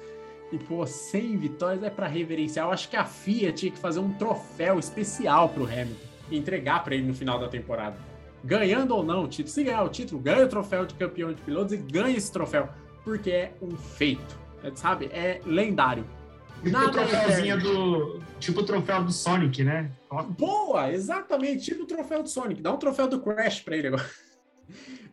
E, 0.51 0.59
pô, 0.59 0.87
100 0.87 1.37
vitórias 1.37 1.83
é 1.83 1.91
para 1.91 2.07
reverenciar. 2.07 2.67
Eu 2.67 2.73
acho 2.73 2.89
que 2.89 2.97
a 2.97 3.05
FIA 3.05 3.53
tinha 3.53 3.71
que 3.71 3.79
fazer 3.79 4.01
um 4.01 4.13
troféu 4.15 4.79
especial 4.79 5.49
pro 5.51 5.65
Hamilton 5.65 6.07
e 6.31 6.39
entregar 6.39 6.83
para 6.83 6.95
ele 6.95 7.07
no 7.07 7.15
final 7.15 7.39
da 7.39 7.49
temporada. 7.49 7.97
Ganhando 8.43 8.95
ou 8.95 9.05
não 9.05 9.25
o 9.25 9.29
título. 9.29 9.49
Se 9.49 9.65
ganhar 9.65 9.83
o 9.83 9.89
título, 9.89 10.21
ganha 10.21 10.45
o 10.45 10.49
troféu 10.49 10.87
de 10.87 10.95
campeão 10.95 11.33
de 11.33 11.43
pilotos 11.43 11.73
e 11.73 11.77
ganha 11.77 12.17
esse 12.17 12.33
troféu. 12.33 12.69
Porque 13.05 13.31
é 13.31 13.53
um 13.61 13.77
feito. 13.77 14.39
É, 14.63 14.71
sabe? 14.75 15.07
É 15.07 15.41
lendário. 15.45 16.05
Tipo 16.63 16.77
o 16.77 16.83
é 16.83 16.91
troféuzinho 16.91 17.59
eterno. 17.59 17.63
do. 17.63 18.21
Tipo 18.41 18.61
o 18.61 18.65
troféu 18.65 19.05
do 19.05 19.13
Sonic, 19.13 19.63
né? 19.63 19.91
Boa, 20.31 20.93
exatamente, 20.93 21.65
tipo 21.65 21.85
o 21.85 21.87
troféu 21.87 22.23
do 22.23 22.29
Sonic. 22.29 22.61
Dá 22.61 22.73
um 22.73 22.79
troféu 22.79 23.07
do 23.07 23.21
Crash 23.21 23.61
pra 23.61 23.77
ele 23.77 23.89
agora. 23.89 24.05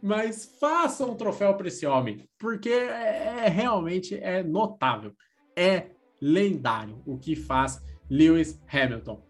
Mas 0.06 0.56
faça 0.60 1.04
um 1.04 1.16
troféu 1.16 1.56
para 1.56 1.68
esse 1.68 1.84
homem, 1.84 2.30
porque 2.38 2.70
é, 2.70 3.46
é- 3.46 3.50
realmente 3.50 4.14
é 4.14 4.44
notável, 4.44 5.12
é 5.56 5.88
lendário 6.22 7.02
o 7.08 7.18
que 7.18 7.36
faz 7.36 7.84
Lewis 8.08 8.62
Hamilton. 8.72 9.26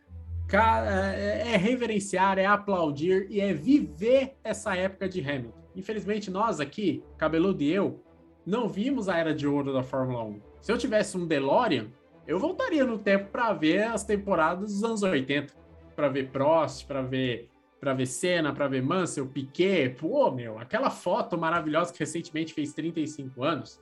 É, 0.52 1.54
é 1.54 1.56
reverenciar, 1.56 2.38
é 2.38 2.46
aplaudir 2.46 3.26
e 3.30 3.40
é 3.40 3.54
viver 3.54 4.36
essa 4.44 4.76
época 4.76 5.08
de 5.08 5.22
Hamilton. 5.22 5.58
Infelizmente, 5.78 6.30
nós 6.30 6.60
aqui, 6.60 7.02
Cabeludo 7.18 7.64
e 7.64 7.72
eu, 7.72 8.04
não 8.46 8.68
vimos 8.68 9.08
a 9.08 9.18
era 9.18 9.34
de 9.34 9.48
ouro 9.48 9.72
da 9.72 9.82
Fórmula 9.82 10.26
1. 10.26 10.42
Se 10.60 10.74
eu 10.74 10.78
tivesse 10.78 11.18
um 11.18 11.26
DeLorean, 11.26 11.88
eu 12.28 12.38
voltaria 12.38 12.84
no 12.84 13.00
tempo 13.00 13.32
para 13.32 13.54
ver 13.54 13.84
as 13.84 14.04
temporadas 14.04 14.74
dos 14.74 14.84
anos 14.84 15.04
80, 15.04 15.54
para 15.96 16.10
ver 16.10 16.32
Prost, 16.32 16.86
para 16.86 17.02
ver 17.02 17.50
para 17.86 17.94
ver 17.94 18.08
Senna, 18.08 18.52
para 18.52 18.68
ver 18.68 18.82
Mansell, 18.82 19.28
Piquet, 19.28 19.90
pô, 20.00 20.32
meu, 20.32 20.58
aquela 20.58 20.90
foto 20.90 21.38
maravilhosa 21.38 21.94
que 21.94 22.00
recentemente 22.00 22.52
fez 22.52 22.74
35 22.74 23.44
anos. 23.44 23.80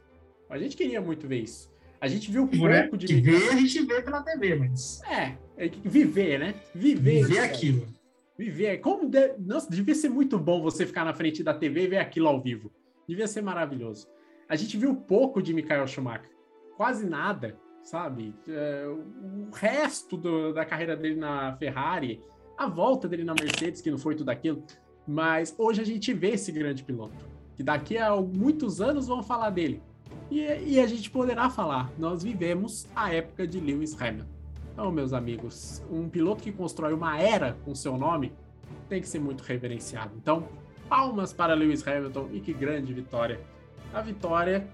A 0.49 0.57
gente 0.57 0.75
queria 0.75 0.99
muito 0.99 1.25
ver 1.25 1.39
isso. 1.39 1.71
A 2.01 2.07
gente 2.09 2.29
viu 2.29 2.45
né? 2.51 2.81
pouco 2.81 2.97
de 2.97 3.07
De 3.07 3.21
ver, 3.21 3.49
a 3.49 3.55
gente 3.55 3.81
vê 3.85 4.01
pela 4.01 4.21
TV, 4.21 4.55
mas. 4.55 5.01
É, 5.03 5.37
é 5.55 5.69
viver, 5.69 6.37
né? 6.37 6.53
Viver, 6.75 7.23
Viver 7.25 7.39
aquilo. 7.39 7.87
Viver. 8.37 8.79
Como 8.79 9.07
de... 9.07 9.37
Nossa, 9.39 9.71
devia 9.71 9.95
ser 9.95 10.09
muito 10.09 10.37
bom 10.37 10.61
você 10.61 10.85
ficar 10.85 11.05
na 11.05 11.13
frente 11.13 11.41
da 11.41 11.53
TV 11.53 11.83
e 11.83 11.87
ver 11.87 11.99
aquilo 11.99 12.27
ao 12.27 12.41
vivo. 12.41 12.73
Devia 13.07 13.25
ser 13.25 13.41
maravilhoso. 13.41 14.09
A 14.49 14.57
gente 14.57 14.75
viu 14.75 14.93
pouco 14.93 15.41
de 15.41 15.53
Michael 15.53 15.87
Schumacher. 15.87 16.29
Quase 16.75 17.05
nada, 17.07 17.57
sabe? 17.81 18.35
É, 18.49 18.85
o 18.85 19.49
resto 19.53 20.17
do- 20.17 20.51
da 20.53 20.65
carreira 20.65 20.97
dele 20.97 21.15
na 21.15 21.55
Ferrari, 21.55 22.21
a 22.57 22.67
volta 22.67 23.07
dele 23.07 23.23
na 23.23 23.33
Mercedes, 23.33 23.81
que 23.81 23.91
não 23.91 23.97
foi 23.97 24.15
tudo 24.15 24.29
aquilo. 24.29 24.63
Mas 25.07 25.53
hoje 25.57 25.81
a 25.81 25.85
gente 25.85 26.13
vê 26.13 26.31
esse 26.31 26.51
grande 26.51 26.83
piloto. 26.83 27.25
Que 27.55 27.63
daqui 27.63 27.97
a 27.97 28.15
muitos 28.15 28.81
anos 28.81 29.07
vão 29.07 29.21
falar 29.21 29.49
dele. 29.49 29.81
E, 30.31 30.39
e 30.39 30.79
a 30.79 30.87
gente 30.87 31.09
poderá 31.11 31.49
falar. 31.49 31.91
Nós 31.97 32.23
vivemos 32.23 32.87
a 32.95 33.13
época 33.13 33.45
de 33.47 33.59
Lewis 33.59 33.99
Hamilton. 33.99 34.31
Então, 34.71 34.91
meus 34.91 35.13
amigos, 35.13 35.83
um 35.91 36.09
piloto 36.09 36.41
que 36.41 36.51
constrói 36.51 36.93
uma 36.93 37.19
era 37.19 37.55
com 37.63 37.75
seu 37.75 37.95
nome 37.97 38.33
tem 38.89 39.01
que 39.01 39.07
ser 39.07 39.19
muito 39.19 39.41
reverenciado. 39.41 40.13
Então, 40.17 40.47
palmas 40.89 41.31
para 41.31 41.53
Lewis 41.53 41.87
Hamilton 41.87 42.29
e 42.33 42.39
que 42.39 42.53
grande 42.53 42.93
vitória. 42.93 43.39
A 43.93 44.01
vitória 44.01 44.67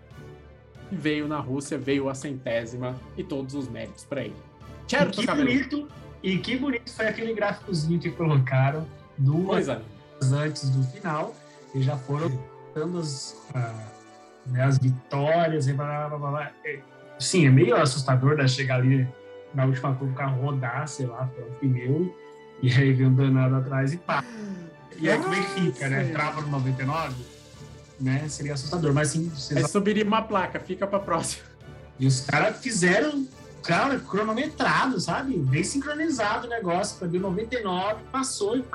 veio 0.92 1.28
na 1.28 1.40
Rússia, 1.40 1.78
veio 1.78 2.10
a 2.10 2.14
centésima 2.16 2.96
e 3.18 3.24
todos 3.24 3.54
os 3.54 3.68
méritos 3.68 4.06
para 4.06 4.24
ele. 4.24 4.36
Certo, 4.88 5.24
cabelo? 5.26 5.50
bonito. 5.50 5.88
E 6.22 6.38
que 6.38 6.58
bonito 6.58 6.92
foi 6.92 7.08
aquele 7.08 7.34
gráficozinho 7.34 8.00
que 8.00 8.12
colocaram 8.12 8.86
duas 9.18 9.68
é. 9.68 9.72
horas 9.72 10.34
antes 10.34 10.70
do 10.70 10.84
final. 10.84 11.36
E 11.74 11.82
já 11.82 11.98
foram 11.98 12.32
dando 12.74 13.00
as, 13.00 13.36
ah, 13.54 13.74
né, 14.48 14.64
as 14.64 14.78
vitórias 14.78 15.68
e 15.68 15.74
blá, 15.74 16.08
blá, 16.10 16.18
blá, 16.18 16.30
blá. 16.32 16.52
É, 16.66 16.80
Sim, 17.20 17.48
é 17.48 17.50
meio 17.50 17.76
assustador 17.76 18.38
né, 18.38 18.48
chegar 18.48 18.76
ali 18.76 19.08
na 19.54 19.66
última 19.66 19.94
curva, 19.96 20.14
o 20.14 20.16
carro 20.16 20.42
rodar, 20.42 20.88
sei 20.88 21.06
lá, 21.06 21.26
pelo 21.26 21.52
pneu, 21.56 22.16
e 22.62 22.72
aí 22.72 22.94
vem 22.94 23.08
um 23.08 23.14
danado 23.14 23.56
atrás 23.56 23.94
e 23.94 23.98
pá. 23.98 24.24
E 24.98 25.10
aí 25.10 25.20
como 25.20 25.34
é 25.34 25.42
que 25.42 25.62
fica, 25.62 25.90
né? 25.90 26.06
Trava 26.12 26.42
no 26.42 26.50
99? 26.50 27.16
né, 28.00 28.26
seria 28.30 28.54
assustador. 28.54 28.94
Mas 28.94 29.10
sim, 29.10 29.30
vocês 29.30 29.58
Aí 29.58 29.68
subiria 29.68 30.06
uma 30.06 30.22
placa, 30.22 30.60
fica 30.60 30.88
pra 30.88 31.00
próxima. 31.00 31.44
E 32.00 32.08
os 32.08 32.22
caras 32.22 32.58
fizeram, 32.60 33.28
cara, 33.64 34.00
cronometrado, 34.00 35.00
sabe? 35.00 35.38
Bem 35.38 35.64
sincronizado 35.64 36.48
o 36.48 36.50
negócio. 36.50 36.98
Pra 36.98 37.08
deu 37.08 37.22
99, 37.22 38.04
passou 38.12 38.58
e. 38.58 38.66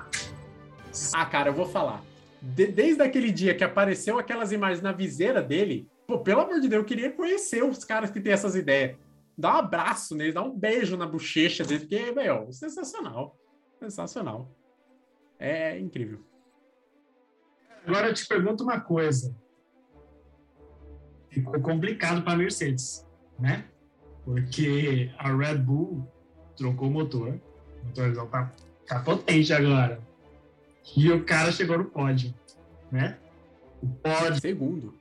Ah, 1.12 1.26
cara, 1.26 1.50
eu 1.50 1.54
vou 1.54 1.66
falar. 1.66 2.02
De- 2.40 2.66
desde 2.66 3.02
aquele 3.02 3.32
dia 3.32 3.54
que 3.54 3.64
apareceu 3.64 4.18
aquelas 4.18 4.52
imagens 4.52 4.82
na 4.82 4.92
viseira 4.92 5.42
dele, 5.42 5.88
pô, 6.06 6.18
pelo 6.18 6.42
amor 6.42 6.60
de 6.60 6.68
Deus, 6.68 6.82
eu 6.82 6.86
queria 6.86 7.10
conhecer 7.10 7.64
os 7.64 7.84
caras 7.84 8.10
que 8.10 8.20
têm 8.20 8.32
essas 8.32 8.54
ideias. 8.54 8.96
Dá 9.36 9.54
um 9.54 9.58
abraço 9.58 10.14
nele, 10.14 10.32
dá 10.32 10.42
um 10.42 10.56
beijo 10.56 10.96
na 10.96 11.06
bochecha 11.06 11.64
dele, 11.64 11.80
porque, 11.80 12.12
meu, 12.12 12.52
sensacional. 12.52 13.36
Sensacional. 13.80 14.48
É 15.38 15.76
incrível. 15.78 16.20
Agora 17.86 18.08
eu 18.08 18.14
te 18.14 18.26
pergunto 18.26 18.62
uma 18.62 18.80
coisa. 18.80 19.34
Ficou 21.28 21.60
complicado 21.60 22.22
para 22.22 22.34
a 22.34 22.36
Mercedes, 22.36 23.04
né? 23.38 23.64
Porque 24.24 25.10
a 25.18 25.34
Red 25.34 25.58
Bull 25.58 26.08
trocou 26.56 26.88
o 26.88 26.90
motor. 26.90 27.28
O 27.82 27.86
motorzão 27.86 28.26
tá, 28.28 28.52
tá 28.86 29.00
potente 29.00 29.52
agora. 29.52 30.00
E 30.96 31.10
o 31.10 31.24
cara 31.24 31.50
chegou 31.50 31.78
no 31.78 31.84
pódio, 31.84 32.34
né? 32.90 33.18
O 33.82 33.88
pódio 33.88 34.40
Segundo. 34.40 34.94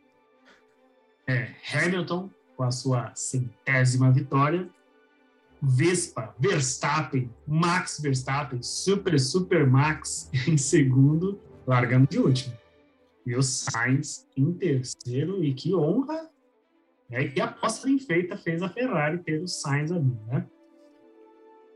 é 1.28 1.50
Hamilton 1.74 2.30
com 2.56 2.64
a 2.64 2.72
sua 2.72 3.14
centésima 3.16 4.12
vitória. 4.12 4.70
Vespa, 5.62 6.36
Verstappen, 6.38 7.34
Max 7.48 8.00
Verstappen, 8.02 8.62
Super, 8.62 9.18
Super 9.18 9.66
Max 9.66 10.30
em 10.46 10.58
segundo, 10.58 11.40
largando 11.66 12.08
de 12.08 12.20
último. 12.20 12.58
E 13.26 13.34
o 13.36 13.42
Sainz 13.42 14.28
em 14.36 14.52
terceiro, 14.54 15.42
e 15.42 15.54
que 15.54 15.74
honra, 15.74 16.30
né? 17.14 17.28
Que 17.28 17.40
aposta 17.40 17.88
bem 17.88 18.00
feita 18.00 18.36
fez 18.36 18.62
a 18.64 18.70
Ferrari 18.70 19.20
ter 19.20 19.42
o 19.42 19.48
Sainz 19.48 19.92
ali, 19.92 20.18
né? 20.28 20.46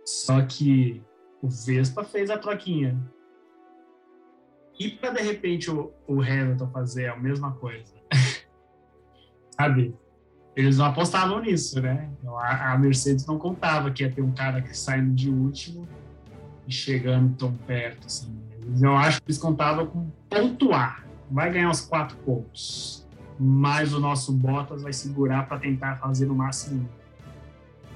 Só 0.03 0.41
que 0.41 1.03
o 1.41 1.47
Vespa 1.47 2.03
fez 2.03 2.29
a 2.29 2.37
troquinha. 2.37 2.97
E 4.79 4.89
para 4.89 5.11
de 5.11 5.21
repente 5.21 5.69
o, 5.69 5.93
o 6.07 6.21
Hamilton 6.21 6.67
fazer 6.71 7.07
a 7.07 7.15
mesma 7.15 7.51
coisa, 7.53 7.93
sabe? 9.55 9.95
Eles 10.55 10.77
não 10.77 10.85
apostavam 10.85 11.39
nisso, 11.39 11.79
né? 11.81 12.11
A, 12.25 12.73
a 12.73 12.77
Mercedes 12.77 13.25
não 13.27 13.37
contava 13.37 13.91
que 13.91 14.03
ia 14.03 14.11
ter 14.11 14.23
um 14.23 14.31
cara 14.31 14.61
que 14.61 14.75
saindo 14.75 15.13
de 15.13 15.29
último 15.29 15.87
e 16.67 16.71
chegando 16.71 17.35
tão 17.37 17.53
perto, 17.53 18.07
assim. 18.07 18.35
Eu 18.81 18.95
acho 18.95 19.21
que 19.21 19.29
eles 19.29 19.37
contavam 19.37 19.85
com 19.85 20.09
pontuar. 20.27 21.05
Vai 21.29 21.51
ganhar 21.51 21.69
uns 21.69 21.81
quatro 21.81 22.17
pontos. 22.17 23.06
Mas 23.39 23.93
o 23.93 23.99
nosso 23.99 24.31
Bottas 24.31 24.81
vai 24.81 24.93
segurar 24.93 25.47
para 25.47 25.59
tentar 25.59 25.97
fazer 25.97 26.25
no 26.25 26.35
máximo. 26.35 26.87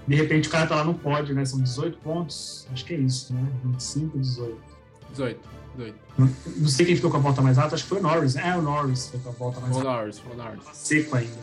De 0.07 0.15
repente 0.15 0.47
o 0.47 0.51
cara 0.51 0.67
tá 0.67 0.75
lá 0.75 0.83
no 0.83 0.93
pódio, 0.93 1.33
né? 1.33 1.45
São 1.45 1.59
18 1.61 1.97
pontos. 1.99 2.67
Acho 2.71 2.85
que 2.85 2.93
é 2.93 2.97
isso, 2.97 3.33
né? 3.33 3.47
25, 3.63 4.17
18. 4.19 4.57
18. 5.11 5.49
18. 5.77 5.97
Não 6.57 6.67
sei 6.67 6.85
quem 6.85 6.95
ficou 6.95 7.09
com 7.09 7.17
a 7.17 7.21
volta 7.21 7.41
mais 7.41 7.57
alta, 7.57 7.75
acho 7.75 7.83
que 7.83 7.89
foi 7.89 7.99
o 7.99 8.03
Norris. 8.03 8.35
É, 8.35 8.55
o 8.55 8.61
Norris 8.61 9.09
foi 9.09 9.19
com 9.19 9.29
a 9.29 9.31
volta 9.31 9.59
mais 9.61 9.75
O 9.75 9.79
alta. 9.79 9.91
Norris, 9.91 10.19
o 10.19 10.35
Norris. 10.35 10.63
seco 10.73 11.15
ainda. 11.15 11.39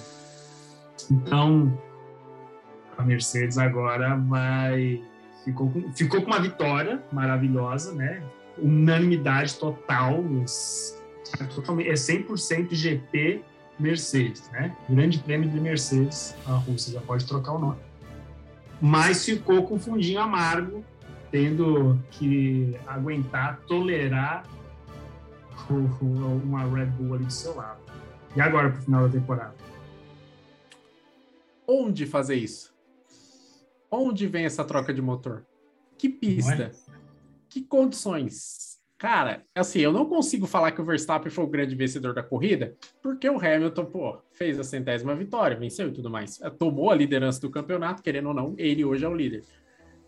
Então, 1.10 1.78
a 2.96 3.02
Mercedes 3.02 3.58
agora 3.58 4.16
vai. 4.16 5.02
Ficou 5.44 5.70
com, 5.70 5.92
ficou 5.94 6.20
com 6.20 6.26
uma 6.26 6.40
vitória 6.40 7.02
maravilhosa, 7.10 7.94
né? 7.94 8.22
Unanimidade 8.58 9.54
total. 9.54 10.22
É 11.38 11.94
100% 11.94 12.74
GP 12.74 13.42
Mercedes, 13.78 14.48
né? 14.50 14.76
Grande 14.88 15.18
prêmio 15.18 15.48
de 15.48 15.60
Mercedes. 15.60 16.34
A 16.46 16.52
Rússia 16.52 16.92
já 16.94 17.00
pode 17.00 17.26
trocar 17.26 17.52
o 17.52 17.59
nome. 17.59 17.78
Mas 18.80 19.24
ficou 19.24 19.64
com 19.66 19.74
um 19.74 19.78
fundinho 19.80 20.20
amargo, 20.20 20.84
tendo 21.30 21.98
que 22.10 22.76
aguentar, 22.86 23.60
tolerar 23.66 24.44
o- 25.70 25.74
o- 26.05 26.42
uma 26.42 26.64
Red 26.64 26.86
Bull 26.86 27.14
ali 27.14 27.24
do 27.24 27.32
seu 27.32 27.55
lado. 27.55 27.80
E 28.36 28.40
agora, 28.40 28.70
pro 28.70 28.82
final 28.82 29.06
da 29.09 29.12
temporada? 29.12 29.55
Onde 31.66 32.06
fazer 32.06 32.36
isso? 32.36 32.72
Onde 33.90 34.26
vem 34.26 34.44
essa 34.44 34.64
troca 34.64 34.92
de 34.92 35.02
motor? 35.02 35.44
Que 35.96 36.09
pista? 36.09 36.52
Que 37.48 37.62
condições? 37.62 38.68
Cara, 38.98 39.44
assim, 39.54 39.78
eu 39.78 39.92
não 39.92 40.06
consigo 40.06 40.44
falar 40.44 40.72
que 40.72 40.80
o 40.80 40.84
Verstappen 40.84 41.30
foi 41.30 41.44
o 41.44 41.48
grande 41.48 41.76
vencedor 41.76 42.12
da 42.12 42.22
corrida, 42.22 42.76
porque 43.00 43.30
o 43.30 43.38
Hamilton, 43.38 43.84
pô, 43.84 44.18
fez 44.32 44.58
a 44.58 44.64
centésima 44.64 45.14
vitória, 45.14 45.56
venceu 45.56 45.86
e 45.88 45.92
tudo 45.92 46.10
mais. 46.10 46.40
Eh, 46.42 46.50
Tomou 46.50 46.90
a 46.90 46.96
liderança 46.96 47.40
do 47.40 47.48
campeonato, 47.48 48.02
querendo 48.02 48.26
ou 48.30 48.34
não, 48.34 48.54
ele 48.58 48.84
hoje 48.84 49.04
é 49.04 49.08
o 49.08 49.14
líder. 49.14 49.44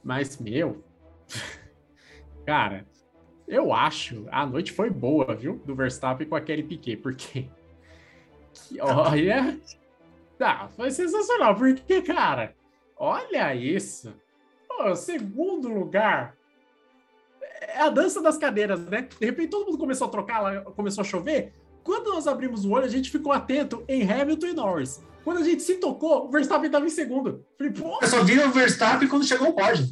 Mas, 0.03 0.39
meu, 0.41 0.83
cara, 2.45 2.85
eu 3.47 3.73
acho 3.73 4.27
a 4.31 4.45
noite 4.45 4.73
foi 4.73 4.91
boa, 4.91 5.37
viu? 5.37 5.63
Do 5.65 5.75
Verstappen 5.77 6.27
com 6.29 6.35
a 6.35 6.41
Kelly 6.41 6.65
Piquet, 6.65 6.97
porque. 6.97 7.49
que- 8.53 8.81
olha. 8.81 9.59
Tá, 10.39 10.71
foi 10.75 10.91
sensacional, 10.91 11.55
porque, 11.55 12.01
cara, 12.01 12.57
olha 12.97 13.55
isso. 13.55 14.11
Pô, 14.67 14.97
segundo 14.97 15.69
lugar. 15.69 16.35
É 17.61 17.81
a 17.83 17.89
dança 17.91 18.23
das 18.23 18.37
cadeiras, 18.39 18.81
né? 18.87 19.09
De 19.19 19.27
repente 19.27 19.51
todo 19.51 19.67
mundo 19.67 19.79
começou 19.79 20.09
a 20.09 20.11
trocar, 20.11 20.41
lá, 20.41 20.61
começou 20.63 21.03
a 21.03 21.05
chover. 21.05 21.53
Quando 21.85 22.11
nós 22.13 22.27
abrimos 22.27 22.65
o 22.65 22.71
olho, 22.71 22.85
a 22.85 22.89
gente 22.89 23.11
ficou 23.11 23.33
atento 23.33 23.85
em 23.89 24.03
Hamilton 24.11 24.47
e 24.47 24.53
Norris. 24.53 25.03
Quando 25.25 25.39
a 25.39 25.43
gente 25.45 25.63
se 25.63 25.75
tocou, 25.75 26.27
o 26.27 26.31
Verstappen 26.31 26.67
estava 26.67 26.87
em 26.87 26.91
segundo. 26.91 27.45
Falei, 27.59 27.73
pô, 27.73 27.99
Eu 28.01 28.09
só 28.09 28.23
vi 28.25 28.39
o 28.39 28.51
Verstappen 28.51 29.09
quando 29.09 29.25
chegou 29.27 29.49
o 29.49 29.53
pódio. 29.53 29.87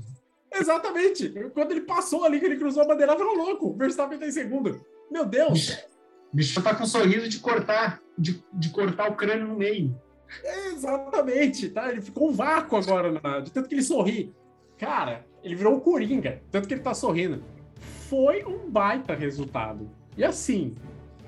exatamente. 0.53 1.29
Quando 1.55 1.73
ele 1.73 1.83
passou 1.83 2.25
ali, 2.25 2.41
que 2.41 2.47
ele 2.47 2.57
cruzou 2.57 2.83
a 2.83 2.87
bandeira, 2.87 3.13
eu 3.13 3.19
falei, 3.19 3.37
louco, 3.37 3.69
o 3.69 3.77
Verstappen 3.77 4.19
tá 4.19 4.27
em 4.27 4.31
segundo. 4.33 4.81
Meu 5.11 5.25
Deus. 5.27 5.71
O 6.33 6.37
bicho 6.37 6.63
tá 6.63 6.75
com 6.75 6.85
um 6.85 6.87
sorriso 6.87 7.29
de 7.29 7.39
cortar, 7.39 8.01
de, 8.19 8.43
de 8.53 8.71
cortar 8.71 9.11
o 9.11 9.15
crânio 9.17 9.47
no 9.49 9.57
meio. 9.57 9.95
Exatamente, 10.73 11.69
tá? 11.71 11.91
Ele 11.91 12.01
ficou 12.03 12.29
um 12.31 12.33
vácuo 12.33 12.77
agora, 12.79 13.19
na- 13.23 13.41
de 13.41 13.51
tanto 13.51 13.69
que 13.69 13.75
ele 13.75 13.83
sorri. 13.83 14.35
Cara, 14.79 15.27
ele 15.43 15.55
virou 15.55 15.77
o 15.77 15.81
Coringa, 15.81 16.43
tanto 16.51 16.69
que 16.69 16.75
ele 16.75 16.83
tá 16.83 16.95
sorrindo. 16.95 17.43
Foi 18.09 18.43
um 18.45 18.71
baita 18.71 19.15
resultado. 19.15 19.89
E 20.17 20.25
assim, 20.25 20.75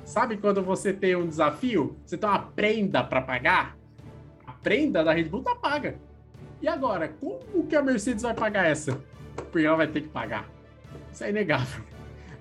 sabe 0.04 0.38
quando 0.38 0.62
você 0.62 0.92
tem 0.92 1.14
um 1.14 1.26
desafio, 1.26 1.96
você 2.04 2.16
tem 2.16 2.28
uma 2.28 2.38
prenda 2.38 3.04
para 3.04 3.20
pagar? 3.20 3.76
A 4.46 4.52
prenda 4.52 5.04
da 5.04 5.12
Red 5.12 5.24
Bull 5.24 5.42
tá 5.42 5.54
paga. 5.54 5.96
E 6.62 6.68
agora, 6.68 7.08
como 7.08 7.66
que 7.66 7.76
a 7.76 7.82
Mercedes 7.82 8.22
vai 8.22 8.34
pagar 8.34 8.66
essa? 8.66 8.98
Porque 9.50 9.66
ela 9.66 9.76
vai 9.76 9.88
ter 9.88 10.02
que 10.02 10.08
pagar. 10.08 10.48
Isso 11.12 11.22
é 11.24 11.30
inegável. 11.30 11.84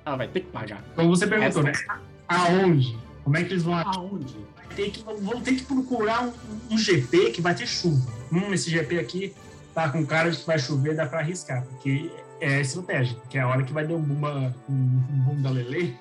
Ela 0.06 0.16
vai 0.16 0.28
ter 0.28 0.40
que 0.42 0.52
pagar. 0.52 0.84
Como 0.96 1.10
você 1.10 1.28
perguntou, 1.28 1.68
Essa- 1.68 1.94
né? 1.94 2.02
Aonde? 2.28 2.98
Como 3.24 3.36
é 3.38 3.44
que 3.44 3.54
eles 3.54 3.64
vão 3.64 3.76
Aonde? 3.76 4.38
Ter 4.76 4.92
que, 4.92 5.04
vão 5.04 5.42
ter 5.42 5.56
que 5.56 5.64
procurar 5.64 6.24
um, 6.24 6.34
um 6.72 6.78
GP 6.78 7.32
que 7.32 7.42
vai 7.42 7.54
ter 7.54 7.68
chuva. 7.68 8.10
Hum, 8.32 8.54
esse 8.54 8.70
GP 8.70 9.00
aqui 9.00 9.36
tá 9.74 9.90
com 9.90 10.06
cara 10.06 10.32
de 10.32 10.38
que 10.38 10.48
vai 10.48 10.58
chover, 10.60 10.96
dá 10.96 11.06
para 11.06 11.20
arriscar, 11.20 11.66
porque 11.66 12.10
é 12.40 12.56
a 12.56 12.62
estratégia, 12.62 13.18
que 13.30 13.38
é 13.38 13.42
a 13.42 13.48
hora 13.48 13.64
que 13.64 13.74
vai 13.74 13.86
dar 13.86 13.96
um 13.96 14.02
bumba, 14.02 14.56
um, 14.70 14.74
um 14.74 15.20
bunda 15.26 15.50
lelê, 15.50 15.94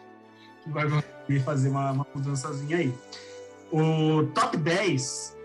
que 0.63 0.71
vai 0.71 0.85
fazer 1.45 1.69
uma, 1.69 1.93
uma 1.93 2.07
mudançazinha 2.15 2.77
aí. 2.79 2.95
O 3.73 4.25
top 4.35 4.57
10 4.57 5.37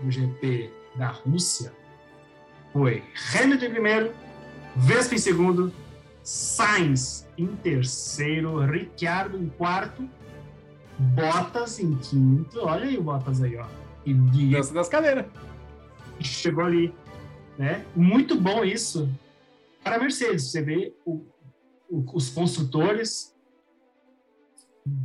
do 0.00 0.10
GP 0.10 0.70
da 0.96 1.08
Rússia 1.08 1.72
foi 2.72 3.02
Hamilton 3.34 3.64
em 3.64 3.70
primeiro, 3.70 4.12
Vespa 4.76 5.14
em 5.14 5.18
segundo, 5.18 5.72
Sainz 6.22 7.26
em 7.36 7.46
terceiro, 7.46 8.58
Ricciardo 8.60 9.36
em 9.36 9.48
quarto, 9.48 10.08
Bottas 10.98 11.78
em 11.80 11.96
quinto. 11.96 12.60
Olha 12.60 12.84
aí 12.84 12.96
o 12.96 13.02
Bottas 13.02 13.42
aí, 13.42 13.56
ó. 13.56 13.66
E, 14.06 14.12
e 14.12 14.50
Dança 14.50 14.72
das 14.72 14.88
cadeiras. 14.88 15.26
chegou 16.20 16.64
ali, 16.64 16.94
né? 17.58 17.84
Muito 17.96 18.38
bom 18.40 18.64
isso 18.64 19.08
para 19.82 19.96
a 19.96 19.98
Mercedes. 19.98 20.50
Você 20.50 20.62
vê 20.62 20.94
o- 21.04 21.26
o- 21.88 22.04
os 22.14 22.30
construtores 22.30 23.36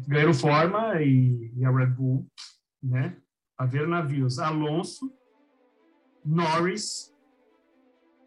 ganharam 0.07 0.33
forma 0.33 1.01
e, 1.01 1.51
e 1.55 1.65
a 1.65 1.71
Red 1.71 1.87
Bull, 1.87 2.25
né? 2.81 3.17
A 3.57 3.65
ver 3.65 3.87
navios. 3.87 4.39
Alonso, 4.39 5.11
Norris, 6.23 7.13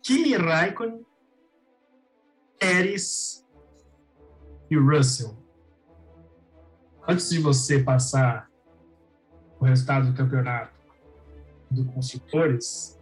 Kimi 0.02 0.34
Raikkonen, 0.34 1.04
Pérez 2.58 3.46
e 4.70 4.76
Russell. 4.76 5.36
Antes 7.06 7.30
de 7.30 7.38
você 7.40 7.82
passar 7.82 8.48
o 9.58 9.64
resultado 9.64 10.10
do 10.10 10.16
campeonato 10.16 10.72
do 11.70 11.84
construtores, 11.92 12.98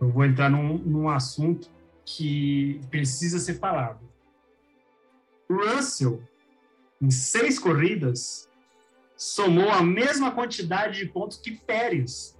eu 0.00 0.10
vou 0.10 0.24
entrar 0.24 0.48
num, 0.50 0.78
num 0.78 1.08
assunto 1.08 1.70
que 2.16 2.80
precisa 2.90 3.38
ser 3.38 3.54
falado. 3.54 4.00
Russell, 5.48 6.22
em 7.00 7.10
seis 7.10 7.58
corridas, 7.58 8.48
somou 9.16 9.70
a 9.70 9.82
mesma 9.82 10.32
quantidade 10.32 10.98
de 10.98 11.06
pontos 11.06 11.36
que 11.38 11.52
Pérez. 11.52 12.36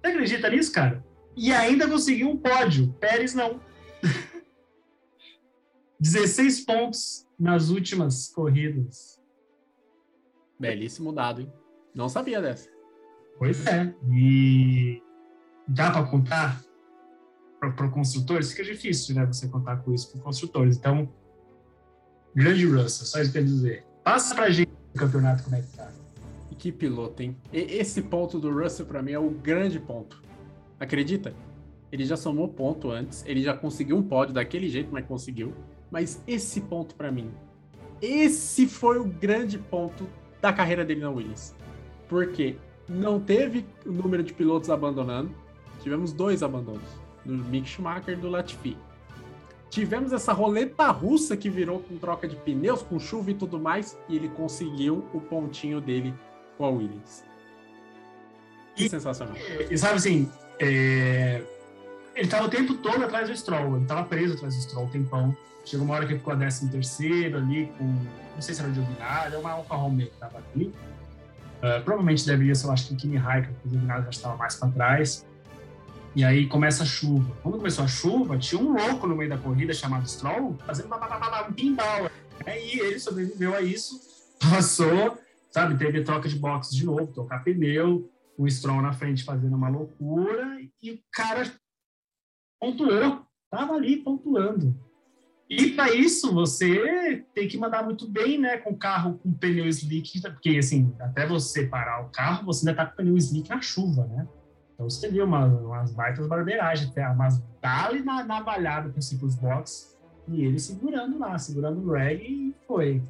Você 0.00 0.06
acredita 0.06 0.50
nisso, 0.50 0.72
cara? 0.72 1.04
E 1.36 1.52
ainda 1.52 1.88
conseguiu 1.88 2.30
um 2.30 2.36
pódio. 2.36 2.92
Pérez 3.00 3.34
não. 3.34 3.60
16 6.00 6.60
pontos 6.64 7.26
nas 7.38 7.68
últimas 7.68 8.28
corridas. 8.28 9.20
Belíssimo 10.58 11.12
dado, 11.12 11.42
hein? 11.42 11.52
Não 11.94 12.08
sabia 12.08 12.40
dessa. 12.40 12.70
Pois 13.38 13.66
é. 13.66 13.94
E 14.10 15.02
dá 15.68 15.90
para 15.90 16.06
contar 16.06 16.65
para 17.58 17.88
construtores? 17.88 18.50
Fica 18.50 18.64
difícil, 18.64 19.14
né? 19.14 19.24
Você 19.26 19.48
contar 19.48 19.76
com 19.78 19.92
isso 19.92 20.10
para 20.12 20.20
construtores. 20.20 20.76
Então, 20.76 21.08
grande 22.34 22.66
Russell, 22.66 23.06
só 23.06 23.20
isso 23.20 23.32
que 23.32 23.38
eu 23.38 23.44
dizer. 23.44 23.84
Passa 24.04 24.34
pra 24.34 24.50
gente 24.50 24.70
o 24.94 24.98
campeonato 24.98 25.42
como 25.44 25.56
é 25.56 25.60
que 25.62 25.76
tá. 25.76 25.90
E 26.50 26.54
que 26.54 26.70
piloto, 26.70 27.22
hein? 27.22 27.36
E- 27.52 27.76
esse 27.78 28.02
ponto 28.02 28.38
do 28.38 28.50
Russell, 28.52 28.86
pra 28.86 29.02
mim, 29.02 29.12
é 29.12 29.18
o 29.18 29.30
grande 29.30 29.80
ponto. 29.80 30.22
Acredita? 30.78 31.34
Ele 31.90 32.04
já 32.04 32.16
somou 32.16 32.48
ponto 32.48 32.90
antes, 32.90 33.24
ele 33.26 33.42
já 33.42 33.56
conseguiu 33.56 33.96
um 33.96 34.02
pódio 34.02 34.34
daquele 34.34 34.68
jeito, 34.68 34.90
mas 34.92 35.06
conseguiu. 35.06 35.52
Mas 35.90 36.22
esse 36.26 36.60
ponto, 36.60 36.94
pra 36.94 37.10
mim, 37.10 37.30
esse 38.02 38.66
foi 38.66 38.98
o 38.98 39.04
grande 39.04 39.58
ponto 39.58 40.06
da 40.42 40.52
carreira 40.52 40.84
dele 40.84 41.00
na 41.00 41.10
Williams. 41.10 41.54
Porque 42.08 42.56
não 42.88 43.18
teve 43.18 43.64
o 43.84 43.92
número 43.92 44.22
de 44.22 44.32
pilotos 44.32 44.68
abandonando, 44.68 45.30
tivemos 45.80 46.12
dois 46.12 46.42
abandonos, 46.42 46.82
do 47.26 47.44
Mick 47.44 47.68
Schumacher 47.68 48.14
e 48.14 48.16
do 48.16 48.28
Latifi. 48.28 48.76
Tivemos 49.68 50.12
essa 50.12 50.32
roleta 50.32 50.88
russa 50.90 51.36
que 51.36 51.50
virou 51.50 51.80
com 51.80 51.96
troca 51.98 52.26
de 52.28 52.36
pneus, 52.36 52.82
com 52.82 52.98
chuva 52.98 53.30
e 53.30 53.34
tudo 53.34 53.58
mais, 53.58 53.98
e 54.08 54.16
ele 54.16 54.28
conseguiu 54.28 55.04
o 55.12 55.20
pontinho 55.20 55.80
dele 55.80 56.14
com 56.56 56.64
a 56.64 56.70
Williams. 56.70 57.24
Que 58.74 58.84
E- 58.84 58.88
sensacional. 58.88 59.34
E 59.70 59.76
sabe 59.76 59.94
assim, 59.96 60.30
é, 60.60 61.42
ele 62.14 62.28
tava 62.28 62.46
o 62.46 62.48
tempo 62.48 62.74
todo 62.74 63.04
atrás 63.04 63.28
do 63.28 63.36
Stroll, 63.36 63.76
ele 63.76 63.86
tava 63.86 64.04
preso 64.04 64.34
atrás 64.34 64.54
do 64.54 64.62
Stroll 64.62 64.88
tempão. 64.88 65.36
Chegou 65.64 65.84
uma 65.84 65.94
hora 65.96 66.06
que 66.06 66.12
ele 66.12 66.20
ficou 66.20 66.32
a 66.32 66.36
13 66.36 66.70
terceiro 66.70 67.38
ali, 67.38 67.66
com, 67.76 67.84
não 67.84 68.40
sei 68.40 68.54
se 68.54 68.60
era 68.60 68.70
o 68.70 68.74
Giovinazzi, 68.74 69.26
era 69.26 69.38
uma 69.38 69.50
Alfa 69.50 69.74
Romeo 69.74 70.06
que 70.08 70.16
tava 70.16 70.38
ali. 70.54 70.72
Ah, 71.60 71.80
provavelmente 71.84 72.24
deveria 72.24 72.54
ser, 72.54 72.66
eu 72.68 72.72
acho 72.72 72.86
que 72.88 72.94
o 72.94 72.96
Kimi 72.96 73.16
Raikkonen, 73.16 73.54
porque 73.54 73.68
o 73.68 73.70
Giovinazzi 73.72 74.04
já 74.04 74.10
estava 74.10 74.36
mais 74.36 74.54
para 74.54 74.68
trás. 74.70 75.26
E 76.16 76.24
aí 76.24 76.46
começa 76.46 76.82
a 76.82 76.86
chuva. 76.86 77.36
Quando 77.42 77.58
começou 77.58 77.84
a 77.84 77.88
chuva, 77.88 78.38
tinha 78.38 78.58
um 78.58 78.72
louco 78.72 79.06
no 79.06 79.14
meio 79.14 79.28
da 79.28 79.36
corrida 79.36 79.74
chamado 79.74 80.08
Stroll, 80.08 80.56
fazendo 80.64 80.88
um 80.88 81.52
pinball. 81.52 82.10
Aí 82.46 82.80
ele 82.80 82.98
sobreviveu 82.98 83.54
a 83.54 83.60
isso, 83.60 84.00
passou, 84.40 85.18
sabe, 85.50 85.76
teve 85.76 86.02
troca 86.02 86.26
de 86.26 86.36
box 86.36 86.74
de 86.74 86.86
novo, 86.86 87.12
trocar 87.12 87.44
pneu, 87.44 88.10
o 88.38 88.48
Stroll 88.48 88.80
na 88.80 88.94
frente 88.94 89.24
fazendo 89.24 89.56
uma 89.56 89.68
loucura 89.68 90.58
e 90.82 90.92
o 90.92 90.98
cara 91.12 91.52
pontuou, 92.58 93.20
tava 93.50 93.74
ali 93.74 93.98
pontuando. 93.98 94.74
E 95.50 95.72
para 95.72 95.94
isso 95.94 96.32
você 96.32 97.26
tem 97.34 97.46
que 97.46 97.58
mandar 97.58 97.84
muito 97.84 98.08
bem, 98.08 98.38
né, 98.38 98.56
com 98.56 98.74
carro 98.74 99.18
com 99.18 99.34
pneu 99.34 99.68
slick, 99.68 100.18
porque 100.22 100.56
assim, 100.56 100.94
até 100.98 101.26
você 101.26 101.66
parar 101.66 102.06
o 102.06 102.08
carro, 102.08 102.46
você 102.46 102.66
ainda 102.66 102.82
tá 102.82 102.90
com 102.90 102.96
pneu 102.96 103.18
slick 103.18 103.50
na 103.50 103.60
chuva, 103.60 104.06
né? 104.06 104.26
Então 104.76 104.90
você 104.90 105.10
viu 105.10 105.24
uma, 105.24 105.46
umas 105.46 105.90
baitas 105.90 106.26
barbeiragens, 106.26 106.90
até 106.90 107.08
umas 107.08 107.42
dali 107.62 108.02
na 108.02 108.22
navalhada 108.22 108.90
com 108.90 108.98
assim, 108.98 109.18
os 109.24 109.34
box 109.34 109.98
e 110.28 110.44
ele 110.44 110.58
segurando 110.58 111.18
lá, 111.18 111.38
segurando 111.38 111.80
o 111.80 111.92
reg 111.92 112.22
e 112.22 112.54
foi. 112.66 113.02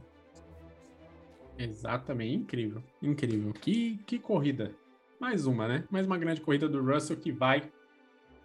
Exatamente, 1.59 2.37
incrível, 2.37 2.83
incrível. 3.03 3.53
Que, 3.53 3.99
que 4.07 4.19
corrida. 4.19 4.73
Mais 5.19 5.47
uma, 5.47 5.67
né? 5.67 5.85
Mais 5.91 6.07
uma 6.07 6.17
grande 6.19 6.41
corrida 6.41 6.69
do 6.69 6.85
Russell 6.85 7.17
que 7.17 7.33
vai, 7.33 7.69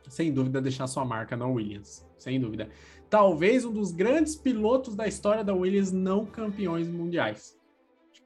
sem 0.07 0.33
dúvida, 0.33 0.59
deixar 0.59 0.87
sua 0.87 1.05
marca 1.05 1.37
na 1.37 1.45
Williams. 1.45 2.03
Sem 2.17 2.39
dúvida. 2.39 2.69
Talvez 3.07 3.65
um 3.65 3.73
dos 3.73 3.91
grandes 3.91 4.35
pilotos 4.35 4.95
da 4.95 5.07
história 5.07 5.43
da 5.43 5.53
Williams 5.53 5.91
não 5.91 6.25
campeões 6.25 6.87
mundiais. 6.87 7.60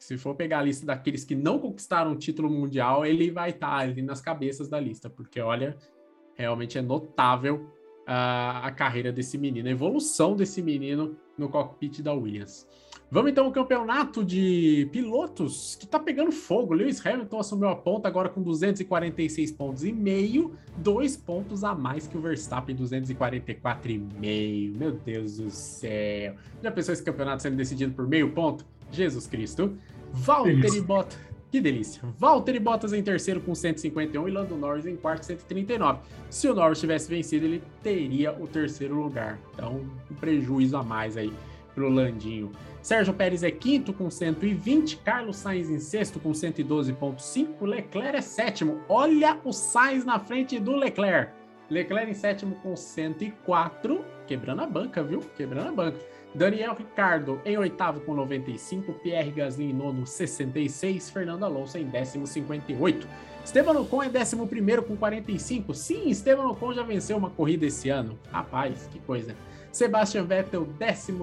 Se 0.06 0.20
for 0.20 0.36
pegar 0.36 0.60
a 0.60 0.62
lista 0.62 0.86
daqueles 0.86 1.24
que 1.24 1.34
não 1.34 1.58
conquistaram 1.58 2.12
o 2.12 2.16
título 2.16 2.48
mundial, 2.48 3.04
ele 3.04 3.32
vai 3.32 3.50
estar 3.50 3.76
ali 3.76 4.04
nas 4.04 4.22
cabeças 4.22 4.68
da 4.70 4.80
lista, 4.80 5.10
porque 5.10 5.42
olha, 5.42 5.76
realmente 6.36 6.78
é 6.78 6.82
notável 6.84 7.72
a, 8.06 8.68
a 8.68 8.72
carreira 8.72 9.12
desse 9.12 9.36
menino, 9.36 9.68
a 9.68 9.72
evolução 9.72 10.36
desse 10.36 10.62
menino 10.62 11.18
no 11.36 11.50
cockpit 11.50 12.04
da 12.04 12.14
Williams. 12.14 12.68
Vamos 13.10 13.32
então 13.32 13.46
ao 13.46 13.52
campeonato 13.52 14.24
de 14.24 14.88
pilotos 14.92 15.76
que 15.76 15.88
tá 15.88 15.98
pegando 15.98 16.32
fogo. 16.32 16.76
Lewis 16.76 17.04
Hamilton 17.04 17.40
assumiu 17.40 17.70
a 17.70 17.76
ponta 17.76 18.08
agora 18.08 18.30
com 18.30 18.44
246 18.44 19.54
pontos 19.54 19.84
e 19.84 19.92
meio, 19.92 20.54
dois 20.78 21.18
pontos 21.18 21.64
a 21.64 21.74
mais 21.74 22.06
que 22.06 22.16
o 22.16 22.22
Verstappen, 22.22 22.76
244 22.76 23.92
e 23.92 23.98
meio. 23.98 24.78
Meu 24.78 24.92
Deus 24.92 25.38
do 25.38 25.50
céu. 25.50 26.36
Já 26.62 26.72
pensou 26.72 26.94
esse 26.94 27.04
campeonato 27.04 27.42
sendo 27.42 27.56
decidido 27.56 27.92
por 27.92 28.08
meio 28.08 28.32
ponto? 28.34 28.76
Jesus 28.92 29.28
Cristo. 29.28 29.78
Valtteri 30.16 30.62
Delícia. 30.62 30.82
Bottas. 30.84 31.20
Que 31.52 31.62
delícia. 31.62 32.02
Valtteri 32.18 32.60
Bottas 32.60 32.92
em 32.92 33.02
terceiro 33.02 33.40
com 33.40 33.56
151 33.56 34.28
e 34.28 34.32
Lando 34.32 34.58
Norris 34.58 34.86
em 34.86 34.96
quarto 34.96 35.26
139. 35.26 36.00
Se 36.30 36.50
o 36.50 36.54
Norris 36.54 36.80
tivesse 36.80 37.10
vencido, 37.10 37.46
ele 37.46 37.64
teria 37.82 38.34
o 38.34 38.46
terceiro 38.48 38.96
lugar. 38.96 39.40
Então, 39.54 39.82
um 40.12 40.16
prejuízo 40.16 40.76
a 40.76 40.84
mais 40.84 41.16
aí 41.16 41.32
pro 41.74 41.90
Landinho. 41.90 42.52
Sérgio 42.82 43.14
Pérez 43.14 43.42
é 43.42 43.52
quinto 43.52 43.94
com 43.94 44.10
120, 44.10 44.98
Carlos 44.98 45.38
Sainz 45.38 45.70
em 45.70 45.80
sexto 45.80 46.20
com 46.20 46.32
112.5, 46.32 47.62
Leclerc 47.62 48.18
é 48.18 48.22
sétimo. 48.22 48.82
Olha 48.88 49.40
o 49.44 49.52
Sainz 49.52 50.06
na 50.06 50.20
frente 50.20 50.60
do 50.60 50.76
Leclerc. 50.76 51.32
Leclerc 51.70 52.12
em 52.12 52.14
sétimo 52.14 52.56
com 52.56 52.76
104, 52.76 54.06
quebrando 54.28 54.62
a 54.62 54.68
banca, 54.68 55.04
viu? 55.04 55.20
Quebrando 55.36 55.70
a 55.70 55.72
banca. 55.72 55.98
Daniel 56.36 56.76
Ricardo 56.76 57.42
em 57.46 57.58
oitavo 57.58 58.02
com 58.02 58.14
95, 58.14 58.92
Pierre 58.96 59.32
Gasly 59.32 59.70
em 59.70 59.74
nono 59.74 60.06
66, 60.06 61.10
Fernando 61.10 61.46
Alonso 61.46 61.78
em 61.78 61.86
décimo 61.86 62.28
58. 62.28 63.08
Esteban 63.46 63.80
Ocon 63.80 64.04
é 64.04 64.10
décimo 64.10 64.46
primeiro 64.46 64.84
com 64.84 64.98
45. 64.98 65.74
Sim, 65.74 66.10
Esteban 66.10 66.48
Ocon 66.48 66.74
já 66.74 66.84
venceu 66.84 67.16
uma 67.16 67.30
corrida 67.30 67.66
esse 67.66 67.90
ano. 67.90 68.20
Rapaz, 68.30 68.90
que 68.92 69.00
coisa. 69.00 69.34
Sebastian 69.72 70.26
Vettel, 70.26 70.66
12 70.66 71.14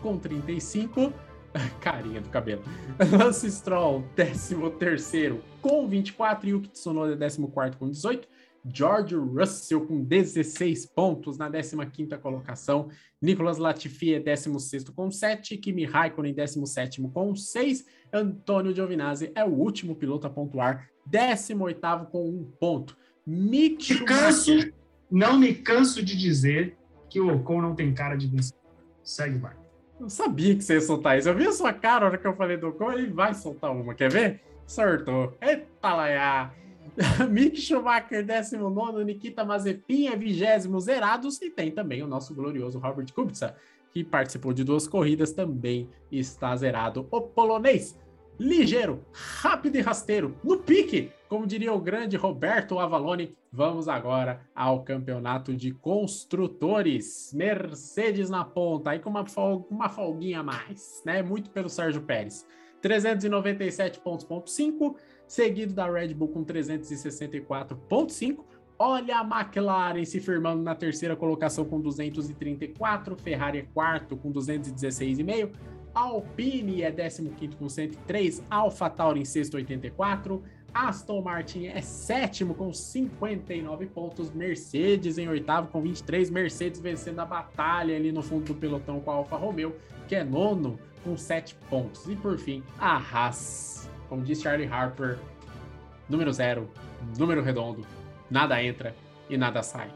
com 0.00 0.18
35. 0.18 1.12
Carinha 1.80 2.20
do 2.20 2.28
cabelo. 2.28 2.62
Lance 3.10 3.50
Stroll, 3.50 4.04
13 4.14 5.40
com 5.60 5.88
24. 5.88 6.48
Yuki 6.48 6.68
Tsunoda, 6.68 7.16
14 7.16 7.76
com 7.76 7.90
18. 7.90 8.28
George 8.64 9.14
Russell 9.14 9.86
com 9.86 10.02
16 10.02 10.86
pontos 10.86 11.36
na 11.36 11.50
15ª 11.50 12.18
colocação. 12.18 12.88
Nicolas 13.20 13.58
Latifi 13.58 14.14
é 14.14 14.20
16º 14.20 14.94
com 14.94 15.10
7. 15.10 15.56
Kimi 15.58 15.84
Raikkonen, 15.84 16.34
17º 16.34 17.12
com 17.12 17.34
6. 17.34 17.84
Antônio 18.12 18.74
Giovinazzi 18.74 19.32
é 19.34 19.44
o 19.44 19.50
último 19.50 19.94
piloto 19.94 20.26
a 20.26 20.30
pontuar, 20.30 20.88
18º 21.10 22.06
com 22.06 22.28
1 22.28 22.52
ponto. 22.60 22.96
Mick 23.26 23.94
Me 23.94 24.00
canso, 24.00 24.52
não 25.10 25.38
me 25.38 25.54
canso 25.54 26.02
de 26.02 26.16
dizer 26.16 26.76
que 27.08 27.20
o 27.20 27.34
Ocon 27.34 27.60
não 27.60 27.74
tem 27.74 27.92
cara 27.92 28.16
de 28.16 28.26
vencer. 28.26 28.56
Segue 29.02 29.38
barco. 29.38 29.62
Eu 30.00 30.08
sabia 30.08 30.54
que 30.54 30.62
você 30.62 30.74
ia 30.74 30.80
soltar 30.80 31.18
isso. 31.18 31.28
Eu 31.28 31.34
vi 31.34 31.46
a 31.46 31.52
sua 31.52 31.72
cara 31.72 32.00
na 32.00 32.06
hora 32.06 32.18
que 32.18 32.26
eu 32.26 32.36
falei 32.36 32.56
do 32.56 32.68
Ocon, 32.68 32.92
ele 32.92 33.12
vai 33.12 33.34
soltar 33.34 33.70
uma. 33.72 33.94
Quer 33.94 34.10
ver? 34.10 34.40
Sortou. 34.66 35.36
Eita 35.40 35.94
laiá. 35.94 36.52
Mick 37.30 37.60
Schumacher, 37.60 38.24
19, 38.24 39.04
Nikita 39.04 39.44
Mazepin 39.44 40.08
é 40.08 40.16
20 40.16 40.80
zerados. 40.80 41.40
E 41.42 41.50
tem 41.50 41.70
também 41.70 42.02
o 42.02 42.06
nosso 42.06 42.34
glorioso 42.34 42.78
Robert 42.78 43.12
Kubica, 43.12 43.56
que 43.92 44.04
participou 44.04 44.52
de 44.52 44.64
duas 44.64 44.86
corridas, 44.86 45.32
também 45.32 45.88
está 46.10 46.54
zerado. 46.56 47.06
O 47.10 47.20
polonês, 47.20 47.98
ligeiro, 48.38 49.04
rápido 49.12 49.76
e 49.76 49.80
rasteiro, 49.80 50.36
no 50.42 50.58
pique, 50.58 51.10
como 51.28 51.46
diria 51.46 51.72
o 51.72 51.80
grande 51.80 52.16
Roberto 52.16 52.78
Avalone. 52.78 53.36
Vamos 53.52 53.88
agora 53.88 54.40
ao 54.54 54.82
campeonato 54.82 55.54
de 55.54 55.72
construtores. 55.72 57.32
Mercedes 57.32 58.30
na 58.30 58.44
ponta, 58.44 58.90
aí 58.90 58.98
com 58.98 59.10
uma, 59.10 59.26
fol 59.26 59.66
uma 59.70 59.88
folguinha 59.88 60.40
a 60.40 60.42
mais, 60.42 61.02
né? 61.04 61.22
Muito 61.22 61.50
pelo 61.50 61.68
Sérgio 61.68 62.02
Pérez. 62.02 62.46
397 62.80 64.00
pontos, 64.00 64.26
ponto 64.26 64.50
5, 64.50 64.96
seguido 65.26 65.74
da 65.74 65.90
Red 65.90 66.14
Bull 66.14 66.28
com 66.28 66.44
364,5. 66.44 68.44
Olha 68.78 69.20
a 69.20 69.22
McLaren 69.22 70.04
se 70.04 70.20
firmando 70.20 70.62
na 70.62 70.74
terceira 70.74 71.14
colocação 71.14 71.64
com 71.64 71.80
234, 71.80 73.16
Ferrari 73.16 73.58
é 73.58 73.62
quarto 73.62 74.16
com 74.16 74.32
216,5, 74.32 75.52
Alpine 75.94 76.82
é 76.82 76.90
15 76.90 77.56
com 77.56 77.68
103, 77.68 78.42
Alpha 78.50 78.90
Tauri 78.90 79.20
em 79.20 79.24
sexto 79.24 79.54
84, 79.54 80.42
Aston 80.74 81.22
Martin 81.22 81.66
é 81.66 81.80
sétimo 81.80 82.52
com 82.52 82.72
59 82.72 83.86
pontos, 83.86 84.32
Mercedes 84.32 85.18
em 85.18 85.28
oitavo 85.28 85.68
com 85.68 85.80
23, 85.80 86.28
Mercedes 86.30 86.80
vencendo 86.80 87.20
a 87.20 87.24
batalha 87.24 87.94
ali 87.94 88.10
no 88.10 88.24
fundo 88.24 88.46
do 88.46 88.54
pelotão 88.56 88.98
com 88.98 89.12
a 89.12 89.14
Alfa 89.14 89.36
Romeo, 89.36 89.76
que 90.08 90.16
é 90.16 90.24
nono 90.24 90.76
com 91.04 91.16
7 91.16 91.54
pontos. 91.70 92.08
E 92.08 92.16
por 92.16 92.36
fim, 92.38 92.60
a 92.76 92.96
Haas 92.96 93.88
Como 94.14 94.24
diz 94.24 94.40
Charlie 94.40 94.68
Harper, 94.68 95.18
número 96.08 96.32
zero, 96.32 96.70
número 97.18 97.42
redondo, 97.42 97.84
nada 98.30 98.62
entra 98.62 98.94
e 99.28 99.36
nada 99.36 99.60
sai. 99.60 99.92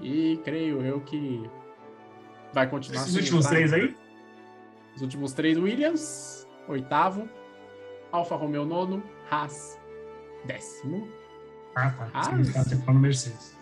E 0.00 0.40
creio 0.44 0.84
eu 0.84 1.00
que 1.00 1.48
vai 2.52 2.68
continuar 2.68 3.02
Esses 3.02 3.12
sem 3.12 3.22
últimos 3.22 3.46
três 3.46 3.72
aí? 3.72 3.96
Os 4.96 5.02
últimos 5.02 5.32
três, 5.34 5.56
Williams, 5.56 6.48
oitavo, 6.66 7.28
Alfa 8.10 8.34
Romeo 8.34 8.64
nono, 8.64 9.00
Haas, 9.30 9.78
décimo. 10.44 11.06
Ah, 11.76 11.92
tá. 11.92 12.24
Falando 12.84 13.00
Mercedes. 13.00 13.56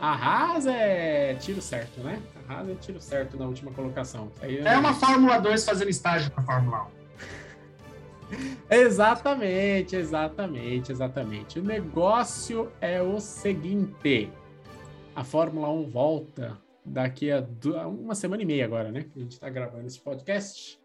A 0.00 0.12
Haas 0.12 0.66
é 0.66 1.34
tiro 1.36 1.62
certo, 1.62 2.00
né? 2.00 2.20
A 2.48 2.52
Haas 2.52 2.68
é 2.68 2.74
tiro 2.74 3.00
certo 3.00 3.36
na 3.36 3.46
última 3.46 3.70
colocação. 3.70 4.28
Aí 4.42 4.58
É 4.58 4.76
uma 4.76 4.92
Fórmula 4.92 5.38
2 5.38 5.64
fazendo 5.64 5.88
estágio 5.88 6.32
pra 6.32 6.42
Fórmula 6.42 6.88
1. 6.92 6.95
Exatamente, 8.70 9.96
exatamente, 9.96 10.92
exatamente. 10.92 11.58
O 11.58 11.62
negócio 11.62 12.70
é 12.80 13.00
o 13.00 13.20
seguinte: 13.20 14.30
a 15.14 15.22
Fórmula 15.24 15.70
1 15.70 15.88
volta 15.88 16.58
daqui 16.84 17.30
a 17.30 17.44
uma 17.86 18.14
semana 18.14 18.42
e 18.42 18.46
meia 18.46 18.64
agora, 18.64 18.90
né? 18.90 19.02
Que 19.04 19.18
a 19.18 19.22
gente 19.22 19.32
está 19.32 19.48
gravando 19.48 19.86
esse 19.86 20.00
podcast. 20.00 20.80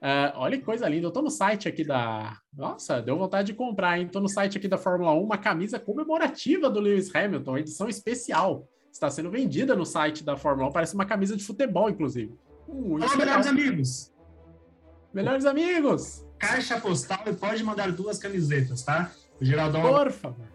Ah, 0.00 0.34
olha 0.36 0.58
que 0.58 0.64
coisa 0.64 0.88
linda. 0.88 1.06
Eu 1.06 1.10
tô 1.10 1.22
no 1.22 1.30
site 1.30 1.68
aqui 1.68 1.82
da. 1.82 2.38
Nossa, 2.52 3.00
deu 3.00 3.16
vontade 3.16 3.46
de 3.46 3.54
comprar, 3.54 3.98
hein? 3.98 4.08
Tô 4.08 4.20
no 4.20 4.28
site 4.28 4.58
aqui 4.58 4.68
da 4.68 4.76
Fórmula 4.76 5.14
1, 5.14 5.22
uma 5.22 5.38
camisa 5.38 5.78
comemorativa 5.78 6.68
do 6.68 6.80
Lewis 6.80 7.14
Hamilton, 7.14 7.58
edição 7.58 7.88
especial. 7.88 8.68
Está 8.92 9.10
sendo 9.10 9.30
vendida 9.30 9.74
no 9.74 9.86
site 9.86 10.22
da 10.22 10.36
Fórmula 10.36 10.68
1. 10.68 10.72
Parece 10.72 10.94
uma 10.94 11.06
camisa 11.06 11.36
de 11.36 11.42
futebol, 11.42 11.88
inclusive. 11.88 12.32
Muito 12.68 13.04
Alô, 13.04 13.12
legal. 13.12 13.18
melhores 13.18 13.46
amigos. 13.46 14.12
Melhores 15.12 15.44
amigos, 15.46 16.26
Caixa 16.48 16.80
postal 16.80 17.22
e 17.26 17.32
pode 17.32 17.62
mandar 17.62 17.90
duas 17.92 18.18
camisetas, 18.18 18.82
tá? 18.82 19.10
O 19.40 19.44
Geraldão. 19.44 19.82
por 19.82 20.12
favor. 20.12 20.46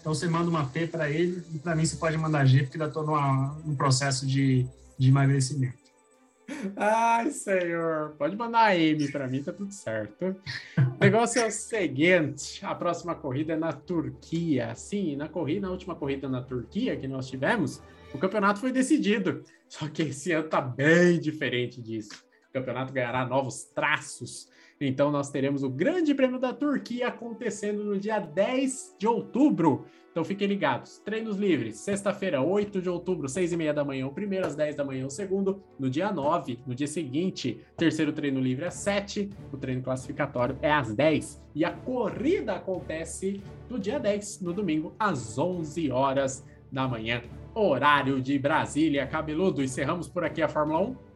Então 0.00 0.12
você 0.12 0.26
manda 0.28 0.50
uma 0.50 0.66
P 0.66 0.86
pra 0.86 1.08
ele 1.08 1.44
e 1.54 1.58
pra 1.58 1.76
mim 1.76 1.84
você 1.84 1.96
pode 1.96 2.16
mandar 2.18 2.44
G, 2.44 2.64
porque 2.64 2.80
ainda 2.80 2.92
numa, 3.02 3.56
num 3.64 3.76
processo 3.76 4.26
de, 4.26 4.66
de 4.98 5.08
emagrecimento. 5.08 5.82
Ai, 6.76 7.30
senhor. 7.30 8.14
Pode 8.18 8.36
mandar 8.36 8.76
M 8.76 9.10
pra 9.10 9.28
mim, 9.28 9.42
tá 9.42 9.52
tudo 9.52 9.72
certo. 9.72 10.36
O 10.76 11.00
negócio 11.00 11.40
é 11.40 11.46
o 11.46 11.50
seguinte: 11.50 12.64
a 12.64 12.74
próxima 12.74 13.14
corrida 13.14 13.52
é 13.52 13.56
na 13.56 13.72
Turquia. 13.72 14.74
Sim, 14.74 15.16
na 15.16 15.28
corrida, 15.28 15.66
na 15.66 15.72
última 15.72 15.94
corrida 15.94 16.28
na 16.28 16.42
Turquia 16.42 16.96
que 16.96 17.06
nós 17.08 17.28
tivemos, 17.28 17.80
o 18.12 18.18
campeonato 18.18 18.60
foi 18.60 18.72
decidido. 18.72 19.44
Só 19.68 19.88
que 19.88 20.02
esse 20.02 20.32
ano 20.32 20.48
tá 20.48 20.60
bem 20.60 21.18
diferente 21.18 21.80
disso. 21.80 22.24
O 22.50 22.52
campeonato 22.52 22.92
ganhará 22.92 23.24
novos 23.24 23.64
traços. 23.64 24.48
Então 24.84 25.10
nós 25.10 25.30
teremos 25.30 25.62
o 25.62 25.70
Grande 25.70 26.14
Prêmio 26.14 26.38
da 26.38 26.52
Turquia 26.52 27.08
acontecendo 27.08 27.84
no 27.84 27.98
dia 27.98 28.18
10 28.18 28.96
de 28.98 29.06
outubro. 29.06 29.84
Então 30.10 30.24
fiquem 30.24 30.46
ligados. 30.46 30.98
Treinos 30.98 31.36
livres, 31.36 31.78
sexta-feira, 31.78 32.42
8 32.42 32.82
de 32.82 32.88
outubro, 32.88 33.28
6 33.28 33.52
e 33.52 33.56
meia 33.56 33.72
da 33.72 33.84
manhã, 33.84 34.06
o 34.06 34.12
primeiro, 34.12 34.46
às 34.46 34.54
10 34.54 34.76
da 34.76 34.84
manhã, 34.84 35.06
o 35.06 35.10
segundo. 35.10 35.62
No 35.78 35.88
dia 35.88 36.12
9, 36.12 36.58
no 36.66 36.74
dia 36.74 36.86
seguinte, 36.86 37.60
terceiro 37.76 38.12
treino 38.12 38.40
livre 38.40 38.66
às 38.66 38.74
7, 38.74 39.30
o 39.52 39.56
treino 39.56 39.82
classificatório 39.82 40.58
é 40.60 40.70
às 40.70 40.92
10. 40.94 41.42
E 41.54 41.64
a 41.64 41.70
corrida 41.70 42.54
acontece 42.54 43.40
no 43.70 43.78
dia 43.78 43.98
10, 43.98 44.40
no 44.42 44.52
domingo, 44.52 44.94
às 44.98 45.38
11 45.38 45.90
horas 45.90 46.44
da 46.70 46.86
manhã. 46.88 47.22
Horário 47.54 48.20
de 48.20 48.38
Brasília, 48.38 49.06
cabeludo. 49.06 49.62
Encerramos 49.62 50.08
por 50.08 50.24
aqui 50.24 50.42
a 50.42 50.48
Fórmula 50.48 50.80
1. 50.80 51.11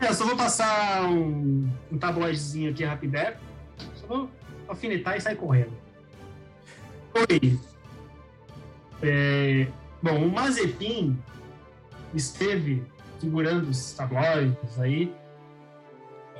É, 0.00 0.08
eu 0.08 0.14
só 0.14 0.24
vou 0.24 0.36
passar 0.36 1.04
um, 1.04 1.68
um 1.90 1.98
tabloidezinho 1.98 2.70
aqui 2.70 2.84
rapidez. 2.84 3.36
Só 3.94 4.06
vou 4.06 4.30
alfinetar 4.68 5.16
e 5.16 5.20
sair 5.20 5.36
correndo. 5.36 5.72
Oi. 7.14 7.58
É, 9.02 9.66
bom, 10.02 10.26
o 10.26 10.32
Mazepin 10.32 11.18
esteve 12.14 12.84
figurando 13.20 13.70
os 13.70 13.92
tabloides 13.92 14.78
aí 14.78 15.12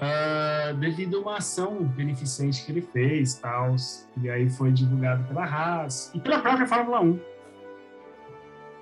ah, 0.00 0.72
devido 0.78 1.16
a 1.16 1.20
uma 1.20 1.36
ação 1.38 1.82
beneficente 1.82 2.64
que 2.64 2.70
ele 2.70 2.80
fez, 2.80 3.34
tal, 3.34 3.74
e 4.22 4.30
aí 4.30 4.48
foi 4.48 4.70
divulgado 4.70 5.24
pela 5.24 5.44
Haas 5.44 6.12
e 6.14 6.20
pela 6.20 6.38
própria 6.40 6.66
Fórmula 6.66 7.00
1. 7.00 7.20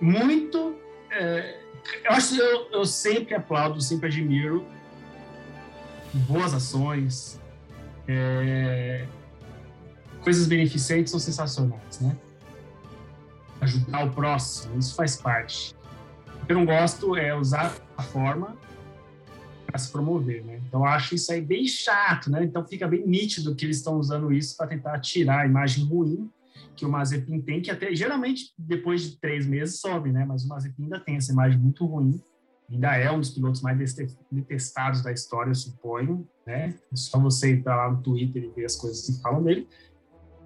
Muito 0.01 0.77
é, 1.11 1.59
eu 2.05 2.13
acho 2.13 2.37
eu, 2.37 2.71
eu 2.71 2.85
sempre 2.85 3.35
aplaudo, 3.35 3.81
sempre 3.81 4.07
admiro 4.09 4.67
boas 6.17 6.55
ações, 6.55 7.41
é, 8.09 9.07
coisas 10.23 10.47
beneficentes 10.47 11.11
são 11.11 11.21
sensacionais, 11.21 12.01
né? 12.01 12.17
Ajudar 13.61 14.05
o 14.05 14.11
próximo, 14.13 14.79
isso 14.79 14.95
faz 14.95 15.17
parte. 15.17 15.75
O 16.43 16.47
que 16.47 16.53
eu 16.53 16.57
não 16.57 16.65
gosto 16.65 17.17
é 17.17 17.35
usar 17.35 17.75
a 17.97 18.03
forma 18.03 18.57
para 19.67 19.79
se 19.79 19.91
promover, 19.91 20.45
né? 20.45 20.61
Então 20.67 20.85
acho 20.85 21.15
isso 21.15 21.33
aí 21.33 21.41
bem 21.41 21.67
chato, 21.67 22.31
né? 22.31 22.45
Então 22.45 22.65
fica 22.67 22.87
bem 22.87 23.07
nítido 23.07 23.55
que 23.55 23.65
eles 23.65 23.79
estão 23.79 23.99
usando 23.99 24.33
isso 24.33 24.57
para 24.57 24.69
tentar 24.69 24.99
tirar 25.01 25.41
a 25.41 25.47
imagem 25.47 25.85
ruim 25.85 26.31
que 26.77 26.85
o 26.85 26.89
Mazepin 26.89 27.41
tem, 27.41 27.61
que 27.61 27.71
até 27.71 27.95
geralmente 27.95 28.53
depois 28.59 29.03
de 29.03 29.19
três 29.19 29.47
meses 29.47 29.81
sobe, 29.81 30.13
né? 30.13 30.25
Mas 30.25 30.45
o 30.45 30.49
Mazepin 30.49 30.85
ainda 30.85 31.01
tem 31.01 31.17
essa 31.17 31.33
imagem 31.33 31.59
muito 31.59 31.87
ruim, 31.87 32.21
ainda 32.71 32.97
é 32.97 33.11
um 33.11 33.19
dos 33.21 33.31
pilotos 33.31 33.63
mais 33.63 33.95
detestados 34.31 35.03
da 35.03 35.13
história, 35.13 35.51
eu 35.51 35.55
suponho, 35.55 36.29
né? 36.47 36.75
É 36.93 36.97
só 36.97 37.19
você 37.19 37.53
entrar 37.53 37.77
lá 37.77 37.91
no 37.91 38.03
Twitter 38.03 38.45
e 38.45 38.51
ver 38.51 38.67
as 38.67 38.77
coisas 38.77 39.07
que 39.07 39.23
falam 39.23 39.43
dele. 39.43 39.67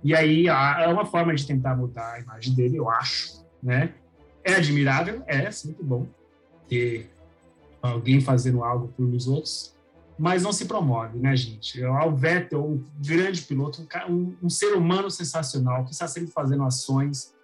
E 0.02 0.14
aí 0.14 0.46
é 0.46 0.88
uma 0.88 1.04
forma 1.04 1.34
de 1.34 1.46
tentar 1.46 1.76
mudar 1.76 2.14
a 2.14 2.20
imagem 2.20 2.54
dele, 2.54 2.78
eu 2.78 2.88
acho, 2.88 3.44
né? 3.62 3.92
É 4.42 4.54
admirável, 4.54 5.22
é 5.26 5.50
sempre 5.50 5.84
bom 5.84 6.06
ter 6.68 7.10
alguém 7.82 8.20
fazendo 8.20 8.62
algo 8.64 8.88
por 8.88 9.04
os 9.04 9.26
outros, 9.26 9.74
mas 10.20 10.42
não 10.42 10.52
se 10.52 10.66
promove, 10.66 11.18
né, 11.18 11.34
gente? 11.34 11.82
O 11.82 12.14
Vettel, 12.14 12.62
um 12.62 12.84
grande 13.02 13.40
piloto, 13.40 13.82
um, 14.06 14.34
um- 14.42 14.50
ser 14.50 14.74
humano 14.74 15.10
sensacional, 15.10 15.86
que 15.86 15.92
está 15.92 16.06
sempre 16.06 16.30
fazendo 16.30 16.62
ações 16.62 17.34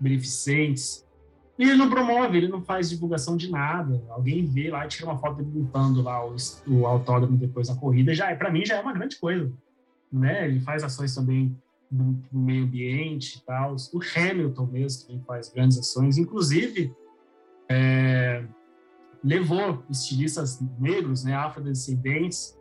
beneficentes. 0.00 1.06
E 1.56 1.62
ele 1.62 1.76
não 1.76 1.88
promove, 1.88 2.36
ele 2.36 2.48
não 2.48 2.60
faz 2.60 2.90
divulgação 2.90 3.36
de 3.36 3.48
nada. 3.48 4.02
Alguém 4.08 4.44
vê 4.44 4.68
lá 4.68 4.84
tira 4.88 5.06
uma 5.06 5.16
foto 5.16 5.36
dele 5.36 5.60
limpando 5.60 6.02
lá 6.02 6.26
o, 6.26 6.34
o 6.66 6.84
autódromo 6.88 7.36
depois 7.36 7.68
da 7.68 7.76
corrida, 7.76 8.12
já 8.12 8.28
é, 8.28 8.34
para 8.34 8.50
mim 8.50 8.66
já 8.66 8.78
é 8.78 8.80
uma 8.80 8.92
grande 8.92 9.16
coisa, 9.16 9.52
né? 10.12 10.48
Ele 10.48 10.58
faz 10.58 10.82
ações 10.82 11.14
também 11.14 11.56
no 11.88 12.20
meio 12.32 12.64
ambiente 12.64 13.38
e 13.38 13.42
tal. 13.42 13.76
O 13.92 14.00
Hamilton 14.02 14.66
mesmo 14.66 15.06
também 15.06 15.22
faz 15.24 15.48
grandes 15.50 15.78
ações, 15.78 16.18
inclusive 16.18 16.92
é, 17.68 18.42
levou 19.24 19.82
estilistas 19.88 20.60
negros, 20.78 21.24
né, 21.24 21.34
afrodescendentes, 21.34 22.56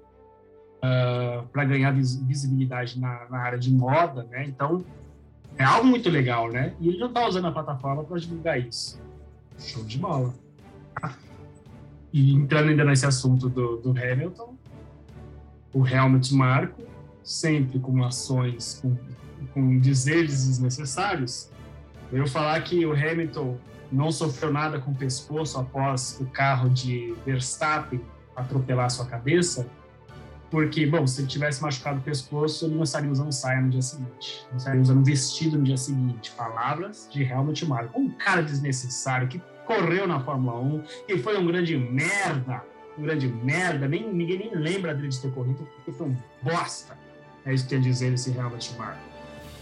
para 1.52 1.64
ganhar 1.66 1.92
vis- 1.92 2.16
visibilidade 2.16 3.00
na, 3.00 3.28
na 3.30 3.38
área 3.38 3.58
de 3.58 3.72
moda, 3.72 4.24
né? 4.24 4.46
Então 4.46 4.84
é 5.58 5.64
algo 5.64 5.88
muito 5.88 6.10
legal, 6.10 6.52
né? 6.52 6.74
E 6.80 6.90
ele 6.90 6.98
não 6.98 7.08
está 7.08 7.28
usando 7.28 7.46
a 7.48 7.52
plataforma 7.52 8.04
para 8.04 8.18
divulgar 8.20 8.60
isso. 8.60 9.00
Show 9.58 9.84
de 9.86 9.98
bola. 9.98 10.34
E 12.12 12.34
entrando 12.34 12.70
ainda 12.70 12.84
nesse 12.84 13.06
assunto 13.06 13.48
do, 13.50 13.78
do 13.78 13.92
Hamilton, 13.92 14.56
o 15.74 15.88
Helmut 15.88 16.34
Marko, 16.34 16.84
sempre 17.24 17.80
com 17.80 18.04
ações, 18.04 18.80
com, 18.82 18.96
com 19.54 19.80
dizeres 19.80 20.46
desnecessários, 20.48 21.50
eu 22.12 22.28
falar 22.28 22.62
que 22.62 22.86
o 22.86 22.92
Hamilton 22.92 23.58
não 23.94 24.12
sofreu 24.12 24.52
nada 24.52 24.80
com 24.80 24.92
o 24.92 24.96
pescoço 24.96 25.60
após 25.60 26.18
o 26.20 26.26
carro 26.26 26.70
de 26.70 27.16
Verstappen 27.26 28.02
atropelar 28.36 28.90
sua 28.90 29.06
cabeça, 29.06 29.68
porque, 30.50 30.86
bom, 30.86 31.08
se 31.08 31.22
ele 31.22 31.28
tivesse 31.28 31.62
machucado 31.62 32.00
o 32.00 32.02
pescoço, 32.02 32.66
ele 32.66 32.76
não 32.76 32.84
estaria 32.84 33.10
usando 33.10 33.32
saia 33.32 33.60
no 33.60 33.70
dia 33.70 33.82
seguinte, 33.82 34.46
não 34.52 34.58
estaria 34.58 34.82
usando 34.82 35.04
vestido 35.04 35.58
no 35.58 35.64
dia 35.64 35.78
seguinte. 35.78 36.32
Palavras 36.32 37.10
de 37.12 37.24
Helmut 37.24 37.66
Marko, 37.66 38.00
um 38.00 38.10
cara 38.10 38.44
desnecessário 38.44 39.28
que 39.28 39.42
correu 39.66 40.08
na 40.08 40.20
Fórmula 40.20 40.60
1 40.60 40.84
e 41.08 41.18
foi 41.18 41.40
um 41.40 41.48
grande 41.48 41.76
merda, 41.76 42.64
um 42.98 43.02
grande 43.02 43.28
merda, 43.28 43.88
nem, 43.88 44.12
ninguém 44.14 44.38
nem 44.38 44.56
lembra 44.56 44.94
dele 44.94 45.08
de 45.08 45.20
ter 45.20 45.32
corrido, 45.32 45.68
porque 45.76 45.92
foi 45.92 46.10
um 46.10 46.18
bosta. 46.44 46.96
É 47.46 47.54
isso 47.54 47.64
que 47.64 47.76
quer 47.76 47.82
dizer 47.82 48.14
esse 48.14 48.30
Helmut 48.30 48.76
Marko. 48.78 49.02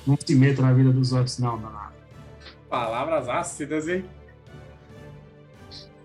Não 0.05 0.17
se 0.19 0.35
meta 0.35 0.61
na 0.61 0.73
vida 0.73 0.91
dos 0.91 1.13
outros, 1.13 1.39
não, 1.39 1.57
danado. 1.57 1.93
Palavras 2.69 3.29
ácidas, 3.29 3.87
hein? 3.87 4.05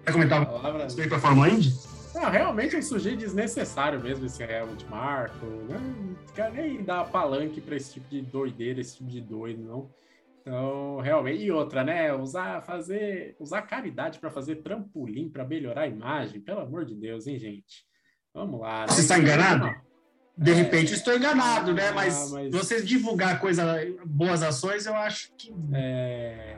Quer 0.07 0.12
comentar 0.12 0.47
Palavras. 0.47 0.85
respeito 0.85 1.15
à 1.16 1.19
Fórmula 1.19 1.49
Indy? 1.49 1.74
Não, 2.15 2.31
realmente 2.31 2.77
um 2.77 2.83
sujeito 2.83 3.19
desnecessário 3.19 4.01
mesmo 4.01 4.24
esse 4.24 4.41
Helmut 4.43 4.87
Marco. 4.87 5.45
Né? 5.45 5.78
Não 5.78 6.16
quer 6.35 6.53
nem 6.53 6.83
dar 6.83 7.05
palanque 7.11 7.61
para 7.61 7.74
esse 7.77 7.95
tipo 7.95 8.09
de 8.09 8.23
doideira, 8.23 8.81
esse 8.81 8.97
tipo 8.99 9.11
de 9.11 9.20
doido, 9.20 9.62
não. 9.65 9.91
Então, 10.41 11.01
realmente. 11.01 11.43
E 11.43 11.51
outra, 11.51 11.83
né? 11.83 12.15
Usar, 12.15 12.62
fazer, 12.62 13.35
usar 13.41 13.62
caridade 13.62 14.20
para 14.20 14.31
fazer 14.31 14.57
trampolim 14.62 15.28
para 15.28 15.45
melhorar 15.45 15.83
a 15.83 15.89
imagem. 15.89 16.41
Pelo 16.41 16.61
amor 16.61 16.85
de 16.85 16.95
Deus, 16.95 17.27
hein, 17.27 17.37
gente? 17.39 17.85
Vamos 18.33 18.61
lá. 18.61 18.83
né? 18.83 18.87
Você 18.89 19.01
está 19.01 19.19
enganado? 19.19 19.74
De 20.39 20.53
É. 20.53 20.55
repente 20.55 20.93
eu 20.93 20.97
estou 20.99 21.16
enganado, 21.16 21.74
né? 21.74 21.89
Ah, 21.89 21.93
Mas, 21.93 22.31
mas- 22.31 22.53
vocês 22.53 22.87
divulgar 22.87 23.41
coisa, 23.41 23.65
boas 24.05 24.43
ações, 24.43 24.87
eu 24.87 24.95
acho 24.95 25.33
que 25.37 25.53
É, 25.74 26.57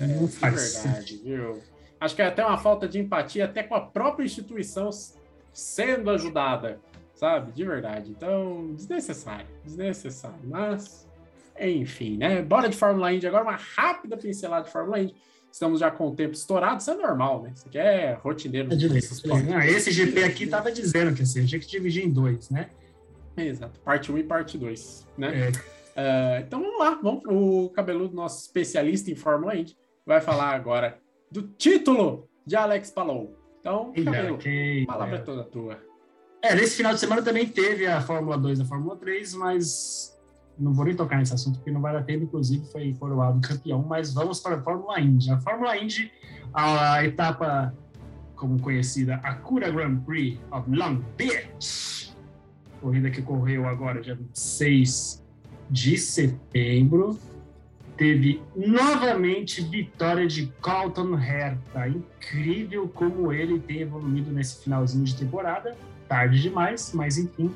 não 0.00 0.24
é 0.26 0.28
faz 0.28 0.82
verdade, 0.84 1.16
viu? 1.24 1.62
Acho 2.04 2.14
que 2.14 2.20
é 2.20 2.26
até 2.26 2.44
uma 2.44 2.58
falta 2.58 2.86
de 2.86 2.98
empatia 2.98 3.46
até 3.46 3.62
com 3.62 3.74
a 3.74 3.80
própria 3.80 4.26
instituição 4.26 4.90
sendo 5.54 6.10
ajudada, 6.10 6.78
sabe? 7.14 7.50
De 7.52 7.64
verdade. 7.64 8.10
Então, 8.10 8.74
desnecessário, 8.74 9.46
desnecessário. 9.64 10.38
Mas, 10.44 11.08
enfim, 11.58 12.18
né? 12.18 12.42
Bora 12.42 12.68
de 12.68 12.76
Fórmula 12.76 13.10
Indy 13.10 13.26
agora, 13.26 13.44
uma 13.44 13.56
rápida 13.56 14.18
pincelada 14.18 14.66
de 14.66 14.70
Fórmula 14.70 15.00
Indy. 15.00 15.14
Estamos 15.50 15.80
já 15.80 15.90
com 15.90 16.08
o 16.08 16.14
tempo 16.14 16.34
estourado, 16.34 16.82
isso 16.82 16.90
é 16.90 16.94
normal, 16.94 17.42
né? 17.42 17.52
Isso 17.54 17.68
aqui 17.68 17.78
é 17.78 18.12
rotineiro. 18.12 18.68
É. 19.48 19.54
Ah, 19.54 19.66
esse 19.66 19.90
GP 19.90 20.24
aqui 20.24 20.46
tava 20.46 20.70
dizendo 20.70 21.14
que 21.14 21.22
assim, 21.22 21.46
tinha 21.46 21.60
que 21.60 21.66
dividir 21.66 22.04
em 22.04 22.10
dois, 22.10 22.50
né? 22.50 22.68
Exato, 23.36 23.80
parte 23.80 24.12
1 24.12 24.18
e 24.18 24.24
parte 24.24 24.58
2, 24.58 25.08
né? 25.16 25.48
É, 25.48 25.52
Ah, 25.96 26.40
então 26.40 26.60
vamos 26.60 26.78
lá, 26.78 26.98
vamos 27.02 27.22
o 27.26 27.70
cabeludo, 27.70 28.14
nosso 28.14 28.42
especialista 28.42 29.10
em 29.10 29.14
Fórmula 29.14 29.56
Indy, 29.56 29.76
vai 30.04 30.20
falar 30.20 30.50
agora 30.50 30.98
do 31.34 31.42
título 31.42 32.28
de 32.46 32.54
Alex 32.54 32.92
Palou. 32.92 33.36
Então, 33.60 33.92
quem 34.38 34.84
a 34.84 34.86
palavra 34.86 35.16
é 35.16 35.18
toda 35.18 35.42
tua. 35.42 35.82
É, 36.40 36.54
nesse 36.54 36.76
final 36.76 36.94
de 36.94 37.00
semana 37.00 37.22
também 37.22 37.48
teve 37.48 37.88
a 37.88 38.00
Fórmula 38.00 38.38
2 38.38 38.60
e 38.60 38.62
a 38.62 38.64
Fórmula 38.64 38.94
3, 38.96 39.34
mas 39.34 40.16
não 40.56 40.72
vou 40.72 40.84
nem 40.84 40.94
tocar 40.94 41.18
nesse 41.18 41.34
assunto 41.34 41.56
porque 41.56 41.72
não 41.72 41.80
vai 41.80 41.92
dar 41.92 42.04
tempo, 42.04 42.22
inclusive 42.22 42.64
foi 42.70 42.94
coroado 42.94 43.40
campeão, 43.40 43.82
mas 43.82 44.14
vamos 44.14 44.38
para 44.38 44.56
a 44.56 44.62
Fórmula 44.62 45.00
Indy. 45.00 45.32
A 45.32 45.40
Fórmula 45.40 45.76
Indy, 45.76 46.12
a 46.52 47.04
etapa 47.04 47.74
como 48.36 48.60
conhecida, 48.60 49.16
a 49.16 49.34
Cura 49.34 49.72
Grand 49.72 50.00
Prix 50.02 50.38
of 50.52 50.70
Long 50.70 51.02
Beach, 51.16 52.14
corrida 52.80 53.10
que 53.10 53.20
ocorreu 53.20 53.66
agora 53.66 54.00
dia 54.00 54.14
26 54.14 55.24
de 55.68 55.98
setembro, 55.98 57.18
teve 57.96 58.42
novamente 58.54 59.62
vitória 59.62 60.26
de 60.26 60.46
Colton 60.60 61.18
Herta. 61.18 61.88
Incrível 61.88 62.88
como 62.88 63.32
ele 63.32 63.58
tem 63.58 63.80
evoluído 63.80 64.30
nesse 64.32 64.62
finalzinho 64.62 65.04
de 65.04 65.16
temporada. 65.16 65.76
Tarde 66.08 66.40
demais, 66.40 66.92
mas 66.92 67.18
enfim. 67.18 67.52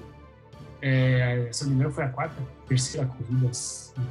É, 0.81 1.49
se 1.51 1.65
eu 1.65 1.69
me 1.69 1.75
engano, 1.75 1.91
foi 1.91 2.05
a 2.05 2.09
quarta, 2.09 2.37
terceira 2.69 3.07
corrida 3.07 3.51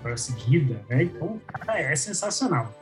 para 0.02 0.18
seguida, 0.18 0.84
né? 0.90 1.04
Então, 1.04 1.40
cara 1.48 1.80
é 1.80 1.95
sensacional. 1.95 2.74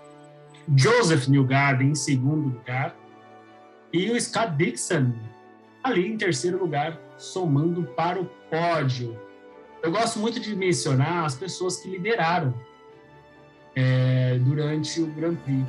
Joseph 0.76 1.28
Newgarden 1.28 1.92
em 1.92 1.96
segundo 1.96 2.50
lugar 2.50 2.96
e 3.94 4.10
o 4.10 4.20
Scott 4.20 4.56
Dixon 4.56 5.14
ali 5.84 6.08
em 6.08 6.18
terceiro 6.18 6.58
lugar, 6.58 7.00
somando 7.16 7.84
para 7.84 8.20
o 8.20 8.26
pódio. 8.50 9.20
Eu 9.84 9.92
gosto 9.92 10.18
muito 10.18 10.40
de 10.40 10.56
mencionar 10.56 11.26
as 11.26 11.36
pessoas 11.36 11.78
que 11.78 11.88
lideraram 11.88 12.56
é, 13.76 14.40
durante 14.40 15.02
o 15.02 15.08
Grand 15.08 15.36
Prix. 15.36 15.66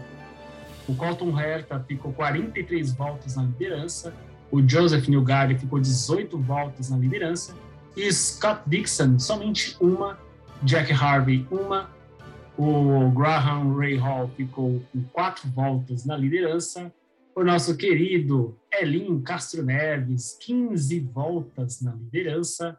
O 0.88 0.94
Colton 0.94 1.38
Herta 1.38 1.84
ficou 1.86 2.12
43 2.12 2.92
voltas 2.92 3.36
na 3.36 3.42
liderança, 3.42 4.14
o 4.50 4.66
Joseph 4.66 5.08
Newgarden 5.08 5.58
ficou 5.58 5.80
18 5.80 6.38
voltas 6.38 6.90
na 6.90 6.96
liderança, 6.96 7.56
e 7.96 8.10
Scott 8.12 8.60
Dixon 8.66 9.18
somente 9.18 9.76
uma, 9.80 10.18
Jack 10.62 10.92
Harvey 10.92 11.46
uma, 11.50 11.90
o 12.56 13.10
Graham 13.10 13.76
Ray 13.76 13.96
Hall 13.96 14.30
ficou 14.36 14.80
com 14.92 15.02
quatro 15.12 15.48
voltas 15.50 16.04
na 16.04 16.16
liderança, 16.16 16.92
o 17.34 17.44
nosso 17.44 17.76
querido 17.76 18.56
Elinho 18.72 19.20
Castro 19.20 19.62
Neves, 19.62 20.38
15 20.40 21.00
voltas 21.00 21.82
na 21.82 21.94
liderança, 21.94 22.78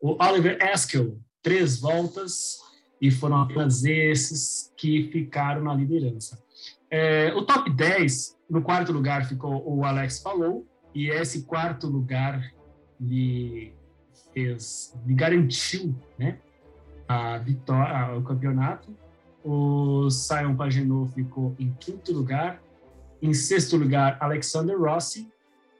o 0.00 0.16
Oliver 0.22 0.56
Askew, 0.72 1.20
três 1.42 1.80
voltas, 1.80 2.58
e 3.00 3.10
foram 3.10 3.42
apenas 3.42 3.84
esses 3.84 4.72
que 4.76 5.08
ficaram 5.12 5.62
na 5.62 5.74
liderança. 5.74 6.42
É, 6.90 7.32
o 7.34 7.42
top 7.42 7.70
10, 7.70 8.36
no 8.48 8.62
quarto 8.62 8.92
lugar 8.92 9.26
ficou 9.26 9.62
o 9.66 9.84
Alex 9.84 10.18
Palou, 10.18 10.66
e 10.94 11.10
esse 11.10 11.42
quarto 11.42 11.86
lugar 11.86 12.52
lhe 13.00 13.72
fez, 14.32 14.94
lhe 15.06 15.14
garantiu 15.14 15.94
né, 16.18 16.38
a 17.06 17.38
vitória, 17.38 18.16
o 18.16 18.22
campeonato. 18.22 18.94
O 19.44 20.10
Simon 20.10 20.56
Pagenaud 20.56 21.12
ficou 21.12 21.54
em 21.58 21.72
quinto 21.78 22.12
lugar. 22.12 22.60
Em 23.22 23.32
sexto 23.32 23.76
lugar, 23.76 24.16
Alexander 24.20 24.78
Rossi. 24.78 25.28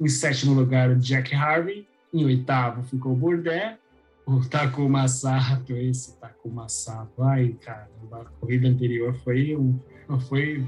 Em 0.01 0.09
sétimo 0.09 0.55
lugar, 0.55 0.95
Jack 0.97 1.35
Harvey. 1.35 1.87
Em 2.13 2.25
oitavo 2.25 2.83
ficou 2.85 3.15
Bourdais. 3.15 3.77
O 4.29 4.47
Takuma 4.47 5.09
Sato, 5.09 5.73
esse 5.73 6.21
Takuma 6.21 6.69
Sato. 6.69 7.23
Ai, 7.23 7.57
caramba, 7.63 8.21
a 8.21 8.25
corrida 8.27 8.69
anterior 8.69 9.15
foi, 9.25 9.57
um, 9.57 9.81
foi, 10.29 10.63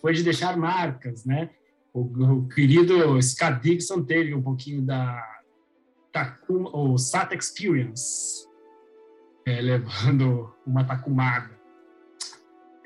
foi 0.00 0.12
de 0.12 0.24
deixar 0.24 0.56
marcas, 0.56 1.24
né? 1.24 1.50
O, 1.94 2.00
o 2.00 2.48
querido 2.48 3.22
Scott 3.22 3.60
Dixon 3.62 4.02
teve 4.02 4.34
um 4.34 4.42
pouquinho 4.42 4.82
da 4.82 5.24
Takuma, 6.12 6.76
o 6.76 6.98
Sato 6.98 7.32
Experience, 7.32 8.44
é, 9.46 9.60
levando 9.60 10.52
uma 10.66 10.82
Takumada. 10.82 11.54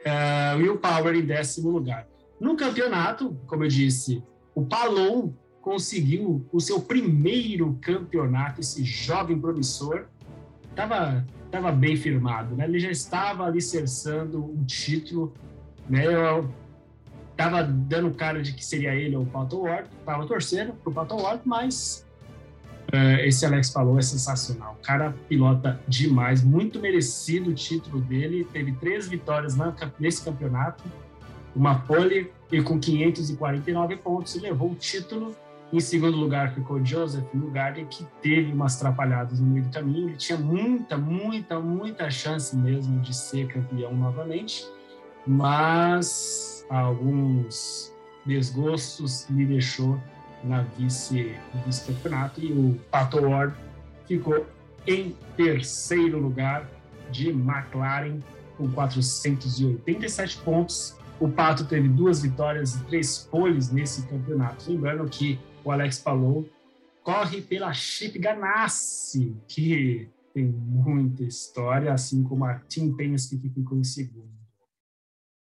Uh, 0.01 0.59
Will 0.59 0.76
Power 0.76 1.14
em 1.14 1.24
décimo 1.24 1.70
lugar. 1.70 2.06
No 2.38 2.59
campeonato, 2.59 3.40
como 3.47 3.64
eu 3.64 3.68
disse, 3.68 4.22
o 4.55 4.66
Palou 4.66 5.34
conseguiu 5.61 6.47
o 6.53 6.61
seu 6.61 6.81
primeiro 6.81 7.78
campeonato, 7.81 8.61
esse 8.61 8.85
jovem 8.85 9.39
promissor, 9.39 10.07
estava 10.70 11.24
tava 11.51 11.73
bem 11.73 11.97
firmado, 11.97 12.55
né? 12.55 12.65
Ele 12.65 12.78
já 12.78 12.91
estava 12.91 13.45
alicerçando 13.45 14.45
um 14.45 14.65
título, 14.65 15.35
né? 15.89 16.07
Eu 16.07 16.49
tava 17.37 17.62
dando 17.62 18.11
cara 18.12 18.43
de 18.43 18.53
que 18.53 18.65
seria 18.65 18.95
ele 18.95 19.16
ou 19.16 19.23
o 19.23 19.27
Pato 19.27 19.62
Ward, 19.62 19.89
tava 20.05 20.27
torcendo 20.27 20.73
pro 20.74 20.93
Pato 20.93 21.16
Ward, 21.16 21.43
mas 21.45 22.07
uh, 22.93 23.20
esse 23.20 23.45
Alex 23.45 23.70
falou 23.70 23.99
é 23.99 24.03
sensacional. 24.03 24.77
O 24.81 24.85
cara 24.85 25.15
pilota 25.28 25.81
demais, 25.89 26.45
muito 26.45 26.78
merecido 26.78 27.51
o 27.51 27.55
título 27.55 28.01
dele, 28.01 28.47
teve 28.53 28.73
três 28.73 29.09
vitórias 29.09 29.57
na, 29.57 29.74
nesse 29.99 30.23
campeonato, 30.23 30.85
uma 31.57 31.81
pole 31.81 32.31
e 32.53 32.62
com 32.62 32.78
549 32.78 33.97
pontos 33.97 34.35
levou 34.37 34.70
o 34.70 34.74
título. 34.74 35.35
Em 35.72 35.78
segundo 35.78 36.16
lugar 36.16 36.52
ficou 36.52 36.84
Joseph 36.84 37.24
Newgarden, 37.32 37.86
que 37.86 38.05
teve 38.20 38.52
umas 38.52 38.76
atrapalhadas 38.76 39.38
no 39.38 39.47
meio 39.47 39.64
do 39.64 39.70
caminho. 39.70 40.09
Ele 40.09 40.16
tinha 40.16 40.38
muita, 40.38 40.98
muita, 40.98 41.60
muita 41.60 42.10
chance 42.10 42.56
mesmo 42.56 43.01
de 43.01 43.14
ser 43.14 43.47
campeão 43.47 43.94
novamente, 43.94 44.66
mas 45.24 46.66
alguns 46.68 47.92
desgostos 48.26 49.28
lhe 49.30 49.47
deixou 49.47 50.01
na 50.42 50.62
vice, 50.76 51.36
vice-campeonato 51.64 52.40
e 52.40 52.52
o 52.52 52.80
Pato 52.90 53.20
Ward 53.20 53.55
ficou 54.06 54.47
em 54.86 55.14
terceiro 55.36 56.18
lugar 56.18 56.68
de 57.12 57.28
McLaren 57.28 58.18
com 58.56 58.68
487 58.70 60.38
pontos. 60.38 60.97
O 61.20 61.28
Pato 61.28 61.64
teve 61.64 61.86
duas 61.86 62.22
vitórias 62.22 62.74
e 62.74 62.84
três 62.84 63.28
poles 63.30 63.70
nesse 63.70 64.02
campeonato. 64.06 64.70
Lembrando 64.70 65.09
que 65.09 65.38
o 65.65 65.70
Alex 65.70 65.99
Palou 65.99 66.49
corre 67.03 67.41
pela 67.41 67.73
Chip 67.73 68.19
Ganassi, 68.19 69.37
que 69.49 70.09
tem 70.32 70.45
muita 70.45 71.23
história, 71.23 71.93
assim 71.93 72.23
como 72.23 72.45
a 72.45 72.61
Tim 72.61 72.95
Penske 72.95 73.39
que 73.39 73.49
ficou 73.49 73.77
em 73.77 73.85
segundo. 73.85 74.31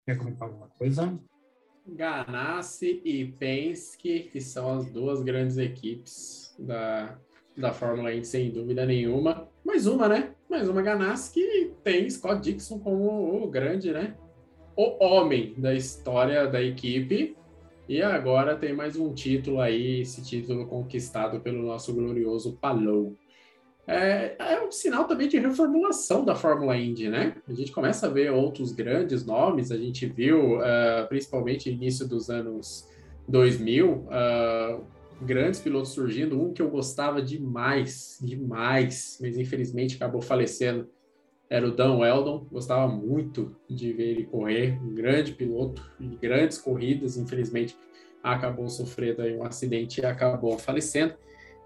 Quer 0.07 0.17
comentar 0.17 0.49
alguma 0.49 0.69
coisa? 0.69 1.19
Ganassi 1.87 3.01
e 3.05 3.27
Penske, 3.27 4.29
que 4.33 4.41
são 4.41 4.79
as 4.79 4.91
duas 4.91 5.23
grandes 5.23 5.59
equipes 5.59 6.55
da, 6.59 7.19
da 7.57 7.73
Fórmula 7.73 8.11
1, 8.11 8.25
sem 8.25 8.51
dúvida 8.51 8.85
nenhuma. 8.85 9.49
Mais 9.65 9.87
uma, 9.87 10.09
né? 10.09 10.35
Mais 10.49 10.69
uma 10.69 10.83
Ganassi 10.83 11.33
que 11.35 11.73
tem 11.83 12.09
Scott 12.09 12.41
Dixon 12.41 12.79
como 12.79 13.43
o 13.43 13.51
grande, 13.51 13.93
né? 13.93 14.17
O 14.77 15.03
homem 15.05 15.55
da 15.59 15.75
história 15.75 16.47
da 16.47 16.63
equipe. 16.63 17.37
E 17.89 18.03
agora 18.03 18.55
tem 18.55 18.75
mais 18.75 18.97
um 18.97 19.15
título 19.15 19.63
aí, 19.63 20.03
esse 20.03 20.23
título 20.23 20.67
conquistado 20.67 21.41
pelo 21.41 21.63
nosso 21.63 21.95
glorioso 21.95 22.59
Palou. 22.61 23.17
É, 23.87 24.37
é, 24.39 24.63
um 24.63 24.71
sinal 24.71 25.07
também 25.07 25.27
de 25.27 25.39
reformulação 25.39 26.23
da 26.23 26.35
Fórmula 26.35 26.77
Indy, 26.77 27.09
né? 27.09 27.37
A 27.49 27.55
gente 27.55 27.73
começa 27.73 28.07
a 28.07 28.11
ver 28.11 28.31
outros 28.31 28.73
grandes 28.73 29.25
nomes, 29.25 29.71
a 29.73 29.79
gente 29.79 30.05
viu, 30.05 30.59
uh, 30.59 31.09
principalmente 31.09 31.71
no 31.71 31.77
início 31.77 32.07
dos 32.07 32.29
anos 32.29 32.87
2000, 33.27 33.91
uh, 33.91 34.85
grandes 35.23 35.59
pilotos 35.59 35.93
surgindo, 35.93 36.39
um 36.39 36.53
que 36.53 36.61
eu 36.61 36.69
gostava 36.69 37.23
demais, 37.23 38.19
demais, 38.21 39.17
mas 39.19 39.39
infelizmente 39.39 39.97
acabou 39.97 40.21
falecendo, 40.21 40.87
era 41.51 41.67
o 41.67 41.71
Dan 41.71 41.97
Weldon, 41.97 42.47
gostava 42.51 42.87
muito 42.87 43.57
de 43.69 43.93
ver 43.93 44.11
ele 44.11 44.25
correr, 44.25 44.79
um 44.83 44.95
grande 44.95 45.33
piloto, 45.33 45.83
de 45.99 46.17
grandes 46.17 46.59
corridas, 46.59 47.17
infelizmente 47.17 47.77
acabou 48.23 48.69
sofrendo 48.69 49.23
um 49.23 49.45
acidente 49.45 50.01
e 50.01 50.05
acabou 50.05 50.59
falecendo. 50.59 51.15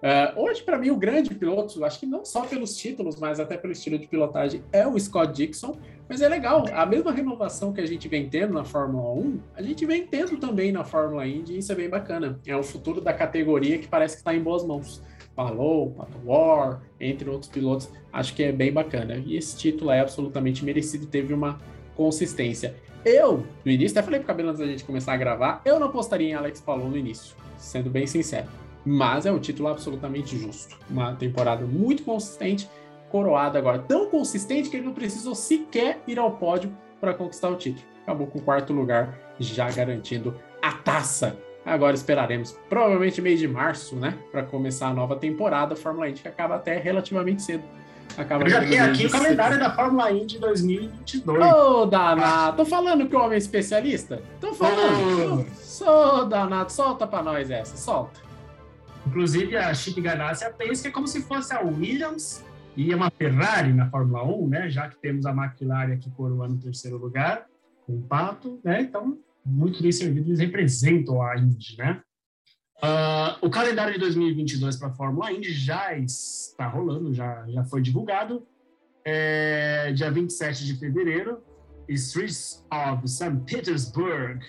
Uh, 0.02 0.40
hoje, 0.40 0.64
para 0.64 0.78
mim, 0.78 0.90
o 0.90 0.96
grande 0.96 1.32
piloto, 1.32 1.84
acho 1.84 2.00
que 2.00 2.06
não 2.06 2.24
só 2.24 2.44
pelos 2.44 2.76
títulos, 2.76 3.16
mas 3.20 3.38
até 3.38 3.56
pelo 3.56 3.72
estilo 3.72 3.96
de 3.96 4.08
pilotagem, 4.08 4.64
é 4.72 4.84
o 4.84 4.98
Scott 4.98 5.32
Dixon. 5.32 5.78
Mas 6.08 6.20
é 6.20 6.28
legal, 6.28 6.64
a 6.72 6.84
mesma 6.84 7.12
renovação 7.12 7.72
que 7.72 7.80
a 7.80 7.86
gente 7.86 8.08
vem 8.08 8.28
tendo 8.28 8.52
na 8.52 8.64
Fórmula 8.64 9.12
1, 9.14 9.40
a 9.54 9.62
gente 9.62 9.86
vem 9.86 10.04
tendo 10.04 10.36
também 10.38 10.72
na 10.72 10.82
Fórmula 10.82 11.26
Indy, 11.26 11.54
e 11.54 11.58
isso 11.58 11.70
é 11.70 11.76
bem 11.76 11.88
bacana. 11.88 12.40
É 12.44 12.56
o 12.56 12.64
futuro 12.64 13.00
da 13.00 13.12
categoria 13.12 13.78
que 13.78 13.86
parece 13.86 14.16
que 14.16 14.20
está 14.20 14.34
em 14.34 14.42
boas 14.42 14.64
mãos. 14.64 15.00
Palou, 15.34 15.90
Pato 15.90 16.18
War, 16.24 16.82
entre 17.00 17.28
outros 17.28 17.50
pilotos, 17.50 17.88
acho 18.12 18.34
que 18.34 18.42
é 18.42 18.52
bem 18.52 18.72
bacana. 18.72 19.16
E 19.16 19.36
esse 19.36 19.56
título 19.56 19.90
é 19.90 20.00
absolutamente 20.00 20.64
merecido, 20.64 21.06
teve 21.06 21.32
uma 21.32 21.58
consistência. 21.96 22.74
Eu, 23.04 23.44
no 23.64 23.72
início, 23.72 23.98
até 23.98 24.04
falei 24.04 24.20
pro 24.20 24.28
cabelo 24.28 24.50
antes 24.50 24.60
da 24.60 24.66
gente 24.66 24.84
começar 24.84 25.12
a 25.12 25.16
gravar, 25.16 25.60
eu 25.64 25.80
não 25.80 25.88
apostaria 25.88 26.28
em 26.28 26.34
Alex 26.34 26.60
Palou 26.60 26.88
no 26.88 26.96
início, 26.96 27.34
sendo 27.56 27.90
bem 27.90 28.06
sincero. 28.06 28.46
Mas 28.84 29.26
é 29.26 29.32
um 29.32 29.38
título 29.38 29.68
absolutamente 29.68 30.36
justo. 30.36 30.76
Uma 30.88 31.14
temporada 31.14 31.64
muito 31.64 32.02
consistente, 32.04 32.68
coroada 33.10 33.58
agora. 33.58 33.78
Tão 33.78 34.08
consistente 34.08 34.68
que 34.68 34.76
ele 34.76 34.86
não 34.86 34.94
precisou 34.94 35.34
sequer 35.34 36.00
ir 36.06 36.18
ao 36.18 36.32
pódio 36.32 36.72
para 37.00 37.14
conquistar 37.14 37.48
o 37.48 37.56
título. 37.56 37.86
Acabou 38.02 38.26
com 38.26 38.38
o 38.38 38.42
quarto 38.42 38.72
lugar, 38.72 39.18
já 39.38 39.70
garantindo 39.70 40.34
a 40.60 40.72
taça. 40.72 41.36
Agora 41.64 41.94
esperaremos, 41.94 42.58
provavelmente 42.68 43.20
mês 43.22 43.38
de 43.38 43.46
março, 43.46 43.94
né? 43.94 44.18
Para 44.30 44.42
começar 44.42 44.88
a 44.88 44.94
nova 44.94 45.14
temporada. 45.14 45.76
Fórmula 45.76 46.08
Indy 46.08 46.22
que 46.22 46.28
acaba 46.28 46.56
até 46.56 46.76
relativamente 46.76 47.42
cedo. 47.42 47.62
Acaba 48.16 48.44
Eu 48.44 48.50
já 48.50 48.60
tenho 48.60 48.84
aqui 48.84 49.06
o 49.06 49.10
calendário 49.10 49.58
da 49.58 49.74
Fórmula 49.74 50.10
Indy 50.10 50.38
2022. 50.38 51.52
Ô, 51.52 51.86
danado, 51.86 52.56
tô 52.56 52.64
falando 52.64 53.08
que 53.08 53.16
o 53.16 53.20
homem 53.20 53.34
é 53.34 53.38
especialista? 53.38 54.20
Tô 54.40 54.52
falando. 54.52 55.46
Sou 55.54 56.26
danado, 56.26 56.70
solta 56.70 57.06
pra 57.06 57.22
nós 57.22 57.50
essa, 57.50 57.76
solta. 57.76 58.20
Inclusive, 59.06 59.56
a 59.56 59.72
Chip 59.72 60.00
Ganassi 60.00 60.44
pensa 60.56 60.82
que 60.82 60.88
é 60.88 60.90
como 60.90 61.06
se 61.06 61.22
fosse 61.22 61.54
a 61.54 61.60
Williams 61.60 62.44
e 62.76 62.94
uma 62.94 63.10
Ferrari 63.10 63.72
na 63.72 63.88
Fórmula 63.88 64.24
1, 64.24 64.48
né? 64.48 64.70
Já 64.70 64.88
que 64.88 64.96
temos 64.96 65.26
a 65.26 65.30
McLaren 65.30 65.94
aqui 65.94 66.10
coroando 66.10 66.54
o 66.54 66.58
terceiro 66.58 66.96
lugar, 66.96 67.46
com 67.86 67.94
o 67.94 68.02
Pato, 68.02 68.60
né? 68.64 68.82
Então, 68.82 69.18
muito 69.44 69.82
bem 69.82 69.92
servido, 69.92 70.28
eles 70.28 70.40
representam 70.40 71.22
a 71.22 71.36
Indy, 71.36 71.76
né? 71.78 72.00
Ah, 72.84 73.38
o 73.40 73.48
calendário 73.48 73.92
de 73.92 74.00
2022 74.00 74.76
para 74.76 74.88
a 74.88 74.92
Fórmula 74.92 75.32
Indy 75.32 75.52
já 75.52 75.96
está 75.96 76.66
rolando, 76.66 77.14
já, 77.14 77.48
já 77.48 77.64
foi 77.64 77.80
divulgado. 77.80 78.44
É, 79.04 79.92
dia 79.92 80.10
27 80.10 80.66
de 80.66 80.76
fevereiro, 80.76 81.40
Streets 81.88 82.64
of 82.72 83.06
St. 83.06 83.36
Petersburg. 83.46 84.44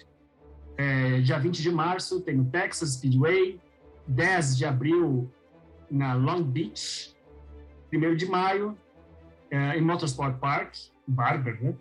É, 0.78 1.22
dia 1.22 1.38
20 1.38 1.62
de 1.62 1.72
março 1.72 2.22
tem 2.22 2.40
o 2.40 2.46
Texas 2.46 2.94
Speedway. 2.94 3.60
10 4.08 4.58
de 4.58 4.66
abril 4.66 5.32
na 5.90 6.16
Long 6.16 6.42
Beach. 6.42 7.16
1 7.94 8.16
de 8.16 8.26
maio 8.26 8.76
é, 9.52 9.78
em 9.78 9.82
Motorsport 9.82 10.40
Park, 10.40 10.74
Barber, 11.08 11.62
né? 11.62 11.76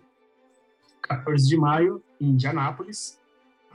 14 1.17 1.47
de 1.47 1.57
maio 1.57 2.03
em 2.19 2.29
Indianápolis, 2.29 3.19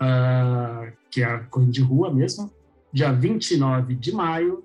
ah, 0.00 0.90
que 1.10 1.22
é 1.22 1.26
a 1.26 1.44
corrida 1.44 1.72
de 1.72 1.82
rua 1.82 2.12
mesmo. 2.12 2.52
Dia 2.92 3.12
29 3.12 3.94
de 3.94 4.12
maio, 4.12 4.64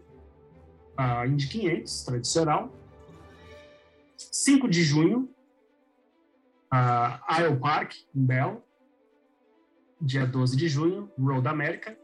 a 0.98 1.28
Indy 1.28 1.48
500, 1.48 2.04
tradicional. 2.04 2.72
5 4.18 4.68
de 4.68 4.84
junho, 4.84 5.30
a 6.72 7.40
Isle 7.42 7.58
Park, 7.58 7.94
em 8.16 8.26
Bell. 8.26 8.64
Dia 10.02 10.26
12 10.26 10.58
de 10.58 10.68
junho, 10.68 11.10
Road 11.20 11.48
America. 11.48 11.98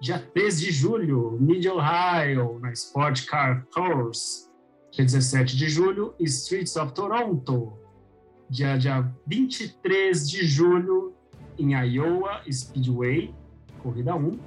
Dia 0.00 0.18
13 0.18 0.66
de 0.66 0.72
julho, 0.72 1.36
Mid 1.40 1.66
Ohio, 1.66 2.58
na 2.60 2.72
Sport 2.72 3.26
Car 3.26 3.66
Tours. 3.72 4.48
Dia 4.92 5.04
17 5.04 5.56
de 5.56 5.68
julho, 5.68 6.14
Streets 6.20 6.76
of 6.76 6.92
Toronto. 6.94 7.87
Dia, 8.50 8.78
dia 8.78 9.06
23 9.26 10.28
de 10.28 10.46
julho, 10.46 11.12
em 11.58 11.74
Iowa 11.74 12.40
Speedway, 12.50 13.34
corrida 13.82 14.16
1. 14.16 14.38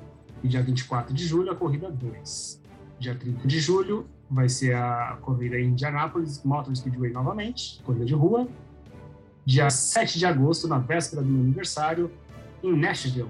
E 0.44 0.48
dia 0.48 0.64
24 0.64 1.14
de 1.14 1.24
julho, 1.26 1.52
a 1.52 1.56
corrida 1.56 1.92
2. 1.92 2.64
Dia 2.98 3.14
30 3.14 3.48
de 3.48 3.60
julho, 3.60 4.08
vai 4.30 4.50
ser 4.50 4.76
a 4.76 5.20
corrida 5.22 5.60
em 5.60 5.68
Indianapolis 5.68 6.44
Motor 6.44 6.76
Speedway 6.76 7.12
novamente, 7.12 7.80
corrida 7.84 8.06
de 8.06 8.16
rua. 8.16 8.48
Dia 9.46 9.70
7 9.70 10.18
de 10.18 10.26
agosto, 10.26 10.68
na 10.68 10.80
véspera 10.80 11.22
do 11.22 11.28
meu 11.28 11.42
aniversário, 11.42 12.12
em 12.64 12.76
Nashville. 12.76 13.30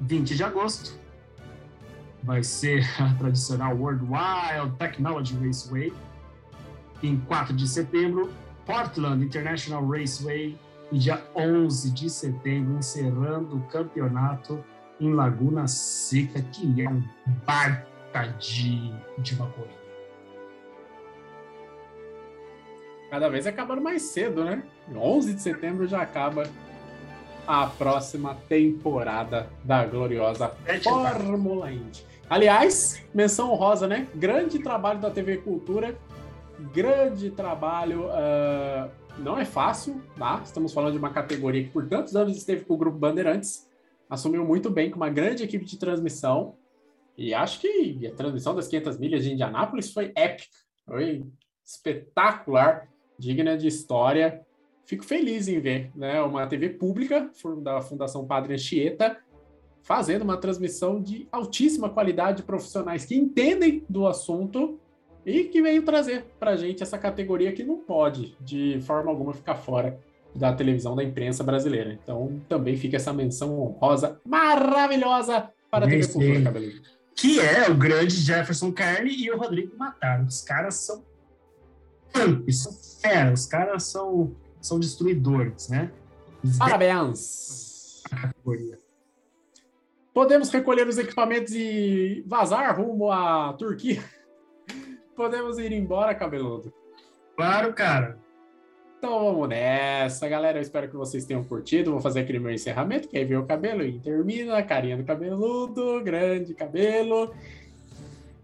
20 0.00 0.34
de 0.34 0.42
agosto, 0.42 0.98
vai 2.22 2.42
ser 2.42 2.84
a 3.00 3.14
tradicional 3.14 3.76
World 3.76 4.04
Wild 4.04 4.76
Technology 4.76 5.36
Raceway. 5.36 5.92
Em 7.00 7.16
4 7.16 7.54
de 7.54 7.68
setembro, 7.68 8.30
Portland 8.66 9.24
International 9.24 9.86
Raceway. 9.86 10.58
E 10.92 10.98
dia 10.98 11.22
11 11.36 11.92
de 11.92 12.10
setembro, 12.10 12.76
encerrando 12.76 13.56
o 13.56 13.60
campeonato 13.68 14.64
em 15.00 15.12
Laguna 15.12 15.68
Seca, 15.68 16.42
que 16.42 16.82
é 16.82 16.88
um 16.88 17.02
baita 17.46 18.34
de, 18.38 18.92
de 19.18 19.34
uma 19.34 19.46
corrida. 19.46 19.80
Cada 23.08 23.28
vez 23.28 23.46
acabando 23.46 23.80
mais 23.80 24.02
cedo, 24.02 24.44
né? 24.44 24.62
11 24.92 25.34
de 25.34 25.42
setembro 25.42 25.86
já 25.86 26.00
acaba 26.02 26.44
a 27.46 27.66
próxima 27.66 28.36
temporada 28.48 29.48
da 29.64 29.84
gloriosa 29.84 30.52
Sete 30.64 30.84
Fórmula 30.84 31.72
Indy. 31.72 32.04
Aliás, 32.28 33.02
menção 33.12 33.50
honrosa, 33.50 33.88
né? 33.88 34.06
Grande 34.14 34.60
trabalho 34.60 35.00
da 35.00 35.10
TV 35.10 35.38
Cultura, 35.38 35.98
grande 36.72 37.30
trabalho. 37.30 38.08
ah, 38.10 38.90
não 39.18 39.38
é 39.38 39.44
fácil, 39.44 40.00
tá? 40.16 40.40
Estamos 40.44 40.72
falando 40.72 40.92
de 40.92 40.98
uma 40.98 41.10
categoria 41.10 41.64
que 41.64 41.70
por 41.70 41.86
tantos 41.88 42.16
anos 42.16 42.36
esteve 42.36 42.64
com 42.64 42.74
o 42.74 42.78
Grupo 42.78 42.98
Bandeirantes, 42.98 43.68
assumiu 44.08 44.44
muito 44.44 44.70
bem 44.70 44.90
com 44.90 44.96
uma 44.96 45.10
grande 45.10 45.42
equipe 45.42 45.64
de 45.64 45.78
transmissão. 45.78 46.56
E 47.16 47.34
acho 47.34 47.60
que 47.60 48.06
a 48.06 48.14
transmissão 48.14 48.54
das 48.54 48.66
500 48.68 48.98
milhas 48.98 49.24
de 49.24 49.32
Indianápolis 49.32 49.92
foi 49.92 50.12
épica, 50.14 50.48
foi 50.86 51.24
espetacular, 51.64 52.88
digna 53.18 53.56
de 53.56 53.66
história. 53.66 54.40
Fico 54.86 55.04
feliz 55.04 55.48
em 55.48 55.60
ver 55.60 55.90
né, 55.94 56.20
uma 56.22 56.46
TV 56.46 56.70
pública 56.70 57.30
da 57.62 57.80
Fundação 57.82 58.26
Padre 58.26 58.54
Anchieta 58.54 59.18
fazendo 59.82 60.22
uma 60.22 60.36
transmissão 60.36 61.00
de 61.00 61.28
altíssima 61.30 61.88
qualidade 61.88 62.38
de 62.38 62.42
profissionais 62.42 63.04
que 63.04 63.16
entendem 63.16 63.84
do 63.88 64.06
assunto 64.06 64.78
e 65.24 65.44
que 65.44 65.60
veio 65.60 65.82
trazer 65.82 66.24
para 66.38 66.52
a 66.52 66.56
gente 66.56 66.82
essa 66.82 66.98
categoria 66.98 67.52
que 67.52 67.62
não 67.62 67.78
pode, 67.78 68.36
de 68.40 68.80
forma 68.82 69.10
alguma, 69.10 69.32
ficar 69.34 69.56
fora 69.56 69.98
da 70.34 70.52
televisão 70.52 70.94
da 70.94 71.02
imprensa 71.02 71.42
brasileira. 71.42 71.92
Então, 71.92 72.40
também 72.48 72.76
fica 72.76 72.96
essa 72.96 73.12
menção 73.12 73.60
honrosa 73.60 74.20
maravilhosa 74.24 75.50
para 75.70 75.86
a 75.86 75.88
TV. 75.88 76.06
Cultura, 76.06 76.42
Cabelinho. 76.42 76.82
Que 77.14 77.40
é 77.40 77.68
o 77.68 77.74
grande 77.74 78.16
Jefferson 78.16 78.72
Carne 78.72 79.10
e 79.10 79.30
o 79.30 79.36
Rodrigo 79.36 79.76
Mataram. 79.76 80.24
Os 80.24 80.40
caras 80.40 80.74
são 80.76 81.04
punks, 82.12 82.62
são 82.62 82.72
feras, 83.00 83.40
os 83.40 83.46
caras 83.46 83.82
são, 83.84 84.34
são 84.60 84.80
destruidores, 84.80 85.68
né? 85.68 85.90
Eles 86.42 86.56
Parabéns! 86.56 88.02
categoria. 88.08 88.78
Podemos 90.12 90.50
recolher 90.50 90.88
os 90.88 90.98
equipamentos 90.98 91.52
e 91.54 92.24
vazar 92.26 92.80
rumo 92.80 93.12
à 93.12 93.52
Turquia? 93.52 94.02
Podemos 95.20 95.58
ir 95.58 95.70
embora, 95.72 96.14
cabeludo. 96.14 96.72
Claro, 97.36 97.74
cara. 97.74 98.18
Então 98.96 99.22
vamos 99.22 99.50
nessa, 99.50 100.26
galera. 100.26 100.56
Eu 100.56 100.62
espero 100.62 100.88
que 100.88 100.96
vocês 100.96 101.26
tenham 101.26 101.44
curtido. 101.44 101.90
Vou 101.90 102.00
fazer 102.00 102.20
aquele 102.20 102.38
meu 102.38 102.50
encerramento, 102.50 103.06
que 103.06 103.18
aí 103.18 103.26
vem 103.26 103.36
o 103.36 103.44
cabelo 103.44 103.82
e 103.82 104.00
termina. 104.00 104.56
a 104.56 104.62
Carinha 104.62 104.96
do 104.96 105.04
cabeludo, 105.04 106.02
grande 106.02 106.54
cabelo. 106.54 107.34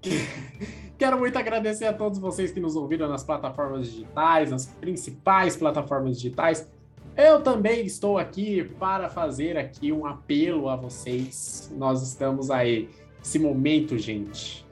Quero 0.98 1.18
muito 1.18 1.38
agradecer 1.38 1.86
a 1.86 1.94
todos 1.94 2.18
vocês 2.18 2.52
que 2.52 2.60
nos 2.60 2.76
ouviram 2.76 3.08
nas 3.08 3.24
plataformas 3.24 3.90
digitais, 3.90 4.50
nas 4.50 4.66
principais 4.66 5.56
plataformas 5.56 6.18
digitais. 6.18 6.70
Eu 7.16 7.40
também 7.42 7.86
estou 7.86 8.18
aqui 8.18 8.64
para 8.78 9.08
fazer 9.08 9.56
aqui 9.56 9.92
um 9.92 10.04
apelo 10.04 10.68
a 10.68 10.76
vocês. 10.76 11.72
Nós 11.74 12.02
estamos 12.02 12.50
aí, 12.50 12.90
esse 13.22 13.38
momento, 13.38 13.96
gente, 13.96 14.65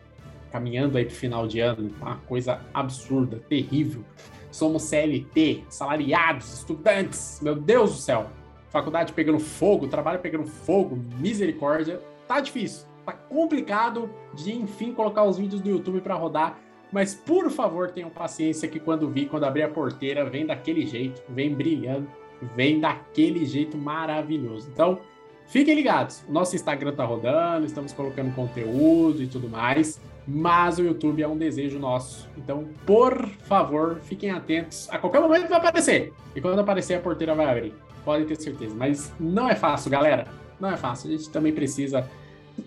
caminhando 0.55 0.97
aí 0.97 1.05
para 1.05 1.13
o 1.13 1.17
final 1.17 1.49
de 1.49 1.59
ano, 1.59 1.91
uma 2.01 2.15
coisa 2.29 2.61
absurda, 2.73 3.43
terrível. 3.49 4.05
Somos 4.53 4.85
CLT, 4.85 5.65
salariados, 5.69 6.59
estudantes, 6.59 7.41
meu 7.43 7.57
Deus 7.57 7.91
do 7.91 7.97
céu. 7.97 8.31
Faculdade 8.69 9.13
pegando 9.13 9.41
fogo, 9.41 9.89
trabalho 9.89 10.21
pegando 10.21 10.47
fogo, 10.47 10.97
misericórdia. 11.19 12.01
Tá 12.29 12.39
difícil, 12.39 12.87
tá 13.05 13.13
complicado 13.13 14.09
de 14.33 14.55
enfim 14.55 14.93
colocar 14.93 15.25
os 15.25 15.39
vídeos 15.39 15.61
do 15.61 15.69
YouTube 15.69 16.01
para 16.01 16.15
rodar. 16.15 16.57
Mas 16.93 17.17
por 17.17 17.51
favor, 17.51 17.91
tenham 17.91 18.09
paciência 18.09 18.69
que 18.69 18.79
quando 18.79 19.11
vi, 19.11 19.27
quando 19.27 19.43
abrir 19.43 19.65
a 19.65 19.69
porteira, 19.69 20.25
vem 20.25 20.47
daquele 20.47 20.87
jeito, 20.87 21.21
vem 21.29 21.53
brilhando, 21.53 22.07
vem 22.55 22.79
daquele 22.79 23.45
jeito 23.45 23.77
maravilhoso. 23.77 24.69
Então, 24.73 25.01
Fiquem 25.47 25.75
ligados, 25.75 26.25
nosso 26.29 26.57
Instagram 26.57 26.95
tá 26.95 27.05
rodando, 27.05 27.67
estamos 27.67 27.93
colocando 27.93 28.35
conteúdo 28.35 29.23
e 29.23 29.27
tudo 29.27 29.49
mais, 29.49 30.01
mas 30.27 30.79
o 30.79 30.83
YouTube 30.83 31.23
é 31.23 31.29
um 31.29 31.37
desejo 31.37 31.79
nosso. 31.79 32.29
Então, 32.37 32.69
por 32.87 33.27
favor, 33.45 34.01
fiquem 34.01 34.31
atentos. 34.31 34.89
A 34.91 34.99
qualquer 34.99 35.21
momento 35.21 35.49
vai 35.49 35.59
aparecer. 35.59 36.13
E 36.35 36.41
quando 36.41 36.59
aparecer, 36.59 36.95
a 36.95 37.01
porteira 37.01 37.35
vai 37.35 37.47
abrir. 37.47 37.75
Podem 38.05 38.27
ter 38.27 38.37
certeza. 38.37 38.75
Mas 38.75 39.13
não 39.21 39.49
é 39.49 39.55
fácil, 39.55 39.91
galera. 39.91 40.27
Não 40.59 40.71
é 40.71 40.77
fácil. 40.77 41.11
A 41.11 41.17
gente 41.17 41.31
também 41.31 41.53
precisa 41.53 42.09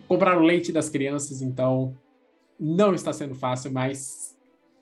comprar 0.07 0.37
o 0.37 0.41
leite 0.41 0.71
das 0.71 0.89
crianças, 0.89 1.41
então 1.41 1.95
não 2.59 2.93
está 2.93 3.13
sendo 3.13 3.35
fácil, 3.35 3.71
mas 3.71 4.35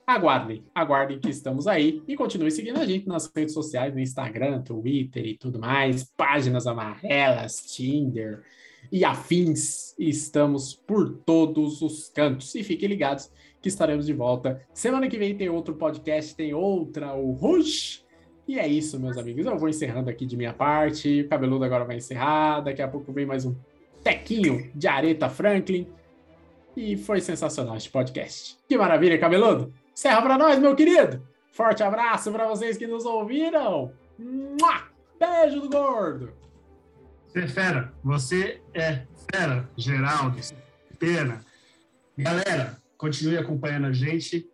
aguardem, 0.06 0.64
aguardem 0.74 1.18
que 1.18 1.28
estamos 1.28 1.66
aí 1.66 2.02
e 2.06 2.14
continue 2.14 2.50
seguindo 2.50 2.78
a 2.78 2.86
gente 2.86 3.08
nas 3.08 3.30
redes 3.34 3.54
sociais, 3.54 3.92
no 3.92 4.00
Instagram, 4.00 4.62
Twitter 4.62 5.26
e 5.26 5.36
tudo 5.36 5.58
mais, 5.58 6.04
páginas 6.16 6.66
amarelas, 6.66 7.56
Tinder 7.74 8.42
e 8.90 9.04
afins. 9.04 9.94
Estamos 9.98 10.74
por 10.74 11.10
todos 11.24 11.82
os 11.82 12.08
cantos 12.08 12.54
e 12.54 12.62
fiquem 12.62 12.88
ligados 12.88 13.30
que 13.60 13.68
estaremos 13.68 14.06
de 14.06 14.12
volta. 14.12 14.62
Semana 14.72 15.08
que 15.08 15.18
vem 15.18 15.36
tem 15.36 15.48
outro 15.48 15.74
podcast, 15.74 16.34
tem 16.34 16.54
outra, 16.54 17.14
o 17.14 17.32
Rush. 17.32 18.04
E 18.46 18.58
é 18.58 18.66
isso, 18.66 19.00
meus 19.00 19.18
amigos. 19.18 19.44
Eu 19.44 19.58
vou 19.58 19.68
encerrando 19.68 20.08
aqui 20.08 20.24
de 20.24 20.36
minha 20.36 20.52
parte. 20.52 21.22
O 21.22 21.28
cabeludo 21.28 21.64
agora 21.64 21.84
vai 21.84 21.96
encerrar. 21.96 22.60
Daqui 22.60 22.80
a 22.80 22.86
pouco 22.86 23.12
vem 23.12 23.26
mais 23.26 23.44
um 23.44 23.54
tequinho 24.04 24.70
de 24.74 24.86
Aretha 24.86 25.28
Franklin. 25.28 25.88
E 26.76 26.96
foi 26.96 27.20
sensacional 27.20 27.76
este 27.76 27.90
podcast. 27.90 28.56
Que 28.68 28.76
maravilha, 28.76 29.18
cabeludo! 29.18 29.72
Encerra 29.92 30.20
pra 30.20 30.38
nós, 30.38 30.58
meu 30.58 30.76
querido! 30.76 31.26
Forte 31.50 31.82
abraço 31.82 32.30
para 32.30 32.46
vocês 32.46 32.76
que 32.76 32.86
nos 32.86 33.06
ouviram! 33.06 33.90
Mua! 34.18 34.84
Beijo 35.18 35.62
do 35.62 35.70
gordo! 35.70 36.45
Você 37.36 37.42
é 37.42 37.48
fera. 37.48 37.92
Você 38.02 38.62
é 38.72 39.02
fera, 39.30 39.68
Geraldo. 39.76 40.38
Pena. 40.98 41.44
Galera, 42.16 42.78
continue 42.96 43.36
acompanhando 43.36 43.88
a 43.88 43.92
gente 43.92 44.48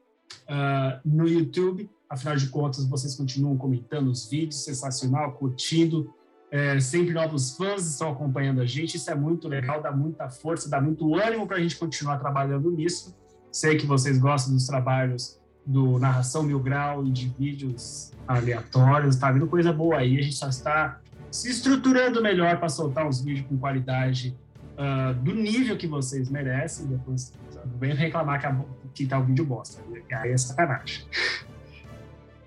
ah, 0.49 1.01
no 1.05 1.29
YouTube. 1.29 1.89
Afinal 2.11 2.35
de 2.35 2.49
contas, 2.49 2.85
vocês 2.85 3.15
continuam 3.15 3.57
comentando 3.57 4.09
os 4.09 4.29
vídeos, 4.29 4.65
sensacional, 4.65 5.35
curtindo. 5.35 6.13
É, 6.51 6.81
sempre 6.81 7.15
novos 7.15 7.57
fãs 7.57 7.87
estão 7.87 8.11
acompanhando 8.11 8.61
a 8.61 8.67
gente. 8.67 8.97
Isso 8.97 9.09
é 9.09 9.15
muito 9.15 9.47
legal, 9.47 9.81
dá 9.81 9.93
muita 9.93 10.29
força, 10.29 10.69
dá 10.69 10.81
muito 10.81 11.15
ânimo 11.15 11.47
para 11.47 11.59
a 11.59 11.61
gente 11.61 11.77
continuar 11.77 12.19
trabalhando 12.19 12.69
nisso. 12.69 13.17
Sei 13.53 13.77
que 13.77 13.87
vocês 13.87 14.19
gostam 14.19 14.55
dos 14.55 14.67
trabalhos 14.67 15.41
do 15.65 16.01
Narração 16.01 16.43
Mil 16.43 16.59
Grau 16.59 17.07
e 17.07 17.13
de 17.13 17.29
vídeos 17.29 18.11
aleatórios. 18.27 19.15
Tá 19.15 19.31
vindo 19.31 19.47
coisa 19.47 19.73
boa 19.73 19.99
aí. 19.99 20.19
A 20.19 20.23
gente 20.23 20.35
só 20.35 20.49
está 20.49 21.01
se 21.33 21.51
estruturando 21.51 22.23
melhor 22.23 22.59
para 22.59 22.69
soltar 22.69 23.07
uns 23.07 23.23
vídeos 23.23 23.47
com 23.49 23.57
qualidade 23.57 24.37
ah, 24.77 25.13
do 25.13 25.35
nível 25.35 25.77
que 25.77 25.87
vocês 25.87 26.29
merecem. 26.29 26.87
Depois 26.87 27.33
não 27.65 27.79
venham 27.79 27.97
reclamar 27.97 28.39
que, 28.39 28.47
a, 28.47 28.61
que 28.95 29.07
tá 29.07 29.19
o 29.19 29.25
vídeo 29.25 29.45
bosta. 29.45 29.83
Aí 30.13 30.31
é 30.31 30.37
sacanagem. 30.37 31.05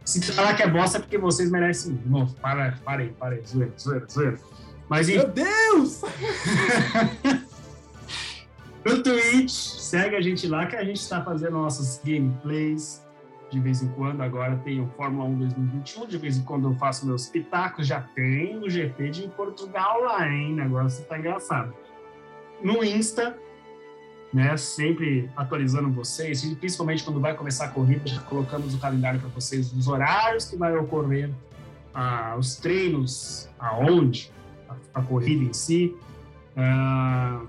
Se 0.05 0.21
falar 0.21 0.53
que 0.53 0.61
é 0.61 0.67
bosta 0.67 0.99
é 0.99 1.01
porque 1.01 1.17
vocês 1.17 1.49
merecem. 1.49 1.99
Não, 2.05 2.27
para, 2.27 2.77
parei, 2.85 3.09
parei. 3.09 3.43
Zoeira, 3.43 3.73
zoeira, 3.77 4.05
zoeira. 4.07 4.39
Mas. 4.87 5.07
Meu 5.07 5.27
Deus! 5.27 6.01
no 8.85 9.01
Twitch, 9.01 9.49
segue 9.49 10.15
a 10.15 10.21
gente 10.21 10.47
lá 10.47 10.67
que 10.67 10.75
a 10.75 10.83
gente 10.83 10.97
está 10.97 11.23
fazendo 11.23 11.53
nossos 11.53 11.99
gameplays 12.05 13.03
de 13.55 13.61
vez 13.61 13.81
em 13.81 13.87
quando. 13.89 14.21
Agora 14.21 14.57
tem 14.57 14.81
o 14.81 14.87
Fórmula 14.97 15.27
1 15.29 15.37
2021, 15.39 16.07
de 16.07 16.17
vez 16.17 16.37
em 16.37 16.43
quando 16.43 16.69
eu 16.69 16.75
faço 16.75 17.05
meus 17.05 17.27
pitacos. 17.27 17.87
Já 17.87 18.01
tem 18.01 18.57
o 18.57 18.69
GP 18.69 19.09
de 19.09 19.27
Portugal 19.29 20.01
lá, 20.01 20.27
hein? 20.27 20.51
O 20.53 20.55
negócio 20.57 21.05
tá 21.05 21.17
engraçado. 21.17 21.73
No 22.61 22.83
Insta, 22.83 23.37
né? 24.33 24.57
Sempre 24.57 25.29
atualizando 25.37 25.89
vocês, 25.89 26.43
principalmente 26.55 27.03
quando 27.03 27.21
vai 27.21 27.33
começar 27.33 27.65
a 27.65 27.69
corrida, 27.69 28.05
já 28.05 28.19
colocamos 28.21 28.73
o 28.73 28.77
calendário 28.77 29.19
para 29.19 29.29
vocês, 29.29 29.71
os 29.71 29.87
horários 29.87 30.45
que 30.45 30.57
vai 30.57 30.75
ocorrer, 30.75 31.29
ah, 31.93 32.35
os 32.37 32.57
treinos, 32.57 33.49
aonde, 33.57 34.31
a, 34.67 34.99
a 34.99 35.01
corrida 35.01 35.45
em 35.45 35.53
si. 35.53 35.95
Ah, 36.57 37.41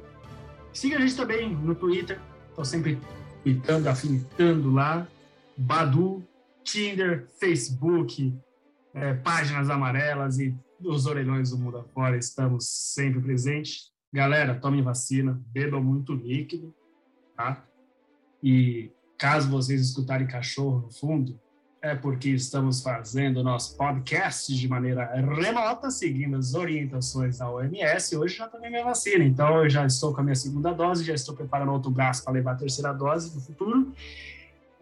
siga 0.72 0.98
a 0.98 1.00
gente 1.00 1.16
também 1.16 1.50
no 1.50 1.74
Twitter, 1.74 2.20
estou 2.50 2.64
sempre 2.64 3.00
tweetando, 3.42 3.88
afinitando 3.88 4.72
lá. 4.72 5.08
Badu, 5.56 6.26
Tinder, 6.62 7.26
Facebook, 7.38 8.36
eh, 8.94 9.14
páginas 9.14 9.70
amarelas 9.70 10.38
e 10.38 10.54
os 10.80 11.06
orelhões 11.06 11.50
do 11.50 11.58
mundo 11.58 11.78
afora, 11.78 12.16
estamos 12.16 12.66
sempre 12.68 13.20
presentes. 13.20 13.92
Galera, 14.12 14.54
tomem 14.54 14.82
vacina, 14.82 15.40
bebam 15.48 15.82
muito 15.82 16.12
líquido, 16.12 16.74
tá? 17.36 17.64
E 18.42 18.90
caso 19.18 19.50
vocês 19.50 19.80
escutarem 19.80 20.26
cachorro 20.26 20.80
no 20.80 20.92
fundo, 20.92 21.40
é 21.80 21.94
porque 21.94 22.30
estamos 22.30 22.82
fazendo 22.82 23.44
nosso 23.44 23.76
podcast 23.76 24.52
de 24.52 24.68
maneira 24.68 25.04
remota, 25.14 25.90
seguindo 25.90 26.36
as 26.36 26.54
orientações 26.54 27.38
da 27.38 27.50
OMS. 27.50 28.16
Hoje 28.16 28.36
já 28.36 28.48
tomei 28.48 28.70
minha 28.70 28.84
vacina, 28.84 29.24
então 29.24 29.62
eu 29.62 29.70
já 29.70 29.86
estou 29.86 30.12
com 30.12 30.20
a 30.20 30.24
minha 30.24 30.34
segunda 30.34 30.72
dose, 30.72 31.04
já 31.04 31.14
estou 31.14 31.34
preparando 31.34 31.72
outro 31.72 31.90
braço 31.90 32.24
para 32.24 32.32
levar 32.32 32.52
a 32.52 32.56
terceira 32.56 32.92
dose 32.92 33.34
no 33.34 33.40
futuro. 33.40 33.92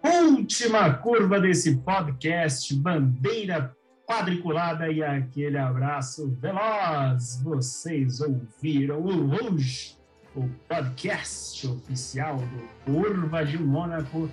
Última 0.04 0.92
curva 0.92 1.40
desse 1.40 1.76
podcast, 1.76 2.74
bandeira 2.74 3.74
quadriculada 4.06 4.92
e 4.92 5.02
aquele 5.02 5.56
abraço 5.56 6.36
veloz. 6.42 7.40
Vocês 7.42 8.20
ouviram 8.20 9.00
o 9.00 9.32
hoje, 9.32 9.96
o 10.36 10.46
podcast 10.68 11.66
oficial 11.66 12.36
do 12.36 12.92
Curva 12.92 13.46
de 13.46 13.56
Mônaco. 13.56 14.30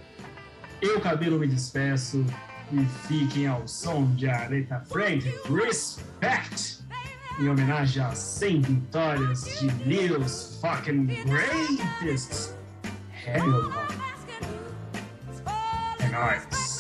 Eu, 0.82 1.00
Cabelo, 1.00 1.40
me 1.40 1.48
despeço 1.48 2.26
e 2.74 2.84
fiquem 3.08 3.48
ao 3.48 3.66
som 3.66 4.14
de 4.16 4.28
Aretha 4.28 4.82
Franklin, 4.82 5.32
Respect, 5.56 6.84
em 7.40 7.48
homenagem 7.48 8.04
às 8.04 8.18
100 8.18 8.62
vitórias 8.62 9.46
de 9.58 9.68
Lewis 9.86 10.60
fucking 10.62 11.06
Greatest 11.06 12.56
Hamilton. 13.26 14.11
Nights. 16.12 16.71